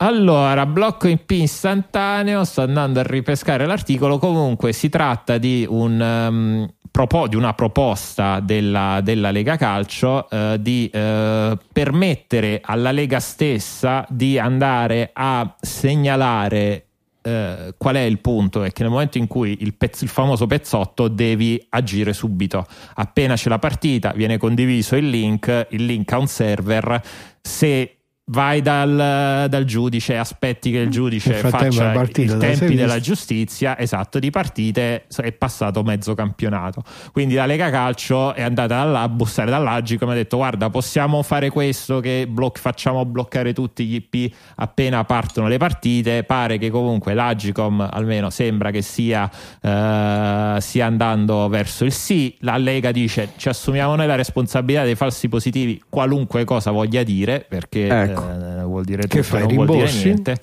Allora, 0.00 0.64
blocco 0.64 1.08
IP 1.08 1.28
istantaneo, 1.32 2.44
sto 2.44 2.60
andando 2.60 3.00
a 3.00 3.02
ripescare 3.02 3.66
l'articolo, 3.66 4.18
comunque 4.18 4.72
si 4.72 4.88
tratta 4.88 5.38
di, 5.38 5.66
un, 5.68 6.00
ehm, 6.00 6.72
propo- 6.88 7.26
di 7.26 7.34
una 7.34 7.52
proposta 7.52 8.38
della, 8.38 9.00
della 9.02 9.32
Lega 9.32 9.56
Calcio 9.56 10.30
eh, 10.30 10.56
di 10.60 10.88
eh, 10.92 11.58
permettere 11.72 12.60
alla 12.62 12.92
Lega 12.92 13.18
stessa 13.18 14.06
di 14.08 14.38
andare 14.38 15.10
a 15.12 15.56
segnalare 15.60 16.84
eh, 17.20 17.74
qual 17.76 17.96
è 17.96 18.02
il 18.02 18.20
punto? 18.20 18.62
È 18.62 18.70
che 18.70 18.82
nel 18.82 18.92
momento 18.92 19.18
in 19.18 19.26
cui 19.26 19.56
il, 19.62 19.74
pezz- 19.74 20.02
il 20.02 20.08
famoso 20.08 20.46
pezzotto 20.46 21.08
devi 21.08 21.60
agire 21.70 22.12
subito. 22.12 22.64
Appena 22.94 23.34
c'è 23.34 23.48
la 23.48 23.58
partita, 23.58 24.12
viene 24.12 24.38
condiviso 24.38 24.94
il 24.94 25.10
link, 25.10 25.66
il 25.70 25.84
link 25.84 26.12
a 26.12 26.18
un 26.18 26.28
server. 26.28 27.02
Se 27.40 27.97
vai 28.28 28.60
dal, 28.60 29.46
dal 29.48 29.64
giudice, 29.64 30.16
aspetti 30.16 30.70
che 30.70 30.78
il 30.78 30.90
giudice 30.90 31.30
Nel 31.30 31.38
frattempo 31.40 31.76
faccia 31.76 31.90
partita 31.90 32.34
i 32.34 32.38
tempi 32.38 32.74
della 32.74 33.00
giustizia, 33.00 33.78
esatto, 33.78 34.18
di 34.18 34.30
partite 34.30 35.04
è 35.16 35.32
passato 35.32 35.82
mezzo 35.82 36.14
campionato. 36.14 36.82
Quindi 37.12 37.34
la 37.34 37.46
Lega 37.46 37.70
Calcio 37.70 38.34
è 38.34 38.42
andata 38.42 38.82
là 38.84 39.02
a 39.02 39.08
bussare 39.08 39.50
dall'Agicom 39.50 40.08
e 40.10 40.12
ha 40.12 40.14
detto 40.16 40.36
guarda 40.36 40.70
possiamo 40.70 41.22
fare 41.22 41.50
questo 41.50 42.00
che 42.00 42.26
bloc- 42.28 42.58
facciamo 42.58 43.04
bloccare 43.04 43.52
tutti 43.52 43.84
gli 43.84 43.94
IP 43.94 44.34
appena 44.56 45.04
partono 45.04 45.48
le 45.48 45.58
partite. 45.58 46.24
Pare 46.24 46.58
che 46.58 46.70
comunque 46.70 47.14
l'Agicom 47.14 47.86
almeno 47.90 48.30
sembra 48.30 48.70
che 48.70 48.82
sia, 48.82 49.30
eh, 49.60 50.56
stia 50.60 50.86
andando 50.86 51.48
verso 51.48 51.84
il 51.84 51.92
sì. 51.92 52.36
La 52.40 52.56
Lega 52.56 52.92
dice 52.92 53.30
ci 53.36 53.48
assumiamo 53.48 53.96
noi 53.96 54.06
la 54.06 54.16
responsabilità 54.16 54.84
dei 54.84 54.94
falsi 54.94 55.28
positivi 55.28 55.82
qualunque 55.88 56.44
cosa 56.44 56.70
voglia 56.70 57.02
dire 57.02 57.44
perché 57.48 57.86
Ecco. 57.88 58.17
eh, 58.17 58.17
vuol 58.64 58.84
dire 58.84 59.06
Che 59.06 59.22
fai, 59.22 59.40
non 59.46 59.54
vuol 59.54 59.66
dire 59.66 59.78
rimborsi? 59.78 60.04
niente. 60.04 60.36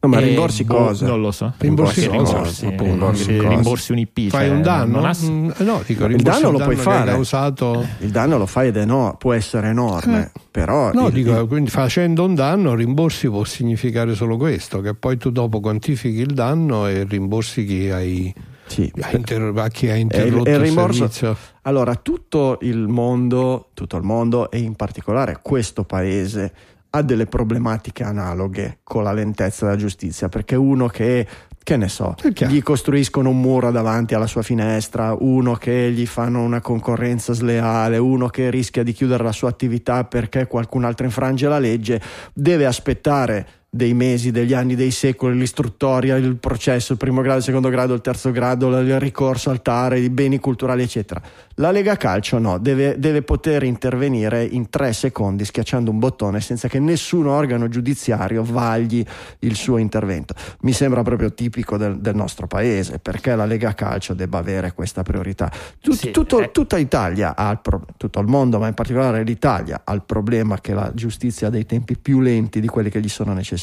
No, 0.00 0.10
ma 0.10 0.18
Eh, 0.20 0.26
rimborsi 0.26 0.62
boh, 0.62 0.76
cosa? 0.76 1.06
Non 1.08 1.20
lo 1.20 1.32
so. 1.32 1.52
Rimborsi 1.58 2.02
rimborsi, 2.02 2.32
cosa? 2.34 2.68
rimborsi, 2.68 2.68
Rimborsi 2.76 3.36
eh, 3.36 3.48
rimborsi 3.48 3.90
un 3.92 3.98
IP. 3.98 4.28
Fai 4.28 4.46
cioè, 4.46 4.54
un 4.56 4.62
danno? 4.62 5.02
ha- 5.04 5.16
Mm, 5.24 5.50
no, 5.58 5.82
dico, 5.84 6.04
Il 6.04 6.08
rimborsi 6.10 6.40
danno 6.40 6.52
un 6.52 6.58
lo 6.58 6.64
puoi 6.64 6.76
che 6.76 6.82
fare. 6.82 7.10
hai 7.10 7.14
causato. 7.16 7.86
Il 7.98 8.10
danno 8.10 8.38
lo 8.38 8.46
fai 8.46 8.68
ed 8.68 8.76
è 8.76 8.84
no, 8.84 9.16
può 9.18 9.32
essere 9.32 9.70
enorme, 9.70 10.30
però... 10.52 10.92
No, 10.92 11.08
il- 11.08 11.12
dico, 11.14 11.44
quindi 11.48 11.70
facendo 11.70 12.24
un 12.24 12.36
danno, 12.36 12.76
rimborsi 12.76 13.26
può 13.28 13.42
significare 13.42 14.14
solo 14.14 14.36
questo, 14.36 14.80
che 14.80 14.94
poi 14.94 15.16
tu 15.16 15.30
dopo 15.30 15.58
quantifichi 15.58 16.20
il 16.20 16.32
danno 16.32 16.86
e 16.86 17.02
rimborsi 17.02 17.64
chi 17.64 17.90
hai, 17.90 18.32
sì. 18.66 18.88
hai 19.00 19.16
inter- 19.16 19.58
a 19.58 19.66
chi 19.66 19.88
ha 19.88 19.94
E 19.94 19.96
il- 19.96 20.02
interrotto 20.02 20.48
il 20.48 20.54
il, 20.54 20.60
rimborso- 20.60 20.98
servizio. 21.10 21.36
Allora, 21.62 21.96
tutto 21.96 22.58
il 22.62 22.86
mondo, 22.86 23.70
tutto 23.74 23.96
il 23.96 24.04
mondo 24.04 24.48
e 24.52 24.58
in 24.58 24.76
particolare 24.76 25.40
questo 25.42 25.82
paese 25.82 26.52
ha 26.90 27.02
delle 27.02 27.26
problematiche 27.26 28.02
analoghe 28.02 28.78
con 28.82 29.02
la 29.02 29.12
lentezza 29.12 29.66
della 29.66 29.76
giustizia, 29.76 30.28
perché 30.28 30.54
uno 30.54 30.88
che 30.88 31.26
che 31.68 31.76
ne 31.76 31.88
so, 31.88 32.14
gli 32.48 32.62
costruiscono 32.62 33.28
un 33.28 33.42
muro 33.42 33.70
davanti 33.70 34.14
alla 34.14 34.26
sua 34.26 34.40
finestra, 34.40 35.14
uno 35.18 35.52
che 35.52 35.90
gli 35.92 36.06
fanno 36.06 36.40
una 36.40 36.62
concorrenza 36.62 37.34
sleale, 37.34 37.98
uno 37.98 38.28
che 38.28 38.48
rischia 38.48 38.82
di 38.82 38.94
chiudere 38.94 39.22
la 39.22 39.32
sua 39.32 39.50
attività 39.50 40.04
perché 40.04 40.46
qualcun 40.46 40.84
altro 40.84 41.04
infrange 41.04 41.46
la 41.46 41.58
legge, 41.58 42.00
deve 42.32 42.64
aspettare 42.64 43.46
dei 43.70 43.92
mesi, 43.92 44.30
degli 44.30 44.54
anni, 44.54 44.74
dei 44.74 44.90
secoli, 44.90 45.36
l'istruttoria, 45.38 46.16
il 46.16 46.36
processo, 46.36 46.92
il 46.92 46.98
primo 46.98 47.20
grado, 47.20 47.38
il 47.38 47.44
secondo 47.44 47.68
grado, 47.68 47.92
il 47.92 48.00
terzo 48.00 48.30
grado, 48.30 48.68
il 48.78 48.98
ricorso 48.98 49.50
al 49.50 49.60
TARE, 49.60 50.00
i 50.00 50.08
beni 50.08 50.38
culturali, 50.38 50.82
eccetera. 50.82 51.20
La 51.56 51.70
Lega 51.70 51.96
Calcio 51.96 52.38
no, 52.38 52.58
deve, 52.58 52.98
deve 52.98 53.22
poter 53.22 53.64
intervenire 53.64 54.42
in 54.44 54.70
tre 54.70 54.92
secondi 54.92 55.44
schiacciando 55.44 55.90
un 55.90 55.98
bottone 55.98 56.40
senza 56.40 56.66
che 56.68 56.78
nessun 56.78 57.26
organo 57.26 57.68
giudiziario 57.68 58.42
vagli 58.42 59.04
il 59.40 59.54
suo 59.54 59.76
intervento. 59.76 60.34
Mi 60.60 60.72
sembra 60.72 61.02
proprio 61.02 61.34
tipico 61.34 61.76
del, 61.76 61.98
del 61.98 62.14
nostro 62.14 62.46
paese, 62.46 63.00
perché 63.00 63.34
la 63.34 63.44
Lega 63.44 63.74
Calcio 63.74 64.14
debba 64.14 64.38
avere 64.38 64.72
questa 64.72 65.02
priorità. 65.02 65.50
Tut- 65.80 65.96
Sì, 65.96 66.10
tutto- 66.10 66.40
eh. 66.40 66.50
Tutta 66.52 66.78
Italia 66.78 67.36
ha 67.36 67.50
il 67.50 67.58
pro- 67.60 67.84
tutto 67.98 68.20
il 68.20 68.28
mondo, 68.28 68.58
ma 68.58 68.68
in 68.68 68.74
particolare 68.74 69.22
l'Italia 69.24 69.82
ha 69.84 69.92
il 69.92 70.02
problema 70.06 70.58
che 70.60 70.72
la 70.72 70.90
giustizia 70.94 71.48
ha 71.48 71.50
dei 71.50 71.66
tempi 71.66 71.98
più 71.98 72.20
lenti 72.20 72.60
di 72.60 72.66
quelli 72.68 72.88
che 72.88 73.00
gli 73.00 73.08
sono 73.08 73.34
necessari. 73.34 73.56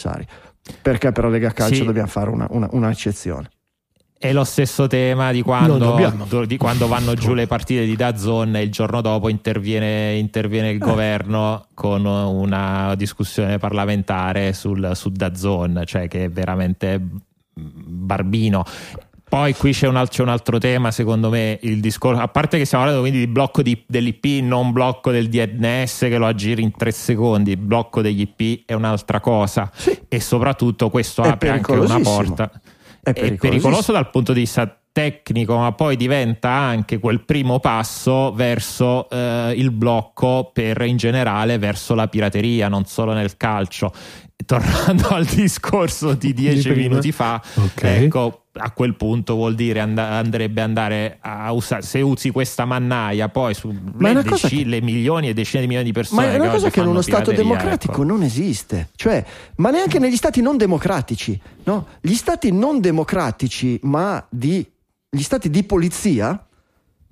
Perché 0.82 1.12
per 1.12 1.26
la 1.26 1.30
Lega 1.30 1.52
Calcio 1.52 1.76
Sì. 1.76 1.86
dobbiamo 1.86 2.08
fare 2.08 2.30
una, 2.30 2.48
una- 2.50 2.68
un'eccezione? 2.72 3.50
È 4.18 4.32
lo 4.34 4.44
stesso 4.46 4.88
tema 4.88 5.32
di 5.32 5.42
quando, 5.44 5.96
di 6.48 6.58
quando 6.58 6.88
vanno 6.88 7.14
giù 7.14 7.34
le 7.34 7.46
partite 7.48 7.86
di 7.86 7.96
Dazon 7.96 8.56
e 8.56 8.62
il 8.64 8.72
giorno 8.72 9.02
dopo 9.02 9.30
interviene, 9.30 10.16
interviene 10.16 10.70
Eh. 10.70 10.72
il 10.72 10.78
governo 10.80 11.68
con 11.74 12.06
una 12.06 12.96
discussione 12.96 13.58
parlamentare 13.60 14.54
sul, 14.54 14.92
su 14.96 15.10
Dazon, 15.10 15.84
cioè 15.86 16.08
che 16.08 16.24
è 16.24 16.30
veramente 16.30 17.00
barbino. 17.54 18.64
Poi 19.36 19.54
qui 19.54 19.74
c'è 19.74 19.88
un, 19.90 19.98
al- 19.98 20.08
c'è 20.08 20.22
un 20.22 20.30
altro 20.30 20.58
tema, 20.60 20.92
secondo 20.92 21.30
me, 21.30 21.60
il 21.64 21.82
discorso, 21.82 22.22
a 22.22 22.28
parte 22.30 22.58
che 22.58 22.64
stiamo 22.64 22.86
parlando 22.86 23.06
quindi 23.10 23.26
di 23.26 23.32
blocco 23.32 23.62
di- 23.62 23.84
dell'IP, 23.86 24.42
non 24.44 24.72
blocco 24.72 25.12
del 25.12 25.28
DNS 25.28 26.00
che 26.00 26.18
lo 26.18 26.26
aggiri 26.26 26.62
in 26.64 26.72
tre 26.72 26.92
secondi, 26.92 27.52
il 27.52 27.58
blocco 27.58 28.02
degli 28.02 28.22
IP 28.34 28.62
è 28.66 28.72
un'altra 28.72 29.20
cosa 29.20 29.70
Sì. 29.74 30.00
e 30.08 30.22
soprattutto 30.22 30.90
questo 30.90 31.22
È 31.24 31.28
apre 31.28 31.50
anche 31.50 31.74
una 31.74 32.00
porta. 32.00 32.50
È 32.50 33.10
È 33.10 33.14
pericolosissimo. 33.14 33.38
pericoloso 33.50 33.92
dal 33.92 34.10
punto 34.10 34.32
di 34.32 34.40
vista 34.40 34.80
tecnico, 34.90 35.58
ma 35.58 35.74
poi 35.74 35.98
diventa 35.98 36.52
anche 36.52 37.00
quel 37.00 37.26
primo 37.26 37.60
passo 37.60 38.32
verso 38.32 39.10
eh, 39.10 39.54
il 39.58 39.72
blocco 39.72 40.50
per 40.54 40.82
in 40.84 40.96
generale 40.96 41.58
verso 41.58 41.94
la 41.94 42.08
pirateria, 42.08 42.70
non 42.70 42.86
solo 42.86 43.12
nel 43.12 43.36
calcio. 43.36 43.92
Tornando 44.46 45.08
al 45.16 45.26
discorso 45.26 46.14
di 46.14 46.34
dieci 46.34 46.70
prima. 46.70 46.88
minuti 46.90 47.12
fa, 47.12 47.42
Ok. 47.56 47.84
ecco, 47.84 48.42
a 48.58 48.72
quel 48.72 48.96
punto 48.96 49.36
vuol 49.36 49.56
dire 49.56 49.80
and- 49.80 49.98
andrebbe 49.98 50.62
andare 50.62 51.18
a 51.22 51.52
usare 51.52 51.82
se 51.82 52.02
usi 52.02 52.30
questa 52.32 52.64
mannaia 52.66 53.28
poi 53.30 53.54
su 53.54 53.74
le, 53.98 54.22
deci- 54.24 54.48
che- 54.58 54.66
le 54.66 54.82
milioni 54.82 55.30
e 55.30 55.34
decine 55.34 55.62
di 55.62 55.68
milioni 55.68 55.88
di 55.88 55.94
persone 55.94 56.26
Ma 56.28 56.34
è 56.34 56.36
una 56.40 56.50
cosa 56.50 56.70
che 56.70 56.80
in 56.82 56.88
uno 56.88 57.02
Stato 57.02 57.32
democratico 57.32 57.94
ecco. 57.94 58.04
non 58.04 58.24
esiste, 58.24 58.90
cioè, 58.96 59.24
ma 59.58 59.70
neanche 59.72 60.00
negli 60.00 60.16
Stati 60.18 60.42
non 60.42 60.58
democratici. 60.58 61.40
no? 61.64 61.88
Gli 62.02 62.14
Stati 62.14 62.52
non 62.52 62.80
democratici, 62.82 63.80
ma 63.84 64.24
di, 64.30 64.66
gli 65.10 65.22
Stati 65.24 65.50
di 65.50 65.64
polizia, 65.64 66.46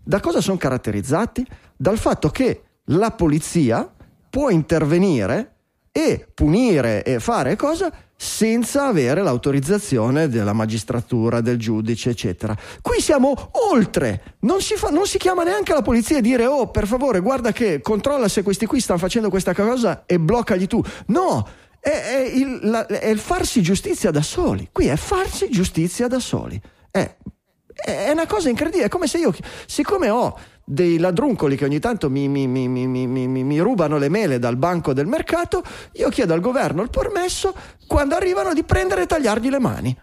da 0.03 0.19
cosa 0.19 0.39
sono 0.41 0.57
caratterizzati? 0.57 1.45
Dal 1.75 1.97
fatto 1.97 2.29
che 2.29 2.63
la 2.85 3.11
polizia 3.11 3.89
può 4.29 4.49
intervenire 4.49 5.52
e 5.95 6.27
punire 6.33 7.03
e 7.03 7.19
fare 7.19 7.55
cosa 7.55 7.93
senza 8.15 8.87
avere 8.87 9.21
l'autorizzazione 9.21 10.27
della 10.27 10.53
magistratura, 10.53 11.39
del 11.39 11.57
giudice, 11.57 12.09
eccetera. 12.09 12.57
Qui 12.81 12.99
siamo 12.99 13.51
oltre, 13.71 14.37
non 14.39 14.59
si, 14.59 14.75
fa- 14.75 14.89
non 14.89 15.05
si 15.05 15.19
chiama 15.19 15.43
neanche 15.43 15.71
la 15.71 15.83
polizia 15.83 16.17
e 16.17 16.21
dire 16.21 16.47
oh 16.47 16.71
per 16.71 16.87
favore 16.87 17.19
guarda 17.19 17.51
che 17.51 17.81
controlla 17.81 18.27
se 18.27 18.41
questi 18.41 18.65
qui 18.65 18.79
stanno 18.79 18.97
facendo 18.99 19.29
questa 19.29 19.53
cosa 19.53 20.03
e 20.07 20.19
bloccagli 20.19 20.65
tu. 20.65 20.81
No, 21.07 21.47
è, 21.79 21.89
è 21.89 22.19
il, 22.33 22.59
la- 22.63 22.87
è 22.87 23.09
il 23.09 23.19
farsi 23.19 23.61
giustizia 23.61 24.09
da 24.09 24.21
soli, 24.23 24.69
qui 24.71 24.87
è 24.87 24.95
farsi 24.95 25.49
giustizia 25.49 26.07
da 26.07 26.19
soli. 26.19 26.59
È, 26.89 27.15
è 27.73 28.09
una 28.09 28.25
cosa 28.25 28.49
incredibile, 28.49 28.85
è 28.85 28.89
come 28.89 29.07
se 29.07 29.17
io, 29.17 29.33
siccome 29.67 30.09
ho 30.09 30.39
dei 30.65 30.97
ladruncoli 30.97 31.55
che 31.57 31.65
ogni 31.65 31.79
tanto 31.79 32.09
mi, 32.09 32.27
mi- 32.27 32.47
mi- 32.47 32.67
mi- 32.67 32.87
mi- 32.87 33.07
mi- 33.07 33.27
mi- 33.27 33.43
mi 33.43 33.59
rubano 33.59 33.97
le 33.97 34.09
mele 34.09 34.39
dal 34.39 34.55
banco 34.55 34.93
del 34.93 35.07
mercato, 35.07 35.61
io 35.93 36.09
chiedo 36.09 36.33
al 36.33 36.39
governo 36.39 36.81
il 36.81 36.89
permesso 36.89 37.53
quando 37.87 38.15
arrivano 38.15 38.53
di 38.53 38.63
prendere 38.63 39.03
e 39.03 39.05
tagliargli 39.05 39.49
le 39.49 39.59
mani. 39.59 39.97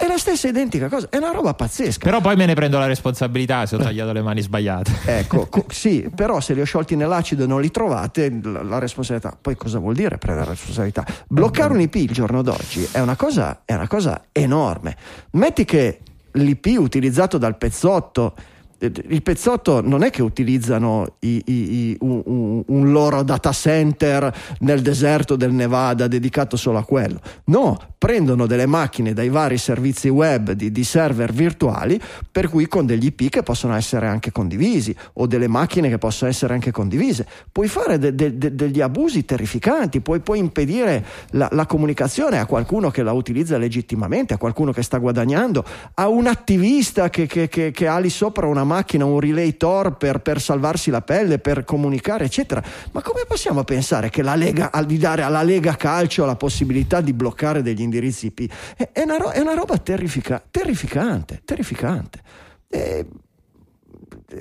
È 0.00 0.06
la 0.06 0.16
stessa 0.16 0.48
identica 0.48 0.88
cosa, 0.88 1.08
è 1.10 1.18
una 1.18 1.30
roba 1.30 1.52
pazzesca. 1.52 2.02
però 2.02 2.22
poi 2.22 2.34
me 2.34 2.46
ne 2.46 2.54
prendo 2.54 2.78
la 2.78 2.86
responsabilità 2.86 3.66
se 3.66 3.74
ho 3.76 3.78
tagliato 3.78 4.12
le 4.12 4.22
mani 4.22 4.40
sbagliate 4.40 4.90
Ecco, 5.04 5.46
co- 5.48 5.66
sì, 5.68 6.08
però 6.14 6.40
se 6.40 6.54
li 6.54 6.62
ho 6.62 6.64
sciolti 6.64 6.96
nell'acido 6.96 7.44
e 7.44 7.46
non 7.46 7.60
li 7.60 7.70
trovate, 7.70 8.30
la, 8.42 8.62
la 8.62 8.78
responsabilità. 8.78 9.36
Poi 9.38 9.56
cosa 9.56 9.78
vuol 9.78 9.92
dire 9.94 10.16
prendere 10.16 10.46
la 10.46 10.52
responsabilità? 10.52 11.04
Bloccare 11.28 11.74
un 11.74 11.80
IP 11.82 11.96
il 11.96 12.12
giorno 12.12 12.40
d'oggi 12.40 12.88
è 12.90 13.00
una 13.00 13.14
cosa, 13.14 13.60
è 13.66 13.74
una 13.74 13.88
cosa 13.88 14.22
enorme. 14.32 14.96
Metti 15.32 15.66
che 15.66 15.98
l'IP 16.32 16.64
utilizzato 16.78 17.36
dal 17.36 17.58
pezzotto. 17.58 18.34
Il 18.82 19.22
pezzotto 19.22 19.82
non 19.82 20.02
è 20.02 20.10
che 20.10 20.22
utilizzano 20.22 21.16
i- 21.20 21.42
i- 21.44 21.52
i- 21.90 21.96
un, 22.00 22.22
un- 22.24 22.62
un 22.66 22.92
loro 22.92 23.22
data 23.22 23.52
center 23.52 24.34
nel 24.60 24.80
deserto 24.80 25.36
del 25.36 25.52
Nevada 25.52 26.06
dedicato 26.08 26.56
solo 26.56 26.78
a 26.78 26.84
quello. 26.84 27.20
No, 27.44 27.78
prendono 27.98 28.46
delle 28.46 28.64
macchine 28.64 29.12
dai 29.12 29.28
vari 29.28 29.58
servizi 29.58 30.08
web 30.08 30.52
di, 30.52 30.72
di 30.72 30.84
server 30.84 31.30
virtuali, 31.30 32.00
per 32.32 32.48
cui 32.48 32.66
con 32.68 32.86
degli 32.86 33.04
IP 33.06 33.28
che 33.28 33.42
possono 33.42 33.74
essere 33.74 34.06
anche 34.06 34.32
condivisi 34.32 34.96
o 35.14 35.26
delle 35.26 35.48
macchine 35.48 35.90
che 35.90 35.98
possono 35.98 36.30
essere 36.30 36.54
anche 36.54 36.70
condivise. 36.70 37.26
Puoi 37.52 37.68
fare 37.68 37.98
de- 37.98 38.14
de- 38.14 38.38
de- 38.38 38.54
degli 38.54 38.80
abusi 38.80 39.26
terrificanti, 39.26 40.00
puoi, 40.00 40.20
puoi 40.20 40.38
impedire 40.38 41.04
la, 41.32 41.48
la 41.52 41.66
comunicazione 41.66 42.38
a 42.38 42.46
qualcuno 42.46 42.90
che 42.90 43.02
la 43.02 43.12
utilizza 43.12 43.58
legittimamente, 43.58 44.32
a 44.32 44.38
qualcuno 44.38 44.72
che 44.72 44.82
sta 44.82 44.96
guadagnando, 44.96 45.62
a 45.94 46.08
un 46.08 46.26
attivista 46.26 47.10
che, 47.10 47.26
che- 47.26 47.48
che- 47.48 47.70
che 47.72 47.86
ha 47.86 47.98
lì 47.98 48.08
sopra 48.08 48.46
una 48.46 48.64
macchina, 48.70 49.04
un 49.04 49.18
relay 49.18 49.56
Tor 49.56 49.96
per, 49.96 50.20
per 50.20 50.40
salvarsi 50.40 50.90
la 50.90 51.02
pelle, 51.02 51.38
per 51.38 51.64
comunicare, 51.64 52.24
eccetera. 52.26 52.62
Ma 52.92 53.02
come 53.02 53.24
possiamo 53.26 53.64
pensare 53.64 54.10
che 54.10 54.22
la 54.22 54.34
Lega, 54.36 54.70
di 54.86 54.98
dare 54.98 55.22
alla 55.22 55.42
Lega 55.42 55.74
Calcio 55.76 56.24
la 56.24 56.36
possibilità 56.36 57.00
di 57.00 57.12
bloccare 57.12 57.62
degli 57.62 57.80
indirizzi 57.80 58.26
IP? 58.26 58.52
È, 58.76 58.88
è 58.92 59.02
una, 59.02 59.16
ro- 59.16 59.30
è 59.30 59.40
una 59.40 59.54
roba 59.54 59.76
terrifica- 59.78 60.42
terrificante, 60.50 61.42
terrificante. 61.44 62.20
E- 62.68 63.06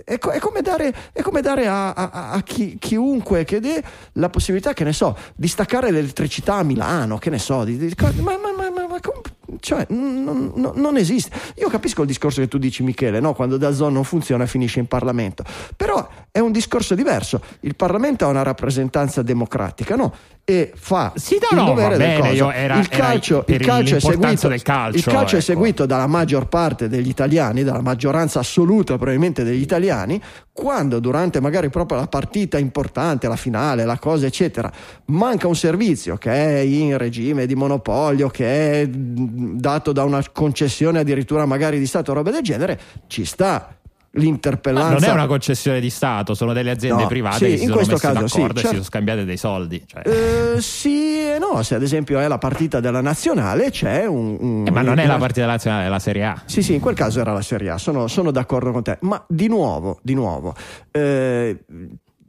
è, 0.06 0.20
co- 0.20 0.30
è 0.30 0.38
come 0.40 0.62
dare, 0.62 0.94
è 1.12 1.22
come 1.22 1.42
dare 1.42 1.66
a, 1.68 1.94
a- 1.94 2.32
a 2.32 2.42
chi- 2.44 2.78
chiunque 2.80 3.44
che 3.44 3.60
dè 3.60 3.82
la 4.14 4.30
possibilità, 4.30 4.74
che 4.74 4.84
ne 4.84 4.94
so, 4.94 5.18
di 5.36 5.48
staccare 5.48 5.90
l'elettricità 5.90 6.56
a 6.56 6.64
Milano, 6.64 7.18
che 7.18 7.32
ne 7.32 7.40
so, 7.40 7.64
di, 7.64 7.76
di- 7.78 7.94
ma, 7.98 8.38
ma- 8.38 8.52
ma- 8.56 8.70
ma- 8.70 8.88
ma 8.88 9.00
com- 9.00 9.22
cioè, 9.60 9.86
non, 9.90 10.52
non- 10.56 10.74
non 10.76 10.98
esiste. 10.98 11.32
Io 11.58 11.70
capisco 11.70 12.02
il 12.02 12.08
discorso 12.08 12.42
che 12.42 12.48
tu 12.48 12.58
dici, 12.58 12.84
Michele, 12.84 13.20
no? 13.20 13.34
quando 13.34 13.58
da 13.58 13.72
zona 13.74 13.94
non 13.94 14.04
funziona 14.04 14.46
finisce 14.46 14.80
in 14.80 14.88
Parlamento, 14.88 15.44
però 15.76 16.08
è 16.32 16.40
un 16.40 16.52
discorso 16.52 16.96
diverso. 16.96 17.42
Il 17.62 17.76
Parlamento 17.76 18.26
ha 18.26 18.28
una 18.30 18.44
rappresentanza 18.44 19.22
democratica, 19.22 19.96
no? 19.96 20.14
E 20.44 20.72
fa 20.76 21.12
Sì, 21.16 21.38
no, 21.52 21.60
il 21.60 21.66
dovere 21.68 21.98
del 21.98 22.08
bene, 22.08 22.20
coso. 22.22 22.34
io 22.34 22.52
era- 22.52 22.80
il 22.80 22.88
calcio, 22.90 23.44
il 23.48 23.60
calcio 23.60 23.96
è 23.98 24.00
seguito, 24.00 24.48
del 24.48 24.62
calcio, 24.64 24.98
il 24.98 25.04
calcio 25.04 25.36
è 25.36 25.40
ecco. 25.40 25.46
seguito 25.46 25.86
dalla 25.86 26.08
maggior 26.08 26.48
parte 26.48 26.88
degli 26.88 27.08
italiani, 27.08 27.64
dalla 27.64 27.82
maggioranza 27.82 28.40
assoluta 28.40 28.96
probabilmente 28.96 29.44
degli 29.44 29.62
italiani, 29.62 30.20
quando 30.60 31.00
durante 31.00 31.40
magari 31.40 31.70
proprio 31.70 31.98
la 31.98 32.08
partita 32.08 32.58
importante, 32.58 33.30
la 33.30 33.38
finale, 33.38 33.86
la 33.86 33.98
cosa 33.98 34.26
eccetera, 34.26 34.70
manca 35.06 35.48
un 35.48 35.56
servizio 35.56 36.18
che 36.18 36.32
è 36.32 36.60
in 36.60 36.98
regime 36.98 37.46
di 37.46 37.56
monopolio, 37.56 38.28
che 38.28 38.82
è 38.82 38.88
dato 38.90 39.94
da 39.94 40.04
una 40.04 40.22
concessione 40.34 41.00
addirittura 41.00 41.46
magari 41.46 41.80
di 41.80 41.86
Stato 41.86 42.12
roba 42.12 42.30
del 42.30 42.42
genere, 42.42 42.78
ci 43.08 43.24
sta 43.24 43.79
Ma 44.12 44.22
l'interpellanza. 44.22 44.90
non 44.94 45.04
è 45.04 45.12
una 45.12 45.28
concessione 45.28 45.80
di 45.80 45.90
Stato, 45.90 46.34
sono 46.34 46.52
delle 46.54 46.72
aziende 46.72 47.04
No, 47.04 47.08
private 47.08 47.36
sì, 47.38 47.46
che 47.46 47.58
si 47.58 47.64
in 47.64 47.70
sono 47.70 47.80
messe 47.82 47.96
caso 47.98 48.28
sì, 48.28 48.36
d'accordo 48.38 48.54
e 48.54 48.56
si 48.56 48.62
certo. 48.62 48.70
sono 48.70 48.84
scambiate 48.84 49.26
dei 49.26 49.38
soldi. 49.38 49.84
cioè. 49.86 50.02
Eh, 50.08 50.62
sì 50.62 51.20
e 51.20 51.38
no, 51.40 51.62
se 51.64 51.76
ad 51.76 51.84
esempio 51.84 52.20
è 52.20 52.28
la 52.28 52.38
partita 52.40 52.80
della 52.80 53.02
nazionale 53.02 53.70
c'è 53.70 54.06
un... 54.06 54.38
un- 54.40 54.64
Eh, 54.68 54.72
ma 54.72 54.82
non 54.82 54.98
è 54.98 55.06
la 55.06 55.18
partita 55.18 55.46
nazionale, 55.46 55.86
è 55.86 55.90
la 55.90 56.00
Serie 56.00 56.26
A. 56.26 56.42
Sì, 56.46 56.64
sì, 56.64 56.74
in 56.74 56.80
quel 56.80 56.96
caso 56.96 57.20
era 57.20 57.34
la 57.34 57.42
Serie 57.42 57.70
A, 57.70 57.78
sono, 57.78 58.08
sono 58.08 58.32
d'accordo 58.32 58.72
con 58.72 58.82
te. 58.84 58.98
Ma 59.02 59.24
di 59.28 59.48
nuovo, 59.48 60.00
di 60.02 60.16
nuovo, 60.16 60.56
eh, 60.92 61.64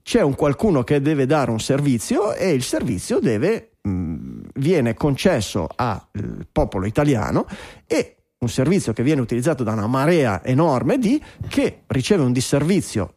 c'è 0.03 0.21
un 0.23 0.35
qualcuno 0.35 0.83
che 0.83 1.01
deve 1.01 1.25
dare 1.27 1.51
un 1.51 1.61
servizio 1.61 2.35
e 2.35 2.51
il 2.51 2.63
servizio 2.63 3.21
deve, 3.21 3.73
mh, 3.81 4.41
viene 4.55 4.95
concesso 4.95 5.67
al 5.77 6.03
popolo 6.53 6.85
italiano 6.87 7.47
e 7.87 8.17
un 8.41 8.49
servizio 8.49 8.95
che 8.95 9.03
viene 9.03 9.21
utilizzato 9.21 9.63
da 9.63 9.73
una 9.73 9.87
marea 9.87 10.43
enorme 10.43 10.99
di 10.99 11.23
che 11.49 11.83
riceve 11.89 12.23
un 12.23 12.33
disservizio 12.33 13.17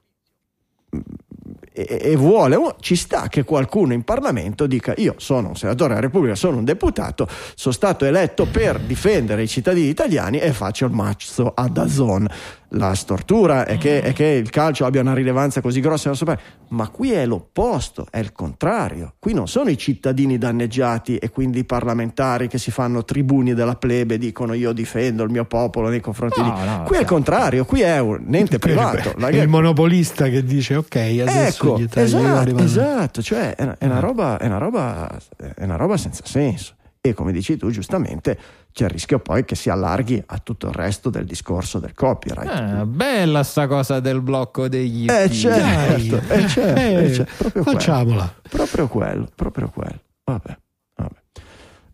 e, 1.73 1.99
e 2.01 2.15
vuole, 2.15 2.57
ci 2.79 2.95
sta 2.95 3.27
che 3.27 3.43
qualcuno 3.43 3.93
in 3.93 4.03
Parlamento 4.03 4.67
dica 4.67 4.93
io 4.97 5.15
sono 5.17 5.49
un 5.49 5.55
senatore 5.55 5.89
della 5.89 6.01
Repubblica, 6.05 6.35
sono 6.35 6.57
un 6.57 6.63
deputato, 6.65 7.27
sono 7.55 7.73
stato 7.73 8.05
eletto 8.05 8.45
per 8.45 8.79
difendere 8.79 9.41
i 9.43 9.47
cittadini 9.47 9.87
italiani 9.87 10.37
e 10.39 10.51
faccio 10.53 10.85
il 10.85 10.91
mazzo 10.91 11.51
a 11.53 11.67
Dazon. 11.67 12.27
La 12.75 12.95
stortura 12.95 13.65
è 13.67 13.77
che, 13.77 14.01
è 14.01 14.13
che 14.13 14.25
il 14.25 14.49
calcio 14.49 14.85
abbia 14.85 15.01
una 15.01 15.13
rilevanza 15.13 15.61
così 15.61 15.79
grossa, 15.79 16.11
so 16.15 16.25
per- 16.25 16.39
ma 16.69 16.87
qui 16.89 17.11
è 17.11 17.23
l'opposto, 17.23 18.07
è 18.09 18.17
il 18.17 18.31
contrario. 18.31 19.13
Qui 19.19 19.33
non 19.33 19.47
sono 19.47 19.69
i 19.69 19.77
cittadini 19.77 20.39
danneggiati 20.39 21.17
e 21.17 21.29
quindi 21.29 21.59
i 21.59 21.63
parlamentari 21.65 22.47
che 22.47 22.57
si 22.57 22.71
fanno 22.71 23.05
tribuni 23.05 23.53
della 23.53 23.75
plebe, 23.75 24.17
dicono 24.17 24.53
io 24.53 24.71
difendo 24.73 25.21
il 25.23 25.29
mio 25.29 25.45
popolo 25.45 25.89
nei 25.89 25.99
confronti 25.99 26.41
No, 26.41 26.45
di... 26.45 26.49
no, 26.67 26.83
qui 26.83 26.95
è 26.95 27.01
il 27.01 27.05
chiaro. 27.05 27.05
contrario, 27.05 27.65
qui 27.65 27.81
è 27.81 27.99
un 27.99 28.25
ente 28.33 28.57
privato. 28.57 29.15
È 29.17 29.27
il 29.35 29.47
monopolista 29.47 30.27
che 30.29 30.43
dice 30.43 30.75
ok, 30.75 30.95
adesso 30.95 31.62
Ecco, 31.67 31.79
gli 31.79 31.87
esatto, 31.93 32.57
esatto, 32.57 33.21
cioè 33.21 33.55
è 33.55 33.63
una, 33.63 33.75
è 33.77 33.85
una 33.85 33.99
roba, 33.99 34.37
è, 34.37 34.45
una 34.45 34.57
roba, 34.57 35.19
è 35.55 35.63
una 35.63 35.75
roba 35.75 35.97
senza 35.97 36.23
senso. 36.25 36.75
E 37.05 37.13
come 37.13 37.33
dici 37.33 37.57
tu, 37.57 37.69
giustamente, 37.69 38.39
c'è 38.71 38.85
il 38.85 38.91
rischio 38.91 39.19
poi 39.19 39.43
che 39.43 39.55
si 39.55 39.69
allarghi 39.69 40.23
a 40.25 40.37
tutto 40.37 40.67
il 40.67 40.73
resto 40.73 41.09
del 41.09 41.25
discorso 41.25 41.79
del 41.79 41.93
copyright. 41.93 42.49
Ah, 42.49 42.85
bella 42.85 43.43
sta 43.43 43.67
cosa 43.67 43.99
del 43.99 44.21
blocco 44.21 44.69
degli 44.69 45.09
Eh, 45.09 45.29
certo, 45.29 46.21
eh, 46.33 46.47
certo, 46.47 46.79
Eh, 46.79 47.03
eh, 47.03 47.13
certo, 47.13 47.33
proprio 47.37 47.63
quello. 47.63 47.79
facciamola. 47.79 48.33
Proprio 48.49 48.87
quello, 48.87 49.27
proprio 49.35 49.69
quello. 49.69 49.99
Vabbè, 50.23 50.57
vabbè. 50.95 51.21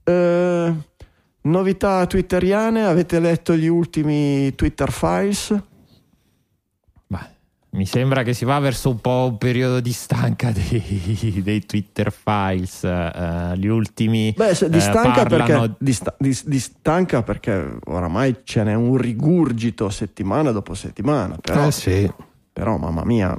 Eh, 0.04 0.74
novità 1.42 2.06
twitteriane, 2.06 2.86
avete 2.86 3.20
letto 3.20 3.56
gli 3.56 3.68
ultimi 3.68 4.54
Twitter 4.54 4.92
files? 4.92 5.56
Mi 7.72 7.86
sembra 7.86 8.24
che 8.24 8.34
si 8.34 8.46
va 8.46 8.58
verso 8.58 8.90
un 8.90 9.00
po' 9.00 9.28
un 9.30 9.38
periodo 9.38 9.80
di 9.80 9.92
stanca 9.92 10.50
dei, 10.52 11.42
dei 11.44 11.66
Twitter 11.66 12.12
files. 12.12 12.82
Uh, 12.82 13.54
gli 13.54 13.68
ultimi. 13.68 14.34
Beh, 14.36 14.56
se, 14.56 14.70
di, 14.70 14.80
stanca 14.80 15.22
uh, 15.22 15.28
parlano... 15.28 15.60
perché, 15.60 15.76
di, 15.78 15.94
sta, 15.94 16.16
di, 16.18 16.38
di, 16.46 16.60
stanca 16.60 17.22
perché 17.22 17.78
oramai 17.86 18.38
ce 18.44 18.64
n'è 18.64 18.74
un 18.74 18.98
rigurgito 18.98 19.90
settimana 19.90 20.52
dopo 20.52 20.74
settimana. 20.74 21.38
Però, 21.40 21.68
eh 21.68 21.72
sì. 21.72 22.12
però 22.52 22.78
mamma 22.78 23.06
mia. 23.06 23.38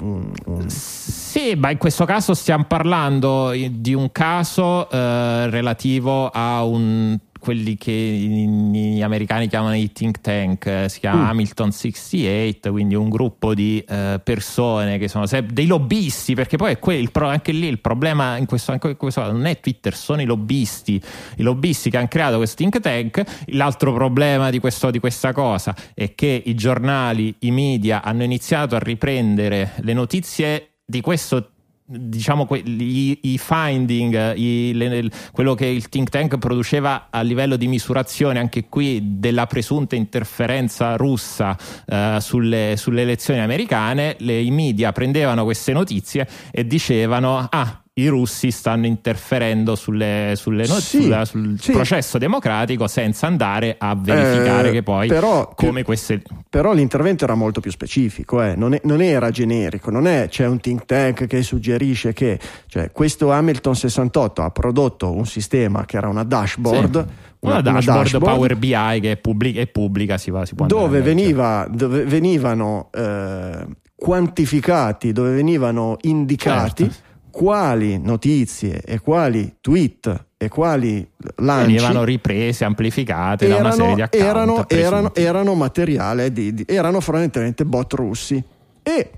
Un, 0.00 0.32
un... 0.46 0.70
Sì, 0.70 1.54
ma 1.54 1.70
in 1.70 1.78
questo 1.78 2.06
caso 2.06 2.32
stiamo 2.32 2.64
parlando 2.64 3.50
di 3.50 3.92
un 3.92 4.10
caso 4.10 4.88
uh, 4.90 5.50
relativo 5.50 6.30
a 6.30 6.64
un 6.64 7.18
quelli 7.38 7.76
che 7.76 7.92
gli 7.92 9.02
americani 9.02 9.48
chiamano 9.48 9.74
i 9.76 9.92
think 9.92 10.20
tank, 10.20 10.66
eh, 10.66 10.88
si 10.88 11.00
chiama 11.00 11.22
mm. 11.22 11.28
Hamilton 11.28 11.72
68, 11.72 12.70
quindi 12.70 12.94
un 12.94 13.08
gruppo 13.08 13.54
di 13.54 13.82
eh, 13.86 14.20
persone 14.22 14.98
che 14.98 15.08
sono 15.08 15.26
dei 15.46 15.66
lobbisti, 15.66 16.34
perché 16.34 16.56
poi 16.56 16.72
è 16.72 16.78
quel, 16.78 17.08
anche 17.12 17.52
lì 17.52 17.66
il 17.66 17.80
problema 17.80 18.36
in 18.36 18.46
questo, 18.46 18.72
in 18.72 18.96
questo 18.96 19.30
non 19.30 19.46
è 19.46 19.60
Twitter, 19.60 19.94
sono 19.94 20.20
i 20.22 20.24
lobbisti, 20.24 21.00
i 21.36 21.42
lobbisti 21.42 21.90
che 21.90 21.96
hanno 21.96 22.08
creato 22.08 22.36
questo 22.36 22.56
think 22.56 22.80
tank. 22.80 23.22
L'altro 23.46 23.92
problema 23.92 24.50
di, 24.50 24.58
questo, 24.58 24.90
di 24.90 24.98
questa 24.98 25.32
cosa 25.32 25.74
è 25.94 26.14
che 26.14 26.42
i 26.44 26.54
giornali, 26.54 27.34
i 27.40 27.50
media 27.50 28.02
hanno 28.02 28.22
iniziato 28.22 28.76
a 28.76 28.78
riprendere 28.78 29.72
le 29.80 29.92
notizie 29.92 30.70
di 30.84 31.00
questo 31.00 31.50
diciamo 31.86 32.48
i, 32.50 33.18
i 33.22 33.38
finding, 33.38 34.34
i, 34.36 34.72
le, 34.74 35.08
quello 35.32 35.54
che 35.54 35.66
il 35.66 35.88
think 35.88 36.08
tank 36.08 36.38
produceva 36.38 37.06
a 37.10 37.20
livello 37.22 37.56
di 37.56 37.68
misurazione 37.68 38.40
anche 38.40 38.68
qui 38.68 39.18
della 39.18 39.46
presunta 39.46 39.94
interferenza 39.94 40.96
russa 40.96 41.56
uh, 41.86 42.18
sulle, 42.18 42.74
sulle, 42.76 43.02
elezioni 43.02 43.40
americane, 43.40 44.16
le, 44.18 44.40
i 44.40 44.50
media 44.50 44.90
prendevano 44.92 45.44
queste 45.44 45.72
notizie 45.72 46.28
e 46.50 46.66
dicevano 46.66 47.46
ah 47.48 47.80
i 47.98 48.08
russi 48.08 48.50
stanno 48.50 48.84
interferendo 48.84 49.74
sulle, 49.74 50.34
sulle 50.36 50.66
not- 50.66 50.80
sì, 50.80 51.02
sulla, 51.02 51.24
sul 51.24 51.58
sì. 51.58 51.72
processo 51.72 52.18
democratico 52.18 52.86
senza 52.88 53.26
andare 53.26 53.76
a 53.78 53.94
verificare 53.94 54.68
eh, 54.68 54.72
che 54.72 54.82
poi 54.82 55.08
però, 55.08 55.50
come 55.54 55.82
queste... 55.82 56.20
Però 56.50 56.74
l'intervento 56.74 57.24
era 57.24 57.34
molto 57.34 57.60
più 57.60 57.70
specifico, 57.70 58.42
eh. 58.42 58.54
non, 58.54 58.74
è, 58.74 58.80
non, 58.84 59.00
era 59.00 59.30
generico, 59.30 59.90
non 59.90 60.06
è 60.06 60.28
c'è 60.28 60.46
un 60.46 60.60
think 60.60 60.84
tank 60.84 61.26
che 61.26 61.42
suggerisce 61.42 62.12
che 62.12 62.38
cioè, 62.66 62.92
questo 62.92 63.32
Hamilton 63.32 63.74
68 63.74 64.42
ha 64.42 64.50
prodotto 64.50 65.10
un 65.10 65.24
sistema 65.24 65.86
che 65.86 65.96
era 65.96 66.08
una 66.08 66.24
dashboard. 66.24 67.06
Sì. 67.06 67.14
Una, 67.38 67.54
una, 67.54 67.62
dashboard, 67.62 68.02
dashboard, 68.02 68.24
Power 68.24 68.56
BI 68.56 69.00
che 69.00 69.12
è 69.12 69.16
pubblica, 69.16 69.60
è 69.60 69.66
pubblica 69.68 70.18
si, 70.18 70.30
va, 70.30 70.44
si 70.44 70.54
può 70.54 70.66
dove, 70.66 71.00
veniva, 71.00 71.66
dove 71.70 72.04
venivano 72.04 72.90
eh, 72.92 73.66
quantificati, 73.94 75.12
dove 75.12 75.32
venivano 75.32 75.96
indicati 76.02 76.84
certo 76.84 77.05
quali 77.36 77.98
notizie 77.98 78.80
e 78.80 78.98
quali 78.98 79.56
tweet 79.60 80.28
e 80.38 80.48
quali 80.48 81.06
lanci 81.36 81.74
venivano 81.74 82.02
riprese, 82.02 82.64
amplificate 82.64 83.44
erano, 83.44 83.60
da 83.60 83.66
una 83.68 83.76
serie 83.76 83.94
di 83.94 84.00
account 84.00 84.24
erano, 84.24 84.68
erano, 84.68 85.14
erano 85.14 85.54
materiale 85.54 86.32
di, 86.32 86.54
di, 86.54 86.64
erano 86.66 86.98
fondamentalmente 87.00 87.66
bot 87.66 87.92
russi. 87.92 88.42
E 88.82 89.10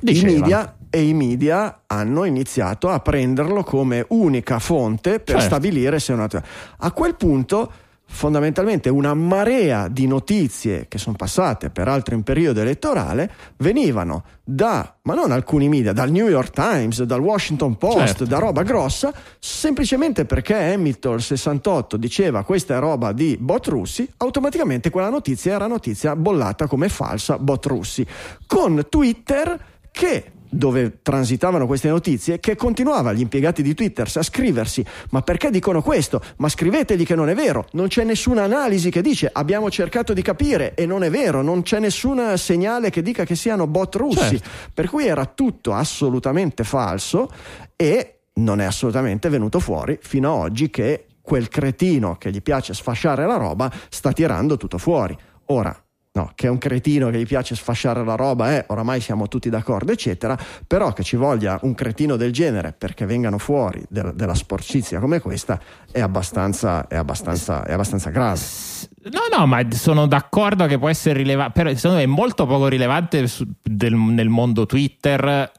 i, 0.00 0.22
media, 0.22 0.76
e 0.88 1.02
i 1.02 1.12
media 1.12 1.82
hanno 1.86 2.24
iniziato 2.24 2.88
a 2.88 3.00
prenderlo 3.00 3.62
come 3.64 4.06
unica 4.08 4.58
fonte 4.58 5.18
per 5.18 5.34
certo. 5.34 5.42
stabilire 5.42 5.98
se 6.00 6.14
una 6.14 6.28
a 6.78 6.92
quel 6.92 7.16
punto 7.16 7.72
fondamentalmente 8.12 8.90
una 8.90 9.14
marea 9.14 9.88
di 9.88 10.06
notizie 10.06 10.86
che 10.86 10.98
sono 10.98 11.16
passate 11.16 11.70
peraltro 11.70 12.14
in 12.14 12.22
periodo 12.22 12.60
elettorale 12.60 13.32
venivano 13.56 14.24
da, 14.44 14.96
ma 15.02 15.14
non 15.14 15.32
alcuni 15.32 15.68
media, 15.68 15.92
dal 15.92 16.10
New 16.10 16.28
York 16.28 16.50
Times, 16.50 17.02
dal 17.02 17.20
Washington 17.20 17.78
Post, 17.78 17.98
certo. 17.98 18.24
da 18.26 18.38
roba 18.38 18.62
grossa, 18.62 19.12
semplicemente 19.38 20.26
perché 20.26 20.54
Hamilton 20.54 21.20
68 21.20 21.96
diceva 21.96 22.44
questa 22.44 22.76
è 22.76 22.78
roba 22.78 23.12
di 23.12 23.36
bot 23.40 23.66
russi, 23.68 24.08
automaticamente 24.18 24.90
quella 24.90 25.08
notizia 25.08 25.54
era 25.54 25.66
notizia 25.66 26.14
bollata 26.14 26.66
come 26.66 26.90
falsa 26.90 27.38
bot 27.38 27.64
russi, 27.64 28.06
con 28.46 28.86
Twitter 28.90 29.58
che 29.90 30.32
dove 30.54 30.98
transitavano 31.00 31.66
queste 31.66 31.88
notizie 31.88 32.38
che 32.38 32.56
continuava 32.56 33.14
gli 33.14 33.20
impiegati 33.20 33.62
di 33.62 33.72
Twitter 33.72 34.06
a 34.12 34.22
scriversi 34.22 34.84
ma 35.10 35.22
perché 35.22 35.50
dicono 35.50 35.80
questo? 35.80 36.20
Ma 36.36 36.50
scrivetegli 36.50 37.06
che 37.06 37.14
non 37.14 37.30
è 37.30 37.34
vero, 37.34 37.66
non 37.72 37.88
c'è 37.88 38.04
nessuna 38.04 38.42
analisi 38.42 38.90
che 38.90 39.00
dice 39.00 39.30
abbiamo 39.32 39.70
cercato 39.70 40.12
di 40.12 40.20
capire 40.20 40.74
e 40.74 40.84
non 40.84 41.04
è 41.04 41.10
vero, 41.10 41.40
non 41.40 41.62
c'è 41.62 41.78
nessun 41.78 42.36
segnale 42.36 42.90
che 42.90 43.00
dica 43.00 43.24
che 43.24 43.34
siano 43.34 43.66
bot 43.66 43.94
russi, 43.94 44.18
certo. 44.18 44.48
per 44.74 44.88
cui 44.90 45.06
era 45.06 45.24
tutto 45.24 45.72
assolutamente 45.72 46.64
falso 46.64 47.30
e 47.74 48.18
non 48.34 48.60
è 48.60 48.64
assolutamente 48.64 49.30
venuto 49.30 49.58
fuori 49.58 49.98
fino 50.02 50.30
a 50.30 50.34
oggi 50.34 50.68
che 50.68 51.06
quel 51.22 51.48
cretino 51.48 52.16
che 52.16 52.30
gli 52.30 52.42
piace 52.42 52.74
sfasciare 52.74 53.26
la 53.26 53.36
roba 53.36 53.72
sta 53.88 54.12
tirando 54.12 54.56
tutto 54.56 54.76
fuori. 54.76 55.16
Ora, 55.46 55.74
No, 56.14 56.30
che 56.34 56.46
è 56.46 56.50
un 56.50 56.58
cretino 56.58 57.08
che 57.08 57.18
gli 57.18 57.26
piace 57.26 57.54
sfasciare 57.54 58.04
la 58.04 58.16
roba, 58.16 58.54
eh, 58.54 58.66
oramai 58.68 59.00
siamo 59.00 59.28
tutti 59.28 59.48
d'accordo, 59.48 59.92
eccetera, 59.92 60.36
però 60.66 60.92
che 60.92 61.02
ci 61.02 61.16
voglia 61.16 61.58
un 61.62 61.74
cretino 61.74 62.16
del 62.16 62.32
genere 62.32 62.74
perché 62.76 63.06
vengano 63.06 63.38
fuori 63.38 63.82
de- 63.88 64.12
della 64.14 64.34
sporcizia 64.34 65.00
come 65.00 65.20
questa 65.20 65.58
è 65.90 66.00
abbastanza, 66.00 66.86
è, 66.86 66.96
abbastanza, 66.96 67.64
è 67.64 67.72
abbastanza 67.72 68.10
grave. 68.10 68.40
No, 69.04 69.38
no, 69.38 69.46
ma 69.46 69.66
sono 69.70 70.06
d'accordo 70.06 70.66
che 70.66 70.78
può 70.78 70.90
essere 70.90 71.16
rilevante, 71.16 71.52
però 71.62 71.74
secondo 71.74 71.96
me 71.96 72.02
è 72.02 72.06
molto 72.06 72.44
poco 72.44 72.68
rilevante 72.68 73.26
su, 73.26 73.46
del, 73.62 73.94
nel 73.94 74.28
mondo 74.28 74.66
Twitter 74.66 75.50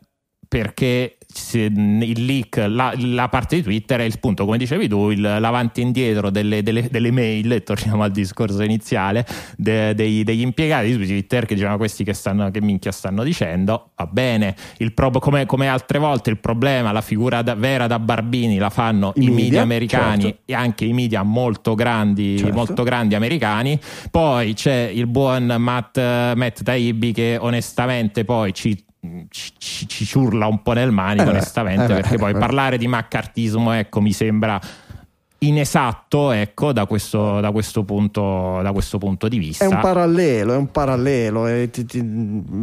perché 0.48 1.18
il 1.54 2.26
leak, 2.26 2.58
la, 2.68 2.94
la, 2.98 3.28
parte 3.30 3.58
di 3.58 3.64
Twitter 3.64 4.00
è 4.00 4.04
il 4.04 4.20
punto, 4.20 4.46
come 4.46 4.58
dicevi 4.58 4.88
tu, 4.88 5.10
il, 5.10 5.22
l'avanti 5.22 5.82
e 5.82 5.84
indietro 5.84 6.30
delle, 6.30 6.62
delle, 6.64 6.88
delle, 6.90 7.12
mail, 7.12 7.52
e 7.52 7.64
torniamo 7.64 8.04
al 8.04 8.12
discorso 8.12 8.62
iniziale, 8.62 9.26
de, 9.58 9.94
dei, 9.96 10.24
degli 10.24 10.42
impiegati 10.42 10.96
di 10.96 11.06
Twitter 11.06 11.46
che 11.46 11.54
dicevano 11.56 11.78
questi 11.78 12.04
che, 12.04 12.14
stanno, 12.14 12.52
che 12.52 12.62
minchia 12.62 12.92
stanno 12.92 13.24
dicendo, 13.24 13.90
va 13.96 14.06
bene, 14.06 14.56
il 14.78 14.94
pro, 14.94 15.10
come, 15.12 15.46
come, 15.46 15.68
altre 15.68 16.00
volte 16.00 16.30
il 16.30 16.38
problema, 16.38 16.92
la 16.92 17.02
figura 17.02 17.42
da, 17.42 17.56
vera 17.56 17.88
da 17.88 18.00
Barbini 18.00 18.58
la 18.58 18.70
fanno 18.70 19.14
i, 19.16 19.24
i 19.24 19.28
media, 19.28 19.44
media, 19.44 19.62
americani 19.62 20.22
certo. 20.24 20.42
e 20.46 20.54
anche 20.54 20.86
i 20.86 20.94
media 20.94 21.24
molto 21.24 21.76
grandi, 21.76 22.38
certo. 22.38 22.54
molto 22.54 22.84
grandi 22.84 23.16
americani, 23.16 23.80
poi 24.12 24.54
c'è 24.54 24.92
il 24.94 25.08
buon 25.08 25.56
Matt, 25.58 25.98
Matt 25.98 26.64
Taibbi 26.64 27.12
che 27.12 27.38
onestamente 27.40 28.24
poi 28.24 28.54
ci 28.54 28.84
ci, 29.30 29.88
ci, 29.88 30.06
ciurla 30.06 30.48
un 30.48 30.62
po' 30.62 30.74
nel 30.74 30.92
manico, 30.92 31.28
eh 31.28 31.32
onestamente, 31.32 31.92
eh 31.92 31.96
perché 32.02 32.18
poi 32.18 32.34
parlare 32.34 32.78
di 32.78 32.88
maccartismo, 32.88 33.72
ecco, 33.74 34.02
mi 34.02 34.14
sembra 34.14 34.60
inesatto 35.40 36.32
ecco, 36.32 36.72
da, 36.72 36.86
questo, 36.86 37.40
da, 37.40 37.52
questo 37.52 37.84
punto, 37.84 38.62
da 38.62 38.72
questo 38.72 38.98
punto 38.98 39.28
di 39.28 39.38
vista. 39.38 39.66
È 39.66 39.68
un 39.68 39.80
parallelo, 39.80 40.54
è 40.54 40.58
un 40.58 40.72
parallelo. 40.72 41.48
È, 41.48 41.70
ti, 41.70 41.86
ti, 41.86 41.98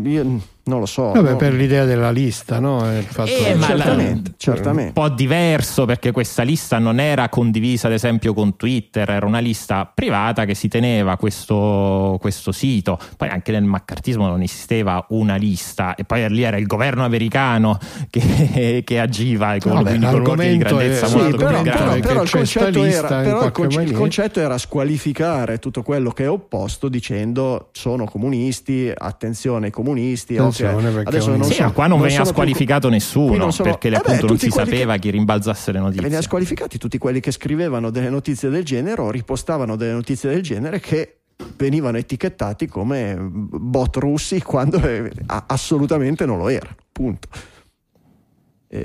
io 0.05 0.41
non 0.71 0.79
lo 0.79 0.87
so. 0.87 1.11
Vabbè, 1.11 1.33
no? 1.33 1.37
per 1.37 1.53
l'idea 1.53 1.85
della 1.85 2.13
lista, 2.13 2.61
no? 2.61 2.89
Eh, 2.91 3.05
certamente, 3.11 4.35
certamente. 4.37 4.99
Un 4.99 5.09
po' 5.09 5.09
diverso 5.09 5.85
perché 5.85 6.13
questa 6.13 6.43
lista 6.43 6.79
non 6.79 7.01
era 7.01 7.29
condivisa, 7.29 7.89
ad 7.89 7.93
esempio, 7.93 8.33
con 8.33 8.57
Twitter, 8.57 9.11
era 9.11 9.27
una 9.27 9.41
lista 9.41 9.91
privata 9.93 10.45
che 10.45 10.55
si 10.55 10.69
teneva 10.69 11.17
questo, 11.17 12.17
questo 12.21 12.53
sito. 12.53 12.99
Poi 13.17 13.29
anche 13.29 13.51
nel 13.51 13.65
maccartismo 13.65 14.27
non 14.29 14.41
esisteva 14.43 15.05
una 15.09 15.35
lista, 15.35 15.97
e 15.97 16.05
poi 16.05 16.29
lì 16.31 16.43
era 16.43 16.57
il 16.57 16.67
governo 16.67 17.05
americano 17.05 17.79
che, 18.09 18.83
che 18.85 19.01
agiva 19.01 19.57
con, 19.59 19.73
Vabbè, 19.83 19.99
quindi 19.99 20.51
di 20.51 20.57
grandezza 20.59 21.07
è, 21.07 21.11
molto 21.11 21.31
sì, 21.31 21.45
però, 21.45 21.63
però, 21.63 21.99
però, 21.99 22.23
il 22.23 22.31
concetto, 22.31 22.85
era, 22.85 23.09
però 23.09 23.45
il, 23.45 23.53
conce- 23.53 23.83
il 23.83 23.93
concetto 23.93 24.41
era 24.41 24.57
squalificare 24.57 25.59
tutto 25.59 25.83
quello 25.83 26.11
che 26.11 26.25
è 26.25 26.31
opposto 26.31 26.89
dicendo 26.89 27.71
sono 27.73 28.05
comunisti, 28.05 28.93
attenzione 28.95 29.67
ai 29.67 29.73
comunisti. 29.73 30.37
Attenzione 30.69 31.01
attenzione 31.01 31.09
adesso 31.09 31.31
non 31.31 31.45
sì, 31.45 31.55
so, 31.55 31.73
qua 31.73 31.87
non, 31.87 31.99
non 31.99 32.07
veniva 32.07 32.25
squalificato 32.25 32.89
più... 32.89 32.97
nessuno 32.97 33.51
sono... 33.51 33.71
perché 33.71 33.89
eh 33.89 33.95
appunto 33.95 34.27
non 34.27 34.39
si 34.39 34.51
sapeva 34.51 34.95
che... 34.95 35.01
chi 35.01 35.11
rimbalzasse 35.11 35.73
le 35.73 35.79
notizie. 35.79 36.03
Venivano 36.03 36.27
squalificati 36.27 36.79
tutti 36.79 36.99
quelli 36.99 37.21
che 37.21 37.31
scrivevano 37.31 37.91
delle 37.91 38.11
notizie 38.11 38.49
del 38.49 38.65
genere 38.65 39.01
o 39.01 39.11
ripostavano 39.11 39.77
delle 39.77 39.93
notizie 39.93 40.31
del 40.31 40.43
genere 40.43 40.81
che 40.81 41.21
venivano 41.57 41.97
etichettati 41.97 42.67
come 42.67 43.17
bot 43.19 43.97
russi 43.97 44.43
quando 44.43 44.81
eh, 44.83 45.11
assolutamente 45.47 46.27
non 46.27 46.39
lo 46.39 46.49
era. 46.49 46.69
Punto. 46.93 47.29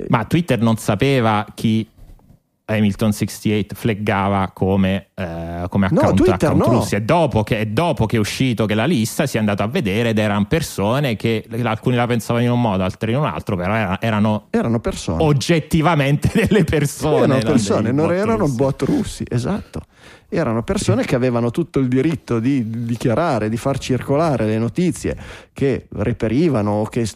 Ma 0.08 0.24
Twitter 0.24 0.60
non 0.60 0.76
sapeva 0.78 1.46
chi 1.54 1.88
Hamilton 2.68 3.12
68 3.12 3.76
flaggava 3.76 4.50
come, 4.52 5.10
eh, 5.14 5.66
come 5.68 5.86
No, 5.92 6.00
account, 6.00 6.16
Twitter 6.16 6.34
account 6.50 6.66
no. 6.66 6.72
russi. 6.72 6.96
È 6.96 7.00
dopo, 7.00 7.44
che, 7.44 7.60
è 7.60 7.66
dopo 7.66 8.06
che 8.06 8.16
è 8.16 8.18
uscito 8.18 8.66
che 8.66 8.74
la 8.74 8.86
lista 8.86 9.24
si 9.26 9.36
è 9.36 9.38
andato 9.38 9.62
a 9.62 9.68
vedere 9.68 10.08
ed 10.08 10.18
erano 10.18 10.46
persone 10.46 11.14
che 11.14 11.44
alcuni 11.62 11.94
la 11.94 12.06
pensavano 12.08 12.44
in 12.44 12.50
un 12.50 12.60
modo, 12.60 12.82
altri 12.82 13.12
in 13.12 13.18
un 13.18 13.24
altro, 13.26 13.54
però 13.56 13.72
era- 13.72 14.00
erano 14.00 14.48
Erano 14.50 14.80
persone. 14.80 15.22
oggettivamente 15.22 16.28
delle 16.34 16.64
persone. 16.64 17.24
erano 17.24 17.38
persone, 17.40 17.92
non 17.92 18.12
erano 18.12 18.38
russi. 18.38 18.56
bot 18.56 18.82
russi, 18.82 19.24
esatto. 19.28 19.82
Erano 20.28 20.64
persone 20.64 21.04
che 21.04 21.14
avevano 21.14 21.52
tutto 21.52 21.78
il 21.78 21.86
diritto 21.86 22.40
di 22.40 22.84
dichiarare, 22.84 23.48
di 23.48 23.56
far 23.56 23.78
circolare 23.78 24.44
le 24.44 24.58
notizie 24.58 25.16
che 25.52 25.86
reperivano 25.92 26.72
o 26.72 26.84
che- 26.86 27.06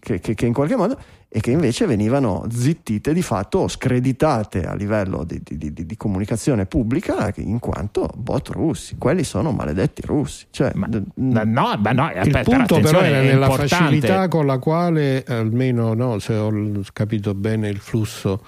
che- 0.00 0.18
che 0.18 0.46
in 0.46 0.54
qualche 0.54 0.76
modo 0.76 0.96
e 1.36 1.40
che 1.40 1.50
invece 1.50 1.86
venivano 1.86 2.46
zittite 2.48 3.12
di 3.12 3.20
fatto 3.20 3.58
o 3.58 3.68
screditate 3.68 4.62
a 4.62 4.74
livello 4.76 5.24
di, 5.24 5.40
di- 5.42 5.72
di- 5.72 5.84
di 5.84 5.96
comunicazione 5.96 6.64
pubblica 6.66 7.32
in 7.38 7.58
quanto 7.58 8.08
bot 8.14 8.50
russi. 8.50 8.94
Quelli 8.98 9.24
sono 9.24 9.50
maledetti 9.50 10.02
russi. 10.06 10.46
Cioè, 10.50 10.70
Ma- 10.74 10.86
d- 10.86 11.02
ma 11.14 11.42
no, 11.42 11.76
ma 11.82 11.90
no, 11.90 12.08
Il 12.12 12.18
aspetta, 12.18 12.42
punto 12.42 12.78
però 12.78 13.00
era 13.00 13.20
nella 13.20 13.46
importante. 13.46 13.66
facilità 13.74 14.28
con 14.28 14.46
la 14.46 14.58
quale, 14.58 15.24
almeno 15.26 15.92
no, 15.94 16.20
se 16.20 16.34
ho 16.36 16.52
capito 16.92 17.34
bene 17.34 17.68
il 17.68 17.78
flusso, 17.78 18.40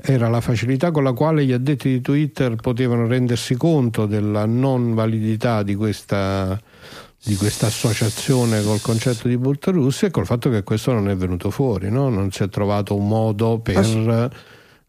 era 0.00 0.28
la 0.28 0.40
facilità 0.40 0.92
con 0.92 1.02
la 1.02 1.12
quale 1.14 1.44
gli 1.44 1.50
addetti 1.50 1.88
di 1.88 2.00
Twitter 2.00 2.54
potevano 2.54 3.08
rendersi 3.08 3.56
conto 3.56 4.06
della 4.06 4.46
non 4.46 4.94
validità 4.94 5.64
di 5.64 5.74
questa, 5.74 6.56
di 7.22 7.36
questa 7.36 7.66
associazione 7.66 8.62
col 8.62 8.80
concetto 8.80 9.28
di 9.28 9.36
Bultarussi 9.36 10.06
e 10.06 10.10
col 10.10 10.24
fatto 10.26 10.50
che 10.50 10.62
questo 10.62 10.92
non 10.92 11.08
è 11.08 11.16
venuto 11.16 11.50
fuori, 11.50 11.90
no? 11.90 12.08
non 12.08 12.30
si 12.30 12.42
è 12.42 12.48
trovato 12.48 12.94
un 12.96 13.06
modo 13.08 13.58
per... 13.58 13.76
Ah, 13.78 13.82
sì. 13.82 13.96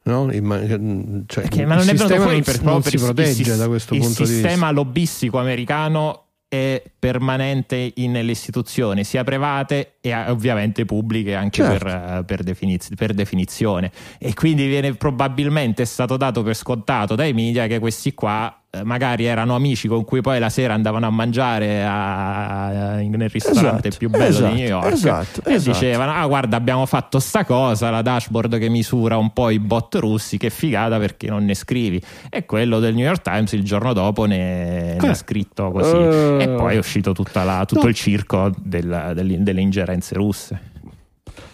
no? 0.03 0.31
Imma- 0.31 0.59
cioè, 1.25 1.43
Perché- 1.43 1.65
ma 1.65 1.75
non 1.75 1.83
il 1.83 1.89
è 1.89 1.93
venuto 1.93 2.07
sistema 2.07 2.21
fuori 2.21 2.35
non, 2.35 2.43
per, 2.43 2.61
non 2.63 2.81
per 2.81 2.89
si 2.91 2.95
il- 2.97 3.03
protegge 3.03 3.51
il, 3.51 3.57
da 3.57 3.67
questo 3.67 3.93
il 3.95 3.99
punto 4.01 4.23
di 4.23 4.29
vista. 4.29 4.47
sistema 4.47 4.71
lobbistico 4.71 5.37
americano 5.39 6.23
è 6.47 6.81
permanente 6.99 7.91
in- 7.95 8.11
nelle 8.11 8.31
istituzioni 8.31 9.03
sia 9.03 9.23
private 9.23 9.93
e 10.01 10.09
eh, 10.09 10.29
ovviamente 10.29 10.85
pubbliche 10.85 11.33
anche 11.35 11.63
Certo. 11.63 11.85
per, 11.85 11.93
eh, 12.19 12.23
per 12.25 12.43
definiz- 12.43 12.93
per 12.95 13.13
definizione 13.13 13.91
e 14.19 14.33
quindi 14.33 14.67
viene 14.67 14.93
probabilmente 14.93 15.85
stato 15.85 16.17
dato 16.17 16.43
per 16.43 16.55
scontato 16.55 17.15
dai 17.15 17.33
media 17.33 17.67
che 17.67 17.79
questi 17.79 18.13
qua 18.13 18.53
eh, 18.71 18.83
magari 18.83 19.25
erano 19.25 19.55
amici 19.55 19.87
con 19.87 20.05
cui 20.05 20.21
poi 20.21 20.37
la 20.37 20.49
sera 20.49 20.75
andavano 20.75 21.07
a 21.07 21.09
mangiare 21.09 21.83
a- 21.83 22.65
a- 22.67 22.95
nel 23.01 23.29
ristorante 23.29 23.87
Esatto, 23.87 23.97
più 23.97 24.09
bello 24.09 24.25
esatto, 24.25 24.53
di 24.53 24.59
New 24.59 24.67
York 24.67 24.91
esatto, 24.91 25.41
e 25.45 25.53
esatto. 25.53 25.71
dicevano 25.79 26.11
ah 26.13 26.25
guarda 26.27 26.55
abbiamo 26.57 26.85
fatto 26.85 27.19
sta 27.19 27.43
cosa 27.45 27.89
la 27.89 28.01
dashboard 28.03 28.59
che 28.59 28.69
misura 28.69 29.17
un 29.17 29.31
po' 29.33 29.49
i 29.49 29.57
bot 29.59 29.95
russi 29.95 30.37
che 30.37 30.49
figata 30.51 30.99
perché 30.99 31.27
non 31.29 31.45
ne 31.45 31.55
scrivi 31.55 31.99
e 32.29 32.45
quello 32.45 32.79
del 32.79 32.93
New 32.93 33.05
York 33.05 33.21
Times 33.23 33.51
il 33.53 33.63
giorno 33.63 33.93
dopo 33.93 34.25
ne, 34.25 34.97
ne 34.99 35.09
ha 35.09 35.13
scritto 35.15 35.71
così 35.71 35.95
Eh. 35.95 36.37
e 36.43 36.49
poi 36.49 36.75
è 36.75 36.77
uscito 36.77 36.88
tutta 37.13 37.43
la- 37.43 37.65
tutto 37.65 37.83
No. 37.83 37.87
il 37.89 37.95
circo 37.95 38.51
del- 38.57 39.11
delle, 39.13 39.43
delle 39.43 39.61
ingerenze 39.61 40.15
russe 40.15 40.59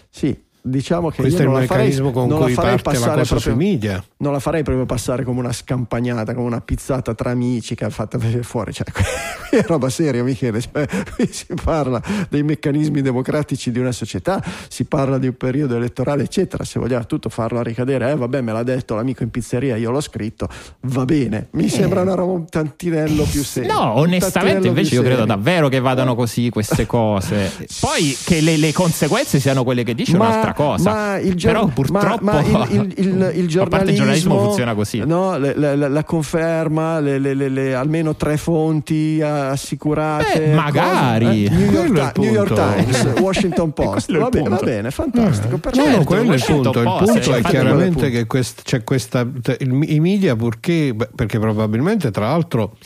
sì, 0.08 0.34
diciamo 0.66 1.10
che 1.10 1.22
Questo 1.22 1.42
è 1.42 1.44
il 1.44 1.50
farei- 1.50 1.68
meccanismo 1.68 2.10
con 2.10 2.28
non 2.28 2.38
la 2.40 2.44
cui 2.46 2.54
farei 2.54 2.80
parte 2.80 2.98
la 2.98 3.04
passare 3.06 3.20
cosa 3.20 3.36
sui 3.38 3.50
proprio- 3.52 3.68
media. 3.70 4.04
non 4.18 4.32
la 4.32 4.38
farei 4.40 4.62
proprio 4.62 4.86
passare 4.86 5.24
come 5.24 5.38
una 5.40 5.52
scampagnata, 5.52 6.34
come 6.34 6.46
una 6.46 6.60
pizzata 6.60 7.14
tra 7.14 7.30
amici 7.30 7.74
che 7.74 7.84
ha 7.84 7.90
fatto 7.90 8.18
fuori. 8.42 8.72
Cioè, 8.72 8.86
è 9.50 9.62
roba 9.66 9.88
seria, 9.88 10.22
Michele. 10.24 10.60
Cioè, 10.60 10.86
qui 11.14 11.28
si 11.30 11.46
parla 11.62 12.02
dei 12.28 12.42
meccanismi 12.42 13.00
democratici 13.02 13.70
di 13.70 13.78
una 13.78 13.92
società, 13.92 14.42
si 14.68 14.84
parla 14.84 15.18
di 15.18 15.28
un 15.28 15.36
periodo 15.36 15.76
elettorale, 15.76 16.24
eccetera. 16.24 16.64
Se 16.64 16.78
vogliamo 16.78 17.06
tutto 17.06 17.28
farlo 17.28 17.58
a 17.58 17.62
ricadere, 17.62 18.10
eh, 18.10 18.16
vabbè, 18.16 18.40
me 18.40 18.52
l'ha 18.52 18.62
detto 18.62 18.94
l'amico 18.94 19.22
in 19.22 19.30
pizzeria, 19.30 19.76
io 19.76 19.90
l'ho 19.90 20.00
scritto, 20.00 20.48
va 20.82 21.04
bene. 21.04 21.48
Mi 21.52 21.68
sembra 21.68 22.00
una 22.02 22.14
roba 22.14 22.32
un 22.32 22.46
tantinello 22.48 23.24
più 23.24 23.42
seria. 23.44 23.72
No, 23.72 23.92
Un 23.94 23.98
onestamente 24.08 24.66
invece 24.68 24.94
io 24.94 25.02
credo 25.02 25.24
davvero 25.24 25.68
che 25.68 25.80
vadano 25.80 26.14
così 26.14 26.48
queste 26.50 26.86
cose. 26.86 27.52
Poi 27.80 28.16
che 28.24 28.40
le, 28.40 28.56
le 28.56 28.72
conseguenze 28.72 29.38
siano 29.40 29.62
quelle 29.64 29.84
che 29.84 29.94
dice 29.94 30.12
è 30.12 30.14
un'altra 30.16 30.52
cosa. 30.56 30.90
Ma 30.90 31.18
il, 31.18 31.34
gior- 31.34 31.52
Però 31.52 31.66
purtroppo 31.66 32.24
ma- 32.24 32.32
ma 32.50 32.66
il, 32.70 32.78
il- 32.78 32.94
il- 33.04 33.32
il 33.36 33.46
giornalismo 33.46 33.96
giornalismo 33.96 34.38
funziona 34.38 34.74
così. 34.74 35.02
no, 35.04 35.36
le- 35.36 35.54
le- 35.56 35.76
la, 35.76 35.88
la 35.88 36.04
conferma, 36.04 36.98
le- 37.00 37.18
le- 37.18 37.34
le- 37.34 37.48
le- 37.50 37.74
almeno 37.74 38.16
tre 38.16 38.36
fonti 38.38 39.18
eh, 39.18 39.22
assicurate. 39.22 40.40
Beh, 40.40 40.54
magari. 40.54 41.44
eh, 41.44 41.50
New, 41.50 41.70
York, 41.92 42.12
Ti- 42.12 42.20
New 42.22 42.32
York. 42.32 42.52
Times, 42.54 43.04
Washington 43.20 43.72
Post. 43.72 44.06
Quello 44.06 44.20
è 44.20 44.22
Va 44.22 44.28
bene, 44.30 44.48
va 44.48 44.56
bene, 44.62 44.90
fantastico. 44.90 45.50
No, 45.52 45.58
perfetto. 45.58 45.96
no, 45.98 46.04
quello 46.04 46.30
è 46.32 46.34
il 46.34 46.40
certo, 46.40 46.62
punto. 46.70 46.80
Il 46.80 46.94
punto 47.04 47.32
è 47.34 47.42
chiaramente 47.42 48.10
che 48.10 48.26
quest- 48.26 48.62
c'è 48.62 48.82
questa. 48.82 49.20
il- 49.58 49.84
I 49.88 50.00
media, 50.00 50.34
purché, 50.34 50.94
perché 51.14 51.38
probabilmente, 51.38 52.10
tra 52.10 52.28
l'altro, 52.28 52.76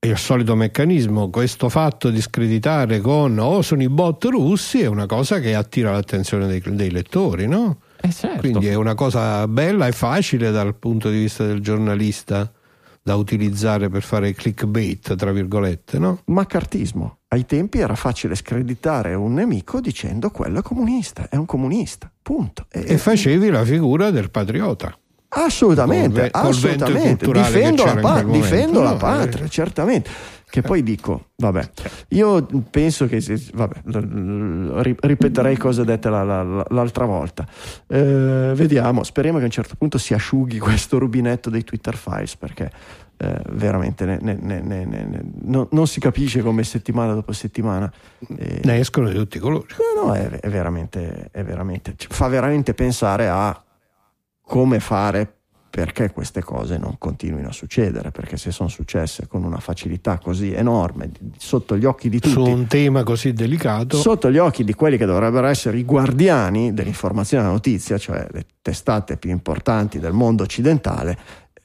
è 0.00 0.06
il 0.06 0.18
solito 0.18 0.54
meccanismo. 0.54 1.28
Questo 1.28 1.68
fatto 1.68 2.10
di 2.10 2.20
screditare 2.20 3.00
con 3.00 3.36
oh, 3.38 3.62
sono 3.62 3.82
i 3.82 3.88
bot 3.88 4.24
russi 4.24 4.80
è 4.82 4.86
una 4.86 5.06
cosa 5.06 5.40
che 5.40 5.54
attira 5.54 5.90
l'attenzione 5.90 6.46
dei, 6.46 6.62
dei 6.64 6.90
lettori, 6.90 7.48
no? 7.48 7.80
Eh, 8.00 8.12
certo. 8.12 8.38
Quindi 8.38 8.68
è 8.68 8.74
una 8.74 8.94
cosa 8.94 9.48
bella 9.48 9.88
e 9.88 9.92
facile 9.92 10.52
dal 10.52 10.76
punto 10.76 11.10
di 11.10 11.18
vista 11.18 11.44
del 11.44 11.60
giornalista 11.60 12.50
da 13.02 13.16
utilizzare 13.16 13.88
per 13.88 14.02
fare 14.02 14.32
clickbait, 14.34 15.16
tra 15.16 15.32
virgolette, 15.32 15.98
no? 15.98 16.20
Maccartismo. 16.26 17.18
Ai 17.28 17.44
tempi 17.44 17.78
era 17.78 17.94
facile 17.94 18.34
screditare 18.36 19.14
un 19.14 19.34
nemico 19.34 19.80
dicendo 19.80 20.30
quello 20.30 20.60
è 20.60 20.62
comunista, 20.62 21.28
è 21.28 21.36
un 21.36 21.46
comunista. 21.46 22.10
Punto. 22.22 22.66
E- 22.70 22.84
E 22.86 22.98
facevi 22.98 23.48
la 23.50 23.64
figura 23.64 24.10
del 24.10 24.30
patriota. 24.30 24.96
Assolutamente, 25.30 26.30
Col 26.30 26.40
col 26.42 26.50
assolutamente. 26.50 27.26
che 27.26 27.32
Difendo, 27.32 27.84
la, 27.84 27.94
pa- 27.96 28.22
difendo 28.22 28.82
la 28.82 28.90
No, 28.92 28.96
patria, 28.96 29.44
eh. 29.44 29.48
certamente. 29.48 30.10
Che 30.50 30.62
poi 30.62 30.82
dico, 30.82 31.26
vabbè, 31.36 31.70
io 32.08 32.46
penso 32.70 33.06
che, 33.06 33.22
vabbè, 33.52 33.82
ripeterei 35.00 35.56
cose 35.58 35.84
dette 35.84 36.08
la- 36.08 36.22
la- 36.24 36.42
la- 36.42 36.66
l'altra 36.70 37.04
volta. 37.04 37.46
Eh, 37.86 38.52
vediamo, 38.54 39.02
speriamo 39.04 39.36
che 39.36 39.42
a 39.42 39.46
un 39.46 39.52
certo 39.52 39.74
punto 39.76 39.98
si 39.98 40.14
asciughi 40.14 40.56
questo 40.58 40.98
rubinetto 40.98 41.50
dei 41.50 41.64
Twitter 41.64 41.94
Files 41.96 42.36
perché 42.36 42.70
eh, 43.20 43.40
veramente 43.50 44.04
ne- 44.06 44.18
ne- 44.22 44.38
ne- 44.40 45.22
no- 45.42 45.68
non 45.72 45.86
si 45.86 45.98
capisce 46.00 46.40
come 46.40 46.62
settimana 46.64 47.12
dopo 47.14 47.32
settimana. 47.32 47.92
eh, 48.38 48.60
Ne 48.64 48.78
escono 48.78 49.08
di 49.08 49.14
tutti 49.16 49.36
i 49.36 49.40
colori. 49.40 49.66
No, 49.96 50.06
no, 50.06 50.14
è, 50.14 50.28
è 50.28 50.48
veramente, 50.48 51.28
è 51.30 51.42
veramente, 51.42 51.94
fa 52.08 52.28
veramente 52.28 52.72
pensare 52.74 53.28
a 53.28 53.60
come 54.48 54.80
fare 54.80 55.34
perché 55.70 56.10
queste 56.10 56.42
cose 56.42 56.78
non 56.78 56.96
continuino 56.98 57.48
a 57.48 57.52
succedere, 57.52 58.10
perché 58.10 58.38
se 58.38 58.50
sono 58.50 58.70
successe 58.70 59.26
con 59.26 59.44
una 59.44 59.58
facilità 59.60 60.18
così 60.18 60.52
enorme, 60.52 61.10
sotto 61.36 61.76
gli 61.76 61.84
occhi 61.84 62.08
di 62.08 62.18
Su 62.22 62.32
tutti, 62.32 62.50
un 62.50 62.66
tema 62.66 63.02
così 63.02 63.34
delicato. 63.34 63.98
sotto 63.98 64.30
gli 64.30 64.38
occhi 64.38 64.64
di 64.64 64.72
quelli 64.72 64.96
che 64.96 65.04
dovrebbero 65.04 65.46
essere 65.46 65.78
i 65.78 65.84
guardiani 65.84 66.72
dell'informazione 66.72 67.42
e 67.42 67.46
della 67.46 67.56
notizia, 67.56 67.98
cioè 67.98 68.26
le 68.30 68.46
testate 68.62 69.18
più 69.18 69.30
importanti 69.30 69.98
del 69.98 70.12
mondo 70.12 70.42
occidentale, 70.42 71.18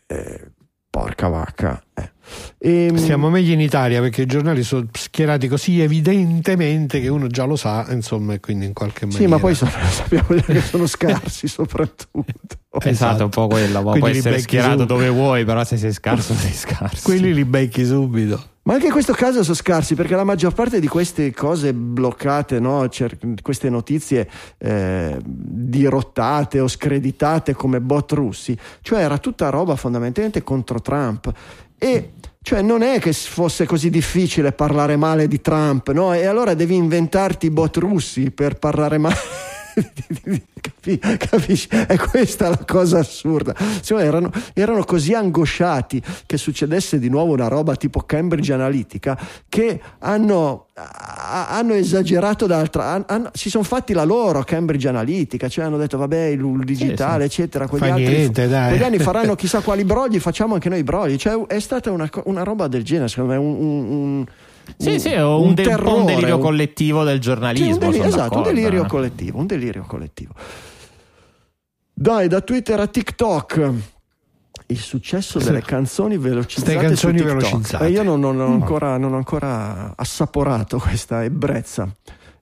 eh, 0.05 0.51
porca 0.89 1.29
vacca. 1.29 1.81
eh. 1.93 2.12
Ehm, 2.59 2.95
Siamo 2.95 3.29
meglio 3.29 3.53
in 3.53 3.59
Italia 3.59 3.99
perché 4.01 4.21
i 4.23 4.25
giornali 4.25 4.63
sono 4.63 4.87
schierati 4.91 5.47
così 5.47 5.81
evidentemente 5.81 7.01
che 7.01 7.07
uno 7.09 7.27
già 7.27 7.43
lo 7.45 7.55
sa, 7.55 7.85
insomma, 7.91 8.33
e 8.33 8.39
quindi 8.39 8.65
in 8.65 8.73
qualche 8.73 9.05
maniera. 9.05 9.23
Sì, 9.23 9.29
ma 9.29 9.39
poi 9.39 9.55
sono- 9.55 9.71
sappiamo 9.89 10.27
che 10.41 10.61
sono 10.61 10.85
scarsi 10.87 11.47
soprattutto. 11.49 12.57
Esatto, 12.83 13.23
un 13.25 13.29
po' 13.29 13.47
quello. 13.47 13.81
Può 13.81 13.91
Quindi 13.91 14.11
li 14.13 14.17
essere 14.17 14.39
schierato 14.39 14.79
su. 14.79 14.85
dove 14.85 15.09
vuoi, 15.09 15.45
però 15.45 15.63
se 15.63 15.77
sei 15.77 15.93
scarso, 15.93 16.33
sei 16.33 16.53
scarso. 16.53 17.01
quelli 17.03 17.33
li 17.33 17.45
becchi 17.45 17.85
subito. 17.85 18.47
Ma 18.63 18.75
anche 18.75 18.85
in 18.85 18.91
questo 18.93 19.11
caso 19.11 19.43
sono 19.43 19.55
scarsi 19.55 19.93
perché 19.93 20.15
la 20.15 20.23
maggior 20.23 20.53
parte 20.53 20.79
di 20.79 20.87
queste 20.87 21.33
cose 21.33 21.73
bloccate, 21.73 22.59
no? 22.61 22.87
Cer- 22.87 23.17
queste 23.41 23.69
notizie 23.69 24.27
eh, 24.57 25.17
dirottate 25.21 26.61
o 26.61 26.67
screditate 26.67 27.53
come 27.53 27.81
bot 27.81 28.11
russi, 28.13 28.57
cioè 28.81 29.01
era 29.01 29.17
tutta 29.17 29.49
roba 29.49 29.75
fondamentalmente 29.75 30.43
contro 30.43 30.81
Trump. 30.81 31.29
E 31.83 32.13
cioè 32.41 32.61
non 32.61 32.81
è 32.81 32.97
che 33.01 33.11
fosse 33.11 33.65
così 33.65 33.89
difficile 33.89 34.53
parlare 34.53 34.95
male 34.95 35.27
di 35.27 35.41
Trump, 35.41 35.91
no? 35.91 36.13
E 36.13 36.25
allora 36.25 36.53
devi 36.53 36.75
inventarti 36.75 37.47
i 37.47 37.49
bot 37.49 37.75
russi 37.75 38.31
per 38.31 38.57
parlare 38.57 38.97
male. 38.97 39.17
Capi- 40.61 40.99
Capisci? 41.17 41.67
È 41.69 41.97
questa 41.97 42.49
la 42.49 42.59
cosa 42.65 42.99
assurda. 42.99 43.55
Cioè, 43.81 44.03
erano, 44.03 44.29
erano 44.53 44.83
così 44.83 45.13
angosciati 45.13 46.01
che 46.25 46.37
succedesse 46.37 46.99
di 46.99 47.09
nuovo 47.09 47.33
una 47.33 47.47
roba 47.47 47.75
tipo 47.75 48.01
Cambridge 48.01 48.53
Analytica 48.53 49.17
che 49.49 49.81
hanno, 49.99 50.67
hanno 50.75 51.73
esagerato 51.73 52.45
d'altra. 52.47 52.91
han- 52.91 53.05
hanno- 53.07 53.29
si 53.33 53.49
sono 53.49 53.63
fatti 53.63 53.93
la 53.93 54.03
loro 54.03 54.43
Cambridge 54.43 54.87
Analytica, 54.87 55.47
cioè 55.49 55.65
hanno 55.65 55.77
detto 55.77 55.97
vabbè 55.97 56.25
il, 56.25 56.61
digitale, 56.63 57.25
eccetera. 57.25 57.67
Quegli, 57.67 57.83
altri, 57.83 58.03
niente, 58.07 58.47
dai. 58.47 58.69
quegli 58.69 58.83
anni 58.83 58.99
faranno 58.99 59.35
chissà 59.35 59.61
quali 59.61 59.83
brogli, 59.83 60.19
facciamo 60.19 60.53
anche 60.55 60.69
noi 60.69 60.83
brogli. 60.83 61.15
Cioè, 61.15 61.45
è 61.47 61.59
stata 61.59 61.91
una, 61.91 62.09
una 62.25 62.43
roba 62.43 62.67
del 62.67 62.83
genere, 62.83 63.07
secondo 63.07 63.33
me. 63.33 63.39
Un, 63.39 63.55
un- 63.55 63.85
un- 63.89 64.25
Sì, 64.77 64.91
un- 64.91 64.99
sì, 64.99 65.09
è 65.09 65.23
un, 65.23 65.25
de- 65.25 65.33
un 65.33 65.43
po' 65.43 65.47
un 65.47 65.55
terrore, 65.55 66.05
delirio 66.05 66.35
un- 66.35 66.41
collettivo 66.41 67.03
del 67.03 67.15
sì, 67.15 67.21
giornalismo. 67.21 67.73
un 67.73 67.79
delirio, 67.79 68.05
esatto, 68.05 68.37
un 68.37 68.43
delirio 68.43 68.83
eh. 68.83 68.87
collettivo, 68.87 69.37
un 69.39 69.45
delirio 69.45 69.83
collettivo. 69.87 70.33
Dai, 71.93 72.27
da 72.27 72.41
Twitter 72.41 72.79
a 72.79 72.87
TikTok. 72.87 73.71
il 74.67 74.79
successo 74.79 75.39
delle 75.39 75.61
canzoni 75.61 76.17
velocizzate 76.17 76.71
Ste 76.71 76.81
canzoni 76.87 77.21
velocizzate. 77.21 77.85
E 77.85 77.89
io 77.89 78.01
non, 78.03 78.19
non 78.19 78.39
ho 78.39 78.45
ancora, 78.45 78.97
non 78.97 79.13
ho 79.13 79.17
ancora 79.17 79.93
assaporato 79.95 80.79
questa 80.79 81.23
ebbrezza. 81.23 81.87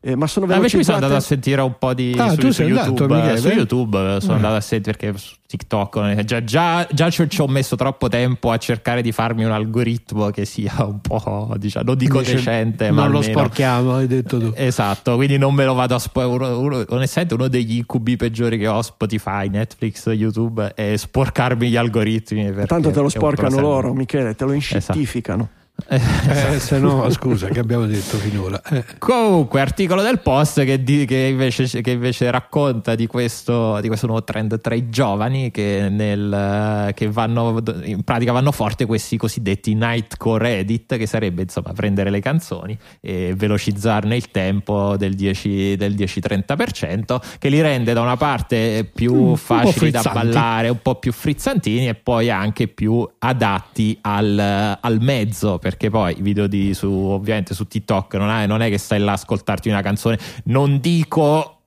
Eh, 0.03 0.15
ma 0.15 0.25
sono 0.25 0.47
Ah, 0.47 0.55
Invece 0.55 0.77
mi 0.77 0.83
sono 0.83 0.95
andato 0.95 1.13
a 1.15 1.19
sentire 1.19 1.61
un 1.61 1.75
po' 1.77 1.93
di 1.93 2.15
Ah, 2.17 2.29
su, 2.31 2.37
tu 2.37 2.47
su 2.47 2.53
sei 2.53 2.69
andato, 2.69 2.87
YouTube. 2.89 3.15
Michele? 3.15 3.37
su 3.37 3.47
YouTube 3.49 4.17
sono 4.19 4.33
andato 4.33 4.55
a 4.55 4.61
sentire 4.61 4.97
perché 4.97 5.17
su 5.19 5.35
TikTok 5.45 5.95
eh, 6.17 6.25
già, 6.25 6.43
già, 6.43 6.87
già 6.91 7.09
ci, 7.11 7.29
ci 7.29 7.39
ho 7.39 7.47
messo 7.47 7.75
troppo 7.75 8.07
tempo 8.07 8.49
a 8.49 8.57
cercare 8.57 9.03
di 9.03 9.11
farmi 9.11 9.43
un 9.43 9.51
algoritmo 9.51 10.31
che 10.31 10.45
sia 10.45 10.73
un 10.85 11.01
po' 11.01 11.53
diciamo 11.57 11.85
non 11.85 11.97
dico 11.97 12.15
Invece 12.17 12.35
decente, 12.35 12.89
ma 12.89 13.03
non 13.03 13.11
lo 13.11 13.17
almeno- 13.19 13.37
sporchiamo, 13.37 13.93
hai 13.95 14.07
detto 14.07 14.39
tu. 14.39 14.51
Esatto, 14.55 15.15
quindi 15.17 15.37
non 15.37 15.53
me 15.53 15.65
lo 15.65 15.75
vado 15.75 15.93
a 15.93 15.99
spoilerare. 15.99 16.85
Onestamente, 16.89 17.35
uno 17.35 17.47
degli 17.47 17.75
incubi 17.77 18.15
peggiori 18.15 18.57
che 18.57 18.67
ho 18.67 18.81
Spotify, 18.81 19.49
Netflix, 19.49 20.07
YouTube 20.07 20.71
è 20.73 20.95
sporcarmi 20.97 21.69
gli 21.69 21.75
algoritmi. 21.77 22.51
Tanto 22.65 22.89
te 22.89 22.99
lo 23.01 23.09
sporcano 23.09 23.59
loro, 23.59 23.93
Michele, 23.93 24.33
te 24.33 24.45
lo 24.45 24.53
inscittificano. 24.53 25.47
Eh, 25.87 26.59
se 26.59 26.79
no, 26.79 27.09
scusa, 27.09 27.47
che 27.47 27.59
abbiamo 27.59 27.85
detto 27.85 28.17
finora. 28.17 28.61
Eh. 28.61 28.83
Comunque, 28.97 29.61
articolo 29.61 30.01
del 30.01 30.19
post 30.19 30.63
che, 30.63 30.83
di- 30.83 31.05
che 31.05 31.17
invece, 31.17 31.81
che 31.81 31.91
invece 31.91 32.29
racconta 32.31 32.95
di 32.95 33.07
questo, 33.07 33.79
di 33.81 33.87
questo 33.87 34.07
nuovo 34.07 34.23
trend 34.23 34.59
tra 34.61 34.75
i 34.75 34.89
giovani 34.89 35.51
che, 35.51 35.87
nel, 35.89 36.91
che 36.93 37.09
vanno 37.09 37.61
in 37.83 38.03
pratica 38.03 38.31
vanno 38.31 38.51
forte 38.51 38.85
questi 38.85 39.17
cosiddetti 39.17 39.73
nightcore 39.73 40.59
edit, 40.59 40.97
che 40.97 41.05
sarebbe 41.05 41.43
insomma 41.43 41.73
prendere 41.73 42.09
le 42.09 42.19
canzoni 42.19 42.77
e 42.99 43.33
velocizzarne 43.35 44.15
il 44.15 44.31
tempo 44.31 44.95
del 44.97 45.13
10 45.13 45.75
del 45.75 45.93
10-30%, 45.93 47.19
che 47.39 47.49
li 47.49 47.61
rende 47.61 47.93
da 47.93 48.01
una 48.01 48.17
parte 48.17 48.89
più 48.93 49.35
facili 49.35 49.91
da 49.91 50.01
ballare, 50.13 50.69
un 50.69 50.81
po' 50.81 50.95
più 50.95 51.11
frizzantini 51.11 51.87
e 51.87 51.95
poi 51.95 52.29
anche 52.29 52.67
più 52.67 53.07
adatti 53.19 53.97
al, 54.01 54.77
al 54.79 54.97
mezzo 55.01 55.57
perché 55.71 55.89
poi 55.89 56.17
i 56.17 56.21
video 56.21 56.47
di 56.47 56.73
su 56.73 56.91
ovviamente 56.91 57.53
su 57.53 57.65
TikTok 57.65 58.15
non 58.15 58.29
è, 58.29 58.45
non 58.45 58.61
è 58.61 58.69
che 58.69 58.77
stai 58.77 58.99
là 58.99 59.11
a 59.11 59.13
ascoltarti 59.13 59.69
una 59.69 59.81
canzone. 59.81 60.19
Non 60.45 60.81
dico 60.81 61.59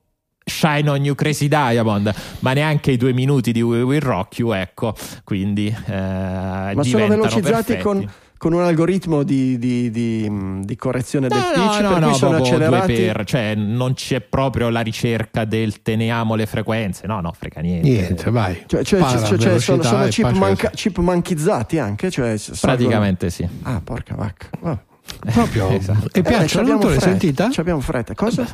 Shine 0.43 0.87
on 0.87 1.03
You 1.03 1.15
Crazy 1.15 1.47
Diamond 1.47 2.13
ma 2.39 2.53
neanche 2.53 2.91
i 2.91 2.97
due 2.97 3.13
minuti 3.13 3.51
di 3.51 3.63
We 3.63 3.81
Will 3.81 4.01
Rock 4.01 4.37
You 4.37 4.51
ecco. 4.51 4.93
Quindi 5.23 5.75
eh, 5.87 5.91
Ma 5.91 6.83
sono 6.83 7.07
velocizzati 7.07 7.77
con, 7.79 8.07
con 8.45 8.53
un 8.53 8.61
algoritmo 8.61 9.23
di, 9.23 9.57
di- 9.57 9.89
di, 9.89 10.29
mh, 10.29 10.65
di 10.65 10.75
correzione 10.75 11.27
del 11.27 11.35
No, 11.39 11.43
pitch, 11.51 11.81
no, 11.81 11.89
per 11.89 11.89
no, 11.89 11.95
cui 11.97 12.05
no, 12.09 12.13
sono 12.13 12.37
due 12.37 12.47
accelerati. 12.47 12.93
per, 12.93 13.23
cioè 13.25 13.55
non 13.55 13.93
c'è 13.95 14.21
proprio 14.21 14.69
la 14.69 14.81
ricerca 14.81 15.45
del 15.45 15.81
teniamo 15.81 16.35
le 16.35 16.45
frequenze, 16.45 17.07
no, 17.07 17.21
no, 17.21 17.33
frega 17.35 17.61
niente. 17.61 17.89
Niente, 17.89 18.29
vai. 18.29 18.61
Cioè, 18.67 18.83
cioè, 18.83 18.99
Para, 18.99 19.23
cioè, 19.23 19.37
cioè, 19.39 19.59
sono, 19.59 19.81
sono 19.81 20.05
chip, 20.09 20.29
manca- 20.33 20.69
chipmunkizzati 20.69 21.79
anche? 21.79 22.11
Cioè, 22.11 22.37
s- 22.37 22.51
salgono- 22.51 22.75
Praticamente 22.77 23.29
sì. 23.31 23.47
Ah, 23.63 23.81
porca 23.83 24.13
vacca. 24.13 24.47
Vabbè. 24.59 24.79
Proprio. 25.31 25.69
Esatto. 25.73 26.09
E 26.13 26.19
Eh, 26.19 26.21
piacciono? 26.21 26.67
l'hai 26.67 26.79
fretta, 26.81 26.99
sentita? 26.99 27.47
c'abbiamo 27.51 27.79
fretta. 27.79 28.13
Cosa? 28.13 28.45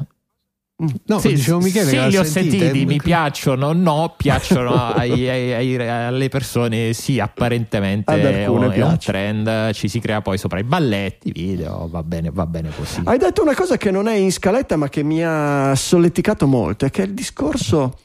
No, 1.06 1.19
sì, 1.19 1.34
dicevo 1.35 1.60
Michele 1.60 1.89
sì, 1.89 2.07
li 2.07 2.18
ho 2.18 2.23
sentita, 2.23 2.64
sentiti, 2.64 2.81
eh. 2.81 2.85
mi 2.85 2.98
piacciono, 2.98 3.72
no, 3.72 4.15
piacciono 4.18 4.73
ai- 4.73 5.30
ai- 5.30 5.53
ai- 5.53 5.88
alle 5.88 6.27
persone, 6.27 6.93
sì, 6.93 7.19
apparentemente 7.19 8.11
è 8.19 8.48
un, 8.48 8.98
trend, 8.99 9.73
ci 9.73 9.88
si 9.88 9.99
crea 9.99 10.22
poi 10.22 10.39
sopra 10.39 10.57
i 10.57 10.64
balletti, 10.64 11.31
video, 11.31 11.88
va 11.88 12.02
bene, 12.02 12.31
va 12.34 12.48
bene 12.48 12.72
così. 12.76 12.99
Hai 13.03 13.19
detto 13.19 13.43
una 13.43 13.53
cosa 13.53 13.77
che 13.77 13.91
non 13.91 14.07
è 14.07 14.15
in 14.15 14.31
scaletta, 14.31 14.76
ma 14.76 14.89
che 14.89 15.03
mi 15.03 15.23
ha 15.23 15.76
solleticato 15.76 16.48
molto, 16.48 16.85
è 16.85 16.89
che 16.89 17.03
è 17.03 17.06
il 17.06 17.14
discorso 17.14 17.99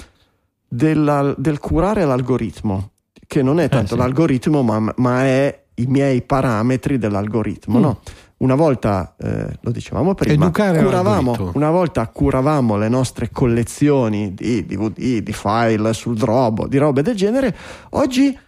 della- 0.68 1.34
del 1.38 1.58
curare 1.58 2.04
l'algoritmo, 2.04 2.90
che 3.26 3.42
non 3.42 3.58
è 3.58 3.70
tanto 3.70 3.94
sì. 3.94 3.96
l'algoritmo, 4.00 4.62
ma, 4.62 4.92
ma 4.96 5.24
è 5.24 5.64
i 5.76 5.86
miei 5.86 6.20
parametri 6.20 6.98
dell'algoritmo. 6.98 7.78
Mm. 7.78 7.82
no? 7.82 8.00
Una 8.38 8.54
volta, 8.54 9.14
eh, 9.18 9.56
lo 9.60 9.70
dicevamo 9.70 10.14
prima, 10.14 10.44
curavamo, 10.84 11.34
una 11.54 11.70
volta 11.70 12.06
curavamo 12.06 12.76
le 12.76 12.88
nostre 12.90 13.30
collezioni 13.30 14.34
di 14.34 14.66
DVD, 14.66 15.22
di 15.22 15.32
file 15.32 15.92
sul 15.94 16.16
Drobo, 16.16 16.66
di 16.66 16.76
robe 16.76 17.00
del 17.02 17.16
genere, 17.16 17.56
oggi 17.90 18.38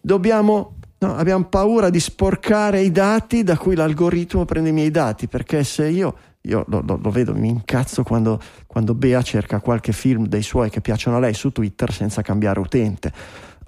dobbiamo... 0.00 0.74
no, 0.98 1.14
abbiamo 1.16 1.44
paura 1.44 1.88
di 1.88 1.98
sporcare 1.98 2.82
i 2.82 2.90
dati 2.92 3.42
da 3.42 3.56
cui 3.56 3.74
l'algoritmo 3.74 4.44
prende 4.44 4.68
i 4.68 4.72
miei 4.72 4.90
dati, 4.90 5.28
perché 5.28 5.64
se 5.64 5.88
io, 5.88 6.14
io 6.42 6.64
lo, 6.68 6.82
lo- 6.86 6.98
lo 7.02 7.10
vedo, 7.10 7.34
mi 7.34 7.48
incazzo 7.48 8.02
quando, 8.02 8.38
quando 8.66 8.94
Bea 8.94 9.22
cerca 9.22 9.60
qualche 9.60 9.92
film 9.92 10.26
dei 10.26 10.42
suoi 10.42 10.68
che 10.68 10.82
piacciono 10.82 11.16
a 11.16 11.20
lei 11.20 11.32
su 11.32 11.52
Twitter 11.52 11.90
senza 11.90 12.20
cambiare 12.20 12.60
utente. 12.60 13.12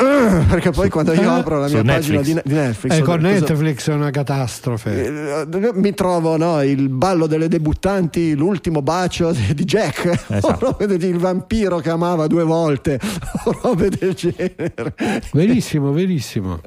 Ah, 0.02 0.44
Perché 0.48 0.70
poi 0.70 0.88
quando 0.88 1.12
io 1.12 1.30
apro 1.30 1.58
la 1.58 1.68
mia 1.68 1.82
pagina 1.82 2.18
Netflix. 2.20 2.42
di, 2.42 2.48
di 2.48 2.54
Netflix, 2.54 2.96
Eh, 2.96 3.02
con 3.02 3.20
Netflix 3.20 3.90
è 3.90 3.92
una 3.92 4.10
catastrofe. 4.10 5.42
eh, 5.42 5.70
mi 5.74 5.92
trovo 5.94 6.36
no, 6.36 6.62
il 6.62 6.88
ballo 6.88 7.26
delle 7.26 7.48
debuttanti, 7.48 8.34
l'ultimo 8.34 8.80
bacio 8.82 9.32
di 9.54 9.64
Jack, 9.64 10.06
Esatto. 10.28 10.46
o 10.46 10.56
robe 10.72 10.86
del 10.86 11.02
il 11.04 11.18
vampiro 11.18 11.78
che 11.78 11.90
amava 11.90 12.26
due 12.26 12.44
volte, 12.44 12.98
o 13.44 13.58
robe 13.62 13.88
del 13.90 14.14
genere. 14.14 14.94
Verissimo, 15.32 15.92
verissimo. 15.92 16.60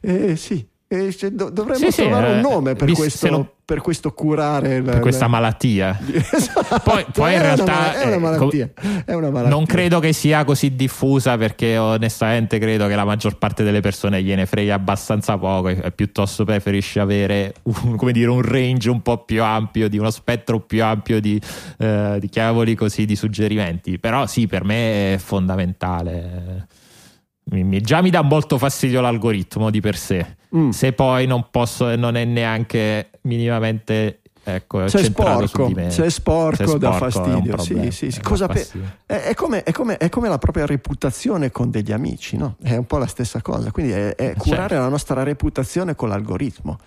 Eh, 0.00 0.36
sì, 0.36 0.66
eh, 0.88 1.10
se 1.10 1.34
do- 1.34 1.50
dovremmo 1.50 1.78
Sì, 1.78 1.90
sì, 1.90 2.02
trovare 2.02 2.30
un 2.32 2.38
eh, 2.38 2.40
nome 2.40 2.74
per 2.74 2.86
vis- 2.86 2.96
questo, 2.96 3.28
lo- 3.28 3.54
per 3.64 3.80
questo 3.80 4.12
curare 4.12 4.76
il- 4.76 4.82
per 4.84 5.00
questa 5.00 5.26
malattia. 5.26 5.98
Esatto, 6.06 6.80
Poi, 6.84 7.04
poi 7.12 7.34
in 7.34 7.40
realtà 7.42 7.94
è 8.00 8.06
una 8.06 8.14
eh, 8.14 8.18
malattia, 8.18 8.70
è 9.04 9.12
una 9.14 9.30
malattia. 9.30 9.48
non 9.50 9.66
credo 9.66 9.98
che 9.98 10.12
sia 10.12 10.44
così 10.44 10.76
diffusa 10.76 11.36
perché 11.36 11.76
onestamente 11.76 12.58
credo 12.58 12.86
che 12.86 12.94
la 12.94 13.04
maggior 13.04 13.36
parte 13.38 13.64
delle 13.64 13.80
persone 13.80 14.22
gliene 14.22 14.46
frega 14.46 14.74
abbastanza 14.74 15.36
poco 15.36 15.68
e 15.68 15.80
e 15.82 15.90
piuttosto 15.92 16.44
preferisce 16.44 17.00
avere 17.00 17.54
un, 17.64 17.96
come 17.96 18.12
dire, 18.12 18.30
un 18.30 18.42
range 18.42 18.88
un 18.90 19.02
po' 19.02 19.24
più 19.24 19.42
ampio, 19.42 19.88
di 19.88 19.98
uno 19.98 20.10
spettro 20.10 20.60
più 20.60 20.84
ampio 20.84 21.20
di, 21.20 21.40
eh, 21.78 22.16
di 22.20 22.28
chiavoli 22.28 22.74
così, 22.76 23.04
di 23.06 23.16
suggerimenti. 23.16 23.98
Però 23.98 24.26
sì, 24.26 24.46
per 24.46 24.64
me 24.64 25.14
è 25.14 25.18
fondamentale. 25.18 26.66
Mi- 27.50 27.62
mi- 27.62 27.80
già 27.80 28.02
mi 28.02 28.10
dà 28.10 28.22
molto 28.22 28.58
fastidio 28.58 29.00
l'algoritmo 29.00 29.70
di 29.70 29.80
per 29.80 29.96
sé. 29.96 30.36
Mm. 30.56 30.70
Se 30.70 30.92
poi 30.92 31.26
non 31.26 31.46
posso, 31.50 31.94
non 31.96 32.16
è 32.16 32.24
neanche 32.24 33.10
minimamente 33.22 34.20
ecco, 34.48 34.84
è 34.84 34.88
centrato 34.88 35.46
sporco, 35.46 35.66
su 35.68 35.74
di 35.74 35.74
me. 35.74 35.90
se 35.90 36.04
è 36.04 36.08
sporco, 36.10 36.62
è 36.62 36.66
sporco 36.66 36.84
è 36.84 36.88
un 36.88 36.94
fastidio. 36.98 37.58
Sì, 37.58 37.90
sì, 37.90 38.10
sì. 38.12 38.18
eh, 38.20 38.22
Cosa 38.22 38.46
dà 38.46 38.52
pe- 38.52 38.58
fastidio. 38.60 38.88
è, 39.06 39.14
è 39.14 39.34
come, 39.34 39.62
è 39.64 39.72
come- 39.72 39.96
è 39.96 40.08
come 40.08 40.28
la 40.28 40.38
propria 40.38 40.64
reputazione 40.66 41.50
con 41.50 41.70
degli 41.70 41.90
amici, 41.92 42.36
no? 42.36 42.56
È 42.62 42.76
un 42.76 42.86
po' 42.86 42.98
la 42.98 43.06
stessa 43.06 43.42
cosa. 43.42 43.70
Quindi 43.72 43.92
è, 43.92 44.14
è 44.14 44.34
curare 44.36 44.68
Certo. 44.68 44.82
la 44.84 44.88
nostra 44.88 45.22
reputazione 45.24 45.94
con 45.96 46.08
l'algoritmo. 46.08 46.78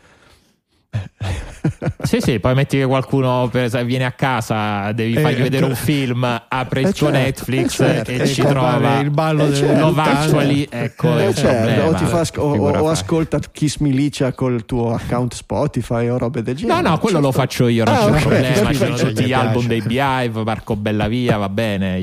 Sì, 2.01 2.19
sì, 2.21 2.39
poi 2.39 2.55
metti 2.55 2.77
che 2.77 2.85
qualcuno 2.85 3.47
per 3.51 3.65
esempio, 3.65 3.89
viene 3.89 4.05
a 4.05 4.11
casa, 4.13 4.91
devi 4.93 5.15
Eh, 5.15 5.19
fargli 5.19 5.41
vedere 5.41 5.65
eh, 5.65 5.69
un 5.69 5.75
film, 5.75 6.23
apre 6.47 6.81
il 6.81 6.87
eh, 6.87 6.93
tuo 6.93 7.07
certo, 7.11 7.21
Netflix 7.23 7.79
eh, 7.81 7.85
certo, 8.05 8.11
e 8.11 8.27
ci 8.27 8.41
trova 8.41 8.99
il 8.99 9.11
ballo 9.11 9.43
Eh, 9.43 9.49
delle 9.49 9.57
certo, 9.57 9.79
Love 9.79 10.01
puttane. 10.01 10.19
Actually, 10.19 10.67
ecco 10.69 11.17
Eh, 11.19 11.33
certo, 11.33 11.51
problema. 11.73 11.85
o, 11.85 11.93
ti 11.93 12.05
fa 12.05 12.41
o- 12.41 12.79
o 12.79 12.89
ascolta 12.89 13.39
Kiss 13.51 13.77
Milicia 13.77 14.31
col 14.33 14.65
tuo 14.65 14.93
account 14.93 15.33
Spotify 15.33 16.07
o 16.07 16.17
robe 16.17 16.41
del 16.41 16.55
No, 16.55 16.59
genere. 16.61 16.81
no, 16.81 16.97
quello 16.97 17.19
lo 17.19 17.25
Certo. 17.31 17.39
faccio 17.41 17.67
io, 17.67 17.83
non 17.83 17.93
Ah, 17.93 17.97
c'è 17.99 18.11
ok, 18.11 18.19
problema. 18.21 18.67
Ci 18.71 18.75
sono 18.75 18.95
tutti 18.95 19.23
gli 19.25 19.33
album 19.33 19.67
dei 19.67 19.81
Beehive, 19.81 20.43
Marco 20.43 20.75
Bellavia, 20.75 21.37
va 21.37 21.49
bene. 21.49 21.97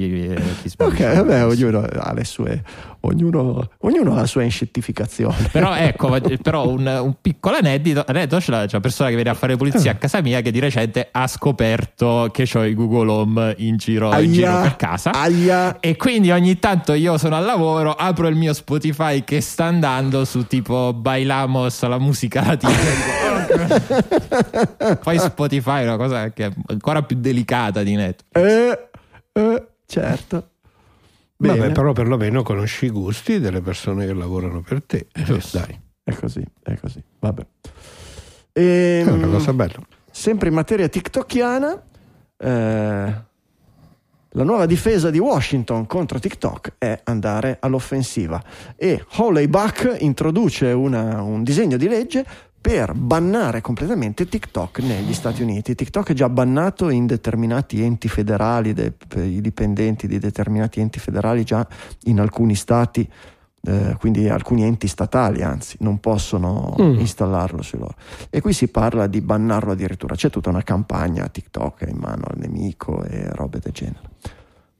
Ok, 0.77 1.15
vabbè, 1.15 1.45
ognuno 1.47 1.81
ha 1.81 2.13
le 2.13 2.25
sue, 2.25 2.63
ognuno, 3.01 3.69
ognuno 3.81 4.13
ha 4.13 4.17
la 4.21 4.27
sua 4.27 4.43
inscettificazione. 4.43 5.49
Però 5.51 5.75
ecco, 5.75 6.15
però 6.43 6.69
un, 6.69 6.87
un 6.87 7.15
piccolo 7.21 7.57
aneddoto, 7.57 8.05
aneddoto 8.11 8.51
la, 8.51 8.67
c'è 8.67 8.76
una 8.77 8.81
persona 8.81 9.09
che 9.09 9.15
viene 9.15 9.31
a 9.31 9.35
fare 9.35 9.57
pulizia 9.57 9.93
a 9.93 9.94
casa 9.94 10.20
mia 10.20 10.40
che 10.43 10.51
di 10.51 10.59
recente 10.59 11.09
ha 11.11 11.27
scoperto 11.27 12.28
che 12.32 12.48
ho 12.55 12.65
i 12.65 12.74
Google 12.74 13.11
Home 13.11 13.55
in 13.59 13.77
giro, 13.77 14.16
in 14.20 14.32
giro 14.32 14.48
Aia, 14.48 14.61
per 14.61 14.77
casa. 14.77 15.12
aia. 15.12 15.81
E 15.81 15.97
quindi 15.97 16.31
ogni 16.31 16.59
tanto 16.59 16.93
io 16.93 17.16
sono 17.19 17.36
al 17.36 17.44
lavoro, 17.44 17.93
apro 17.93 18.28
il 18.28 18.36
mio 18.36 18.53
Spotify 18.53 19.24
che 19.24 19.40
sta 19.40 19.65
andando 19.65 20.24
su 20.24 20.47
tipo 20.47 20.93
Bailamos 20.93 21.82
la 21.86 21.98
musica 21.98 22.44
latina. 22.44 22.74
Poi 25.03 25.19
Spotify 25.19 25.81
è 25.81 25.85
una 25.85 25.97
cosa 25.97 26.32
che 26.32 26.47
è 26.47 26.53
ancora 26.66 27.03
più 27.03 27.16
delicata 27.19 27.82
di 27.82 27.94
Netflix. 27.94 28.31
Eh, 28.32 28.89
eh, 29.32 29.66
certo. 29.86 30.51
Bene, 31.39 31.59
Vabbè, 31.59 31.73
però 31.73 31.93
perlomeno 31.93 32.43
conosci 32.43 32.86
i 32.86 32.90
gusti 32.90 33.39
delle 33.39 33.61
persone 33.61 34.07
che 34.07 34.15
lavorano 34.15 34.62
per 34.62 34.82
te. 34.82 35.07
Eh, 35.12 35.23
Giusto. 35.23 35.59
dai, 35.59 35.78
è 36.03 36.15
così, 36.15 36.43
è 36.62 36.78
così. 36.78 37.03
Vabbè. 37.19 37.47
È 38.61 39.03
Ehm, 39.07 39.12
una 39.12 39.27
cosa 39.28 39.53
bella. 39.53 39.74
sempre 40.11 40.49
in 40.49 40.55
materia 40.55 40.89
tiktokiana, 40.89 41.83
eh, 42.39 43.24
la 44.31 44.45
nuova 44.45 44.65
difesa 44.66 45.11
di 45.11 45.19
Washington 45.19 45.87
contro 45.87 46.19
TikTok 46.19 46.74
è 46.78 47.01
andare 47.05 47.59
all'offensiva 47.61 48.43
e 48.77 49.05
Holly 49.16 49.47
Buck 49.47 49.97
introduce 50.01 50.66
una- 50.73 51.20
un 51.23 51.43
disegno 51.43 51.77
di 51.77 51.89
legge 51.89 52.24
per 52.61 52.95
bannare 52.95 53.61
completamente 53.61 54.27
TikTok 54.27 54.81
negli 54.81 55.12
Stati 55.15 55.41
Uniti. 55.43 55.74
TikTok 55.74 56.11
è 56.11 56.15
già 56.15 56.28
bannato 56.28 56.89
in 56.89 57.07
determinati 57.07 57.83
enti 57.83 58.09
federali, 58.09 58.73
de- 58.73 58.95
i 59.16 59.41
dipendenti 59.41 60.07
di 60.09 60.19
determinati 60.19 60.81
enti 60.81 60.99
federali 60.99 61.45
già 61.45 61.66
in 62.05 62.19
alcuni 62.20 62.55
stati 62.57 63.09
eh, 63.66 63.97
quindi 63.98 64.28
alcuni 64.28 64.62
enti 64.64 64.86
statali 64.88 65.43
anzi 65.43 65.76
non 65.80 65.98
possono 65.98 66.74
Mm. 66.80 66.98
installarlo 66.98 67.62
su 67.62 67.76
loro. 67.78 67.94
E 68.30 68.40
qui 68.40 68.52
si 68.52 68.68
parla 68.68 69.06
di 69.06 69.20
bannarlo 69.20 69.72
addirittura, 69.72 70.14
c'è 70.14 70.30
tutta 70.30 70.51
una 70.51 70.62
campagna 70.62 71.26
TikTok 71.28 71.86
in 71.88 71.97
mano 71.98 72.24
al 72.28 72.38
nemico 72.38 73.02
e 73.05 73.28
robe 73.32 73.59
del 73.59 73.72
genere. 73.72 74.09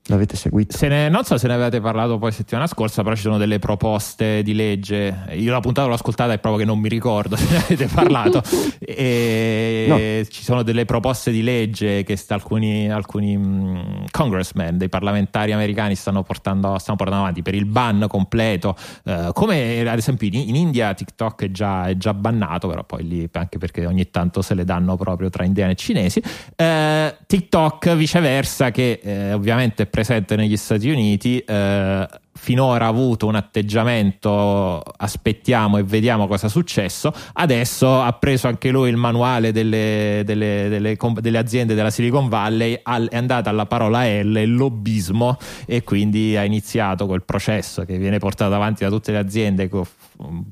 L'avete 0.09 0.37
seguito? 0.37 0.77
Se 0.77 0.87
ne- 0.87 1.09
non 1.09 1.25
so 1.25 1.37
se 1.37 1.49
ne 1.49 1.55
avevate 1.55 1.81
parlato 1.81 2.17
poi 2.19 2.31
settimana 2.31 2.69
scorsa, 2.69 3.03
però 3.03 3.17
ci 3.17 3.23
sono 3.23 3.39
delle 3.39 3.59
proposte 3.59 4.43
di 4.45 4.55
legge. 4.55 5.25
Io 5.33 5.51
la 5.51 5.59
puntata 5.59 5.89
l'ho 5.89 5.95
ascoltata 5.95 6.33
e 6.33 6.39
proprio 6.39 6.63
che 6.63 6.69
non 6.69 6.79
mi 6.79 6.89
ricordo 6.89 7.35
se 7.37 7.51
ne 7.51 7.57
avete 7.57 7.87
parlato. 7.87 8.43
E 8.79 10.27
Ci 10.31 10.43
sono 10.43 10.63
delle 10.63 10.85
proposte 10.85 11.31
di 11.31 11.43
legge 11.43 12.03
che 12.03 12.19
alcuni, 12.29 12.91
alcuni 12.91 13.37
mm, 13.37 14.05
congressmen, 14.11 14.79
dei 14.79 14.89
parlamentari 14.89 15.53
americani, 15.53 15.95
stanno 15.95 16.23
portando, 16.23 16.79
stanno 16.79 16.97
portando 16.97 17.23
avanti 17.23 17.43
per 17.43 17.55
il 17.55 17.67
ban 17.67 18.07
completo. 18.09 18.77
Eh, 19.05 19.31
come 19.33 19.87
ad 19.87 19.99
esempio 19.99 20.29
in, 20.29 20.49
in 20.49 20.55
India 20.55 20.95
TikTok 20.95 21.45
è 21.45 21.51
già, 21.51 21.89
è 21.89 21.97
già 21.97 22.15
bannato, 22.15 22.69
però 22.69 22.85
poi 22.85 23.07
lì 23.07 23.29
anche 23.33 23.59
perché 23.59 23.85
ogni 23.87 24.11
tanto 24.11 24.41
se 24.41 24.55
le 24.55 24.65
danno 24.65 24.97
proprio 24.97 25.29
tra 25.31 25.45
indiani 25.45 25.73
e 25.73 25.77
cinesi. 25.77 26.23
Eh, 26.55 27.17
TikTok 27.27 27.95
viceversa 27.95 28.71
che 28.71 29.01
eh, 29.03 29.33
ovviamente 29.33 29.87
presente 29.97 30.37
negli 30.37 30.59
Stati 30.59 30.91
Uniti 30.91 31.39
eh, 31.39 32.07
finora 32.35 32.85
ha 32.85 32.89
avuto 32.89 33.27
un 33.27 33.35
atteggiamento 33.35 34.83
aspettiamo 34.83 35.79
e 35.79 35.85
vediamo 35.85 36.27
cosa 36.27 36.49
è 36.49 36.51
successo. 36.51 37.15
Adesso 37.33 38.03
ha 38.03 38.13
preso 38.13 38.47
anche 38.47 38.69
lui 38.69 38.91
il 38.91 38.99
manuale 38.99 39.53
delle, 39.53 40.21
delle- 40.27 40.69
delle 40.69 40.99
delle 41.21 41.39
aziende 41.39 41.75
della 41.75 41.89
Silicon 41.89 42.29
Valley 42.29 42.79
al- 42.83 43.09
è 43.09 43.17
andata 43.17 43.49
alla 43.49 43.65
parola 43.65 44.05
L 44.07 44.45
lobbismo 44.55 45.39
e 45.65 45.83
quindi 45.83 46.37
ha 46.37 46.45
iniziato 46.45 47.07
quel 47.07 47.23
processo 47.23 47.87
che 47.87 47.97
viene 47.97 48.19
portato 48.19 48.55
avanti 48.55 48.85
da 48.85 48.91
tutte 48.91 49.13
le 49.13 49.19
aziende 49.19 49.71
co- 49.71 49.87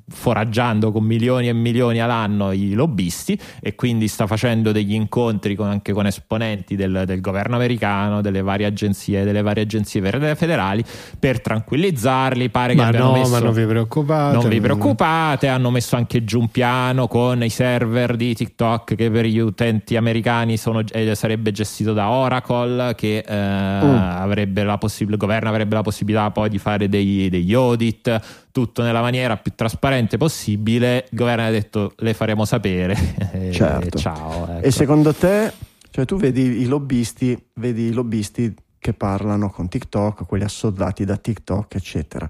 foraggiando 0.08 0.92
con 0.92 1.04
milioni 1.04 1.48
e 1.48 1.52
milioni 1.52 2.00
all'anno 2.00 2.52
i 2.52 2.72
lobbisti 2.72 3.38
e 3.60 3.74
quindi 3.74 4.08
sta 4.08 4.26
facendo 4.26 4.72
degli 4.72 4.92
incontri 4.94 5.54
con- 5.54 5.68
anche 5.68 5.92
con 5.92 6.06
esponenti 6.06 6.76
del, 6.76 7.04
del 7.06 7.20
governo 7.20 7.56
americano, 7.56 8.20
delle 8.20 8.42
varie 8.42 8.66
agenzie, 8.66 9.24
delle 9.24 9.42
varie 9.42 9.62
agenzie 9.64 10.02
federali 10.34 10.84
per 11.18 11.40
tranquillizzarli. 11.40 12.48
Pare 12.50 12.74
che 12.74 12.80
Ma 12.80 12.86
abbiano 12.88 13.06
no, 13.06 13.12
messo 13.18 13.30
ma 13.30 13.38
non 13.40 13.52
vi 13.52 13.64
preoccupate. 13.64 14.36
non 14.36 14.48
vi 14.48 14.60
preoccupate, 14.60 15.48
hanno 15.48 15.70
messo 15.70 15.96
anche 15.96 16.24
giù 16.24 16.40
un 16.40 16.48
piano 16.48 17.08
con 17.08 17.42
i 17.42 17.48
server 17.50 18.16
di 18.16 18.34
TikTok 18.34 18.94
che 18.94 19.10
per 19.10 19.24
gli 19.26 19.38
utenti 19.38 19.96
americani 19.96 20.56
sono- 20.56 20.82
eh, 20.92 21.14
sarebbe 21.14 21.50
gestito 21.52 21.92
da 21.92 22.10
Oracle, 22.10 22.94
che 22.94 23.18
eh, 23.26 23.34
avrebbe 23.34 24.62
la 24.64 24.78
possib- 24.78 25.10
il 25.10 25.16
governo 25.16 25.48
avrebbe 25.48 25.74
la 25.74 25.82
possibilità 25.82 26.30
poi 26.30 26.48
di 26.48 26.58
fare 26.58 26.88
dei- 26.88 27.28
degli 27.28 27.54
audit, 27.54 28.20
tutto 28.54 28.82
nella 28.84 29.00
maniera 29.00 29.36
più 29.36 29.50
trasparente 29.56 30.16
possibile. 30.16 31.08
Il 31.10 31.18
governo 31.18 31.44
ha 31.44 31.50
detto 31.50 31.92
le 31.96 32.14
faremo 32.14 32.44
sapere. 32.44 32.94
E 33.34 33.50
Certo. 33.50 33.98
ciao. 33.98 34.48
ecco. 34.48 34.64
E 34.64 34.70
secondo 34.70 35.12
te, 35.12 35.52
cioè 35.90 36.04
tu 36.04 36.16
vedi 36.16 36.60
i 36.60 36.66
lobbisti, 36.66 37.36
vedi 37.54 37.86
i 37.86 37.92
lobbisti 37.92 38.54
che 38.78 38.92
parlano 38.92 39.50
con 39.50 39.68
TikTok, 39.68 40.24
quelli 40.24 40.44
assodati 40.44 41.04
da 41.04 41.16
TikTok, 41.16 41.74
eccetera. 41.74 42.28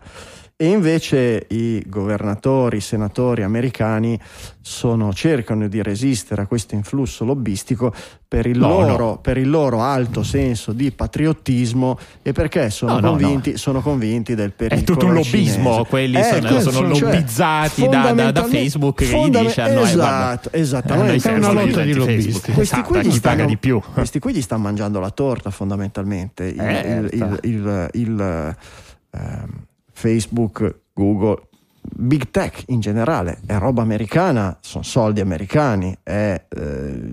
E 0.57 0.69
invece 0.69 1.47
i 1.49 1.83
governatori, 1.85 2.77
i 2.77 2.81
senatori 2.81 3.43
americani 3.43 4.17
sono- 4.61 5.13
cercano 5.13 5.67
di 5.67 5.83
resistere 5.83 6.43
a 6.43 6.47
questo 6.47 6.77
influsso 6.77 7.25
lobbistico 7.25 7.93
per 8.29 8.47
il, 8.47 8.59
No, 8.59 8.69
loro, 8.69 8.97
no. 9.05 9.19
per 9.19 9.37
il 9.37 9.51
loro 9.51 9.83
alto 9.83 10.23
senso 10.23 10.73
di 10.73 10.93
patriottismo 10.93 11.99
e 12.23 12.31
perché 12.31 12.71
sono, 12.71 13.01
No, 13.01 13.09
convinti, 13.09 13.57
sono 13.57 13.81
convinti 13.81 14.37
del 14.37 14.53
pericolo. 14.53 14.81
È 14.81 14.85
tutto 14.85 15.07
un 15.07 15.15
lobbismo, 15.15 15.71
cinese. 15.73 15.89
quelli 15.89 16.17
Eh, 16.19 16.23
sono, 16.23 16.49
questo, 16.49 16.71
sono 16.71 16.95
cioè, 16.95 17.11
lobbizzati 17.13 17.89
da, 17.89 18.13
da- 18.13 18.31
da 18.31 18.45
Facebook 18.45 18.97
che 18.99 19.07
gli 19.07 19.29
dice 19.31 19.61
a 19.61 19.73
noi 19.73 19.83
esatto, 19.83 19.97
guarda, 19.97 20.49
esattamente. 20.53 21.31
noi 21.31 21.35
È 21.35 21.39
una 21.51 21.53
lotta 21.65 21.83
di 21.83 21.95
lobbisti. 21.95 22.53
Questi 22.53 22.61
Esatto, 22.77 22.89
qui, 23.01 23.11
stanno, 23.11 23.45
di 23.47 23.57
più. 23.57 23.81
questi 23.93 24.21
qui 24.21 24.33
gli 24.33 24.41
stanno 24.41 24.63
mangiando 24.63 25.01
la 25.01 25.11
torta 25.11 25.51
fondamentalmente. 25.51 26.45
Il, 26.45 26.61
Eh, 26.61 26.91
il- 26.91 27.09
il- 27.13 27.39
il- 27.43 27.89
il, 27.95 28.57
ehm, 29.11 29.49
Facebook, 29.95 30.81
Google, 30.93 31.49
Big 31.81 32.31
Tech 32.31 32.65
in 32.67 32.81
generale 32.81 33.41
è 33.47 33.57
roba 33.59 33.83
americana, 33.83 34.57
sono 34.61 34.85
soldi 34.85 35.21
americani, 35.21 35.97
è 36.03 36.45
eh, 36.49 37.13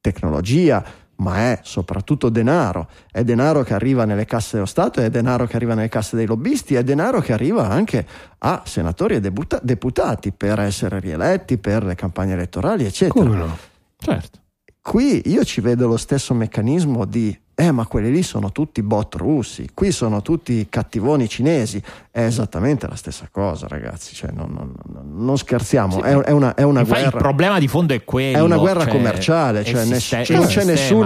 tecnologia, 0.00 0.84
ma 1.16 1.36
è 1.36 1.60
soprattutto 1.62 2.28
denaro. 2.28 2.88
È 3.10 3.22
denaro 3.22 3.62
che 3.62 3.74
arriva 3.74 4.04
nelle 4.04 4.24
casse 4.24 4.50
dello 4.54 4.66
Stato, 4.66 5.00
è 5.00 5.10
denaro 5.10 5.46
che 5.46 5.56
arriva 5.56 5.74
nelle 5.74 5.88
casse 5.88 6.16
dei 6.16 6.26
lobbisti, 6.26 6.74
è 6.74 6.82
denaro 6.82 7.20
che 7.20 7.32
arriva 7.32 7.68
anche 7.68 8.06
a 8.38 8.62
senatori 8.64 9.16
e 9.16 9.20
debuta- 9.20 9.60
deputati 9.62 10.32
per 10.32 10.60
essere 10.60 11.00
rieletti, 11.00 11.58
per 11.58 11.84
le 11.84 11.94
campagne 11.94 12.32
elettorali, 12.32 12.84
eccetera. 12.84 13.24
Come 13.24 13.36
no? 13.36 13.56
Certo. 13.98 14.40
Qui 14.80 15.22
io 15.26 15.44
ci 15.44 15.60
vedo 15.60 15.86
lo 15.86 15.96
stesso 15.96 16.34
meccanismo 16.34 17.04
di 17.04 17.36
eh 17.62 17.70
ma 17.70 17.86
quelli 17.86 18.10
lì 18.10 18.24
sono 18.24 18.50
tutti 18.50 18.82
bot 18.82 19.14
russi, 19.14 19.68
qui 19.72 19.92
sono 19.92 20.20
tutti 20.20 20.66
cattivoni 20.68 21.28
cinesi, 21.28 21.80
è 22.10 22.22
esattamente 22.24 22.88
la 22.88 22.96
stessa 22.96 23.28
cosa 23.30 23.68
ragazzi, 23.68 24.14
cioè, 24.16 24.30
non, 24.32 24.50
non- 24.52 24.74
non- 25.14 25.38
scherziamo, 25.38 26.02
è, 26.02 26.12
è 26.16 26.30
una, 26.32 26.54
è 26.54 26.62
una 26.62 26.80
Infatti 26.80 26.98
il 26.98 27.04
guerra. 27.10 27.18
problema 27.20 27.58
di 27.60 27.68
fondo 27.68 27.94
è 27.94 28.02
quello. 28.02 28.36
È 28.36 28.40
una 28.40 28.56
guerra 28.56 28.82
cioè, 28.82 28.90
commerciale, 28.90 29.64
cioè 29.64 29.84
ness- 29.84 30.12
non, 30.30 30.46
c'è 30.46 30.64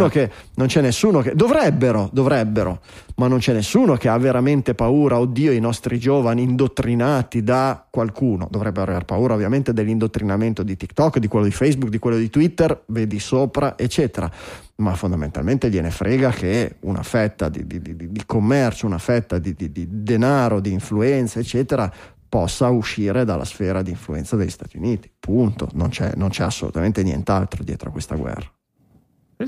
che, 0.08 0.30
non 0.54 0.66
c'è 0.66 0.80
nessuno 0.80 1.20
che 1.20 1.34
dovrebbero, 1.34 2.08
dovrebbero, 2.10 2.80
ma 3.16 3.28
non 3.28 3.38
c'è 3.38 3.52
nessuno 3.52 3.96
che 3.96 4.08
ha 4.08 4.18
veramente 4.18 4.74
paura, 4.74 5.18
oddio, 5.18 5.52
i 5.52 5.60
nostri 5.60 5.98
giovani 5.98 6.42
indottrinati 6.42 7.42
da 7.42 7.86
qualcuno. 7.88 8.46
Dovrebbero 8.50 8.90
aver 8.90 9.04
paura 9.04 9.34
ovviamente 9.34 9.72
dell'indottrinamento 9.72 10.62
di 10.62 10.76
TikTok, 10.76 11.18
di 11.18 11.26
quello 11.26 11.46
di 11.46 11.52
Facebook, 11.52 11.90
di 11.90 11.98
quello 11.98 12.18
di 12.18 12.28
Twitter, 12.28 12.82
vedi 12.86 13.18
sopra, 13.18 13.78
eccetera. 13.78 14.30
Ma 14.76 14.94
fondamentalmente 14.94 15.70
gliene 15.70 15.90
frega 15.90 16.30
che 16.30 16.76
una 16.80 17.02
fetta 17.02 17.48
di, 17.48 17.66
di- 17.66 17.80
di- 17.80 17.96
di 17.96 18.22
commercio, 18.26 18.86
una 18.86 18.98
fetta 18.98 19.38
di, 19.38 19.54
denaro, 19.88 20.60
di 20.60 20.72
influenza, 20.72 21.40
eccetera, 21.40 21.90
possa 22.28 22.68
uscire 22.68 23.24
dalla 23.24 23.44
sfera 23.44 23.80
di 23.80 23.90
influenza 23.90 24.36
degli 24.36 24.50
Stati 24.50 24.76
Uniti. 24.76 25.10
Punto. 25.18 25.70
Non 25.72 25.88
c'è, 25.88 26.12
non 26.16 26.28
c'è 26.28 26.44
assolutamente 26.44 27.02
nient'altro 27.02 27.64
dietro 27.64 27.88
a 27.88 27.92
questa 27.92 28.14
guerra. 28.16 28.55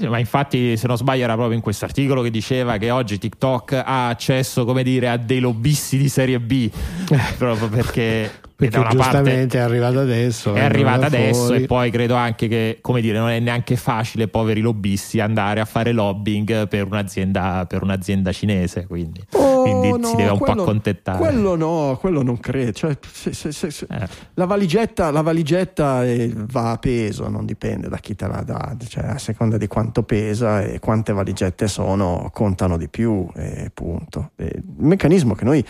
Ma 0.06 0.18
infatti, 0.18 0.76
se 0.76 0.86
non 0.86 0.98
sbaglio, 0.98 1.24
era 1.24 1.34
proprio 1.34 1.56
in 1.56 1.62
questo 1.62 1.86
articolo 1.86 2.20
che 2.20 2.30
diceva 2.30 2.76
che 2.76 2.90
oggi 2.90 3.16
TikTok 3.16 3.72
ha 3.72 4.08
accesso, 4.08 4.66
come 4.66 4.82
dire, 4.82 5.08
a 5.08 5.16
dei 5.16 5.40
lobbisti 5.40 5.96
di 5.96 6.10
serie 6.10 6.38
B. 6.38 6.70
proprio 7.38 7.68
perché, 7.68 8.30
Perché 8.58 8.74
da 8.74 8.80
una 8.80 8.88
parte 8.88 9.02
giustamente 9.02 9.58
è 9.58 9.60
arrivato 9.60 10.00
adesso. 10.00 10.52
è 10.52 10.60
arrivata 10.60 10.98
da 10.98 11.06
adesso 11.06 11.44
fuori. 11.44 11.62
e 11.62 11.66
poi 11.66 11.90
credo 11.92 12.16
anche 12.16 12.48
che, 12.48 12.78
come 12.80 13.00
dire, 13.00 13.16
non 13.16 13.28
è 13.28 13.38
neanche 13.38 13.76
facile, 13.76 14.26
poveri 14.26 14.60
lobbisti, 14.60 15.20
andare 15.20 15.60
a 15.60 15.64
fare 15.64 15.92
lobbying 15.92 16.66
per 16.66 16.84
un'azienda, 16.86 17.66
per 17.68 17.84
un'azienda 17.84 18.32
cinese. 18.32 18.84
Quindi, 18.88 19.24
quindi 19.30 19.90
Oh, 19.90 19.96
no, 19.96 20.06
si 20.08 20.16
deve 20.16 20.30
un 20.30 20.38
po' 20.38 20.44
quello- 20.46 20.62
accontentare. 20.62 21.18
Quello 21.18 21.54
no, 21.54 21.96
quello 22.00 22.22
non 22.22 22.40
credo. 22.40 22.72
Cioè, 22.72 22.98
se- 23.08 23.32
se- 23.32 23.52
se- 23.52 23.70
se- 23.70 23.86
Eh. 23.88 24.08
La 24.34 24.46
valigetta, 24.46 25.12
la 25.12 25.22
valigetta 25.22 26.04
eh, 26.04 26.32
va 26.34 26.72
a 26.72 26.78
peso, 26.78 27.28
non 27.28 27.46
dipende 27.46 27.88
da 27.88 27.98
chi 27.98 28.16
te 28.16 28.26
la 28.26 28.42
dà, 28.42 28.76
cioè 28.88 29.04
a 29.04 29.18
seconda 29.18 29.56
di 29.56 29.68
quanto 29.68 30.02
pesa 30.02 30.62
e 30.62 30.80
quante 30.80 31.12
valigette 31.12 31.68
sono, 31.68 32.28
contano 32.32 32.76
di 32.76 32.88
più, 32.88 33.24
e 33.36 33.70
punto. 33.72 34.32
E 34.34 34.46
il 34.52 34.62
meccanismo 34.78 35.36
che 35.36 35.44
noi 35.44 35.64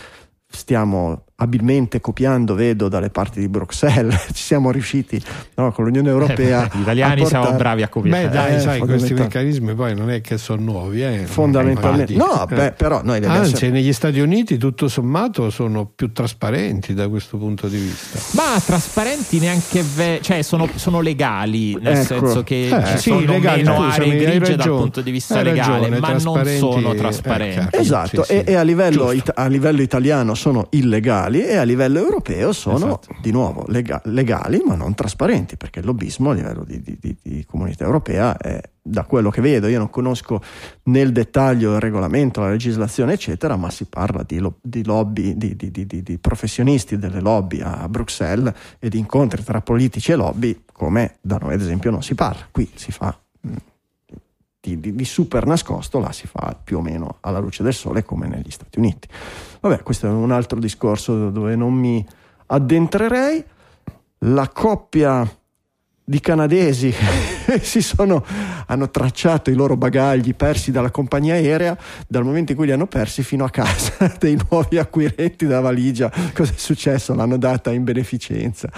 stiamo 0.47 1.25
abilmente 1.41 1.99
copiando, 2.01 2.53
vedo 2.55 2.87
dalle 2.87 3.09
parti 3.09 3.39
di 3.39 3.47
Bruxelles, 3.49 4.27
ci 4.33 4.43
siamo 4.43 4.71
riusciti 4.71 5.21
no, 5.55 5.71
con 5.71 5.85
l'Unione 5.85 6.09
Europea. 6.09 6.69
Gli 6.73 6.81
italiani 6.81 7.21
a 7.21 7.25
siamo 7.25 7.43
portare- 7.45 7.63
bravi 7.63 7.81
a 7.83 7.87
copiare. 7.89 8.27
Beh, 8.27 8.29
dai, 8.33 8.55
Eh, 8.55 8.59
sai, 8.59 8.79
questi 8.79 9.13
meccanismi 9.13 9.73
poi 9.73 9.95
non 9.95 10.09
è 10.09 10.21
che 10.21 10.37
sono 10.37 10.61
nuovi, 10.61 11.03
eh. 11.03 11.25
Fondamentalmente, 11.25 12.13
no, 12.15 12.45
beh, 12.47 12.73
però 12.73 13.01
noi 13.03 13.17
abbiamo 13.17 13.35
Anzi, 13.35 13.69
negli 13.69 13.93
Stati 13.93 14.19
Uniti 14.19 14.57
tutto 14.57 14.87
sommato 14.87 15.49
sono 15.49 15.85
più 15.93 16.11
trasparenti 16.11 16.93
da 16.93 17.07
questo 17.07 17.37
punto 17.37 17.67
di 17.67 17.77
vista. 17.77 18.19
Ma 18.33 18.59
trasparenti 18.59 19.39
neanche, 19.39 19.83
ve- 19.95 20.19
cioè 20.21 20.41
sono, 20.41 20.67
sono 20.75 21.01
legali, 21.01 21.75
nel 21.75 21.97
Ecco. 21.97 22.03
senso 22.19 22.43
che 22.43 22.67
Eh, 22.69 22.85
ci 22.87 22.97
sì, 22.97 23.09
sono 23.09 23.21
legali, 23.21 23.63
meno 23.63 23.75
scusami, 23.83 24.09
aree 24.09 24.17
grigie 24.17 24.55
dal 24.55 24.67
punto 24.67 25.01
di 25.01 25.11
vista 25.11 25.41
legale, 25.41 25.89
ragione, 25.89 25.99
ma 25.99 26.11
non 26.11 26.45
sono 26.57 26.91
eh, 26.91 26.95
trasparenti. 26.95 27.53
chiaro. 27.53 27.77
Esatto, 27.77 28.23
Sì, 28.23 28.33
sì. 28.33 28.39
e, 28.39 28.43
e 28.51 28.55
a, 28.55 28.61
livello 28.63 29.11
it- 29.11 29.31
a 29.33 29.47
livello 29.47 29.81
italiano 29.81 30.33
sono 30.35 30.67
illegali 30.71 31.28
e 31.37 31.55
a 31.57 31.63
livello 31.63 31.99
europeo 31.99 32.51
sono 32.51 32.77
Esatto. 32.87 33.15
di 33.21 33.31
nuovo 33.31 33.63
lega- 33.67 34.01
legali 34.05 34.61
ma 34.65 34.75
non 34.75 34.95
trasparenti 34.95 35.55
perché 35.57 35.79
il 35.79 35.85
lobbismo 35.85 36.31
a 36.31 36.33
livello 36.33 36.63
di, 36.63 36.81
di- 36.81 36.97
di- 36.99 37.17
di 37.21 37.45
comunità 37.45 37.83
europea 37.85 38.35
è 38.37 38.59
da 38.81 39.03
quello 39.03 39.29
che 39.29 39.41
vedo, 39.41 39.67
io 39.67 39.77
non 39.77 39.89
conosco 39.91 40.41
nel 40.85 41.11
dettaglio 41.11 41.75
il 41.75 41.79
regolamento, 41.79 42.41
la 42.41 42.49
legislazione 42.49 43.13
eccetera, 43.13 43.55
ma 43.55 43.69
si 43.69 43.85
parla 43.85 44.23
di, 44.23 44.39
lo- 44.39 44.57
di 44.63 44.83
lobby, 44.83 45.37
di, 45.37 45.55
di- 45.55 45.71
di- 45.71 46.17
professionisti 46.17 46.97
delle 46.97 47.19
lobby 47.21 47.61
a 47.61 47.87
Bruxelles 47.87 48.51
e 48.79 48.89
di 48.89 48.97
incontri 48.97 49.43
tra 49.43 49.61
politici 49.61 50.11
e 50.11 50.15
lobby 50.15 50.63
come 50.71 51.17
da 51.21 51.37
noi 51.39 51.53
ad 51.53 51.61
esempio 51.61 51.91
non 51.91 52.01
si 52.01 52.15
parla, 52.15 52.47
qui 52.49 52.67
si 52.73 52.91
fa 52.91 53.15
di, 54.59 54.79
di- 54.79 54.95
di 54.95 55.05
super 55.05 55.45
nascosto, 55.45 55.99
là 55.99 56.11
si 56.11 56.27
fa 56.27 56.57
più 56.61 56.77
o 56.77 56.81
meno 56.81 57.17
alla 57.21 57.39
luce 57.39 57.63
del 57.63 57.73
sole 57.73 58.03
come 58.03 58.27
negli 58.27 58.51
Stati 58.51 58.79
Uniti. 58.79 59.07
Vabbè, 59.61 59.83
questo 59.83 60.07
è 60.07 60.09
un 60.09 60.31
altro 60.31 60.59
discorso 60.59 61.29
dove 61.29 61.55
non 61.55 61.73
mi 61.73 62.05
addentrerei. 62.47 63.43
La 64.23 64.49
coppia 64.49 65.25
di 66.09 66.19
canadesi 66.21 66.91
si 67.61 67.83
sono, 67.83 68.25
hanno 68.65 68.89
tracciato 68.89 69.51
i 69.51 69.53
loro 69.53 69.77
bagagli 69.77 70.33
persi 70.33 70.71
dalla 70.71 70.89
compagnia 70.89 71.35
aerea 71.35 71.77
dal 72.07 72.23
momento 72.23 72.51
in 72.51 72.57
cui 72.57 72.65
li 72.65 72.71
hanno 72.71 72.87
persi 72.87 73.21
fino 73.21 73.45
a 73.45 73.49
casa 73.51 74.11
dei 74.17 74.35
nuovi 74.49 74.79
acquirenti 74.79 75.45
della 75.45 75.59
valigia. 75.59 76.11
Cosa 76.33 76.51
è 76.51 76.57
successo? 76.57 77.13
L'hanno 77.13 77.37
data 77.37 77.71
in 77.71 77.83
beneficenza. 77.83 78.71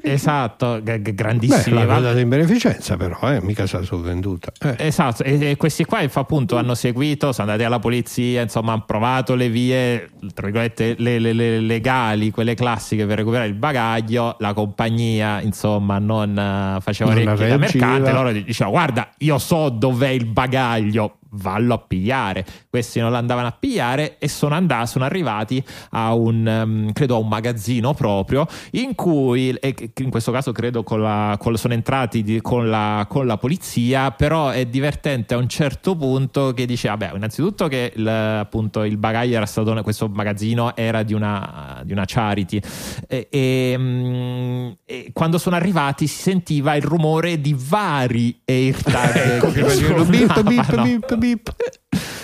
Esatto, 0.00 0.80
g- 0.82 0.98
g- 1.02 1.12
grandissimi. 1.14 1.76
Beh, 1.76 1.84
l'hanno 1.84 2.00
data 2.00 2.20
in 2.20 2.28
beneficenza 2.30 2.96
però, 2.96 3.18
eh, 3.30 3.42
mica 3.42 3.66
sa 3.66 3.82
sovvenduta. 3.82 4.50
Eh. 4.60 4.86
Esatto, 4.86 5.24
e, 5.24 5.50
e 5.50 5.56
questi 5.58 5.84
qua 5.84 6.06
fa 6.08 6.20
appunto 6.20 6.56
hanno 6.56 6.74
seguito, 6.74 7.32
sono 7.32 7.50
andati 7.50 7.66
alla 7.66 7.80
polizia, 7.80 8.40
insomma 8.40 8.72
hanno 8.72 8.84
provato 8.86 9.34
le 9.34 9.50
vie, 9.50 10.08
tra 10.32 10.46
virgolette, 10.46 10.94
le, 10.96 11.18
le- 11.18 11.34
le- 11.34 11.60
legali, 11.60 12.30
quelle 12.30 12.54
classiche 12.54 13.04
per 13.04 13.18
recuperare 13.18 13.48
il 13.48 13.54
bagaglio, 13.54 14.36
la 14.38 14.54
compagnia 14.54 15.42
insomma 15.42 15.98
non 15.98 16.60
faceva 16.80 17.12
Non 17.12 17.26
orecchie 17.26 17.48
da 17.48 17.56
mercante, 17.56 18.12
loro 18.12 18.32
dicevano 18.32 18.76
guarda 18.76 19.08
io 19.18 19.38
so 19.38 19.68
dov'è 19.68 20.08
il 20.08 20.26
bagaglio, 20.26 21.18
vallo 21.32 21.74
a 21.74 21.78
pigliare, 21.78 22.44
questi 22.68 23.00
non 23.00 23.12
l'andavano 23.12 23.48
a 23.48 23.52
pigliare 23.58 24.18
e 24.18 24.28
sono 24.28 24.54
andati, 24.54 24.86
sono 24.88 25.04
arrivati 25.04 25.62
a 25.90 26.14
un, 26.14 26.46
ehm, 26.46 26.92
credo 26.92 27.16
a 27.16 27.18
un 27.18 27.28
magazzino 27.28 27.94
proprio 27.94 28.46
in 28.72 28.94
cui, 28.94 29.56
che- 29.60 29.92
in 29.98 30.10
questo 30.10 30.32
caso 30.32 30.52
credo 30.52 30.82
con 30.82 31.00
la, 31.00 31.36
con- 31.38 31.56
sono 31.56 31.74
entrati 31.74 32.22
di- 32.22 32.40
con, 32.40 32.68
la, 32.68 33.06
con 33.08 33.26
la 33.26 33.36
polizia, 33.36 34.10
però 34.10 34.48
è 34.50 34.66
divertente 34.66 35.34
a 35.34 35.36
un 35.36 35.48
certo 35.48 35.96
punto 35.96 36.52
che 36.52 36.66
dice, 36.66 36.88
vabbè, 36.88 37.12
innanzitutto 37.14 37.68
che 37.68 37.92
il, 37.94 38.08
appunto 38.08 38.84
il 38.84 38.96
bagaglio 38.96 39.36
era 39.36 39.46
stato, 39.46 39.74
questo 39.82 40.08
magazzino 40.08 40.76
era 40.76 41.02
di 41.02 41.14
una, 41.14 41.80
di 41.84 41.92
una 41.92 42.04
charity 42.06 42.60
e, 43.08 43.28
e, 43.30 43.74
mm, 43.78 44.70
e 44.84 45.10
quando 45.12 45.38
sono 45.38 45.56
arrivati 45.56 46.06
si 46.06 46.20
sentiva 46.20 46.74
il 46.74 46.82
rumore 46.82 47.40
di 47.40 47.56
vari 47.58 48.40
AirTag 48.44 49.52
che 49.52 49.60
Facevano 49.62 50.04
bip, 50.04 51.14
bip. 51.22 51.54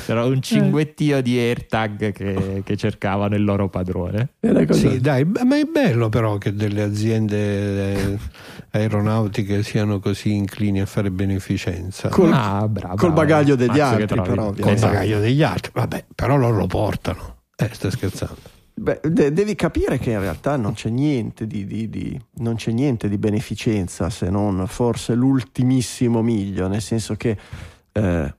C'era 0.06 0.24
un 0.24 0.40
cinguettio 0.40 1.20
di 1.20 1.38
AirTag 1.38 2.12
che, 2.12 2.62
che 2.64 2.76
cercavano 2.76 3.34
il 3.36 3.44
loro 3.44 3.68
padrone. 3.68 4.30
Sì, 4.70 5.00
dai, 5.00 5.24
ma 5.24 5.56
è 5.56 5.64
bello 5.64 6.08
però 6.08 6.38
che 6.38 6.54
delle 6.54 6.82
aziende 6.82 8.14
eh, 8.14 8.18
aeronautiche 8.70 9.62
siano 9.62 10.00
così 10.00 10.32
inclini 10.32 10.80
a 10.80 10.86
fare 10.86 11.10
beneficenza. 11.10 12.08
Col- 12.08 12.32
Ah, 12.32 12.66
bravo, 12.68 12.96
col 12.96 13.12
bagaglio 13.12 13.54
degli 13.54 13.68
Mazzo 13.68 13.82
altri, 13.82 14.06
trovi. 14.06 14.28
però, 14.28 14.52
Col. 14.52 14.72
Esatto. 14.72 14.92
bagaglio 14.92 15.18
degli 15.20 15.42
altri, 15.42 15.70
vabbè, 15.74 16.04
però 16.14 16.36
loro 16.36 16.56
lo 16.56 16.66
portano. 16.66 17.36
Eh, 17.56 17.68
stai 17.72 17.90
scherzando. 17.90 18.56
Beh, 18.74 19.00
de- 19.02 19.32
devi 19.32 19.54
capire 19.56 19.98
che 19.98 20.12
in 20.12 20.20
realtà 20.20 20.56
non 20.56 20.72
c'è 20.72 20.88
niente 20.88 21.46
di, 21.46 21.66
di- 21.66 21.88
di- 21.90 22.18
non 22.36 22.54
c'è 22.54 22.70
niente 22.70 23.08
di 23.10 23.18
beneficenza 23.18 24.08
se 24.08 24.30
non 24.30 24.64
forse 24.68 25.14
l'ultimissimo 25.14 26.22
miglio, 26.22 26.66
nel 26.68 26.80
senso 26.80 27.14
che 27.16 27.36
eh, 27.92 28.34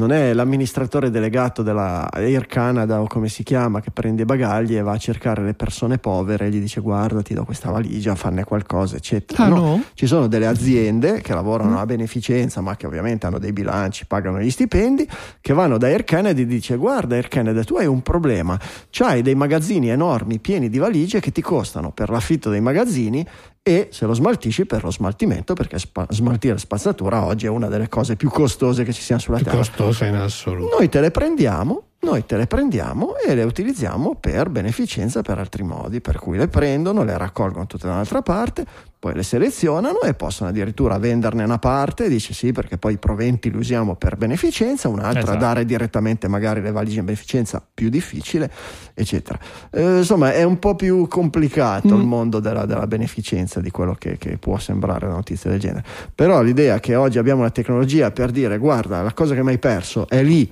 non 0.00 0.12
è 0.12 0.32
l'amministratore 0.32 1.10
delegato 1.10 1.62
della 1.62 2.10
Air 2.10 2.46
Canada 2.46 3.02
o 3.02 3.06
come 3.06 3.28
si 3.28 3.42
chiama 3.42 3.80
che 3.82 3.90
prende 3.90 4.22
i 4.22 4.24
bagagli 4.24 4.74
e 4.76 4.80
va 4.80 4.92
a 4.92 4.96
cercare 4.96 5.42
le 5.44 5.52
persone 5.52 5.98
povere 5.98 6.46
e 6.46 6.48
gli 6.48 6.58
dice 6.58 6.80
guarda 6.80 7.20
ti 7.20 7.34
do 7.34 7.44
questa 7.44 7.70
valigia, 7.70 8.14
fanne 8.14 8.44
qualcosa 8.44 8.96
eccetera. 8.96 9.44
Ah, 9.44 9.48
No, 9.48 9.56
no? 9.56 9.82
ci 9.92 10.06
sono 10.06 10.26
delle 10.26 10.46
aziende 10.46 11.20
che 11.20 11.34
lavorano 11.34 11.78
a 11.78 11.84
beneficenza, 11.84 12.62
ma 12.62 12.76
che 12.76 12.86
ovviamente 12.86 13.26
hanno 13.26 13.38
dei 13.38 13.52
bilanci, 13.52 14.06
pagano 14.06 14.40
gli 14.40 14.50
stipendi, 14.50 15.06
che 15.40 15.52
vanno 15.52 15.76
da 15.76 15.88
Air 15.88 16.04
Canada 16.04 16.40
e 16.40 16.46
dice 16.46 16.76
guarda 16.76 17.16
Air 17.16 17.28
Canada 17.28 17.62
tu 17.62 17.76
hai 17.76 17.86
un 17.86 18.00
problema, 18.00 18.58
c'hai 18.88 19.20
dei 19.20 19.34
magazzini 19.34 19.90
enormi 19.90 20.38
pieni 20.38 20.70
di 20.70 20.78
valigie 20.78 21.20
che 21.20 21.30
ti 21.30 21.42
costano 21.42 21.90
per 21.92 22.08
l'affitto 22.08 22.48
dei 22.48 22.62
magazzini 22.62 23.26
e 23.62 23.88
se 23.92 24.06
lo 24.06 24.14
smaltisci 24.14 24.64
per 24.64 24.82
lo 24.84 24.90
smaltimento, 24.90 25.52
perché 25.54 25.78
spa- 25.78 26.06
smaltire 26.08 26.56
spazzatura 26.58 27.24
oggi 27.24 27.46
è 27.46 27.48
una 27.50 27.68
delle 27.68 27.88
cose 27.88 28.16
più 28.16 28.30
costose 28.30 28.84
che 28.84 28.92
ci 28.92 29.02
siano 29.02 29.20
sulla 29.20 29.36
Più 29.36 29.44
terra. 29.46 29.58
costosa 29.58 30.06
in 30.06 30.14
assoluto. 30.14 30.76
Noi 30.78 30.88
te 30.88 31.00
le 31.00 31.10
prendiamo, 31.10 31.88
noi 32.02 32.24
te 32.24 32.38
le 32.38 32.46
prendiamo 32.46 33.16
e 33.16 33.34
le 33.34 33.42
utilizziamo 33.42 34.16
per 34.18 34.48
beneficenza 34.48 35.20
per 35.20 35.38
altri 35.38 35.62
modi, 35.62 36.00
per 36.00 36.18
cui 36.18 36.38
le 36.38 36.48
prendono, 36.48 37.04
le 37.04 37.16
raccolgono 37.18 37.66
tutte 37.66 37.86
da 37.86 37.92
un'altra 37.92 38.22
parte, 38.22 38.64
poi 38.98 39.14
le 39.14 39.22
selezionano 39.22 40.00
e 40.00 40.14
possono 40.14 40.48
addirittura 40.48 40.98
venderne 40.98 41.44
una 41.44 41.58
parte, 41.58 42.08
dice 42.08 42.32
sì 42.32 42.52
perché 42.52 42.78
poi 42.78 42.94
i 42.94 42.98
proventi 42.98 43.50
li 43.50 43.58
usiamo 43.58 43.96
per 43.96 44.16
beneficenza, 44.16 44.88
un'altra 44.88 45.20
Esatto. 45.20 45.38
dare 45.38 45.64
direttamente 45.66 46.26
magari 46.26 46.62
le 46.62 46.70
valigie 46.70 47.00
in 47.00 47.04
beneficenza, 47.04 47.62
più 47.72 47.90
difficile, 47.90 48.50
eccetera. 48.94 49.38
Eh, 49.70 49.98
insomma 49.98 50.32
è 50.32 50.42
un 50.42 50.58
po' 50.58 50.76
più 50.76 51.06
complicato 51.06 51.94
il 51.94 52.04
mondo 52.04 52.40
della, 52.40 52.64
della 52.64 52.86
beneficenza 52.86 53.60
di 53.60 53.70
quello 53.70 53.94
che, 53.94 54.16
che 54.16 54.38
può 54.38 54.58
sembrare 54.58 55.04
una 55.04 55.16
notizia 55.16 55.50
del 55.50 55.60
genere, 55.60 55.84
però 56.14 56.40
l'idea 56.40 56.80
che 56.80 56.94
oggi 56.94 57.18
abbiamo 57.18 57.42
la 57.42 57.50
tecnologia 57.50 58.10
per 58.10 58.30
dire 58.30 58.56
guarda 58.56 59.02
la 59.02 59.12
cosa 59.12 59.34
che 59.34 59.42
mi 59.42 59.50
hai 59.50 59.58
perso 59.58 60.08
è 60.08 60.22
lì 60.22 60.50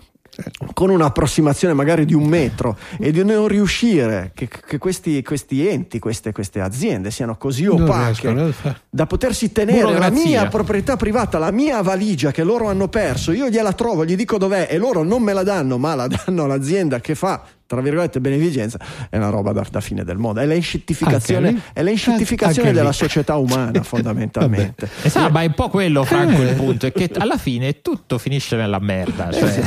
con 0.72 0.90
un'approssimazione 0.90 1.74
magari 1.74 2.04
di 2.04 2.14
un 2.14 2.24
metro 2.24 2.76
e 2.98 3.10
di 3.10 3.24
non 3.24 3.48
riuscire 3.48 4.30
che, 4.34 4.48
che 4.48 4.78
questi, 4.78 5.22
questi 5.22 5.66
enti, 5.66 5.98
queste, 5.98 6.32
queste 6.32 6.60
aziende 6.60 7.10
siano 7.10 7.36
così 7.36 7.66
opache 7.66 8.52
fare. 8.52 8.82
da 8.88 9.06
potersi 9.06 9.50
tenere 9.50 9.98
la 9.98 10.10
mia 10.10 10.46
proprietà 10.46 10.96
privata, 10.96 11.38
la 11.38 11.50
mia 11.50 11.82
valigia 11.82 12.30
che 12.30 12.44
loro 12.44 12.68
hanno 12.68 12.88
perso, 12.88 13.32
io 13.32 13.48
gliela 13.48 13.72
trovo, 13.72 14.04
gli 14.04 14.14
dico 14.14 14.38
dov'è 14.38 14.68
e 14.70 14.78
loro 14.78 15.02
non 15.02 15.22
me 15.22 15.32
la 15.32 15.42
danno, 15.42 15.78
ma 15.78 15.94
la 15.94 16.06
danno 16.24 16.44
all'azienda 16.44 17.00
che 17.00 17.14
fa 17.14 17.42
tra 17.68 17.80
virgolette 17.82 18.18
beneficenza, 18.20 18.78
è 19.10 19.16
una 19.18 19.28
roba 19.28 19.52
da, 19.52 19.62
da 19.70 19.80
fine 19.82 20.02
del 20.02 20.16
mondo, 20.16 20.40
è 20.40 20.46
la 20.46 20.54
inscettificazione, 20.54 21.48
Anche 21.48 21.60
lì? 21.60 21.70
è 21.74 21.82
la 21.82 21.90
inscettificazione 21.90 22.68
Anche 22.68 22.70
lì. 22.72 22.76
della 22.78 22.92
società 22.92 23.36
umana 23.36 23.82
fondamentalmente. 23.84 24.88
Esatto, 25.02 25.30
ma 25.30 25.42
è 25.42 25.46
un 25.46 25.54
po' 25.54 25.68
quello, 25.68 26.02
Franco, 26.04 26.40
Eh. 26.42 26.46
il 26.48 26.54
punto, 26.56 26.86
è 26.86 26.92
che 26.92 27.10
alla 27.18 27.36
fine 27.36 27.82
tutto 27.82 28.16
finisce 28.18 28.56
nella 28.56 28.78
merda. 28.80 29.30
Cioè, 29.30 29.62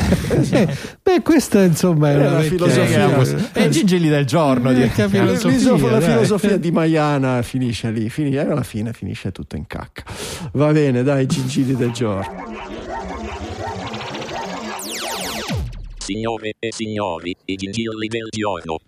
Eh, 0.51 0.67
beh, 1.01 1.21
questa 1.21 1.61
insomma 1.61 2.09
è 2.09 2.15
È 2.17 2.27
una 2.27 2.39
filosofia. 2.41 3.49
è 3.53 3.69
Gigili 3.69 4.09
del 4.09 4.25
giorno. 4.25 4.71
Eh, 4.71 4.89
La 4.95 5.07
filosofia, 5.07 5.91
la 5.91 6.01
filosofia 6.01 6.57
di 6.57 6.71
Maiana 6.71 7.41
finisce 7.43 7.91
lì, 7.91 8.09
finisce, 8.09 8.39
e 8.39 8.49
alla 8.51 8.63
fine 8.63 8.93
finisce 8.93 9.31
tutto 9.31 9.55
in 9.55 9.67
cacca. 9.67 10.03
Va 10.53 10.71
bene, 10.71 11.03
dai, 11.03 11.27
gingili 11.27 11.75
del 11.75 11.91
giorno. 11.91 12.70
Signore 16.01 16.55
e 16.57 16.71
signori, 16.71 17.35
i 17.45 17.55
gingilli 17.55 18.07
del 18.07 18.27
giorno. 18.31 18.79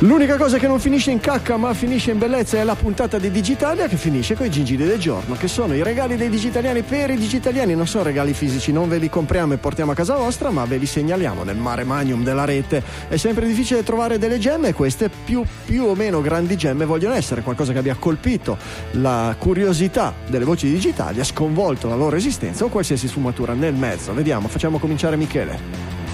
L'unica 0.00 0.36
cosa 0.36 0.58
che 0.58 0.66
non 0.66 0.78
finisce 0.78 1.10
in 1.10 1.20
cacca 1.20 1.56
ma 1.56 1.72
finisce 1.72 2.10
in 2.10 2.18
bellezza 2.18 2.58
è 2.58 2.64
la 2.64 2.74
puntata 2.74 3.18
di 3.18 3.30
Digitalia 3.30 3.88
che 3.88 3.96
finisce 3.96 4.34
con 4.34 4.44
i 4.44 4.50
gingili 4.50 4.84
del 4.84 4.98
giorno, 4.98 5.36
che 5.36 5.48
sono 5.48 5.74
i 5.74 5.82
regali 5.82 6.16
dei 6.16 6.28
digitaliani 6.28 6.82
per 6.82 7.08
i 7.08 7.16
digitaliani, 7.16 7.74
non 7.74 7.86
sono 7.86 8.04
regali 8.04 8.34
fisici, 8.34 8.72
non 8.72 8.90
ve 8.90 8.98
li 8.98 9.08
compriamo 9.08 9.54
e 9.54 9.56
portiamo 9.56 9.92
a 9.92 9.94
casa 9.94 10.14
vostra, 10.14 10.50
ma 10.50 10.66
ve 10.66 10.76
li 10.76 10.84
segnaliamo 10.84 11.44
nel 11.44 11.56
mare 11.56 11.84
magnum 11.84 12.22
della 12.22 12.44
rete. 12.44 12.82
È 13.08 13.16
sempre 13.16 13.46
difficile 13.46 13.82
trovare 13.82 14.18
delle 14.18 14.38
gemme 14.38 14.68
e 14.68 14.72
queste 14.74 15.08
più, 15.08 15.42
più 15.64 15.84
o 15.84 15.94
meno 15.94 16.20
grandi 16.20 16.56
gemme 16.56 16.84
vogliono 16.84 17.14
essere 17.14 17.40
qualcosa 17.40 17.72
che 17.72 17.78
abbia 17.78 17.96
colpito 17.98 18.58
la 18.92 19.34
curiosità 19.38 20.12
delle 20.26 20.44
voci 20.44 20.70
digitali, 20.70 21.20
ha 21.20 21.24
sconvolto 21.24 21.88
la 21.88 21.96
loro 21.96 22.16
esistenza 22.16 22.66
o 22.66 22.68
qualsiasi 22.68 23.08
sfumatura 23.08 23.54
nel 23.54 23.72
mezzo. 23.72 24.12
Vediamo, 24.12 24.48
facciamo 24.48 24.78
cominciare 24.78 25.16
Michele. 25.16 26.05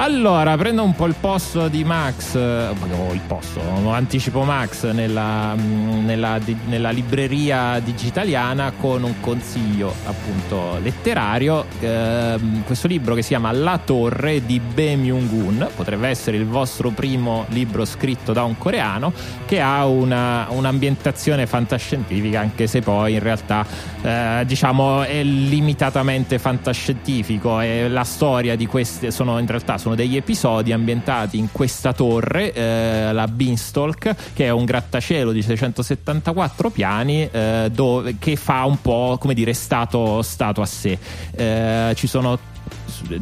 Allora, 0.00 0.56
prendo 0.56 0.84
un 0.84 0.94
po' 0.94 1.06
il 1.06 1.16
posto 1.18 1.66
di 1.66 1.82
Max, 1.82 2.36
eh, 2.36 2.68
o 2.68 3.12
il 3.12 3.20
posto, 3.26 3.60
anticipo 3.90 4.44
Max 4.44 4.88
nella, 4.92 5.56
mm, 5.56 6.04
nella, 6.04 6.38
nella 6.66 6.90
libreria 6.90 7.80
digitaliana 7.80 8.72
con 8.78 9.02
un 9.02 9.18
consiglio 9.18 9.92
appunto 10.04 10.78
letterario. 10.80 11.64
Ehm, 11.80 12.62
questo 12.62 12.86
libro 12.86 13.16
che 13.16 13.22
si 13.22 13.30
chiama 13.30 13.50
La 13.50 13.80
Torre 13.84 14.46
di 14.46 14.60
Bae 14.60 14.94
Myung-gun, 14.94 15.68
potrebbe 15.74 16.06
essere 16.06 16.36
il 16.36 16.46
vostro 16.46 16.90
primo 16.90 17.46
libro 17.48 17.84
scritto 17.84 18.32
da 18.32 18.44
un 18.44 18.56
coreano 18.56 19.12
che 19.46 19.60
ha 19.60 19.84
una, 19.84 20.46
un'ambientazione 20.50 21.48
fantascientifica, 21.48 22.38
anche 22.38 22.68
se 22.68 22.82
poi 22.82 23.14
in 23.14 23.20
realtà 23.20 23.66
eh, 24.02 24.42
diciamo 24.46 25.02
è 25.02 25.22
limitatamente 25.22 26.38
fantascientifico 26.38 27.60
e 27.60 27.88
la 27.88 28.04
storia 28.04 28.56
di 28.56 28.66
queste 28.66 29.10
sono 29.10 29.38
in 29.38 29.46
realtà 29.46 29.78
sono 29.78 29.94
degli 29.94 30.16
episodi 30.16 30.72
ambientati 30.72 31.38
in 31.38 31.48
questa 31.52 31.92
torre 31.92 32.52
eh, 32.52 33.12
la 33.12 33.26
Beanstalk 33.26 34.14
che 34.34 34.46
è 34.46 34.50
un 34.50 34.64
grattacielo 34.64 35.32
di 35.32 35.42
674 35.42 36.70
piani 36.70 37.28
eh, 37.30 37.70
dove, 37.72 38.16
che 38.18 38.36
fa 38.36 38.64
un 38.64 38.80
po' 38.80 39.16
come 39.20 39.34
dire 39.34 39.52
stato, 39.52 40.22
stato 40.22 40.60
a 40.62 40.66
sé. 40.66 40.98
Eh, 41.32 41.92
ci 41.94 42.06
sono 42.06 42.38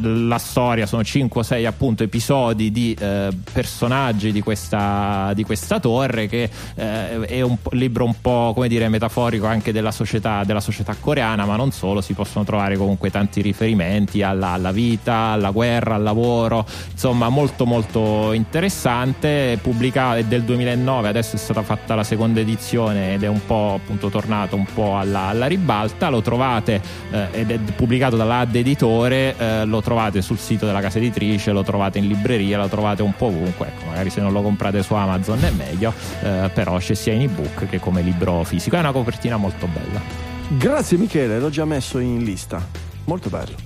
la 0.00 0.38
storia 0.38 0.86
sono 0.86 1.02
5-6 1.02 1.66
appunto 1.66 2.02
episodi 2.02 2.70
di 2.70 2.96
eh, 2.98 3.28
personaggi 3.52 4.32
di 4.32 4.40
questa, 4.40 5.32
di 5.34 5.44
questa 5.44 5.80
torre 5.80 6.26
che 6.26 6.48
eh, 6.74 7.20
è 7.20 7.40
un 7.40 7.56
libro 7.72 8.04
un 8.04 8.14
po' 8.20 8.52
come 8.54 8.68
dire 8.68 8.88
metaforico 8.88 9.46
anche 9.46 9.72
della 9.72 9.90
società, 9.90 10.44
della 10.44 10.60
società 10.60 10.96
coreana 10.98 11.44
ma 11.44 11.56
non 11.56 11.72
solo 11.72 12.00
si 12.00 12.14
possono 12.14 12.44
trovare 12.44 12.76
comunque 12.76 13.10
tanti 13.10 13.42
riferimenti 13.42 14.22
alla, 14.22 14.48
alla 14.48 14.72
vita 14.72 15.14
alla 15.14 15.50
guerra 15.50 15.96
al 15.96 16.02
lavoro 16.02 16.66
insomma 16.90 17.28
molto 17.28 17.66
molto 17.66 18.32
interessante 18.32 19.58
pubblicato 19.60 20.18
è 20.18 20.24
del 20.24 20.42
2009 20.42 21.08
adesso 21.08 21.36
è 21.36 21.38
stata 21.38 21.62
fatta 21.62 21.94
la 21.94 22.04
seconda 22.04 22.40
edizione 22.40 23.14
ed 23.14 23.22
è 23.22 23.28
un 23.28 23.44
po' 23.44 23.74
appunto 23.80 24.08
tornato 24.08 24.56
un 24.56 24.66
po' 24.72 24.96
alla, 24.98 25.26
alla 25.28 25.46
ribalta 25.46 26.08
lo 26.08 26.22
trovate 26.22 26.80
eh, 27.10 27.26
ed 27.32 27.50
è 27.50 27.58
pubblicato 27.74 28.16
dalla 28.16 28.38
Ad 28.38 28.54
Editore 28.54 29.34
eh, 29.36 29.64
lo 29.66 29.82
trovate 29.82 30.22
sul 30.22 30.38
sito 30.38 30.66
della 30.66 30.80
casa 30.80 30.98
editrice 30.98 31.52
lo 31.52 31.62
trovate 31.62 31.98
in 31.98 32.08
libreria 32.08 32.58
lo 32.58 32.68
trovate 32.68 33.02
un 33.02 33.14
po' 33.14 33.26
ovunque 33.26 33.68
ecco 33.68 33.86
magari 33.86 34.10
se 34.10 34.20
non 34.20 34.32
lo 34.32 34.42
comprate 34.42 34.82
su 34.82 34.94
Amazon 34.94 35.44
è 35.44 35.50
meglio 35.50 35.92
eh, 36.22 36.50
però 36.52 36.78
c'è 36.78 36.94
sia 36.94 37.12
in 37.12 37.22
ebook 37.22 37.68
che 37.68 37.80
come 37.80 38.02
libro 38.02 38.42
fisico 38.44 38.76
è 38.76 38.78
una 38.78 38.92
copertina 38.92 39.36
molto 39.36 39.66
bella 39.66 40.26
Grazie 40.48 40.96
Michele, 40.96 41.40
l'ho 41.40 41.50
già 41.50 41.64
messo 41.64 41.98
in 41.98 42.22
lista. 42.22 42.64
Molto 43.04 43.28
bello. 43.28 43.56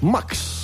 Max. 0.00 0.58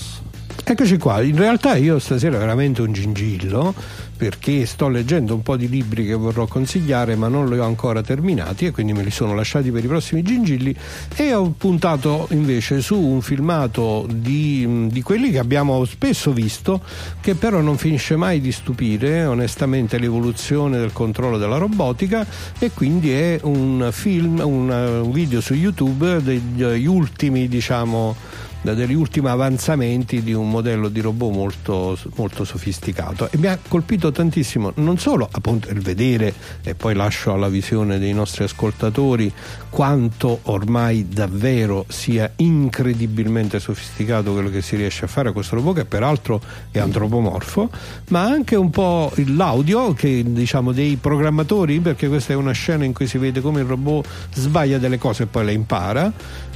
Eccoci 0.62 0.98
qua, 0.98 1.22
in 1.22 1.36
realtà 1.36 1.76
io 1.76 1.98
stasera 1.98 2.36
veramente 2.36 2.82
un 2.82 2.92
gingillo 2.92 3.74
perché 4.16 4.66
sto 4.66 4.88
leggendo 4.88 5.34
un 5.34 5.42
po' 5.42 5.56
di 5.56 5.68
libri 5.68 6.06
che 6.06 6.14
vorrò 6.14 6.46
consigliare 6.46 7.16
ma 7.16 7.28
non 7.28 7.48
li 7.48 7.58
ho 7.58 7.64
ancora 7.64 8.02
terminati 8.02 8.66
e 8.66 8.70
quindi 8.70 8.92
me 8.92 9.02
li 9.02 9.10
sono 9.10 9.34
lasciati 9.34 9.70
per 9.70 9.84
i 9.84 9.86
prossimi 9.86 10.22
gingilli. 10.22 10.74
E 11.14 11.34
ho 11.34 11.54
puntato 11.56 12.26
invece 12.30 12.80
su 12.80 12.98
un 12.98 13.20
filmato 13.20 14.06
di, 14.10 14.88
di 14.90 15.02
quelli 15.02 15.30
che 15.30 15.38
abbiamo 15.38 15.84
spesso 15.84 16.32
visto 16.32 16.80
che 17.20 17.34
però 17.34 17.60
non 17.60 17.76
finisce 17.76 18.16
mai 18.16 18.40
di 18.40 18.52
stupire 18.52 19.24
onestamente 19.24 19.98
l'evoluzione 19.98 20.78
del 20.78 20.92
controllo 20.92 21.38
della 21.38 21.58
robotica. 21.58 22.26
E 22.58 22.70
quindi 22.72 23.12
è 23.12 23.38
un 23.42 23.88
film, 23.92 24.40
un, 24.42 25.10
video 25.12 25.40
su 25.40 25.54
YouTube 25.54 26.22
degli 26.22 26.86
ultimi 26.86 27.48
diciamo 27.48 28.14
degli 28.62 28.94
ultimi 28.94 29.28
avanzamenti 29.28 30.22
di 30.22 30.32
un 30.32 30.50
modello 30.50 30.88
di 30.88 31.00
robot 31.00 31.32
molto, 31.32 31.98
molto 32.16 32.44
sofisticato. 32.44 33.28
E 33.30 33.38
mi 33.38 33.46
ha 33.46 33.58
colpito 33.66 34.10
tantissimo 34.10 34.72
non 34.76 34.98
solo 34.98 35.28
appunto 35.30 35.68
il 35.70 35.80
vedere 35.80 36.34
e 36.62 36.74
poi 36.74 36.94
lascio 36.94 37.32
alla 37.32 37.48
visione 37.48 37.98
dei 37.98 38.12
nostri 38.12 38.44
ascoltatori 38.44 39.32
quanto 39.70 40.40
ormai 40.44 41.08
davvero 41.08 41.84
sia 41.88 42.30
incredibilmente 42.36 43.60
sofisticato 43.60 44.32
quello 44.32 44.50
che 44.50 44.62
si 44.62 44.76
riesce 44.76 45.04
a 45.04 45.08
fare 45.08 45.28
a 45.28 45.32
questo 45.32 45.56
robot 45.56 45.76
che 45.76 45.84
peraltro 45.84 46.40
è 46.70 46.78
antropomorfo 46.78 47.70
ma 48.08 48.22
anche 48.22 48.56
un 48.56 48.70
po' 48.70 49.12
l'audio 49.26 49.92
che 49.92 50.24
diciamo 50.26 50.72
dei 50.72 50.96
programmatori 50.96 51.80
perché 51.80 52.08
questa 52.08 52.32
è 52.32 52.36
una 52.36 52.52
scena 52.52 52.84
in 52.84 52.92
cui 52.92 53.06
si 53.06 53.18
vede 53.18 53.40
come 53.40 53.60
il 53.60 53.66
robot 53.66 54.06
sbaglia 54.34 54.78
delle 54.78 54.98
cose 54.98 55.24
e 55.24 55.26
poi 55.26 55.44
le 55.44 55.52
impara 55.52 56.12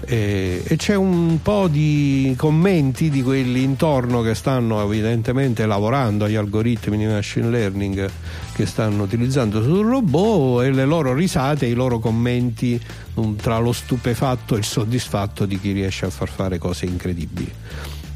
e, 0.06 0.62
e 0.64 0.77
c'è 0.77 0.94
un 0.94 1.40
po' 1.43 1.68
di 1.68 2.35
commenti 2.36 3.10
di 3.10 3.22
quelli 3.22 3.62
intorno 3.62 4.22
che 4.22 4.35
stanno 4.35 4.82
evidentemente 4.82 5.66
lavorando 5.66 6.24
agli 6.24 6.36
algoritmi 6.36 6.97
di 6.97 7.06
machine 7.06 7.48
learning 7.48 8.10
che 8.52 8.66
stanno 8.66 9.02
utilizzando 9.02 9.62
sul 9.62 9.86
robot 9.86 10.64
e 10.64 10.70
le 10.70 10.85
loro 10.85 11.14
risate, 11.14 11.66
i 11.66 11.74
loro 11.74 11.98
commenti 11.98 12.81
um, 13.14 13.36
tra 13.36 13.59
lo 13.59 13.72
stupefatto 13.72 14.55
e 14.55 14.59
il 14.59 14.64
soddisfatto 14.64 15.47
di 15.47 15.59
chi 15.59 15.72
riesce 15.72 16.06
a 16.06 16.10
far 16.10 16.28
fare 16.28 16.59
cose 16.59 16.86
incredibili 16.86 17.52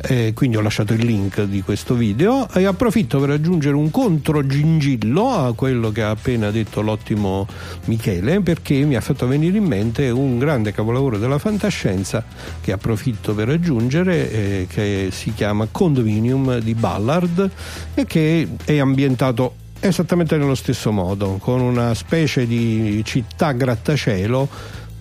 eh, 0.07 0.33
quindi 0.35 0.57
ho 0.57 0.61
lasciato 0.61 0.93
il 0.93 1.05
link 1.05 1.43
di 1.45 1.63
questo 1.63 1.95
video 1.95 2.49
e 2.53 2.65
approfitto 2.65 3.19
per 3.21 3.31
aggiungere 3.31 3.75
un 3.75 3.91
contro 3.91 4.47
gingillo 4.47 5.31
a 5.31 5.53
quello 5.55 5.91
che 5.91 6.03
ha 6.03 6.11
appena 6.11 6.51
detto 6.51 6.83
l'ottimo 6.83 7.47
Michele 7.87 8.41
perché 8.41 8.83
mi 8.85 8.97
ha 8.97 9.01
fatto 9.01 9.27
venire 9.27 9.57
in 9.57 9.65
mente 9.65 10.11
un 10.11 10.39
grande 10.39 10.73
capolavoro 10.73 11.19
della 11.19 11.39
fantascienza 11.39 12.25
che 12.61 12.73
approfitto 12.73 13.35
per 13.35 13.49
aggiungere 13.49 14.31
eh, 14.31 14.67
che 14.69 15.09
si 15.11 15.33
chiama 15.33 15.69
Condominium 15.71 16.59
di 16.59 16.75
Ballard 16.75 17.51
e 17.95 18.05
che 18.05 18.49
è 18.65 18.79
ambientato 18.79 19.57
esattamente 19.81 20.37
nello 20.37 20.55
stesso 20.55 20.93
modo 20.93 21.37
con 21.39 21.61
una 21.61 21.95
specie 21.95 22.47
di 22.47 23.03
città 23.05 23.53
grattacielo 23.53 24.49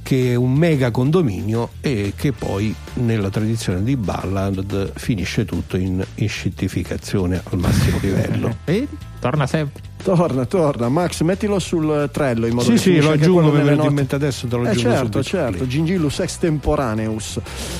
che 0.03 0.33
è 0.33 0.35
un 0.35 0.53
mega 0.53 0.91
condominio 0.91 1.69
e 1.81 2.13
che 2.15 2.33
poi 2.33 2.75
nella 2.95 3.29
tradizione 3.29 3.81
di 3.83 3.95
Ballard 3.95 4.91
finisce 4.95 5.45
tutto 5.45 5.77
in 5.77 6.05
scittificazione 6.27 7.41
al 7.43 7.57
massimo 7.57 7.97
livello. 8.01 8.57
E 8.65 8.87
torna 9.19 9.47
sempre. 9.47 9.81
Torna, 10.03 10.43
torna. 10.45 10.89
Max, 10.89 11.21
mettilo 11.21 11.59
sul 11.59 12.09
trello 12.11 12.45
in 12.45 12.55
modo 12.55 12.65
sì, 12.65 12.71
che 12.73 12.77
sì, 12.77 12.83
finisce 12.89 13.07
lo 13.07 13.13
aggiungo 13.13 13.51
nelle 13.51 13.63
venire 13.69 13.87
in 13.87 13.93
mente 13.93 14.15
adesso, 14.15 14.47
te 14.47 14.55
lo 14.57 14.65
Eh 14.65 14.69
aggiungo 14.71 14.89
certo, 14.89 15.05
subito. 15.05 15.23
certo, 15.23 15.67
Gingillus 15.67 16.19
extemporaneus. 16.19 17.39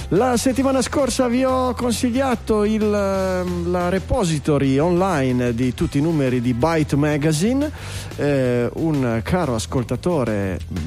La 0.10 0.38
settimana 0.38 0.82
scorsa 0.82 1.28
vi 1.28 1.44
ho 1.44 1.74
consigliato 1.74 2.64
il, 2.64 2.82
ehm, 2.82 3.70
la 3.70 3.90
repository 3.90 4.78
online 4.78 5.54
di 5.54 5.74
tutti 5.74 5.98
i 5.98 6.02
numeri 6.02 6.40
di 6.40 6.54
Byte 6.54 6.95
Magazine. 6.95 7.70
Eh, 8.16 8.70
un 8.76 9.20
caro 9.22 9.56
ascoltatore 9.56 10.60
mh, 10.66 10.78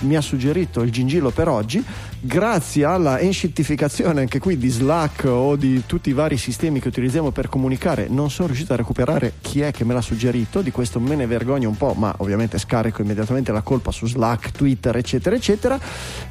mi 0.00 0.16
ha 0.16 0.20
suggerito 0.20 0.82
il 0.82 0.90
gingillo 0.90 1.30
per 1.30 1.48
oggi. 1.48 1.82
Grazie 2.20 2.84
alla 2.84 3.18
enscittificazione 3.18 4.20
anche 4.20 4.38
qui 4.38 4.58
di 4.58 4.68
Slack 4.68 5.24
o 5.24 5.56
di 5.56 5.84
tutti 5.86 6.10
i 6.10 6.12
vari 6.12 6.36
sistemi 6.36 6.80
che 6.80 6.88
utilizziamo 6.88 7.30
per 7.30 7.48
comunicare, 7.48 8.08
non 8.08 8.30
sono 8.30 8.48
riuscito 8.48 8.72
a 8.72 8.76
recuperare 8.76 9.34
chi 9.40 9.60
è 9.60 9.70
che 9.70 9.84
me 9.84 9.94
l'ha 9.94 10.00
suggerito. 10.00 10.60
Di 10.60 10.70
questo 10.70 11.00
me 11.00 11.16
ne 11.16 11.26
vergogno 11.26 11.68
un 11.68 11.76
po', 11.76 11.94
ma 11.94 12.14
ovviamente 12.18 12.58
scarico 12.58 13.02
immediatamente 13.02 13.52
la 13.52 13.62
colpa 13.62 13.90
su 13.90 14.06
Slack, 14.06 14.52
Twitter, 14.52 14.96
eccetera, 14.96 15.34
eccetera. 15.34 15.78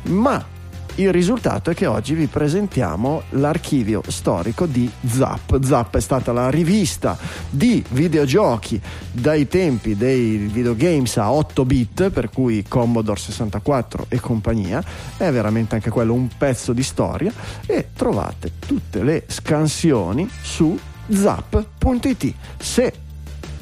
Ma 0.04 0.58
il 1.00 1.14
risultato 1.14 1.70
è 1.70 1.74
che 1.74 1.86
oggi 1.86 2.14
vi 2.14 2.28
presentiamo 2.28 3.24
l'archivio 3.30 4.02
storico 4.06 4.66
di 4.66 4.90
Zap. 5.08 5.64
Zap 5.64 5.96
è 5.96 6.02
stata 6.02 6.34
la 6.34 6.50
rivista 6.50 7.18
di 7.50 7.82
videogiochi 7.92 8.82
dai 9.10 9.48
tempi 9.48 9.96
dei 9.96 10.36
videogames 10.52 11.16
a 11.16 11.32
8 11.32 11.64
bit, 11.64 12.10
per 12.10 12.30
cui 12.30 12.66
Commodore 12.68 13.18
64 13.18 14.08
e 14.10 14.20
compagnia. 14.20 14.84
È 15.16 15.32
veramente 15.32 15.76
anche 15.76 15.90
quello 15.90 16.14
un 16.14 16.28
pezzo 16.38 16.74
di 16.74 16.84
storia 16.84 17.32
e 17.66 17.92
trovate 17.96 18.52
tutte 18.60 19.02
le 19.02 19.24
scansioni 19.28 20.30
su 20.42 20.78
zap.it. 21.08 22.34
Se 22.58 22.94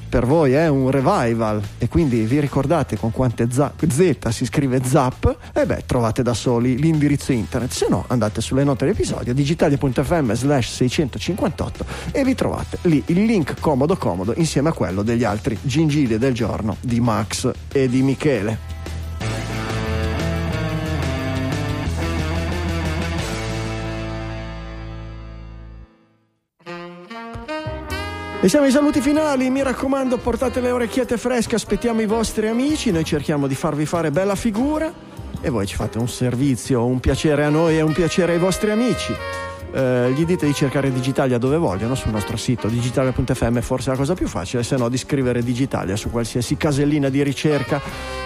per 0.08 0.26
voi 0.26 0.54
è 0.54 0.68
un 0.68 0.90
revival 0.90 1.62
e 1.78 1.88
quindi 1.88 2.22
vi 2.22 2.40
ricordate 2.40 2.98
con 2.98 3.12
quante 3.12 3.48
za- 3.52 3.74
Z 3.78 4.28
si 4.30 4.46
scrive 4.46 4.82
Zap, 4.84 5.38
e 5.54 5.66
beh, 5.66 5.84
trovate 5.86 6.24
da 6.24 6.34
soli 6.34 6.78
l'indirizzo 6.78 7.32
internet. 7.32 7.72
Se 7.72 7.88
no, 7.90 8.06
andate 8.08 8.42
sulle 8.42 8.64
note 8.64 8.86
dell'episodio 8.86 9.34
digitalia.fm 9.34 10.34
slash 10.34 10.72
658 10.72 11.86
e 12.12 12.24
vi 12.24 12.36
trovate 12.36 12.78
lì 12.84 13.04
il 13.08 13.26
link 13.26 13.60
comodo 13.60 13.96
comodo 13.98 14.34
insieme 14.36 14.70
a 14.70 14.74
quello 14.74 15.04
degli 15.04 15.24
altri 15.24 15.58
gingilli 15.62 16.18
del 16.18 16.34
giorno 16.34 16.78
di 16.82 17.00
Max 17.00 17.52
e 17.72 17.88
di 17.90 18.02
Michele. 18.02 19.57
E 28.40 28.50
siamo 28.50 28.66
ai 28.66 28.72
saluti 28.72 29.02
finali, 29.02 29.50
mi 29.50 29.64
raccomando 29.64 30.20
portate 30.20 30.62
le 30.62 30.70
orecchiette 30.70 31.18
fresche, 31.18 31.56
aspettiamo 31.56 32.02
i 32.02 32.06
vostri 32.06 32.48
amici, 32.48 32.92
noi 32.92 33.04
cerchiamo 33.04 33.48
di 33.48 33.56
farvi 33.56 33.88
fare 33.88 34.12
bella 34.12 34.36
figura 34.36 34.94
e 35.42 35.50
voi 35.50 35.66
ci 35.66 35.76
fate 35.76 35.98
un 35.98 36.08
servizio, 36.08 36.86
un 36.86 37.00
piacere 37.00 37.44
a 37.44 37.50
noi 37.50 37.78
e 37.78 37.82
un 37.82 37.94
piacere 37.94 38.34
ai 38.34 38.38
vostri 38.38 38.70
amici. 38.70 39.12
Eh, 39.74 40.14
gli 40.16 40.26
dite 40.26 40.46
di 40.46 40.54
cercare 40.54 40.92
Digitalia 40.94 41.38
dove 41.38 41.58
vogliono 41.58 41.94
sul 41.94 42.12
nostro 42.12 42.38
sito 42.38 42.70
digitalia.fm 42.70 43.60
forse 43.60 43.90
è 43.90 43.92
la 43.92 43.98
cosa 43.98 44.14
più 44.14 44.26
facile 44.26 44.64
se 44.64 44.78
no 44.78 44.88
di 44.88 44.98
scrivere 44.98 45.44
Digitalia 45.44 45.98
su 45.98 46.10
qualsiasi 46.10 46.56
casellina 46.56 47.10
di 47.10 47.22
ricerca 47.22 47.82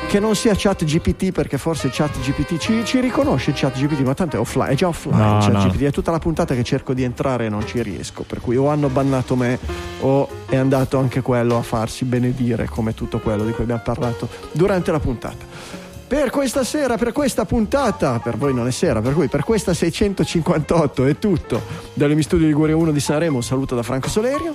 che 0.08 0.20
non 0.20 0.36
sia 0.36 0.54
chat 0.56 0.84
GPT 0.86 1.32
perché 1.32 1.58
forse 1.58 1.90
chat 1.92 2.20
GPT 2.20 2.58
ci, 2.58 2.86
ci 2.86 3.00
riconosce 3.00 3.54
chat 3.56 3.76
GPT 3.76 4.02
ma 4.02 4.14
tanto 4.14 4.36
è 4.36 4.40
offline 4.40 4.70
è 4.70 4.76
già 4.76 4.88
offline 4.88 5.18
No, 5.18 5.40
chat 5.40 5.52
no. 5.52 5.64
GPT 5.68 5.82
è 5.86 5.92
tutta 5.92 6.12
la 6.12 6.20
puntata 6.20 6.54
che 6.54 6.64
cerco 6.64 6.94
di 6.94 7.02
entrare 7.02 7.48
e 7.48 7.50
non 7.50 7.66
ci 7.66 7.82
riesco 7.82 8.22
per 8.22 8.40
cui 8.40 8.56
o 8.56 8.68
hanno 8.68 8.90
bannato 8.90 9.36
me 9.36 9.58
o 10.02 10.28
è 10.48 10.56
andato 10.58 11.00
anche 11.00 11.22
quello 11.22 11.58
a 11.58 11.64
farsi 11.64 12.06
benedire 12.06 12.68
come 12.68 12.94
tutto 12.94 13.20
quello 13.20 13.44
di 13.46 13.52
cui 13.52 13.64
abbiamo 13.64 13.82
parlato 13.84 14.30
durante 14.52 14.92
la 14.92 15.00
puntata 15.00 15.81
per 16.12 16.30
questa 16.30 16.66
sera, 16.66 16.98
per 16.98 17.14
questa 17.14 17.46
puntata, 17.46 18.20
per 18.20 18.36
voi 18.36 18.54
non 18.54 18.68
è 18.68 18.72
sera, 18.72 19.00
per 19.00 19.14
cui 19.14 19.30
per 19.30 19.46
questa 19.46 19.74
658 19.74 21.06
è 21.06 21.18
tutto. 21.18 21.62
Dall'Emi 21.94 22.22
Studio 22.22 22.48
Liguria 22.48 22.76
1 22.76 22.92
di 22.92 23.00
Sanremo 23.00 23.38
un 23.38 23.44
saluto 23.44 23.76
da 23.76 23.82
Franco 23.82 24.10
Solerio. 24.10 24.54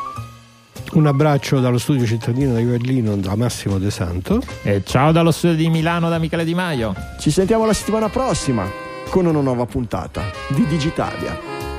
Un 0.92 1.06
abbraccio 1.06 1.58
dallo 1.58 1.78
studio 1.78 2.04
cittadino 2.04 2.54
di 2.54 2.62
Berlino 2.62 3.16
da 3.16 3.34
Massimo 3.36 3.78
De 3.78 3.90
Santo. 3.90 4.42
E 4.64 4.82
ciao 4.84 5.12
dallo 5.12 5.30
studio 5.30 5.56
di 5.56 5.70
Milano 5.70 6.10
da 6.10 6.18
Michele 6.18 6.44
Di 6.44 6.54
Maio. 6.54 6.94
Ci 7.18 7.30
sentiamo 7.30 7.64
la 7.64 7.72
settimana 7.72 8.10
prossima 8.10 8.70
con 9.08 9.24
una 9.24 9.40
nuova 9.40 9.64
puntata 9.64 10.24
di 10.48 10.66
Digitalia. 10.66 11.75